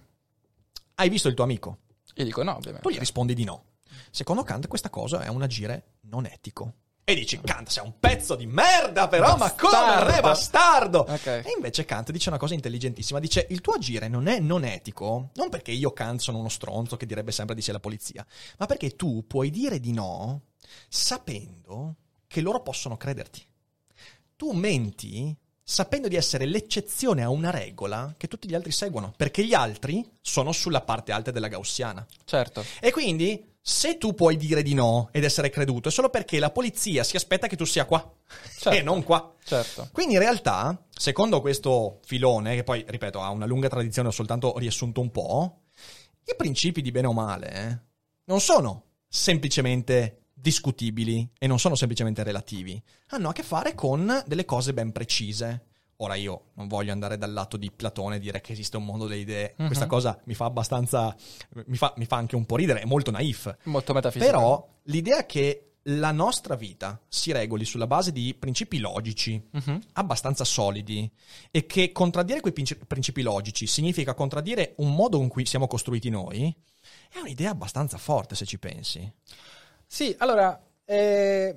hai 0.95 1.10
visto 1.10 1.28
il 1.28 1.34
tuo 1.34 1.43
amico? 1.43 1.80
Io 2.16 2.24
dico 2.24 2.43
no, 2.43 2.56
ovviamente. 2.56 2.88
Tu 2.88 2.93
gli 2.93 2.99
rispondi 2.99 3.34
di 3.34 3.43
no. 3.43 3.64
Secondo 4.12 4.43
Kant 4.43 4.68
questa 4.68 4.89
cosa 4.89 5.22
è 5.22 5.28
un 5.28 5.41
agire 5.41 5.95
non 6.01 6.26
etico. 6.26 6.74
E 7.08 7.14
dici, 7.14 7.39
Kant 7.39 7.70
sei 7.70 7.84
un 7.86 7.99
pezzo 7.99 8.34
di 8.36 8.47
merda 8.47 9.08
però, 9.08 9.38
ma 9.38 9.51
come? 9.53 9.72
Bastardo. 9.72 10.12
Re 10.12 10.22
bastardo! 10.22 10.99
Ok. 11.01 11.26
E 11.28 11.53
invece 11.56 11.86
Kant 11.86 12.12
dice 12.12 12.30
una 12.30 12.39
cosa 12.39 12.56
intelligentissima, 12.56 13.20
dice 13.20 13.45
il 13.51 13.62
tuo 13.62 13.74
agire 13.74 14.08
non 14.08 14.26
è 14.28 14.39
non 14.39 14.64
etico, 14.64 15.30
non 15.36 15.49
perché 15.49 15.72
io 15.72 15.91
Kant 15.93 16.20
sono 16.22 16.39
uno 16.39 16.49
stronzo 16.49 16.97
che 16.97 17.06
direbbe 17.06 17.32
sempre 17.32 17.53
di 17.53 17.62
sé 17.62 17.72
la 17.72 17.80
polizia, 17.80 18.26
ma 18.58 18.66
perché 18.66 18.95
tu 18.95 19.24
puoi 19.28 19.51
dire 19.51 19.80
di 19.80 19.91
no 19.91 20.41
sapendo 20.88 21.95
che 22.28 22.41
loro 22.41 22.62
possono 22.62 22.97
crederti. 22.97 23.45
Tu 24.36 24.51
menti 24.53 25.36
sapendo 25.68 26.07
di 26.07 26.16
essere 26.16 26.45
l'eccezione 26.45 27.24
a 27.24 27.30
una 27.30 27.49
regola 27.49 28.13
che 28.18 28.28
tutti 28.28 28.47
gli 28.47 28.53
altri 28.53 28.72
seguono, 28.72 29.11
perché 29.18 29.43
gli 29.43 29.55
altri 29.55 30.07
sono 30.22 30.51
sulla 30.51 30.82
parte 30.82 31.11
alta 31.11 31.32
della 31.32 31.47
gaussiana. 31.47 32.05
Certo. 32.24 32.63
E 32.80 32.91
quindi, 32.91 33.53
se 33.59 33.97
tu 33.97 34.13
puoi 34.13 34.38
dire 34.38 34.61
di 34.61 34.76
no 34.76 35.09
ed 35.11 35.24
essere 35.24 35.49
creduto, 35.49 35.89
è 35.89 35.91
solo 35.91 36.11
perché 36.11 36.38
la 36.38 36.51
polizia 36.51 37.03
si 37.03 37.16
aspetta 37.16 37.47
che 37.47 37.55
tu 37.55 37.66
sia 37.66 37.86
qua 37.86 38.13
Certo. 38.59 38.78
e 38.78 38.84
non 38.84 39.03
qua. 39.03 39.34
Certo. 39.43 39.89
Quindi 39.91 40.13
in 40.13 40.20
realtà, 40.20 40.86
secondo 40.95 41.41
questo 41.41 41.99
filone, 42.05 42.53
che 42.53 42.63
poi, 42.63 42.86
ripeto, 42.88 43.20
ha 43.20 43.32
una 43.32 43.47
lunga 43.47 43.68
tradizione, 43.68 44.09
ho 44.09 44.11
soltanto 44.11 44.55
riassunto 44.59 45.01
un 45.01 45.09
po', 45.09 45.61
i 46.26 46.36
principi 46.38 46.82
di 46.84 46.91
bene 46.91 47.07
o 47.07 47.13
male 47.13 47.51
eh, 47.53 47.80
non 48.26 48.39
sono 48.39 48.84
semplicemente 49.07 50.24
discutibili 50.46 51.28
e 51.39 51.48
non 51.48 51.58
sono 51.58 51.74
semplicemente 51.74 52.22
relativi, 52.22 52.80
hanno 53.10 53.30
a 53.30 53.34
che 53.34 53.41
fare 53.41 53.74
con 53.74 54.24
delle 54.28 54.46
cose 54.46 54.74
ben 54.76 54.91
precise. 54.91 55.66
Ora 55.98 56.14
io 56.14 56.52
non 56.54 56.68
voglio 56.68 56.91
andare 56.91 57.18
dal 57.18 57.34
lato 57.34 57.58
di 57.58 57.72
Platone 57.72 58.18
e 58.18 58.20
dire 58.20 58.41
che 58.41 58.52
esiste 58.52 58.78
un 58.78 58.86
mondo 58.86 59.08
delle 59.08 59.22
idee, 59.22 59.56
Mhm. 59.58 59.66
questa 59.66 59.88
cosa 59.88 60.20
mi 60.26 60.36
fa 60.36 60.46
abbastanza, 60.46 61.16
mi 61.66 61.78
fa, 61.78 61.93
mi 61.98 62.06
fa 62.06 62.18
anche 62.18 62.36
un 62.36 62.46
po' 62.46 62.58
ridere, 62.58 62.82
è 62.82 62.86
molto 62.86 63.10
naif. 63.10 63.56
Molto 63.64 63.93
metafisico. 63.93 64.30
Però 64.32 64.70
l'idea 64.84 65.26
che 65.26 65.62
la 65.89 66.12
nostra 66.12 66.56
vita 66.56 67.00
si 67.08 67.32
regoli 67.32 67.66
sulla 67.66 67.88
base 67.88 68.12
di 68.12 68.36
principi 68.38 68.78
logici 68.78 69.41
Mhm. 69.52 69.82
abbastanza 69.93 70.43
solidi 70.43 71.10
e 71.50 71.66
che 71.66 71.91
contraddire 71.91 72.39
quei 72.41 72.54
princi- 72.54 72.78
principi 72.86 73.24
logici 73.24 73.66
significa 73.66 74.14
contraddire 74.14 74.74
un 74.78 74.93
modo 74.93 75.20
in 75.22 75.28
cui 75.28 75.46
siamo 75.48 75.66
costruiti 75.66 76.10
noi, 76.10 76.54
è 77.12 77.18
un'idea 77.20 77.50
abbastanza 77.52 77.98
forte 77.98 78.36
se 78.36 78.46
ci 78.46 78.60
pensi. 78.60 79.12
Sì, 79.88 80.15
allora, 80.19 80.59
eh, 80.86 81.55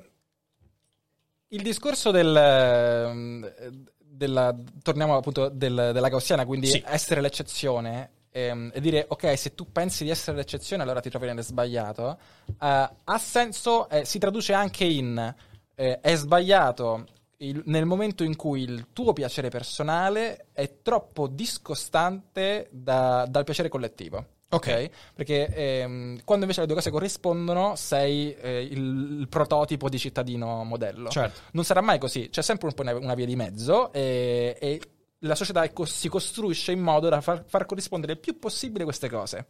il 1.49 1.63
discorso 1.63 2.11
del, 2.11 2.35
ehm, 2.37 3.53
della, 3.99 4.55
torniamo 4.83 5.17
appunto 5.17 5.49
del- 5.49 5.91
della 5.93 6.09
gaussiana, 6.09 6.45
quindi 6.45 6.67
Sì. 6.69 6.83
essere 6.87 7.21
l'eccezione 7.21 8.11
ehm, 8.31 8.71
e 8.75 8.81
dire 8.81 9.07
ok, 9.09 9.37
se 9.39 9.55
tu 9.55 9.73
pensi 9.73 10.05
di 10.05 10.11
essere 10.11 10.37
l'eccezione 10.37 10.83
allora 10.83 11.01
ti 11.01 11.09
trovi 11.09 11.27
nel 11.27 11.43
sbagliato, 11.43 12.19
eh, 12.47 12.57
ha 13.05 13.19
senso, 13.19 13.89
eh, 13.89 14.05
si 14.05 14.19
traduce 14.19 14.53
anche 14.53 14.85
in 14.85 15.35
eh, 15.75 16.01
è 16.01 16.15
sbagliato 16.15 17.07
il- 17.39 17.63
nel 17.67 17.87
momento 17.87 18.25
in 18.25 18.37
cui 18.37 18.63
il 18.63 18.89
tuo 18.93 19.13
piacere 19.13 19.49
personale 19.49 20.49
è 20.53 20.83
troppo 20.83 21.27
discostante 21.27 22.69
da- 22.71 23.27
dal 23.29 23.45
piacere 23.45 23.69
collettivo. 23.69 24.27
Ok. 24.51 24.91
Perché 25.15 25.47
ehm, 25.49 26.21
quando 26.25 26.45
invece 26.45 26.61
le 26.61 26.67
due 26.67 26.77
cose 26.77 26.91
corrispondono, 26.91 27.77
sei 27.77 28.35
eh, 28.35 28.63
il, 28.63 29.19
il 29.21 29.29
prototipo 29.29 29.89
di 29.89 29.99
cittadino 29.99 30.65
modello. 30.65 31.11
Certo. 31.11 31.41
Non 31.53 31.65
sarà 31.65 31.81
mai 31.81 31.99
così, 31.99 32.29
c'è 32.31 32.43
sempre 32.43 32.69
un 32.69 32.75
po' 32.75 32.83
una, 32.83 33.15
via 33.15 33.27
di 33.27 33.37
mezzo 33.37 33.93
e, 33.93 34.57
e 34.59 34.81
la 35.21 35.35
società 35.35 35.71
co- 35.71 35.85
si 35.85 36.09
costruisce 36.09 36.73
in 36.73 36.81
modo 36.81 37.09
da 37.09 37.21
far, 37.21 37.45
far 37.47 37.67
corrispondere 37.67 38.13
il 38.13 38.19
più 38.19 38.39
possibile 38.39 38.85
queste 38.85 39.11
cose. 39.11 39.47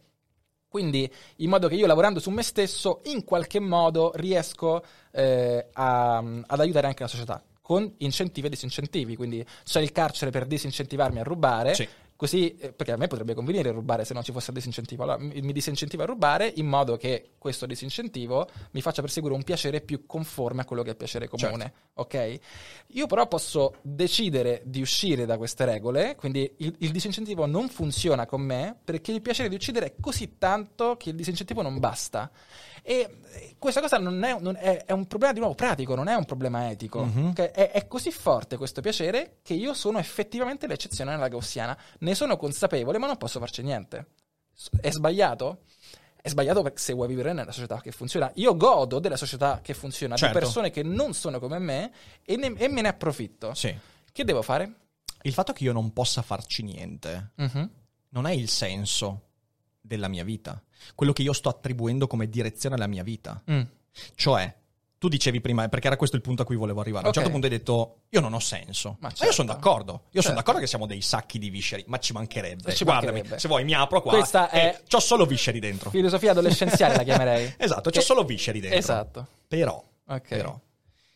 Quindi, 0.67 1.11
in 1.37 1.49
modo 1.49 1.67
che 1.67 1.75
io 1.75 1.87
lavorando 1.87 2.19
su 2.19 2.29
me 2.29 2.43
stesso, 2.43 3.01
in 3.05 3.23
qualche 3.23 3.59
modo 3.59 4.11
riesco 4.15 4.83
eh, 5.11 5.67
a- 5.73 6.17
ad 6.17 6.59
aiutare 6.59 6.87
anche 6.87 7.03
la 7.03 7.09
società 7.09 7.43
con 7.61 7.91
incentivi 7.99 8.47
e 8.47 8.49
disincentivi. 8.49 9.15
Quindi 9.15 9.45
c'è 9.63 9.79
il 9.79 9.91
carcere 9.91 10.31
per 10.31 10.45
disincentivarmi 10.45 11.19
a 11.19 11.23
rubare, 11.23 11.75
Sì. 11.75 11.87
Così, 12.19 12.53
eh, 12.57 12.73
perché 12.73 12.91
a 12.91 12.97
me 12.97 13.07
potrebbe 13.07 13.33
convenire 13.33 13.71
rubare 13.71 14.03
se 14.03 14.13
non 14.13 14.23
ci 14.23 14.33
fosse 14.33 14.49
il 14.49 14.57
disincentivo. 14.57 15.03
Allora 15.03 15.17
mi, 15.19 15.53
disincentivo 15.53 16.03
a 16.03 16.05
rubare 16.05 16.51
in 16.57 16.67
modo 16.67 16.97
che 16.97 17.29
questo 17.37 17.65
disincentivo 17.65 18.45
mi 18.71 18.81
faccia 18.81 18.99
perseguire 18.99 19.33
un 19.33 19.43
piacere 19.43 19.79
più 19.79 20.05
conforme 20.05 20.63
a 20.63 20.65
quello 20.65 20.81
che 20.81 20.89
è 20.89 20.91
il 20.91 20.97
piacere 20.97 21.29
comune. 21.29 21.71
Ok? 21.93 22.39
Io 22.87 23.07
però 23.07 23.25
posso 23.29 23.75
decidere 23.83 24.63
di 24.65 24.81
uscire 24.81 25.25
da 25.25 25.37
queste 25.37 25.63
regole, 25.63 26.15
quindi 26.17 26.51
il, 26.57 26.75
il 26.79 26.91
disincentivo 26.91 27.45
non 27.45 27.69
funziona 27.69 28.25
con 28.25 28.41
me 28.41 28.75
perché 28.83 29.13
il 29.13 29.21
piacere 29.21 29.47
di 29.47 29.55
uccidere 29.55 29.85
è 29.85 29.93
così 30.01 30.37
tanto 30.37 30.97
che 30.97 31.11
il 31.11 31.15
disincentivo 31.15 31.61
non 31.61 31.79
basta. 31.79 32.29
E 32.81 33.17
eh, 33.33 33.55
questa 33.59 33.81
cosa 33.81 33.97
non 33.97 34.23
è, 34.23 34.37
non 34.39 34.55
è- 34.57 34.83
è 34.85 34.91
un 34.91 35.05
problema 35.05 35.33
di 35.33 35.39
nuovo 35.39 35.53
pratico, 35.55 35.95
non 35.95 36.07
è 36.07 36.15
un 36.15 36.25
problema 36.25 36.69
etico. 36.69 37.01
ok? 37.29 37.39
È, 37.51 37.71
è 37.71 37.87
così 37.87 38.11
forte 38.11 38.57
questo 38.57 38.81
piacere 38.81 39.37
che 39.41 39.53
io 39.53 39.73
sono 39.73 39.99
effettivamente 39.99 40.67
l'eccezione 40.67 41.11
nella 41.11 41.27
gaussiana. 41.27 41.77
Ne 42.09 42.15
sono 42.15 42.37
consapevole, 42.37 42.97
ma 42.97 43.05
non 43.05 43.17
posso 43.17 43.37
farci 43.39 43.61
niente. 43.61 44.07
È 44.81 44.89
sbagliato? 44.89 45.65
È 46.19 46.27
sbagliato 46.27 46.63
perché 46.63 46.79
se 46.81 46.93
vuoi 46.93 47.07
vivere 47.07 47.33
nella 47.33 47.51
società 47.51 47.79
che 47.81 47.91
funziona. 47.91 48.31
Io 48.35 48.57
godo 48.57 48.97
della 48.97 49.15
società 49.15 49.59
che 49.61 49.75
funziona, 49.75 50.15
Certo. 50.15 50.33
di 50.33 50.39
persone 50.43 50.71
che 50.71 50.81
non 50.81 51.13
sono 51.13 51.39
come 51.39 51.59
me 51.59 51.91
e, 52.25 52.35
ne- 52.35 52.55
e 52.57 52.67
me 52.67 52.81
ne 52.81 52.87
approfitto. 52.87 53.53
Sì. 53.53 53.77
Che 54.11 54.23
devo 54.23 54.41
fare? 54.41 54.73
Il 55.21 55.33
fatto 55.33 55.53
che 55.53 55.63
io 55.65 55.71
non 55.71 55.93
possa 55.93 56.23
farci 56.23 56.63
niente 56.63 57.31
Mhm. 57.35 57.69
non 58.09 58.25
è 58.25 58.31
il 58.33 58.49
senso 58.49 59.27
della 59.79 60.07
mia 60.07 60.23
vita. 60.23 60.59
Quello 60.95 61.13
che 61.13 61.21
io 61.21 61.33
sto 61.33 61.47
attribuendo 61.49 62.07
come 62.07 62.27
direzione 62.27 62.73
alla 62.73 62.87
mia 62.87 63.03
vita. 63.03 63.39
Mm. 63.51 63.61
Cioè, 64.15 64.55
tu 64.99 65.07
dicevi 65.07 65.39
prima, 65.41 65.67
perché 65.69 65.87
era 65.87 65.95
questo 65.95 66.15
il 66.17 66.21
punto 66.21 66.41
a 66.41 66.45
cui 66.45 66.57
volevo 66.57 66.81
arrivare. 66.81 67.05
A 67.05 67.07
un 67.07 67.13
certo 67.13 67.29
punto 67.29 67.47
hai 67.47 67.51
detto, 67.53 68.01
io 68.09 68.19
non 68.19 68.33
ho 68.33 68.39
senso. 68.39 68.97
Ma 68.99 69.07
Ma, 69.07 69.07
io 69.09 69.15
certo. 69.15 69.33
sono 69.33 69.47
d'accordo. 69.53 69.91
Io 69.91 69.99
sono 70.21 70.21
Certo. 70.21 70.33
d'accordo 70.35 70.59
che 70.59 70.67
siamo 70.67 70.85
dei 70.85 71.01
sacchi 71.01 71.39
di 71.39 71.49
visceri, 71.49 71.83
ma 71.87 71.97
ci 71.99 72.11
mancherebbe. 72.13 72.75
Ci 72.75 72.83
Guardami, 72.83 73.13
mancherebbe. 73.13 73.39
se 73.39 73.47
vuoi 73.47 73.63
mi 73.63 73.73
apro 73.73 74.01
qua 74.01 74.11
Questa 74.11 74.49
e 74.51 74.59
è- 74.61 74.83
c'ho 74.87 74.99
solo 74.99 75.25
visceri 75.25 75.59
dentro. 75.59 75.89
Filosofia 75.89 76.31
adolescenziale 76.31 76.95
la 76.97 77.03
chiamerei. 77.03 77.55
Esatto, 77.57 77.89
c'ho 77.89 77.99
Che- 77.99 78.01
solo 78.05 78.23
visceri 78.25 78.59
dentro. 78.59 78.77
Esatto. 78.77 79.27
Però, 79.47 79.81
Ok. 80.07 80.27
però, 80.27 80.59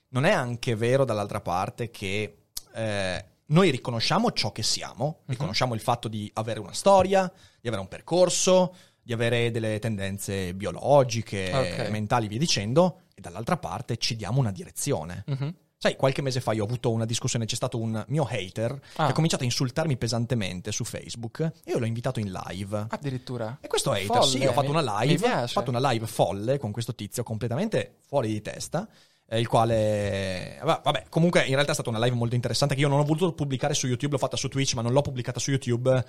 non 0.09 0.25
è 0.25 0.31
anche 0.31 0.75
vero 0.75 1.03
dall'altra 1.03 1.41
parte 1.41 1.91
che 1.91 2.37
eh, 2.75 3.25
noi 3.47 3.69
riconosciamo 3.69 4.31
ciò 4.31 4.51
che 4.53 4.63
siamo, 4.63 5.17
Mhm. 5.19 5.23
riconosciamo 5.25 5.73
il 5.75 5.81
fatto 5.81 6.07
di 6.07 6.31
avere 6.35 6.59
una 6.61 6.73
storia, 6.73 7.29
di 7.59 7.67
avere 7.67 7.81
un 7.83 7.89
percorso, 7.89 8.73
di 9.01 9.11
avere 9.11 9.51
delle 9.51 9.77
tendenze 9.79 10.53
biologiche, 10.53 11.51
Ok. 11.53 11.89
mentali, 11.89 12.27
via 12.29 12.39
dicendo, 12.39 13.01
e 13.13 13.21
dall'altra 13.21 13.57
parte 13.57 13.97
ci 13.97 14.15
diamo 14.15 14.39
una 14.39 14.51
direzione. 14.51 15.23
Mhm. 15.27 15.55
Sai, 15.83 15.97
qualche 15.97 16.21
mese 16.21 16.39
fa 16.39 16.53
io 16.53 16.63
ho 16.63 16.65
avuto 16.65 16.91
una 16.91 17.03
discussione, 17.05 17.43
c'è 17.45 17.55
stato 17.55 17.77
un 17.77 18.05
mio 18.07 18.23
hater 18.29 18.71
Ah. 18.95 19.05
che 19.05 19.11
ha 19.11 19.13
cominciato 19.13 19.41
a 19.43 19.45
insultarmi 19.45 19.97
pesantemente 19.97 20.71
su 20.71 20.85
Facebook 20.85 21.39
e 21.41 21.71
io 21.71 21.77
l'ho 21.77 21.85
invitato 21.85 22.21
in 22.21 22.31
live. 22.31 22.85
Addirittura. 22.89 23.57
E 23.59 23.67
questo 23.67 23.91
hater, 23.91 24.05
Folle, 24.07 24.25
sì, 24.27 24.45
ho 24.45 24.53
fatto 24.53 24.69
una 24.69 25.01
live, 25.01 25.27
ho 25.29 25.47
fatto 25.47 25.71
una 25.71 25.91
live 25.91 26.07
folle 26.07 26.57
con 26.57 26.71
questo 26.71 26.95
tizio 26.95 27.23
completamente 27.23 27.97
fuori 28.07 28.29
di 28.29 28.41
testa, 28.41 28.87
eh, 29.27 29.41
il 29.41 29.47
quale, 29.49 30.57
va- 30.63 30.79
vabbè, 30.81 31.07
comunque 31.09 31.41
in 31.45 31.53
realtà 31.53 31.71
è 31.71 31.73
stata 31.73 31.89
una 31.89 31.99
live 31.99 32.15
molto 32.15 32.35
interessante 32.35 32.75
che 32.75 32.81
io 32.81 32.87
non 32.87 32.99
ho 32.99 33.03
voluto 33.03 33.33
pubblicare 33.33 33.73
su 33.73 33.85
YouTube, 33.87 34.13
l'ho 34.13 34.19
fatta 34.19 34.37
su 34.37 34.47
Twitch, 34.47 34.75
ma 34.75 34.81
non 34.81 34.93
l'ho 34.93 35.01
pubblicata 35.01 35.41
su 35.41 35.49
YouTube 35.51 36.01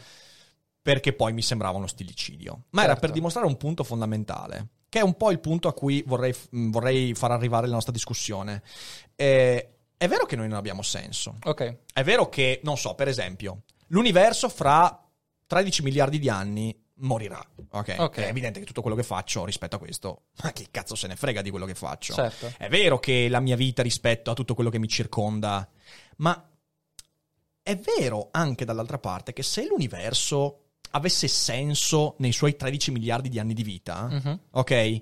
perché 0.81 1.15
poi 1.15 1.33
mi 1.33 1.43
sembrava 1.43 1.79
uno 1.79 1.87
stillicidio. 1.89 2.67
Ma 2.71 2.83
era 2.83 2.93
Certo. 2.93 3.07
per 3.07 3.11
dimostrare 3.17 3.47
un 3.49 3.57
punto 3.57 3.83
fondamentale, 3.83 4.69
che 4.95 5.01
è 5.01 5.03
un 5.03 5.17
po' 5.17 5.33
il 5.33 5.41
punto 5.41 5.67
a 5.67 5.73
cui 5.75 6.05
vorrei, 6.07 6.33
vorrei 6.51 7.15
far 7.15 7.33
arrivare 7.33 7.67
la 7.67 7.73
nostra 7.73 7.91
discussione. 7.91 8.63
Eh, 9.17 9.71
è 9.97 10.07
vero 10.07 10.25
che 10.25 10.37
noi 10.37 10.47
non 10.47 10.57
abbiamo 10.57 10.83
senso, 10.83 11.39
Ok. 11.43 11.79
è 11.93 12.05
vero 12.05 12.29
che, 12.29 12.61
non 12.63 12.77
so, 12.77 12.95
per 12.95 13.09
esempio, 13.09 13.63
l'universo 13.89 14.49
fra 14.49 15.05
13 15.49 15.83
miliardi 15.83 16.21
di 16.21 16.29
anni 16.29 16.81
morirà. 16.99 17.45
Ok. 17.71 17.97
Ok. 17.99 18.19
È 18.19 18.29
evidente 18.29 18.61
che 18.61 18.67
tutto 18.67 18.83
quello 18.83 18.95
che 18.95 19.03
faccio 19.03 19.45
rispetto 19.45 19.75
a 19.75 19.79
questo, 19.81 20.27
ma 20.45 20.53
che 20.53 20.69
cazzo 20.71 20.95
se 20.95 21.09
ne 21.09 21.17
frega 21.17 21.43
di 21.43 21.51
quello 21.51 21.67
che 21.67 21.75
faccio? 21.75 22.15
Certo. 22.15 22.53
È 22.57 22.69
vero 22.69 23.01
che 23.01 23.27
la 23.29 23.41
mia 23.41 23.57
vita 23.57 23.83
rispetto 23.83 24.31
a 24.31 24.35
tutto 24.35 24.55
quello 24.55 24.71
che 24.71 24.79
mi 24.79 24.87
circonda, 24.87 25.69
ma 26.19 26.51
è 27.65 27.77
vero 27.77 28.29
anche 28.31 28.65
dall'altra 28.65 28.99
parte 29.01 29.33
che 29.33 29.43
se 29.43 29.67
l'universo 29.67 30.64
avesse 30.97 31.27
senso 31.29 32.15
nei 32.19 32.33
suoi 32.33 32.57
13 32.57 32.91
miliardi 32.93 33.29
di 33.29 33.39
anni 33.39 33.53
di 33.55 33.63
vita, 33.65 34.09
Mhm. 34.11 34.39
ok? 34.53 35.01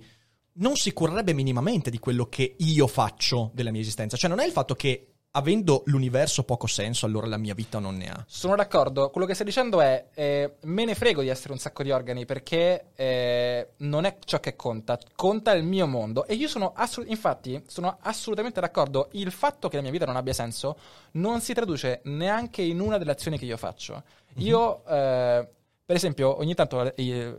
Non 0.55 0.77
si 0.77 0.93
currerebbe 0.93 1.33
minimamente 1.33 1.91
di 1.91 1.99
quello 1.99 2.27
che 2.27 2.55
io 2.59 2.87
faccio 2.87 3.51
della 3.55 3.71
mia 3.71 3.81
esistenza. 3.81 4.17
Cioè, 4.17 4.29
non 4.31 4.39
è 4.41 4.45
il 4.47 4.53
fatto 4.53 4.75
che 4.75 5.07
avendo 5.35 5.83
l'universo 5.87 6.45
poco 6.45 6.67
senso, 6.67 7.07
allora 7.07 7.27
la 7.27 7.39
mia 7.39 7.55
vita 7.55 7.79
non 7.79 7.97
ne 7.97 8.09
ha. 8.11 8.23
Sono 8.29 8.55
d'accordo. 8.55 9.09
Quello 9.09 9.27
che 9.27 9.33
stai 9.33 9.47
dicendo 9.47 9.81
è: 9.81 10.09
eh, 10.15 10.57
me 10.65 10.85
ne 10.85 10.95
frego 10.95 11.23
di 11.23 11.29
essere 11.29 11.55
un 11.55 11.59
sacco 11.59 11.83
di 11.83 11.91
organi 11.91 12.27
perché 12.27 12.89
eh, 12.95 13.69
non 13.79 14.05
è 14.05 14.19
ciò 14.27 14.41
che 14.41 14.55
conta, 14.57 14.99
conta 15.17 15.53
il 15.53 15.65
mio 15.65 15.87
mondo. 15.87 16.27
E 16.27 16.35
io 16.35 16.49
sono 16.49 16.73
assolut- 16.75 17.11
infatti, 17.11 17.63
sono 17.67 17.97
assolutamente 18.03 18.61
d'accordo. 18.61 19.09
Il 19.13 19.31
fatto 19.31 19.69
che 19.69 19.77
la 19.77 19.83
mia 19.83 19.91
vita 19.91 20.05
non 20.05 20.17
abbia 20.17 20.35
senso 20.35 20.77
non 21.13 21.41
si 21.41 21.55
traduce 21.55 22.01
neanche 22.05 22.61
in 22.61 22.79
una 22.81 22.99
delle 22.99 23.13
azioni 23.13 23.39
che 23.39 23.47
io 23.47 23.57
faccio. 23.57 24.03
Io, 24.37 24.85
eh, 24.87 25.49
per 25.93 25.97
esempio, 25.97 26.39
ogni 26.39 26.55
tanto. 26.55 26.95
eh, 26.97 27.35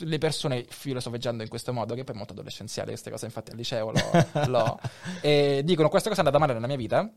le 0.00 0.18
persone 0.18 0.64
filosofeggiando 0.68 1.42
in 1.42 1.48
questo 1.48 1.72
modo, 1.72 1.94
che 1.96 2.04
poi 2.04 2.14
è 2.14 2.16
molto 2.18 2.32
adolescenziale 2.32 2.90
queste 2.90 3.10
cose, 3.10 3.24
infatti 3.26 3.50
al 3.50 3.56
liceo 3.56 3.90
l'ho, 3.90 4.26
l'ho- 4.46 4.78
e 5.20 5.62
dicono 5.64 5.88
questa 5.88 6.08
cosa 6.08 6.22
è 6.22 6.24
andata 6.24 6.38
male 6.38 6.52
nella 6.54 6.68
mia 6.68 6.76
vita, 6.76 7.10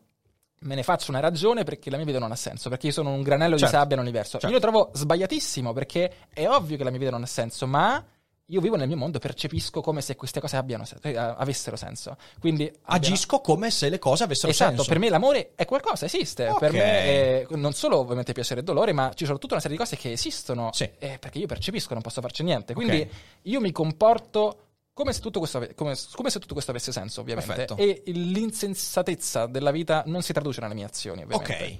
me 0.63 0.75
ne 0.75 0.81
faccio 0.81 1.11
una 1.11 1.19
ragione 1.19 1.63
perché 1.63 1.91
la 1.91 1.97
mia 1.97 2.05
vita 2.07 2.17
non 2.17 2.31
ha 2.31 2.35
senso, 2.35 2.69
perché 2.69 2.87
io 2.87 2.91
sono 2.93 3.11
un 3.13 3.21
granello 3.21 3.55
Certo. 3.55 3.71
di 3.71 3.79
sabbia 3.79 3.95
nell'universo. 3.97 4.31
Certo. 4.39 4.47
Io 4.47 4.53
lo 4.53 4.59
trovo 4.59 4.89
sbagliatissimo 4.93 5.73
perché 5.73 6.11
è 6.33 6.47
ovvio 6.47 6.75
che 6.77 6.83
la 6.83 6.89
mia 6.89 6.97
vita 6.99 7.11
non 7.11 7.21
ha 7.21 7.27
senso, 7.27 7.67
ma 7.67 8.03
io 8.51 8.61
vivo 8.61 8.75
nel 8.75 8.87
mio 8.87 8.97
mondo 8.97 9.17
percepisco 9.19 9.81
come 9.81 10.01
se 10.01 10.15
queste 10.15 10.39
cose 10.39 10.57
abbiano, 10.57 10.83
eh, 11.03 11.15
avessero 11.17 11.75
senso. 11.75 12.17
Quindi 12.39 12.65
abbiano- 12.65 12.83
Agisco 13.05 13.39
come 13.39 13.71
se 13.71 13.89
le 13.89 13.97
cose 13.99 14.23
avessero 14.23 14.51
Esatto, 14.51 14.71
senso. 14.75 14.87
per 14.89 14.99
me 14.99 15.09
l'amore 15.09 15.51
è 15.55 15.65
qualcosa, 15.65 16.05
esiste. 16.05 16.47
Ok. 16.49 16.59
Per 16.59 16.71
me 16.73 16.79
è 16.81 17.45
non 17.51 17.73
solo 17.73 17.97
ovviamente 17.97 18.33
piacere 18.33 18.59
e 18.59 18.63
dolore, 18.63 18.91
ma 18.93 19.11
ci 19.13 19.25
sono 19.25 19.37
tutta 19.37 19.53
una 19.53 19.61
serie 19.61 19.77
di 19.77 19.83
cose 19.83 19.95
che 19.95 20.11
esistono 20.11 20.69
Sì. 20.73 20.89
eh, 20.99 21.17
perché 21.19 21.39
io 21.39 21.47
percepisco, 21.47 21.93
non 21.93 22.01
posso 22.03 22.21
farci 22.21 22.43
niente. 22.43 22.73
Quindi 22.73 23.01
Ok. 23.01 23.07
io 23.43 23.59
mi 23.61 23.71
comporto 23.71 24.65
come 24.93 25.13
se 25.13 25.21
tutto 25.21 25.39
questo, 25.39 25.57
ave- 25.57 25.73
come, 25.73 25.95
come 26.13 26.29
se 26.29 26.39
tutto 26.39 26.53
questo 26.53 26.71
avesse 26.71 26.91
senso, 26.91 27.21
ovviamente. 27.21 27.53
Perfetto. 27.53 27.77
E 27.77 28.03
l'insensatezza 28.07 29.45
della 29.47 29.71
vita 29.71 30.03
non 30.07 30.21
si 30.21 30.33
traduce 30.33 30.59
nelle 30.61 30.73
mie 30.73 30.85
azioni, 30.85 31.23
ovviamente. 31.23 31.53
Ok. 31.53 31.77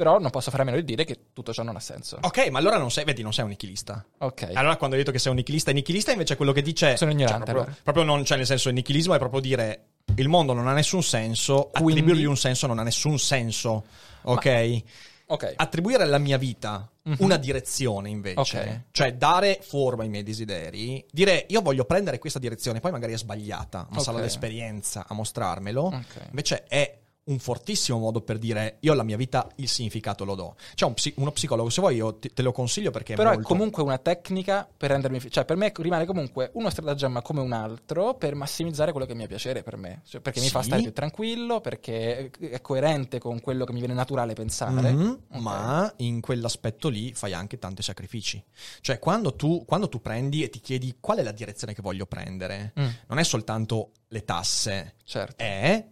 Però 0.00 0.18
non 0.18 0.30
posso 0.30 0.50
fare 0.50 0.62
a 0.62 0.64
meno 0.64 0.78
di 0.78 0.84
dire 0.84 1.04
che 1.04 1.26
tutto 1.34 1.52
ciò 1.52 1.62
non 1.62 1.76
ha 1.76 1.80
senso. 1.80 2.16
Ok, 2.22 2.48
ma 2.48 2.58
allora 2.58 2.78
non 2.78 2.90
sei, 2.90 3.04
vedi, 3.04 3.20
non 3.20 3.34
sei 3.34 3.44
un 3.44 3.50
nichilista. 3.50 4.02
Ok. 4.20 4.48
Allora, 4.54 4.76
quando 4.76 4.96
hai 4.96 5.02
detto 5.02 5.12
che 5.12 5.18
sei 5.18 5.30
un 5.30 5.36
nichilista, 5.36 5.68
il 5.68 5.76
nichilista 5.76 6.10
invece 6.10 6.32
è 6.32 6.36
quello 6.38 6.52
che 6.52 6.62
dice. 6.62 6.96
Sono 6.96 7.10
ignorante, 7.10 7.44
cioè, 7.44 7.52
proprio, 7.52 7.64
allora. 7.74 7.80
proprio 7.82 8.04
non, 8.04 8.24
cioè, 8.24 8.38
nel 8.38 8.46
senso, 8.46 8.68
il 8.70 8.76
nichilismo 8.76 9.14
è 9.14 9.18
proprio 9.18 9.40
dire 9.42 9.84
il 10.16 10.28
mondo 10.30 10.54
non 10.54 10.68
ha 10.68 10.72
nessun 10.72 11.02
senso, 11.02 11.68
Quindi- 11.70 11.92
attribuirgli 12.00 12.24
un 12.24 12.38
senso 12.38 12.66
non 12.66 12.78
ha 12.78 12.82
nessun 12.82 13.18
senso. 13.18 13.84
Ok? 14.22 14.82
Ok. 15.26 15.52
Attribuire 15.56 16.02
alla 16.04 16.16
mia 16.18 16.38
vita 16.38 16.90
Mhm. 17.02 17.16
una 17.18 17.36
direzione 17.36 18.08
invece, 18.08 18.40
Ok. 18.40 18.80
cioè 18.92 19.14
dare 19.14 19.58
forma 19.62 20.02
ai 20.02 20.08
miei 20.08 20.22
desideri, 20.22 21.04
dire 21.10 21.44
io 21.50 21.60
voglio 21.60 21.84
prendere 21.84 22.18
questa 22.18 22.38
direzione, 22.38 22.80
poi 22.80 22.90
magari 22.90 23.12
è 23.12 23.18
sbagliata, 23.18 23.86
ma 23.90 24.00
sarà 24.00 24.16
Ok. 24.16 24.22
l'esperienza 24.24 25.04
a 25.06 25.14
mostrarmelo. 25.14 26.02
Invece 26.30 26.64
è 26.64 26.99
un 27.22 27.38
fortissimo 27.38 27.98
modo 27.98 28.22
per 28.22 28.38
dire 28.38 28.78
io 28.80 28.92
alla 28.92 29.02
mia 29.04 29.16
vita 29.16 29.46
il 29.56 29.68
significato 29.68 30.24
lo 30.24 30.34
do. 30.34 30.56
C'è 30.74 30.84
un 30.86 30.94
psi- 30.94 31.12
uno 31.18 31.30
psicologo, 31.30 31.68
se 31.70 31.80
vuoi 31.80 31.96
io 31.96 32.16
te, 32.18 32.30
te 32.32 32.42
lo 32.42 32.50
consiglio 32.50 32.90
perché 32.90 33.14
Però 33.14 33.28
è 33.28 33.32
è 33.32 33.34
molto... 33.36 33.48
comunque 33.48 33.82
una 33.82 33.98
tecnica 33.98 34.68
per 34.76 34.90
rendermi. 34.90 35.20
fi- 35.20 35.30
Cioè, 35.30 35.44
per 35.44 35.56
me 35.56 35.72
rimane 35.76 36.06
comunque 36.06 36.50
uno 36.54 36.70
stratagemma 36.70 37.22
come 37.22 37.40
un 37.40 37.52
altro 37.52 38.14
per 38.14 38.34
massimizzare 38.34 38.90
quello 38.90 39.06
che 39.06 39.14
mi 39.14 39.24
è 39.24 39.28
piacere 39.28 39.62
per 39.62 39.76
me. 39.76 40.02
Cioè, 40.06 40.20
perché 40.20 40.40
mi 40.40 40.48
fa 40.48 40.60
Sì. 40.60 40.66
stare 40.68 40.82
più 40.82 40.92
tranquillo, 40.92 41.60
perché 41.60 42.30
è 42.30 42.60
coerente 42.60 43.18
con 43.20 43.40
quello 43.40 43.64
che 43.64 43.72
mi 43.72 43.78
viene 43.78 43.94
naturale 43.94 44.32
pensare. 44.34 44.90
Mhm, 44.92 45.18
Ok. 45.32 45.40
Ma 45.40 45.92
in 45.98 46.20
quell'aspetto 46.20 46.88
lì 46.88 47.12
fai 47.14 47.32
anche 47.32 47.58
tanti 47.58 47.82
sacrifici. 47.82 48.42
Cioè, 48.80 48.98
quando 48.98 49.36
tu, 49.36 49.64
quando 49.66 49.88
tu 49.88 50.00
prendi 50.00 50.42
e 50.42 50.48
ti 50.50 50.60
chiedi 50.60 50.96
qual 50.98 51.18
è 51.18 51.22
la 51.22 51.32
direzione 51.32 51.74
che 51.74 51.82
voglio 51.82 52.06
prendere, 52.06 52.72
Mm, 52.80 52.86
non 53.08 53.18
è 53.18 53.22
soltanto 53.24 53.92
le 54.08 54.24
tasse, 54.24 54.94
certo. 55.04 55.42
è 55.42 55.86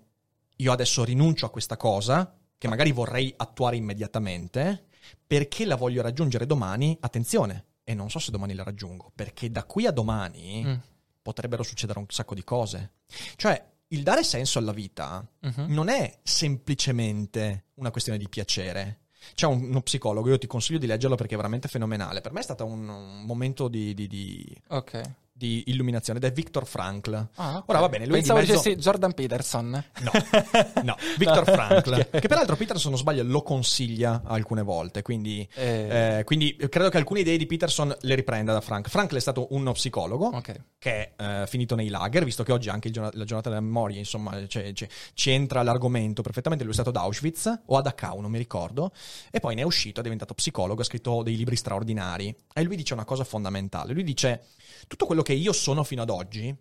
io 0.61 0.72
adesso 0.72 1.04
rinuncio 1.04 1.46
a 1.46 1.50
questa 1.50 1.76
cosa 1.76 2.36
che 2.56 2.68
magari 2.68 2.90
vorrei 2.92 3.32
attuare 3.36 3.76
immediatamente 3.76 4.86
perché 5.26 5.64
la 5.64 5.76
voglio 5.76 6.02
raggiungere 6.02 6.46
domani. 6.46 6.96
Attenzione, 7.00 7.64
e 7.84 7.94
non 7.94 8.11
so 8.11 8.18
se 8.18 8.30
domani 8.30 8.54
la 8.54 8.64
raggiungo, 8.64 9.12
perché 9.14 9.50
da 9.50 9.64
qui 9.64 9.86
a 9.86 9.90
domani 9.92 10.62
Mm, 10.64 10.74
potrebbero 11.22 11.62
succedere 11.62 11.98
un 11.98 12.06
sacco 12.09 12.34
di 12.34 12.42
cose. 12.44 12.92
Cioè, 13.36 13.64
il 13.88 14.02
dare 14.02 14.22
senso 14.24 14.59
alla 14.59 14.72
vita 14.72 15.26
mhm. 15.40 15.66
non 15.68 15.88
è 15.88 16.18
semplicemente 16.22 17.66
una 17.74 17.90
questione 17.90 18.18
di 18.18 18.28
piacere. 18.28 19.00
C'è 19.34 19.46
un- 19.46 19.62
uno 19.64 19.80
psicologo, 19.82 20.28
io 20.28 20.38
ti 20.38 20.46
consiglio 20.46 20.78
di 20.78 20.86
leggerlo 20.86 21.16
perché 21.16 21.34
è 21.34 21.36
veramente 21.36 21.68
fenomenale. 21.68 22.20
Per 22.20 22.32
me 22.32 22.40
è 22.40 22.42
stato 22.42 22.64
un, 22.64 22.88
un 22.88 23.22
momento 23.24 23.68
di, 23.68 23.94
di- 23.94 24.06
di- 24.06 24.56
Ok. 24.68 25.00
Di 25.39 25.62
illuminazione 25.66 26.18
ed 26.18 26.24
è 26.24 26.32
Viktor 26.32 26.66
Frankl. 26.66 27.28
Ah, 27.36 27.59
ok. 27.59 27.64
Ora 27.68 27.78
va 27.78 27.89
bene, 27.89 28.07
lui 28.07 28.16
Pensavo 28.16 28.41
mezzo... 28.41 28.53
dicessi 28.55 28.74
Jordan 28.76 29.14
Peterson. 29.14 29.84
No, 30.01 30.11
no, 30.82 30.97
Viktor 31.16 31.45
Frankl, 31.51 31.93
Ok. 31.93 32.18
che 32.20 32.26
peraltro 32.28 32.57
Peter 32.57 32.78
se 32.78 32.89
non 32.89 32.99
sbaglio 32.99 33.22
lo 33.22 33.43
consiglia 33.43 34.22
alcune 34.24 34.62
volte, 34.62 35.03
quindi, 35.03 35.49
Eh. 35.55 36.18
eh, 36.18 36.24
quindi 36.24 36.57
credo 36.68 36.89
che 36.89 36.97
alcune 36.97 37.20
idee 37.20 37.36
di 37.39 37.47
Peterson 37.47 37.97
le 38.01 38.14
riprenda 38.16 38.53
da 38.53 38.61
Frank. 38.61 38.89
Frankl 38.89 39.16
è 39.16 39.20
stato 39.20 39.47
uno 39.51 39.70
psicologo 39.72 40.26
Ok. 40.34 40.61
che 40.78 41.14
è 41.14 41.43
eh, 41.43 41.47
finito 41.47 41.76
nei 41.76 41.89
lager, 41.89 42.24
visto 42.24 42.43
che 42.43 42.51
oggi 42.53 42.68
anche 42.68 42.89
il 42.89 42.95
giorna- 42.95 43.11
la 43.14 43.24
giornata 43.24 43.49
della 43.49 43.61
memoria, 43.61 43.99
insomma, 43.99 44.32
c'è- 44.47 44.72
c'è- 44.72 44.89
ci 45.14 45.30
entra 45.30 45.62
l'argomento 45.62 46.20
perfettamente. 46.22 46.64
Lui 46.64 46.72
è 46.72 46.76
stato 46.76 46.91
ad 46.91 46.97
Auschwitz 47.05 47.61
o 47.66 47.76
a 47.76 47.80
Dachau, 47.82 48.18
non 48.20 48.30
mi 48.32 48.39
ricordo, 48.39 48.91
e 49.30 49.39
poi 49.39 49.55
ne 49.55 49.61
è 49.61 49.64
uscito, 49.64 50.01
è 50.01 50.03
diventato 50.03 50.34
psicologo, 50.34 50.80
ha 50.80 50.84
scritto 50.84 51.22
dei 51.22 51.36
libri 51.36 51.55
straordinari. 51.55 52.34
E 52.53 52.62
lui 52.64 52.74
dice 52.74 52.95
una 52.95 53.05
cosa 53.05 53.22
fondamentale: 53.22 53.93
lui 53.93 54.03
dice 54.03 54.47
tutto 54.89 55.07
quello 55.07 55.22
che 55.22 55.27
io 55.32 55.52
sono 55.52 55.84
fino 55.84 56.02
ad 56.02 56.10
oggi, 56.10 56.54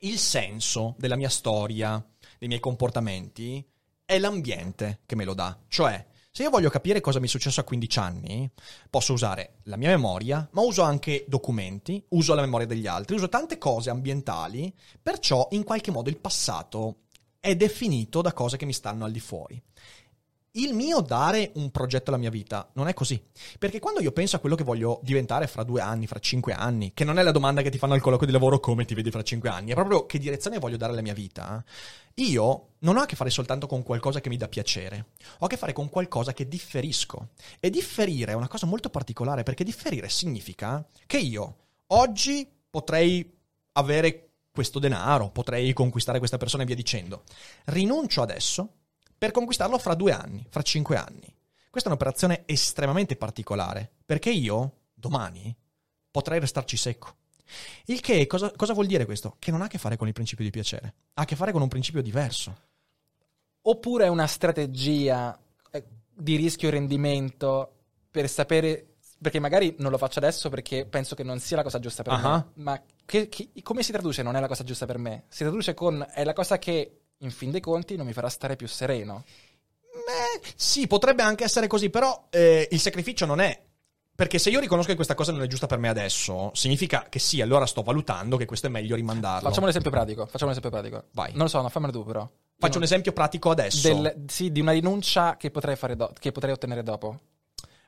il 0.00 0.18
senso 0.18 0.94
della 0.98 1.16
mia 1.16 1.28
storia, 1.28 2.04
dei 2.38 2.48
miei 2.48 2.60
comportamenti, 2.60 3.66
è 4.04 4.18
l'ambiente 4.18 5.00
che 5.06 5.16
me 5.16 5.24
lo 5.24 5.34
dà. 5.34 5.58
Cioè, 5.68 6.06
se 6.30 6.42
io 6.42 6.50
voglio 6.50 6.68
capire 6.68 7.00
cosa 7.00 7.20
mi 7.20 7.26
è 7.26 7.28
successo 7.28 7.60
a 7.60 7.64
15 7.64 7.98
anni, 8.00 8.50
posso 8.90 9.12
usare 9.12 9.58
la 9.64 9.76
mia 9.76 9.90
memoria, 9.90 10.48
ma 10.52 10.62
uso 10.62 10.82
anche 10.82 11.24
documenti, 11.28 12.04
uso 12.08 12.34
la 12.34 12.40
memoria 12.40 12.66
degli 12.66 12.86
altri, 12.86 13.14
uso 13.14 13.28
tante 13.28 13.56
cose 13.56 13.90
ambientali, 13.90 14.74
perciò 15.00 15.46
in 15.52 15.62
qualche 15.62 15.92
modo 15.92 16.10
il 16.10 16.18
passato 16.18 17.02
è 17.38 17.54
definito 17.54 18.20
da 18.20 18.32
cose 18.32 18.56
che 18.56 18.64
mi 18.64 18.72
stanno 18.72 19.04
al 19.04 19.12
di 19.12 19.20
fuori. 19.20 19.62
Il 20.56 20.72
mio 20.72 21.00
dare 21.00 21.50
un 21.56 21.72
progetto 21.72 22.10
alla 22.10 22.18
mia 22.18 22.30
vita 22.30 22.70
non 22.74 22.86
è 22.86 22.94
così. 22.94 23.20
Perché 23.58 23.80
quando 23.80 24.00
io 24.00 24.12
penso 24.12 24.36
a 24.36 24.38
quello 24.38 24.54
che 24.54 24.62
voglio 24.62 25.00
diventare 25.02 25.48
fra 25.48 25.64
due 25.64 25.80
anni, 25.80 26.06
fra 26.06 26.20
cinque 26.20 26.52
anni, 26.52 26.92
che 26.94 27.02
non 27.02 27.18
è 27.18 27.24
la 27.24 27.32
domanda 27.32 27.60
che 27.60 27.70
ti 27.70 27.78
fanno 27.78 27.94
al 27.94 28.00
colloquio 28.00 28.28
di 28.28 28.32
lavoro 28.32 28.60
come 28.60 28.84
ti 28.84 28.94
vedi 28.94 29.10
fra 29.10 29.24
cinque 29.24 29.48
anni, 29.48 29.72
è 29.72 29.74
proprio 29.74 30.06
che 30.06 30.16
direzione 30.16 30.60
voglio 30.60 30.76
dare 30.76 30.92
alla 30.92 31.02
mia 31.02 31.12
vita, 31.12 31.64
io 32.14 32.68
non 32.78 32.96
ho 32.96 33.00
a 33.00 33.06
che 33.06 33.16
fare 33.16 33.30
soltanto 33.30 33.66
con 33.66 33.82
qualcosa 33.82 34.20
che 34.20 34.28
mi 34.28 34.36
dà 34.36 34.46
piacere, 34.46 35.06
ho 35.38 35.46
a 35.46 35.48
che 35.48 35.56
fare 35.56 35.72
con 35.72 35.88
qualcosa 35.88 36.32
che 36.32 36.46
differisco. 36.46 37.30
E 37.58 37.68
differire 37.68 38.30
è 38.30 38.36
una 38.36 38.46
cosa 38.46 38.66
molto 38.66 38.90
particolare 38.90 39.42
perché 39.42 39.64
differire 39.64 40.08
significa 40.08 40.86
che 41.06 41.18
io 41.18 41.56
oggi 41.88 42.48
potrei 42.70 43.28
avere 43.72 44.28
questo 44.52 44.78
denaro, 44.78 45.30
potrei 45.30 45.72
conquistare 45.72 46.18
questa 46.18 46.38
persona 46.38 46.62
e 46.62 46.66
via 46.66 46.76
dicendo. 46.76 47.24
Rinuncio 47.64 48.22
adesso 48.22 48.68
per 49.16 49.30
conquistarlo 49.30 49.78
fra 49.78 49.94
due 49.94 50.12
anni, 50.12 50.46
fra 50.48 50.62
cinque 50.62 50.96
anni. 50.96 51.32
Questa 51.70 51.88
è 51.88 51.92
un'operazione 51.92 52.42
estremamente 52.46 53.16
particolare, 53.16 53.90
perché 54.04 54.30
io, 54.30 54.72
domani, 54.94 55.54
potrei 56.10 56.38
restarci 56.40 56.76
secco. 56.76 57.16
Il 57.86 58.00
che 58.00 58.26
cosa, 58.26 58.50
cosa 58.56 58.72
vuol 58.72 58.86
dire 58.86 59.04
questo? 59.04 59.36
Che 59.38 59.50
non 59.50 59.60
ha 59.60 59.64
a 59.64 59.68
che 59.68 59.78
fare 59.78 59.96
con 59.96 60.06
il 60.06 60.12
principio 60.14 60.44
di 60.44 60.50
piacere, 60.50 60.94
ha 61.14 61.22
a 61.22 61.24
che 61.24 61.36
fare 61.36 61.52
con 61.52 61.62
un 61.62 61.68
principio 61.68 62.02
diverso. 62.02 62.56
Oppure 63.62 64.04
è 64.04 64.08
una 64.08 64.26
strategia 64.26 65.38
eh, 65.70 65.84
di 66.12 66.36
rischio 66.36 66.70
rendimento 66.70 67.72
per 68.10 68.28
sapere. 68.28 68.88
Perché 69.20 69.38
magari 69.38 69.74
non 69.78 69.90
lo 69.90 69.96
faccio 69.96 70.18
adesso 70.18 70.50
perché 70.50 70.84
penso 70.84 71.14
che 71.14 71.22
non 71.22 71.38
sia 71.40 71.56
la 71.56 71.62
cosa 71.62 71.78
giusta 71.78 72.02
per 72.02 72.12
Ah. 72.12 72.18
me. 72.54 72.62
Ma 72.62 72.82
che- 73.06 73.28
che- 73.28 73.50
come 73.62 73.82
si 73.82 73.90
traduce 73.90 74.22
non 74.22 74.36
è 74.36 74.40
la 74.40 74.48
cosa 74.48 74.64
giusta 74.64 74.84
per 74.84 74.98
me? 74.98 75.24
Si 75.28 75.44
traduce 75.44 75.72
con 75.72 76.06
è 76.12 76.24
la 76.24 76.34
cosa 76.34 76.58
che 76.58 77.03
in 77.18 77.30
fin 77.30 77.50
dei 77.50 77.60
conti 77.60 77.96
non 77.96 78.06
mi 78.06 78.12
farà 78.12 78.28
stare 78.28 78.56
più 78.56 78.66
sereno. 78.68 79.24
Beh, 79.94 80.48
sì, 80.56 80.86
potrebbe 80.86 81.22
anche 81.22 81.44
essere 81.44 81.66
così, 81.66 81.88
però 81.90 82.26
eh, 82.30 82.68
il 82.70 82.80
sacrificio 82.80 83.26
non 83.26 83.40
è. 83.40 83.62
Perché 84.16 84.38
se 84.38 84.50
io 84.50 84.60
riconosco 84.60 84.90
che 84.90 84.94
questa 84.94 85.14
cosa 85.14 85.32
non 85.32 85.42
è 85.42 85.46
giusta 85.48 85.66
per 85.66 85.78
me 85.78 85.88
adesso, 85.88 86.50
significa 86.54 87.06
che 87.08 87.18
sì, 87.18 87.40
allora 87.40 87.66
sto 87.66 87.82
valutando 87.82 88.36
che 88.36 88.44
questo 88.44 88.68
è 88.68 88.70
meglio 88.70 88.94
rimandarlo. 88.94 89.48
Facciamo 89.48 89.64
un 89.64 89.70
esempio 89.70 89.90
pratico. 89.90 90.26
Facciamo 90.26 90.52
un 90.52 90.56
esempio 90.56 90.70
pratico. 90.70 91.08
Vai. 91.12 91.32
Non 91.32 91.42
lo 91.42 91.48
so, 91.48 91.60
no, 91.60 91.68
fammelo 91.68 91.92
tu 91.92 92.04
però. 92.04 92.28
Faccio 92.56 92.78
un 92.78 92.84
esempio 92.84 93.12
pratico 93.12 93.50
adesso. 93.50 93.92
Del- 93.92 94.24
sì, 94.28 94.52
di 94.52 94.60
una 94.60 94.70
rinuncia 94.70 95.36
che 95.36 95.50
potrei, 95.50 95.74
fare 95.74 95.96
do- 95.96 96.12
che 96.18 96.30
potrei 96.30 96.52
ottenere 96.52 96.84
dopo. 96.84 97.18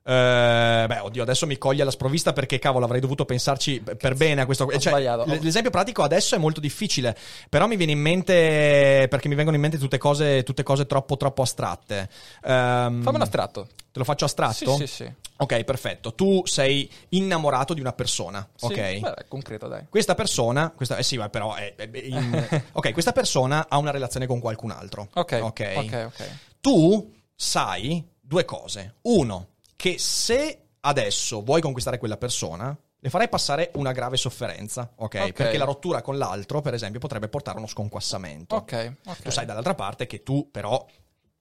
Eh, 0.08 0.84
beh, 0.86 1.00
oddio, 1.00 1.22
adesso 1.22 1.46
mi 1.46 1.58
coglie 1.58 1.82
alla 1.82 1.90
sprovvista 1.90 2.32
perché 2.32 2.60
cavolo, 2.60 2.84
avrei 2.84 3.00
dovuto 3.00 3.24
pensarci 3.24 3.80
per 3.80 4.14
bene 4.14 4.42
a 4.42 4.44
questo. 4.44 4.62
Ho 4.62 4.70
cioè, 4.70 4.92
sbagliato. 4.92 5.24
L'esempio 5.24 5.70
pratico 5.72 6.04
adesso 6.04 6.36
è 6.36 6.38
molto 6.38 6.60
difficile, 6.60 7.16
però 7.48 7.66
mi 7.66 7.74
viene 7.74 7.90
in 7.90 7.98
mente 7.98 9.06
perché 9.10 9.26
mi 9.28 9.34
vengono 9.34 9.56
in 9.56 9.62
mente 9.62 9.78
tutte 9.78 9.98
cose, 9.98 10.44
tutte 10.44 10.62
cose 10.62 10.86
troppo, 10.86 11.16
troppo 11.16 11.42
astratte. 11.42 12.08
Ehm, 12.44 13.02
Fammelo 13.02 13.24
astratto. 13.24 13.66
Te 13.90 13.98
lo 13.98 14.04
faccio 14.04 14.26
astratto? 14.26 14.76
Sì, 14.76 14.86
sì, 14.86 15.04
sì. 15.04 15.12
Ok, 15.38 15.64
perfetto. 15.64 16.14
Tu 16.14 16.42
sei 16.46 16.88
innamorato 17.10 17.74
di 17.74 17.80
una 17.80 17.92
persona, 17.92 18.46
Sì, 18.54 18.66
ok? 18.66 18.98
beh, 19.00 19.14
è 19.14 19.24
concreto, 19.26 19.66
dai. 19.66 19.86
Questa 19.88 20.14
persona, 20.14 20.70
questa, 20.70 20.98
eh 20.98 21.02
sì, 21.02 21.16
ma 21.16 21.28
però 21.28 21.54
è, 21.54 21.74
è- 21.74 21.90
in- 22.04 22.48
ok, 22.72 22.92
questa 22.92 23.12
persona 23.12 23.66
ha 23.68 23.76
una 23.78 23.90
relazione 23.90 24.26
con 24.26 24.38
qualcun 24.38 24.70
altro. 24.70 25.08
Ok, 25.14 25.38
ok. 25.42 25.72
ok, 25.76 26.04
ok. 26.06 26.30
Tu 26.60 27.12
sai 27.34 28.06
due 28.20 28.44
cose. 28.44 28.94
Uno, 29.02 29.48
che 29.76 29.98
se 29.98 30.60
adesso 30.80 31.42
vuoi 31.42 31.60
conquistare 31.60 31.98
quella 31.98 32.16
persona, 32.16 32.76
le 32.98 33.10
farai 33.10 33.28
passare 33.28 33.70
una 33.74 33.92
grave 33.92 34.16
sofferenza, 34.16 34.92
ok? 34.96 35.14
Ok. 35.26 35.32
Perché 35.32 35.58
la 35.58 35.64
rottura 35.64 36.02
con 36.02 36.16
l'altro, 36.18 36.60
per 36.60 36.74
esempio, 36.74 36.98
potrebbe 36.98 37.28
portare 37.28 37.56
a 37.56 37.60
uno 37.60 37.68
sconquassamento. 37.68 38.56
Ok, 38.56 38.94
ok. 39.06 39.22
Tu 39.22 39.30
sai 39.30 39.44
dall'altra 39.46 39.74
parte 39.74 40.06
che 40.06 40.22
tu 40.22 40.48
però 40.50 40.84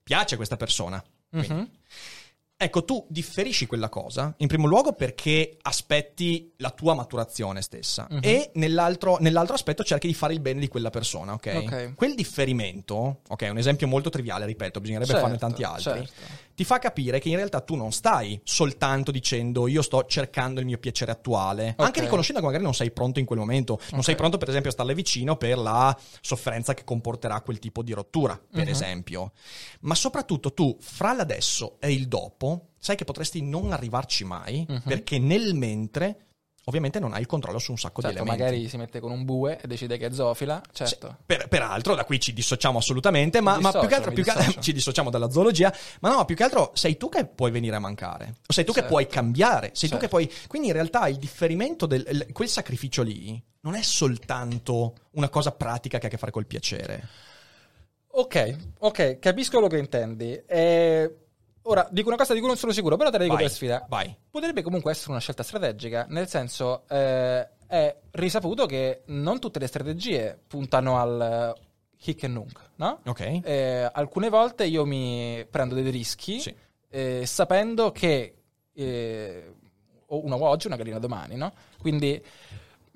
piace 0.02 0.34
a 0.34 0.36
questa 0.36 0.56
persona. 0.56 1.02
Mhm. 1.30 1.70
Ecco, 2.58 2.84
tu 2.86 3.04
differisci 3.10 3.66
quella 3.66 3.90
cosa, 3.90 4.32
in 4.38 4.46
primo 4.48 4.66
luogo 4.66 4.94
perché 4.94 5.58
aspetti 5.60 6.54
la 6.56 6.70
tua 6.70 6.94
maturazione 6.94 7.60
stessa 7.60 8.06
Mhm. 8.08 8.20
e 8.22 8.50
nell'altro, 8.54 9.18
nell'altro 9.20 9.54
aspetto 9.54 9.84
cerchi 9.84 10.06
di 10.06 10.14
fare 10.14 10.32
il 10.32 10.40
bene 10.40 10.60
di 10.60 10.68
quella 10.68 10.88
persona, 10.88 11.34
ok? 11.34 11.52
Ok. 11.64 11.94
Quel 11.94 12.14
differimento, 12.14 13.20
ok, 13.28 13.42
è 13.42 13.48
un 13.50 13.58
esempio 13.58 13.86
molto 13.86 14.08
triviale, 14.08 14.46
ripeto, 14.46 14.80
bisognerebbe 14.80 15.10
Certo, 15.10 15.26
farne 15.26 15.38
tanti 15.38 15.64
altri, 15.64 15.82
certo. 16.06 16.44
Ti 16.56 16.64
fa 16.64 16.78
capire 16.80 17.20
che 17.20 17.28
in 17.28 17.36
realtà 17.36 17.60
tu 17.60 17.76
non 17.76 17.92
stai 17.92 18.40
soltanto 18.42 19.10
dicendo 19.12 19.68
io 19.68 19.82
sto 19.82 20.06
cercando 20.06 20.58
il 20.58 20.66
mio 20.66 20.78
piacere 20.78 21.12
attuale, 21.12 21.74
Ok. 21.76 21.84
anche 21.84 22.00
riconoscendo 22.00 22.40
che 22.40 22.46
magari 22.46 22.64
non 22.64 22.74
sei 22.74 22.90
pronto 22.90 23.20
in 23.20 23.26
quel 23.26 23.38
momento, 23.38 23.78
non 23.92 24.02
sei 24.02 24.16
pronto 24.16 24.38
per 24.38 24.48
esempio 24.48 24.70
a 24.70 24.72
starle 24.72 24.94
vicino 24.94 25.36
per 25.36 25.58
la 25.58 25.96
sofferenza 26.20 26.72
che 26.74 26.82
comporterà 26.82 27.40
quel 27.42 27.58
tipo 27.58 27.82
di 27.82 27.92
rottura, 27.92 28.40
per 28.50 28.64
Mhm. 28.64 28.68
esempio. 28.70 29.32
Ma 29.80 29.94
soprattutto 29.94 30.54
tu, 30.54 30.74
fra 30.80 31.12
l'adesso 31.12 31.76
e 31.78 31.92
il 31.92 32.08
dopo, 32.08 32.68
sai 32.78 32.96
che 32.96 33.04
potresti 33.04 33.42
non 33.42 33.72
arrivarci 33.72 34.24
mai, 34.24 34.64
Mhm. 34.66 34.82
perché 34.86 35.18
nel 35.18 35.54
mentre 35.54 36.25
ovviamente 36.68 36.98
non 36.98 37.12
hai 37.12 37.20
il 37.20 37.26
controllo 37.26 37.58
su 37.58 37.70
un 37.70 37.78
sacco 37.78 38.00
Certo, 38.02 38.16
di 38.16 38.22
elementi. 38.22 38.42
magari 38.42 38.68
si 38.68 38.76
mette 38.76 38.98
con 39.00 39.10
un 39.12 39.24
bue 39.24 39.60
e 39.60 39.66
decide 39.68 39.96
che 39.98 40.06
è 40.06 40.12
zoofila, 40.12 40.60
certo. 40.72 41.16
Per- 41.24 41.46
peraltro, 41.48 41.94
da 41.94 42.04
qui 42.04 42.18
ci 42.20 42.32
dissociamo 42.32 42.78
assolutamente, 42.78 43.40
ma, 43.40 43.56
Mi 43.56 43.62
ma 43.62 43.70
più 43.70 43.80
che 43.80 43.86
dissocio, 43.86 43.96
altro 44.08 44.12
più 44.12 44.24
che- 44.24 44.32
dissocio. 44.36 44.60
ci 44.62 44.72
dissociamo 44.72 45.10
dalla 45.10 45.30
zoologia, 45.30 45.72
ma 46.00 46.10
no, 46.10 46.24
più 46.24 46.34
che 46.34 46.42
altro 46.42 46.72
sei 46.74 46.96
tu 46.96 47.08
che 47.08 47.24
puoi 47.26 47.50
venire 47.52 47.76
a 47.76 47.78
mancare, 47.78 48.34
o 48.46 48.52
sei 48.52 48.64
tu 48.64 48.72
che 48.72 48.80
Certo. 48.80 48.94
puoi 48.94 49.06
cambiare, 49.06 49.70
sei 49.74 49.88
tu 49.88 49.96
Certo. 49.96 49.98
che 49.98 50.08
puoi... 50.08 50.32
Quindi 50.48 50.68
in 50.68 50.74
realtà 50.74 51.06
il 51.08 51.16
differimento, 51.18 51.86
del, 51.86 52.04
il- 52.10 52.26
quel 52.32 52.48
sacrificio 52.48 53.02
lì, 53.02 53.40
non 53.60 53.74
è 53.74 53.82
soltanto 53.82 54.94
una 55.12 55.28
cosa 55.28 55.52
pratica 55.52 55.98
che 55.98 56.04
ha 56.04 56.08
a 56.08 56.10
che 56.10 56.18
fare 56.18 56.32
col 56.32 56.46
piacere. 56.46 57.08
Ok, 58.18 58.56
ok, 58.78 59.18
capisco 59.18 59.52
quello 59.58 59.66
che 59.68 59.78
intendi. 59.78 60.32
Eh, 60.46 61.14
ora, 61.66 61.86
dico 61.90 62.08
una 62.08 62.16
cosa 62.16 62.32
di 62.32 62.38
cui 62.40 62.48
non 62.48 62.56
sono 62.56 62.72
sicuro, 62.72 62.96
però 62.96 63.10
te 63.10 63.18
la 63.18 63.24
dico 63.24 63.36
Vai, 63.36 63.44
per 63.44 63.52
sfida. 63.52 63.86
vai. 63.88 64.14
Potrebbe 64.30 64.62
comunque 64.62 64.90
essere 64.92 65.10
una 65.10 65.20
scelta 65.20 65.42
strategica, 65.42 66.06
nel 66.08 66.28
senso 66.28 66.84
eh, 66.88 67.48
è 67.66 67.96
risaputo 68.12 68.66
che 68.66 69.02
non 69.06 69.38
tutte 69.38 69.58
le 69.58 69.66
strategie 69.66 70.38
puntano 70.46 70.98
al 70.98 71.54
eh, 71.56 71.60
hic 72.04 72.22
e 72.24 72.28
nunc, 72.28 72.60
no? 72.76 73.00
Ok? 73.06 73.40
Eh, 73.42 73.88
alcune 73.92 74.28
volte 74.28 74.64
io 74.64 74.84
mi 74.84 75.44
prendo 75.50 75.74
dei 75.74 75.90
rischi 75.90 76.40
Sì. 76.40 76.54
eh, 76.88 77.24
sapendo 77.26 77.92
che 77.92 78.34
eh, 78.72 79.54
ho 80.08 80.24
una 80.24 80.36
oggi 80.36 80.64
e 80.66 80.68
una 80.68 80.76
gallina 80.76 80.98
domani, 80.98 81.34
no? 81.36 81.52
Quindi 81.80 82.22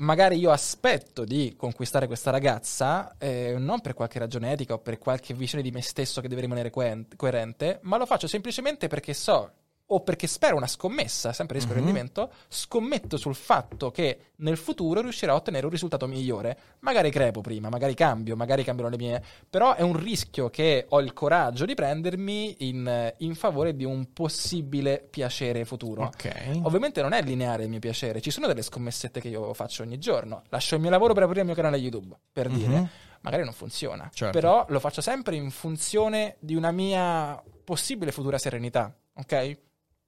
magari 0.01 0.39
io 0.39 0.51
aspetto 0.51 1.25
di 1.25 1.55
conquistare 1.57 2.07
questa 2.07 2.31
ragazza 2.31 3.17
eh, 3.19 3.57
non 3.59 3.81
per 3.81 3.95
qualche 3.95 4.19
ragione 4.19 4.53
etica 4.53 4.75
o 4.75 4.79
per 4.79 4.99
qualche 4.99 5.35
visione 5.35 5.63
di 5.63 5.71
me 5.71 5.83
stesso 5.83 6.21
che 6.21 6.29
deve 6.29 6.43
rimanere 6.43 6.71
coerente, 6.71 7.79
ma 7.83 7.97
lo 7.97 8.07
faccio 8.07 8.27
semplicemente 8.27 8.89
perché 8.89 9.15
so 9.15 9.53
o 9.93 10.01
perché 10.01 10.27
spero 10.27 10.57
una 10.57 10.67
scommessa, 10.67 11.33
sempre 11.33 11.57
rischio 11.57 11.75
Mhm. 11.75 11.81
rendimento, 11.81 12.31
scommetto 12.49 13.17
sul 13.17 13.35
fatto 13.35 13.91
che 13.91 14.33
nel 14.37 14.57
futuro 14.57 15.01
riuscirò 15.01 15.33
a 15.33 15.37
ottenere 15.37 15.65
un 15.67 15.73
risultato 15.73 16.07
migliore. 16.07 16.57
Magari 16.81 17.11
crepo 17.11 17.41
prima, 17.41 17.69
magari 17.69 17.95
cambio, 17.95 18.37
magari 18.37 18.63
cambierò 18.65 18.89
le 18.91 18.97
mie, 18.97 19.23
però 19.49 19.75
è 19.75 19.83
un 19.83 19.97
rischio 19.97 20.49
che 20.51 20.87
ho 20.89 21.01
il 21.01 21.13
coraggio 21.13 21.65
di 21.65 21.75
prendermi 21.75 22.69
in, 22.69 23.15
in 23.19 23.35
favore 23.35 23.75
di 23.75 23.85
un 23.85 24.13
possibile 24.13 25.07
piacere 25.11 25.65
futuro. 25.65 26.05
Ok. 26.05 26.61
Ovviamente 26.63 27.03
non 27.03 27.13
è 27.13 27.23
lineare 27.23 27.65
il 27.65 27.69
mio 27.69 27.79
piacere, 27.81 28.21
ci 28.21 28.31
sono 28.31 28.47
delle 28.47 28.63
scommessette 28.63 29.21
che 29.21 29.29
io 29.29 29.53
faccio 29.55 29.83
ogni 29.83 29.99
giorno. 29.99 30.43
Lascio 30.51 30.77
il 30.77 30.81
mio 30.81 30.91
lavoro 30.91 31.15
per 31.15 31.25
aprire 31.25 31.41
il 31.41 31.47
mio 31.47 31.55
canale 31.55 31.77
YouTube, 31.77 32.17
per 32.33 32.49
Mhm. 32.49 32.57
dire. 32.57 32.89
Magari 33.23 33.45
non 33.45 33.53
funziona, 33.53 34.09
Certo. 34.15 34.33
però 34.39 34.65
lo 34.69 34.81
faccio 34.81 35.03
sempre 35.03 35.37
in 35.37 35.51
funzione 35.51 36.37
di 36.41 36.55
una 36.55 36.71
mia 36.71 37.43
possibile 37.65 38.13
futura 38.13 38.39
serenità, 38.39 38.95
ok? 39.15 39.59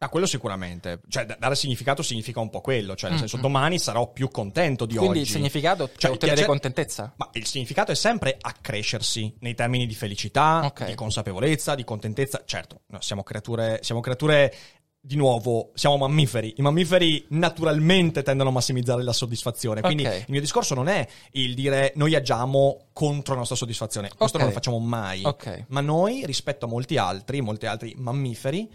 Ah, 0.03 0.09
quello 0.09 0.27
sicuramente. 0.27 1.01
Cioè, 1.09 1.25
da- 1.27 1.37
dare 1.39 1.55
significato 1.55 2.03
significa 2.03 2.41
un 2.41 2.51
po' 2.51 2.61
quello. 2.61 2.97
Cioè, 2.97 3.11
nel 3.11 3.21
senso, 3.21 3.37
domani 3.37 3.79
sarò 3.79 4.11
più 4.11 4.29
contento 4.31 4.85
di 4.85 4.97
Quindi 4.97 5.19
oggi. 5.21 5.29
il 5.29 5.35
significato 5.37 5.91
Cioè, 5.97 6.11
è 6.11 6.15
ottenere 6.15 6.39
piace- 6.39 6.45
contentezza. 6.47 7.13
Ma 7.17 7.31
il 7.35 7.47
significato 7.47 7.93
è 7.93 7.95
sempre 7.95 8.37
accrescersi 8.41 9.33
nei 9.41 9.55
termini 9.55 9.87
di 9.87 9.95
felicità, 9.95 10.63
Ok. 10.65 10.87
di 10.87 10.95
consapevolezza, 10.97 11.77
di 11.77 11.85
contentezza. 11.85 12.43
Certo, 12.45 12.81
no, 12.89 13.01
siamo 13.01 13.23
creature, 13.23 13.79
siamo 13.83 14.01
creature 14.01 14.53
di 15.05 15.15
nuovo, 15.17 15.71
siamo 15.75 15.97
mammiferi. 15.97 16.55
I 16.59 16.63
mammiferi 16.63 17.25
naturalmente 17.31 18.23
tendono 18.23 18.51
a 18.51 18.53
massimizzare 18.53 19.03
la 19.03 19.13
soddisfazione. 19.13 19.81
Quindi 19.83 20.05
Ok. 20.07 20.15
il 20.15 20.25
mio 20.29 20.41
discorso 20.41 20.75
non 20.75 20.89
è 20.89 21.07
il 21.33 21.55
dire 21.55 21.93
noi 21.97 22.15
agiamo 22.17 22.87
contro 22.93 23.33
la 23.35 23.39
nostra 23.41 23.57
soddisfazione. 23.57 24.09
Questo 24.17 24.37
Ok. 24.37 24.43
non 24.43 24.47
lo 24.49 24.53
facciamo 24.53 24.79
mai. 24.79 25.23
Ok. 25.25 25.65
Ma 25.69 25.81
noi, 25.81 26.25
rispetto 26.27 26.67
a 26.67 26.69
molti 26.69 26.97
altri, 26.97 27.41
molti 27.41 27.67
altri 27.67 27.95
mammiferi, 27.97 28.69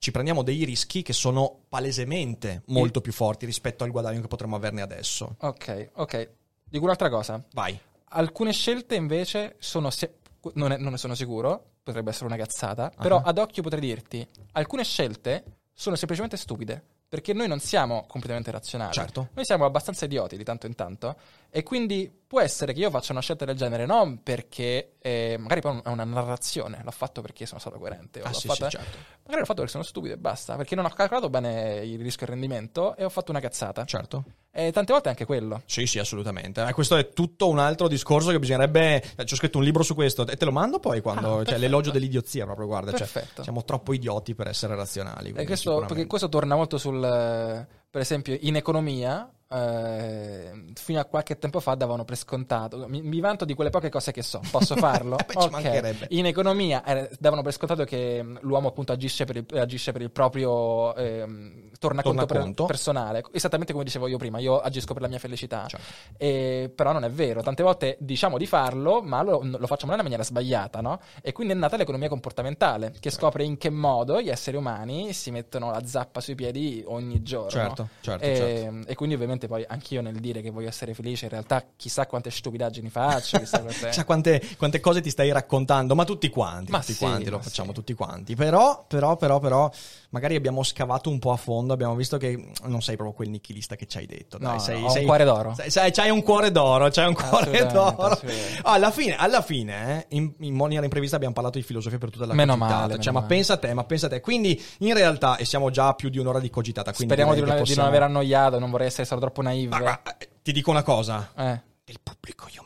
ci 0.00 0.12
prendiamo 0.12 0.42
dei 0.42 0.64
rischi 0.64 1.02
che 1.02 1.12
sono 1.12 1.60
palesemente 1.68 2.62
molto 2.68 3.02
più 3.02 3.12
forti 3.12 3.44
rispetto 3.44 3.84
al 3.84 3.90
guadagno 3.90 4.22
che 4.22 4.28
potremmo 4.28 4.56
averne 4.56 4.80
adesso. 4.80 5.36
Ok, 5.40 5.90
ok. 5.94 6.30
Dico 6.64 6.84
un'altra 6.84 7.10
cosa. 7.10 7.44
Vai. 7.52 7.78
Alcune 8.12 8.52
scelte 8.52 8.94
invece 8.94 9.56
sono... 9.58 9.90
se- 9.90 10.14
non, 10.54 10.72
è- 10.72 10.78
non 10.78 10.92
ne 10.92 10.96
sono 10.96 11.14
sicuro, 11.14 11.72
potrebbe 11.82 12.08
essere 12.10 12.24
una 12.24 12.36
cazzata, 12.36 12.90
però 12.96 13.18
Ah. 13.18 13.24
ad 13.26 13.36
occhio 13.36 13.62
potrei 13.62 13.82
dirti, 13.82 14.26
alcune 14.52 14.84
scelte 14.84 15.44
sono 15.74 15.96
semplicemente 15.96 16.38
stupide, 16.38 16.82
perché 17.06 17.34
noi 17.34 17.46
non 17.46 17.60
siamo 17.60 18.06
completamente 18.08 18.50
razionali. 18.50 18.94
Certo. 18.94 19.28
Noi 19.34 19.44
siamo 19.44 19.66
abbastanza 19.66 20.06
idioti 20.06 20.38
di 20.38 20.44
tanto 20.44 20.66
in 20.66 20.74
tanto, 20.74 21.14
e 21.50 21.62
quindi 21.62 22.10
può 22.30 22.40
essere 22.40 22.72
che 22.72 22.78
io 22.80 22.90
faccia 22.90 23.10
una 23.12 23.20
scelta 23.20 23.44
del 23.44 23.56
genere 23.56 23.86
non 23.86 24.22
perché, 24.22 24.92
eh, 25.00 25.34
magari 25.38 25.60
poi 25.60 25.80
è 25.82 25.88
una 25.88 26.04
narrazione, 26.04 26.80
l'ho 26.84 26.90
fatto 26.92 27.20
perché 27.22 27.44
sono 27.44 27.58
stato 27.58 27.76
coerente, 27.78 28.20
Ah, 28.22 28.32
sì, 28.32 28.46
fatta- 28.46 28.70
sì, 28.70 28.76
certo. 28.76 28.96
magari 29.22 29.40
l'ho 29.40 29.44
fatto 29.46 29.54
perché 29.54 29.70
sono 29.70 29.82
stupido 29.82 30.14
e 30.14 30.16
basta, 30.16 30.54
perché 30.56 30.76
non 30.76 30.84
ho 30.84 30.90
calcolato 30.90 31.28
bene 31.28 31.80
il 31.84 31.98
rischio 32.00 32.26
e 32.26 32.30
il 32.30 32.36
rendimento 32.36 32.94
e 32.96 33.04
ho 33.04 33.08
fatto 33.08 33.32
una 33.32 33.40
cazzata. 33.40 33.84
Certo. 33.84 34.24
E 34.52 34.70
tante 34.72 34.92
volte 34.92 35.08
è 35.08 35.10
anche 35.10 35.24
quello. 35.26 35.62
Sì, 35.66 35.86
sì, 35.86 35.98
assolutamente. 35.98 36.64
Eh, 36.64 36.72
questo 36.72 36.96
è 36.96 37.08
tutto 37.12 37.48
un 37.48 37.58
altro 37.58 37.88
discorso 37.88 38.30
che 38.30 38.38
bisognerebbe. 38.38 39.02
eh, 39.16 39.24
Ci 39.24 39.34
ho 39.34 39.36
scritto 39.36 39.58
un 39.58 39.64
libro 39.64 39.82
su 39.82 39.94
questo 39.94 40.24
e 40.26 40.36
te 40.36 40.44
lo 40.44 40.52
mando 40.52 40.78
poi 40.80 41.00
quando. 41.00 41.38
Ah, 41.38 41.44
cioè, 41.44 41.58
l'elogio 41.58 41.90
dell'idiozia, 41.90 42.44
proprio 42.44 42.66
guarda. 42.66 42.90
Cioè, 42.92 43.08
Perfetto. 43.08 43.42
siamo 43.42 43.64
troppo 43.64 43.92
idioti 43.92 44.34
per 44.36 44.46
essere 44.48 44.74
razionali. 44.76 45.32
E 45.36 45.44
questo, 45.46 45.84
perché 45.86 46.06
questo 46.06 46.28
torna 46.28 46.54
molto 46.56 46.78
sul, 46.78 47.02
eh, 47.02 47.66
per 47.90 48.00
esempio, 48.00 48.36
in 48.40 48.56
economia, 48.56 49.28
eh, 49.52 50.64
fino 50.74 51.00
a 51.00 51.04
qualche 51.04 51.38
tempo 51.38 51.58
fa 51.60 51.74
davano 51.74 52.04
per 52.04 52.16
scontato. 52.16 52.86
Mi, 52.88 53.02
mi 53.02 53.18
vanto 53.20 53.44
di 53.44 53.54
quelle 53.54 53.70
poche 53.70 53.88
cose 53.88 54.12
che 54.12 54.22
so, 54.22 54.40
posso 54.50 54.76
farlo? 54.76 55.18
Eh 55.18 55.24
beh, 55.26 55.32
ci 55.32 55.46
Ok. 55.46 55.50
mancherebbe. 55.50 56.06
In 56.10 56.26
economia 56.26 56.84
eh, 56.84 57.10
davano 57.18 57.42
per 57.42 57.52
scontato 57.52 57.84
che 57.84 58.22
mh, 58.22 58.38
l'uomo 58.42 58.68
appunto 58.68 58.92
agisce 58.92 59.24
per 59.24 59.36
il, 59.36 59.46
agisce 59.58 59.90
per 59.92 60.02
il 60.02 60.10
proprio 60.10 60.94
ehm, 60.94 61.70
tornaconto, 61.78 62.26
per- 62.26 62.52
personale, 62.66 63.24
esattamente 63.32 63.72
come 63.72 63.84
dicevo 63.84 64.06
io 64.06 64.18
prima, 64.18 64.38
io 64.38 64.60
agisco 64.60 64.92
per 64.92 65.02
la 65.02 65.08
mia 65.08 65.18
felicità. 65.18 65.66
Certo. 65.66 65.86
E- 66.16 66.70
però 66.74 66.92
non 66.92 67.04
è 67.04 67.10
vero, 67.10 67.42
tante 67.42 67.62
volte 67.62 67.96
diciamo 68.00 68.38
di 68.38 68.46
farlo, 68.46 69.02
ma 69.02 69.22
lo, 69.22 69.40
lo 69.42 69.66
facciamo 69.66 69.90
nella 69.90 70.02
maniera 70.02 70.22
sbagliata, 70.22 70.80
no? 70.80 71.00
E 71.22 71.32
quindi 71.32 71.54
è 71.54 71.56
nata 71.56 71.76
l'economia 71.76 72.08
comportamentale, 72.08 72.94
che 73.00 73.10
scopre 73.10 73.42
in 73.44 73.56
che 73.58 73.70
modo 73.70 74.20
gli 74.20 74.28
esseri 74.28 74.56
umani 74.56 75.12
si 75.12 75.30
mettono 75.30 75.70
la 75.70 75.84
zappa 75.84 76.20
sui 76.20 76.34
piedi 76.34 76.84
ogni 76.86 77.22
giorno. 77.22 77.50
Certo, 77.50 77.88
certo, 78.00 78.24
e, 78.24 78.36
certo. 78.36 78.88
e 78.88 78.94
quindi 78.94 79.14
ovviamente 79.16 79.39
poi 79.46 79.64
anch'io 79.66 80.00
nel 80.02 80.18
dire 80.20 80.40
che 80.40 80.50
voglio 80.50 80.68
essere 80.68 80.94
felice, 80.94 81.24
in 81.26 81.30
realtà 81.30 81.64
chissà 81.76 82.06
quante 82.06 82.30
stupidaggini 82.30 82.88
faccio, 82.88 83.38
chissà 83.38 83.60
quante... 84.04 84.04
Quante, 84.04 84.56
quante 84.56 84.80
cose 84.80 85.00
ti 85.00 85.10
stai 85.10 85.30
raccontando, 85.32 85.94
ma 85.94 86.04
tutti 86.04 86.28
quanti, 86.28 86.70
Ma 86.70 86.80
tutti 86.80 86.92
sì, 86.92 86.98
quanti 86.98 87.30
lo 87.30 87.38
facciamo 87.40 87.68
sì. 87.68 87.74
tutti 87.74 87.94
quanti. 87.94 88.34
Però, 88.34 88.84
però, 88.86 89.16
però, 89.16 89.38
però, 89.38 89.70
magari 90.10 90.34
abbiamo 90.36 90.62
scavato 90.62 91.08
un 91.10 91.18
po' 91.18 91.32
a 91.32 91.36
fondo, 91.36 91.72
abbiamo 91.72 91.94
visto 91.94 92.16
che 92.16 92.52
non 92.64 92.82
sei 92.82 92.96
proprio 92.96 93.14
quel 93.14 93.28
nichilista 93.30 93.76
che 93.76 93.86
ci 93.86 93.98
hai 93.98 94.06
detto. 94.06 94.38
No, 94.38 94.48
dai, 94.48 94.56
no, 94.56 94.62
sei, 94.62 94.82
un 94.82 94.90
sei- 94.90 95.04
cuore 95.04 95.24
d'oro. 95.24 95.54
Sai, 95.54 95.70
sai, 95.70 95.92
c'hai 95.92 96.10
un 96.10 96.22
cuore 96.22 96.50
d'oro, 96.50 96.88
c'hai 96.90 97.06
un 97.06 97.14
cuore 97.14 97.66
d'oro. 97.66 97.96
assolutamente. 97.96 98.60
Alla 98.62 98.90
fine, 98.90 99.16
alla 99.16 99.42
fine 99.42 100.06
eh, 100.08 100.16
in, 100.16 100.32
in 100.40 100.54
maniera 100.54 100.82
imprevista 100.84 101.16
abbiamo 101.16 101.34
parlato 101.34 101.58
di 101.58 101.64
filosofia 101.64 101.98
per 101.98 102.10
tutta 102.10 102.26
la 102.26 102.34
Meno 102.34 102.52
cogitata. 102.56 102.74
male, 102.80 102.92
Cioè, 102.94 102.98
meno 102.98 103.12
ma 103.12 103.20
male. 103.20 103.34
pensa 103.34 103.52
a 103.54 103.56
te, 103.56 103.74
ma 103.74 103.84
pensa 103.84 104.06
a 104.06 104.08
te. 104.08 104.20
Quindi, 104.20 104.60
in 104.78 104.94
realtà, 104.94 105.36
e 105.36 105.44
siamo 105.44 105.70
già 105.70 105.94
più 105.94 106.08
di 106.08 106.18
un'ora 106.18 106.40
di 106.40 106.50
cogitata. 106.50 106.92
Quindi 106.92 107.14
Speriamo 107.14 107.34
di 107.34 107.46
non, 107.46 107.62
di 107.62 107.74
non 107.74 107.86
aver 107.86 108.02
annoiato, 108.02 108.58
non 108.58 108.70
vorrei 108.70 108.88
essere 108.88 109.04
stato 109.04 109.20
troppo 109.20 109.29
naive. 109.36 109.70
Ma 109.70 109.78
guarda, 109.78 110.16
eh, 110.18 110.28
ti 110.42 110.52
dico 110.52 110.70
una 110.70 110.82
cosa. 110.82 111.32
Eh. 111.36 111.60
Il 111.84 112.00
pubblico 112.02 112.48
io. 112.52 112.64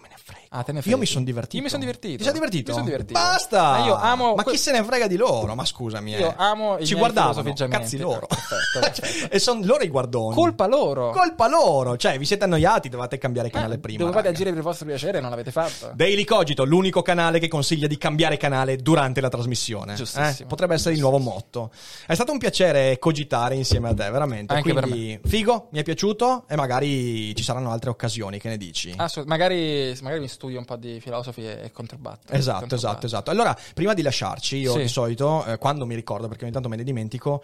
Ah, 0.56 0.62
te 0.62 0.70
ne 0.70 0.78
Io 0.78 0.82
fregi. 0.84 0.98
mi 1.00 1.06
sono 1.06 1.24
divertito. 1.24 1.56
Io 1.56 1.62
mi 1.62 1.68
son 1.68 1.80
divertito. 1.80 2.16
Ti 2.18 2.22
sei 2.24 2.32
divertito? 2.32 2.70
Mi 2.70 2.76
son 2.76 2.84
divertito. 2.86 3.18
Basta! 3.18 3.70
Ma 3.70 3.84
io 3.86 3.94
amo 3.96 4.34
Ma 4.36 4.44
chi 4.44 4.56
se 4.56 4.70
ne 4.70 4.84
frega 4.84 5.08
di 5.08 5.16
loro? 5.16 5.52
Ma 5.56 5.64
scusami, 5.64 6.14
eh. 6.14 6.20
Io 6.20 6.34
amo 6.36 6.78
i 6.78 6.86
Ci 6.86 6.94
guardavano, 6.94 7.52
cazzi 7.68 7.98
loro. 7.98 8.26
Perfetto, 8.28 8.78
perfetto. 8.80 9.34
e 9.34 9.38
sono 9.40 9.64
loro 9.64 9.82
i 9.82 9.88
guardoni. 9.88 10.34
Colpa 10.36 10.66
loro. 10.66 11.10
Colpa 11.10 11.48
loro. 11.48 11.96
Cioè, 11.96 12.18
vi 12.18 12.24
siete 12.24 12.44
annoiati, 12.44 12.88
dovete 12.88 13.18
cambiare 13.18 13.50
canale 13.50 13.74
Eh, 13.74 13.78
prima. 13.78 13.98
Dovevate 13.98 14.26
raga. 14.26 14.34
agire 14.36 14.50
per 14.50 14.58
il 14.58 14.64
vostro 14.64 14.86
piacere 14.86 15.18
e 15.18 15.20
non 15.20 15.30
l'avete 15.30 15.50
fatto. 15.50 15.90
Daily 15.94 16.22
Cogito, 16.24 16.64
l'unico 16.64 17.02
canale 17.02 17.40
che 17.40 17.48
consiglia 17.48 17.88
di 17.88 17.98
cambiare 17.98 18.36
canale 18.36 18.76
durante 18.76 19.20
la 19.20 19.28
trasmissione. 19.28 19.94
Giustissimo. 19.94 20.46
Eh? 20.46 20.48
Potrebbe 20.48 20.74
essere 20.74 20.94
il 20.94 21.00
nuovo 21.00 21.18
motto. 21.18 21.72
È 22.06 22.14
stato 22.14 22.30
un 22.30 22.38
piacere 22.38 22.98
cogitare 23.00 23.56
insieme 23.56 23.88
a 23.88 23.94
te, 23.94 24.08
veramente. 24.08 24.54
Anche 24.54 24.72
per 24.72 24.84
Quindi, 24.84 25.18
figo, 25.24 25.66
mi 25.72 25.80
è 25.80 25.82
piaciuto 25.82 26.44
e 26.48 26.54
magari 26.54 27.34
ci 27.34 27.42
saranno 27.42 27.72
altre 27.72 27.90
occasioni. 27.90 28.38
Che 28.38 28.48
ne 28.48 28.56
dici? 28.56 28.94
Assolut- 28.96 29.28
magari, 29.28 29.96
magari 30.02 30.20
mi 30.20 30.28
studio 30.44 30.58
un 30.58 30.64
po' 30.64 30.76
di 30.76 31.00
filosofi 31.00 31.42
e, 31.44 31.60
e 31.64 31.70
controbatto. 31.70 32.32
Esatto, 32.32 32.60
Controbatto. 32.60 32.74
esatto, 32.74 33.06
esatto. 33.06 33.30
Allora, 33.30 33.56
prima 33.72 33.94
di 33.94 34.02
lasciarci, 34.02 34.56
io 34.58 34.72
Sì. 34.72 34.78
di 34.80 34.88
solito, 34.88 35.44
eh, 35.46 35.58
quando 35.58 35.86
mi 35.86 35.94
ricordo, 35.94 36.28
perché 36.28 36.44
ogni 36.44 36.52
tanto 36.52 36.68
me 36.68 36.76
ne 36.76 36.84
dimentico, 36.84 37.42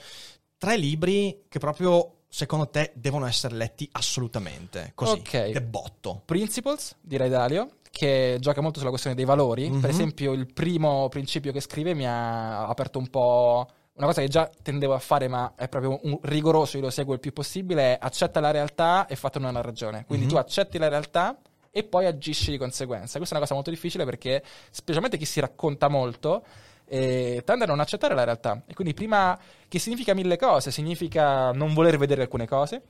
tre 0.58 0.76
libri 0.76 1.44
che 1.48 1.58
proprio, 1.58 2.16
secondo 2.28 2.68
te, 2.68 2.92
devono 2.94 3.26
essere 3.26 3.54
letti 3.54 3.88
assolutamente. 3.92 4.92
Così, 4.94 5.12
Ok. 5.12 5.50
che 5.52 5.62
botto. 5.62 6.22
Principles 6.24 6.96
di 7.00 7.16
Ray 7.16 7.28
Dalio, 7.30 7.70
che 7.90 8.36
gioca 8.40 8.60
molto 8.60 8.78
sulla 8.78 8.90
questione 8.90 9.16
dei 9.16 9.24
valori. 9.24 9.68
Mhm. 9.70 9.80
Per 9.80 9.90
esempio, 9.90 10.32
il 10.32 10.52
primo 10.52 11.08
principio 11.08 11.50
che 11.52 11.60
scrive 11.60 11.94
mi 11.94 12.06
ha 12.06 12.66
aperto 12.66 12.98
un 12.98 13.08
po'. 13.08 13.66
Una 13.94 14.06
cosa 14.06 14.20
che 14.22 14.28
già 14.28 14.48
tendevo 14.62 14.94
a 14.94 14.98
fare, 14.98 15.28
ma 15.28 15.52
è 15.56 15.68
proprio 15.68 15.98
un 16.04 16.18
rigoroso, 16.22 16.76
io 16.78 16.84
lo 16.84 16.90
seguo 16.90 17.12
il 17.14 17.20
più 17.20 17.32
possibile, 17.34 17.94
è 17.94 17.98
accetta 18.00 18.40
la 18.40 18.50
realtà 18.50 19.06
e 19.06 19.14
fatene 19.16 19.48
una 19.48 19.60
ragione. 19.60 20.04
Quindi 20.06 20.24
Mhm. 20.26 20.30
tu 20.32 20.36
accetti 20.38 20.78
la 20.78 20.88
realtà 20.88 21.36
e 21.70 21.84
poi 21.84 22.06
agisci 22.06 22.50
di 22.50 22.58
conseguenza. 22.58 23.16
Questa 23.18 23.34
è 23.34 23.38
una 23.38 23.46
cosa 23.46 23.54
molto 23.54 23.70
difficile 23.70 24.04
perché, 24.04 24.42
specialmente 24.70 25.16
chi 25.16 25.24
si 25.24 25.40
racconta 25.40 25.88
molto, 25.88 26.44
eh, 26.86 27.42
tende 27.44 27.64
a 27.64 27.66
non 27.66 27.80
accettare 27.80 28.14
la 28.14 28.24
realtà. 28.24 28.62
E 28.66 28.74
quindi 28.74 28.94
prima, 28.94 29.38
che 29.68 29.78
significa 29.78 30.14
mille 30.14 30.36
cose, 30.36 30.70
significa 30.70 31.52
non 31.52 31.72
voler 31.72 31.96
vedere 31.96 32.22
alcune 32.22 32.46
cose, 32.48 32.82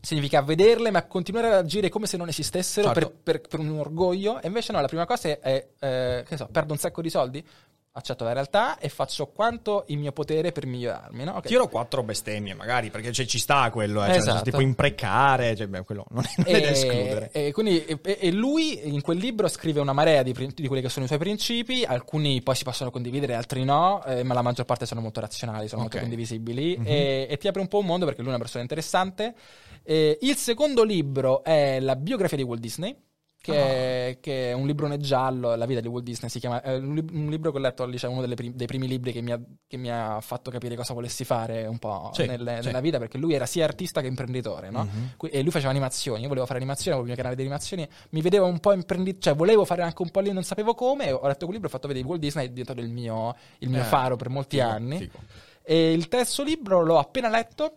significa 0.00 0.42
vederle 0.42 0.90
ma 0.90 1.06
continuare 1.06 1.48
ad 1.48 1.54
agire 1.54 1.88
come 1.88 2.06
se 2.06 2.16
non 2.16 2.28
esistessero 2.28 2.92
Certo. 2.92 3.08
per, 3.22 3.40
per- 3.40 3.48
per 3.48 3.60
un 3.60 3.78
orgoglio, 3.78 4.40
e 4.40 4.46
invece 4.46 4.72
no, 4.72 4.80
la 4.80 4.86
prima 4.86 5.06
cosa 5.06 5.28
è, 5.28 5.38
è, 5.40 5.68
eh, 5.78 6.24
che 6.26 6.36
so, 6.36 6.48
perdo 6.50 6.72
un 6.72 6.78
sacco 6.78 7.02
di 7.02 7.10
soldi, 7.10 7.46
accetto 7.96 8.24
la 8.24 8.32
realtà 8.32 8.78
e 8.78 8.88
faccio 8.88 9.26
quanto 9.28 9.84
il 9.88 9.98
mio 9.98 10.10
potere 10.10 10.50
per 10.50 10.66
migliorarmi, 10.66 11.22
no? 11.22 11.34
Ok. 11.36 11.46
Tiro 11.46 11.68
quattro 11.68 12.02
bestemmie, 12.02 12.52
magari, 12.52 12.90
perché 12.90 13.12
cioè, 13.12 13.24
ci 13.24 13.38
sta 13.38 13.70
quello, 13.70 14.02
eh. 14.02 14.08
Cioè, 14.08 14.16
Esatto. 14.16 14.42
tipo 14.42 14.60
imprecare, 14.60 15.54
cioè, 15.54 15.68
beh, 15.68 15.84
quello 15.84 16.04
non 16.10 16.24
è, 16.24 16.32
non 16.44 16.54
è 16.56 16.60
da 16.60 16.68
escludere. 16.70 17.30
E, 17.32 17.46
e 17.46 17.52
quindi, 17.52 17.84
e, 17.84 17.98
e 18.02 18.32
lui 18.32 18.88
in 18.92 19.00
quel 19.00 19.18
libro 19.18 19.46
scrive 19.46 19.78
una 19.78 19.92
marea 19.92 20.24
di, 20.24 20.32
di 20.32 20.66
quelli 20.66 20.82
che 20.82 20.88
sono 20.88 21.04
i 21.04 21.08
suoi 21.08 21.20
principi, 21.20 21.84
alcuni 21.84 22.42
poi 22.42 22.56
si 22.56 22.64
possono 22.64 22.90
condividere, 22.90 23.34
altri 23.34 23.62
no, 23.62 24.04
eh, 24.04 24.24
ma 24.24 24.34
la 24.34 24.42
maggior 24.42 24.64
parte 24.66 24.86
sono 24.86 25.00
molto 25.00 25.20
razionali, 25.20 25.68
sono 25.68 25.82
Ok. 25.82 25.92
molto 25.92 26.06
condivisibili 26.06 26.76
Mhm. 26.76 26.86
e, 26.86 27.26
e 27.30 27.36
ti 27.36 27.46
apre 27.46 27.60
un 27.60 27.68
po' 27.68 27.78
un 27.78 27.86
mondo 27.86 28.06
perché 28.06 28.20
lui 28.22 28.30
è 28.30 28.34
una 28.34 28.42
persona 28.42 28.62
interessante. 28.62 29.34
Eh, 29.84 30.18
il 30.22 30.34
secondo 30.34 30.82
libro 30.82 31.44
è 31.44 31.78
la 31.78 31.94
biografia 31.94 32.36
di 32.36 32.42
Walt 32.42 32.60
Disney. 32.60 32.96
Che, 33.44 33.52
Ah. 33.52 33.64
è, 34.08 34.18
che 34.22 34.48
è 34.48 34.52
un 34.54 34.66
librone 34.66 34.96
giallo, 34.96 35.54
La 35.54 35.66
vita 35.66 35.80
di 35.80 35.86
Walt 35.88 36.02
Disney 36.02 36.30
si 36.30 36.40
chiama. 36.40 36.62
È 36.62 36.76
un, 36.76 36.94
lib- 36.94 37.10
un 37.12 37.28
libro 37.28 37.50
che 37.50 37.58
ho 37.58 37.60
letto 37.60 37.82
al 37.82 37.90
liceo, 37.90 38.10
uno 38.10 38.22
delle 38.22 38.36
prim- 38.36 38.54
dei 38.54 38.66
primi 38.66 38.88
libri 38.88 39.12
che 39.12 39.20
mi, 39.20 39.32
ha, 39.32 39.40
che 39.66 39.76
mi 39.76 39.90
ha 39.90 40.18
fatto 40.22 40.50
capire 40.50 40.74
cosa 40.76 40.94
volessi 40.94 41.24
fare 41.24 41.66
un 41.66 41.78
po' 41.78 42.08
Sì, 42.14 42.24
nelle- 42.24 42.60
sì. 42.62 42.66
nella 42.68 42.80
vita, 42.80 42.96
perché 42.98 43.18
lui 43.18 43.34
era 43.34 43.44
sia 43.44 43.64
artista 43.66 44.00
che 44.00 44.06
imprenditore, 44.06 44.70
no? 44.70 44.84
Mhm. 44.84 45.12
Que- 45.18 45.28
e 45.28 45.42
lui 45.42 45.50
faceva 45.50 45.70
animazioni, 45.72 46.22
io 46.22 46.28
volevo 46.28 46.46
fare 46.46 46.58
animazioni, 46.58 46.96
avevo 46.96 47.02
il 47.02 47.08
mio 47.08 47.16
canale 47.16 47.34
di 47.36 47.42
animazioni, 47.42 47.86
mi 48.12 48.22
vedevo 48.22 48.46
un 48.46 48.60
po' 48.60 48.72
imprenditore, 48.72 49.20
cioè 49.22 49.34
volevo 49.34 49.66
fare 49.66 49.82
anche 49.82 50.00
un 50.00 50.10
po' 50.10 50.20
lì, 50.20 50.32
non 50.32 50.42
sapevo 50.42 50.72
come, 50.74 51.12
ho 51.12 51.26
letto 51.26 51.40
quel 51.44 51.52
libro, 51.52 51.66
ho 51.68 51.70
fatto 51.70 51.86
vedere 51.86 52.06
Walt 52.06 52.20
Disney, 52.20 52.46
è 52.46 52.48
diventato 52.48 52.80
il 52.80 52.88
mio, 52.88 53.36
il 53.58 53.68
mio 53.68 53.80
Eh, 53.80 53.84
faro 53.84 54.16
per 54.16 54.30
molti 54.30 54.56
Figo, 54.56 54.68
anni. 54.70 54.96
figo. 55.00 55.18
E 55.62 55.92
il 55.92 56.08
terzo 56.08 56.42
libro 56.42 56.82
l'ho 56.82 56.98
appena 56.98 57.28
letto. 57.28 57.74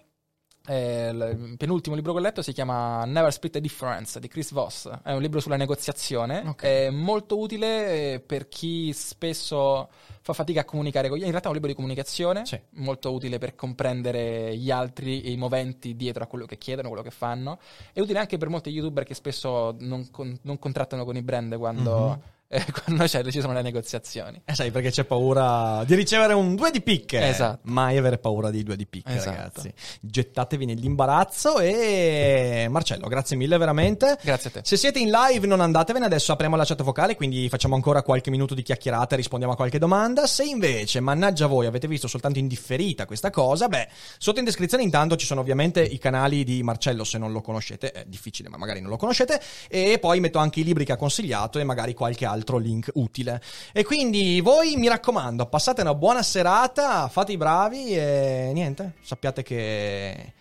Eh, 0.67 1.09
il 1.09 1.55
penultimo 1.57 1.95
libro 1.95 2.11
che 2.11 2.19
ho 2.19 2.21
letto 2.21 2.41
si 2.41 2.51
chiama 2.51 3.05
Never 3.05 3.31
Split 3.31 3.53
the 3.53 3.61
Difference 3.61 4.19
di 4.19 4.27
Chris 4.27 4.51
Voss. 4.51 4.89
È 5.01 5.13
un 5.13 5.21
libro 5.21 5.39
sulla 5.39 5.55
negoziazione. 5.55 6.43
Ok. 6.45 6.63
È 6.63 6.89
molto 6.89 7.39
utile 7.39 8.13
eh, 8.13 8.19
per 8.19 8.49
chi 8.49 8.91
spesso 8.91 9.89
fa 10.21 10.33
fatica 10.33 10.61
a 10.61 10.65
comunicare 10.65 11.07
con 11.07 11.17
gli 11.17 11.21
In 11.21 11.29
realtà 11.29 11.45
è 11.45 11.47
un 11.47 11.53
libro 11.53 11.69
di 11.69 11.75
comunicazione. 11.75 12.45
Sì. 12.45 12.59
Molto 12.71 13.13
utile 13.13 13.37
per 13.37 13.55
comprendere 13.55 14.57
gli 14.57 14.69
altri 14.69 15.21
e 15.21 15.31
i 15.31 15.37
moventi 15.37 15.95
dietro 15.95 16.25
a 16.25 16.27
quello 16.27 16.45
che 16.45 16.57
chiedono, 16.57 16.89
quello 16.89 17.03
che 17.03 17.11
fanno. 17.11 17.59
È 17.93 18.01
utile 18.01 18.19
anche 18.19 18.37
per 18.37 18.49
molti 18.49 18.69
youtuber 18.69 19.05
che 19.05 19.13
spesso 19.13 19.73
non, 19.79 20.11
con- 20.11 20.37
non 20.41 20.59
contrattano 20.59 21.05
con 21.05 21.15
i 21.15 21.21
brand 21.21 21.57
quando. 21.57 22.09
Mhm. 22.09 22.21
Eh, 22.49 22.63
noi 22.87 23.09
cioè, 23.09 23.29
ci 23.29 23.41
sono 23.41 23.53
le 23.53 23.61
negoziazioni. 23.61 24.41
Eh 24.45 24.55
sai, 24.55 24.71
perché 24.71 24.89
c'è 24.89 25.03
paura 25.03 25.83
di 25.85 25.95
ricevere 25.95 26.33
un 26.33 26.55
due 26.55 26.71
di 26.71 26.81
picche. 26.81 27.27
Esatto. 27.27 27.59
Mai 27.63 27.97
avere 27.97 28.17
paura 28.17 28.49
di 28.49 28.63
due 28.63 28.77
di 28.77 28.85
picche, 28.85 29.13
Esatto. 29.13 29.35
ragazzi. 29.35 29.73
Gettatevi 29.99 30.65
nell'imbarazzo 30.65 31.59
e 31.59 32.67
Marcello, 32.69 33.07
grazie 33.07 33.35
mille 33.35 33.57
veramente. 33.57 34.17
Grazie 34.21 34.49
a 34.49 34.53
te. 34.53 34.61
Se 34.63 34.77
siete 34.77 34.99
in 34.99 35.09
live 35.09 35.45
non 35.45 35.59
andatevene, 35.59 36.05
adesso 36.05 36.31
apriamo 36.31 36.55
la 36.55 36.63
chat 36.63 36.81
vocale, 36.83 37.15
quindi 37.15 37.49
facciamo 37.49 37.75
ancora 37.75 38.01
qualche 38.01 38.29
minuto 38.29 38.53
di 38.53 38.63
chiacchierata 38.63 39.15
e 39.15 39.17
rispondiamo 39.17 39.53
a 39.53 39.57
qualche 39.57 39.77
domanda. 39.77 40.25
Se 40.25 40.45
invece, 40.45 41.01
mannaggia 41.01 41.47
voi, 41.47 41.65
avete 41.65 41.87
visto 41.87 42.07
soltanto 42.07 42.39
in 42.39 42.47
differita 42.47 43.05
questa 43.05 43.29
cosa, 43.29 43.67
beh, 43.67 43.89
sotto 44.17 44.39
in 44.39 44.45
descrizione 44.45 44.83
intanto 44.83 45.17
ci 45.17 45.25
sono 45.25 45.41
ovviamente 45.41 45.81
i 45.83 45.97
canali 45.97 46.45
di 46.45 46.63
Marcello, 46.63 47.03
se 47.03 47.17
non 47.17 47.33
lo 47.33 47.41
conoscete, 47.41 47.91
è 47.91 48.05
difficile, 48.07 48.47
ma 48.47 48.55
magari 48.57 48.79
non 48.79 48.89
lo 48.89 48.97
conoscete, 48.97 49.41
e 49.67 49.97
poi 49.99 50.21
metto 50.21 50.37
anche 50.39 50.61
i 50.61 50.63
libri 50.63 50.85
che 50.85 50.93
ha 50.93 50.97
consigliato 50.97 51.59
e 51.59 51.65
magari 51.65 51.93
qualche 51.93 52.25
altro 52.25 52.36
link 52.59 52.89
utile. 52.95 53.41
E 53.71 53.83
quindi 53.83 54.41
voi, 54.41 54.75
mi 54.75 54.87
raccomando, 54.87 55.45
passate 55.47 55.81
una 55.81 55.95
buona 55.95 56.23
serata, 56.23 57.07
fate 57.07 57.31
i 57.31 57.37
bravi 57.37 57.95
e 57.95 58.51
niente, 58.53 58.95
sappiate 59.01 59.43
che 59.43 60.33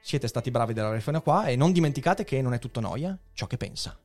siete 0.00 0.28
stati 0.28 0.50
bravi 0.50 0.72
della 0.72 0.88
radiofonica 0.88 1.22
qua 1.22 1.46
e 1.46 1.56
non 1.56 1.72
dimenticate 1.72 2.24
che 2.24 2.40
non 2.40 2.54
è 2.54 2.58
tutto 2.58 2.80
noia 2.80 3.18
ciò 3.32 3.46
che 3.46 3.56
pensa. 3.56 3.98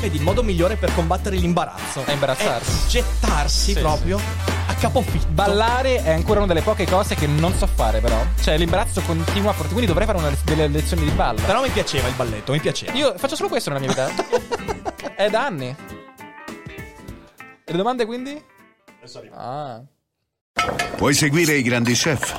Vedi, 0.00 0.16
il 0.16 0.22
modo 0.22 0.42
migliore 0.42 0.76
per 0.76 0.94
combattere 0.94 1.36
l'imbarazzo 1.36 2.04
È 2.04 2.12
imbarazzarsi. 2.12 2.86
è 2.86 2.88
gettarsi 2.88 3.72
Sì, 3.74 3.78
proprio 3.78 4.18
a 4.66 4.74
capofitto. 4.74 5.26
Ballare 5.30 6.02
è 6.02 6.10
ancora 6.10 6.38
una 6.40 6.48
delle 6.48 6.62
poche 6.62 6.86
cose 6.86 7.14
che 7.14 7.26
non 7.26 7.52
so 7.54 7.66
fare, 7.66 8.00
però. 8.00 8.24
Cioè, 8.40 8.56
l'imbarazzo 8.56 9.00
continua 9.02 9.52
forte. 9.52 9.68
Quindi 9.72 9.86
dovrei 9.86 10.06
fare 10.06 10.18
una, 10.18 10.32
delle 10.44 10.68
lezioni 10.68 11.02
di 11.04 11.10
ballo. 11.10 11.40
Però 11.44 11.60
mi 11.60 11.68
piaceva 11.70 12.06
il 12.08 12.14
balletto, 12.14 12.52
mi 12.52 12.60
piaceva. 12.60 12.92
Io 12.92 13.14
faccio 13.18 13.34
solo 13.36 13.48
questo 13.48 13.70
nella 13.70 13.80
mia 13.84 13.88
vita. 13.88 14.10
è 15.16 15.28
da 15.28 15.44
anni. 15.44 15.66
E 17.64 17.72
le 17.72 17.76
domande 17.76 18.06
quindi? 18.06 18.42
Ah. 19.34 19.82
Puoi 20.96 21.14
seguire 21.14 21.54
i 21.54 21.62
grandi 21.62 21.94
chef, 21.94 22.36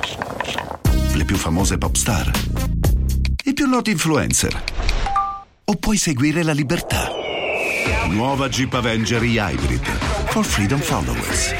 le 1.14 1.24
più 1.24 1.36
famose 1.36 1.76
pop 1.76 1.94
star, 1.94 2.30
i 3.44 3.52
più 3.52 3.66
noti 3.68 3.90
influencer. 3.90 4.62
O 5.64 5.74
puoi 5.76 5.96
seguire 5.96 6.42
la 6.42 6.52
libertà. 6.52 7.21
Nuova 8.08 8.48
Jeep 8.48 8.74
Avenger 8.74 9.22
e-Hybrid 9.22 9.84
for 10.26 10.44
Freedom 10.44 10.80
Followers. 10.80 11.54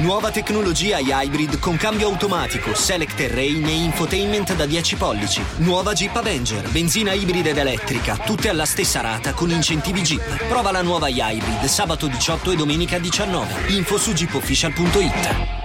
Nuova 0.00 0.30
tecnologia 0.30 0.98
hybrid 0.98 1.58
con 1.60 1.76
cambio 1.76 2.08
automatico, 2.08 2.74
select 2.74 3.14
terrain 3.14 3.64
e 3.64 3.70
infotainment 3.70 4.54
da 4.54 4.66
10 4.66 4.96
pollici. 4.96 5.42
Nuova 5.58 5.92
Jeep 5.92 6.16
Avenger, 6.16 6.68
benzina 6.70 7.12
ibrida 7.12 7.50
ed 7.50 7.58
elettrica, 7.58 8.16
tutte 8.16 8.48
alla 8.48 8.64
stessa 8.64 9.00
rata 9.00 9.32
con 9.32 9.50
incentivi 9.50 10.02
Jeep. 10.02 10.46
Prova 10.48 10.72
la 10.72 10.82
nuova 10.82 11.08
hybrid 11.08 11.64
sabato 11.64 12.08
18 12.08 12.50
e 12.50 12.56
domenica 12.56 12.98
19. 12.98 13.72
Info 13.72 13.98
su 13.98 14.12
jeepofficial.it. 14.12 15.61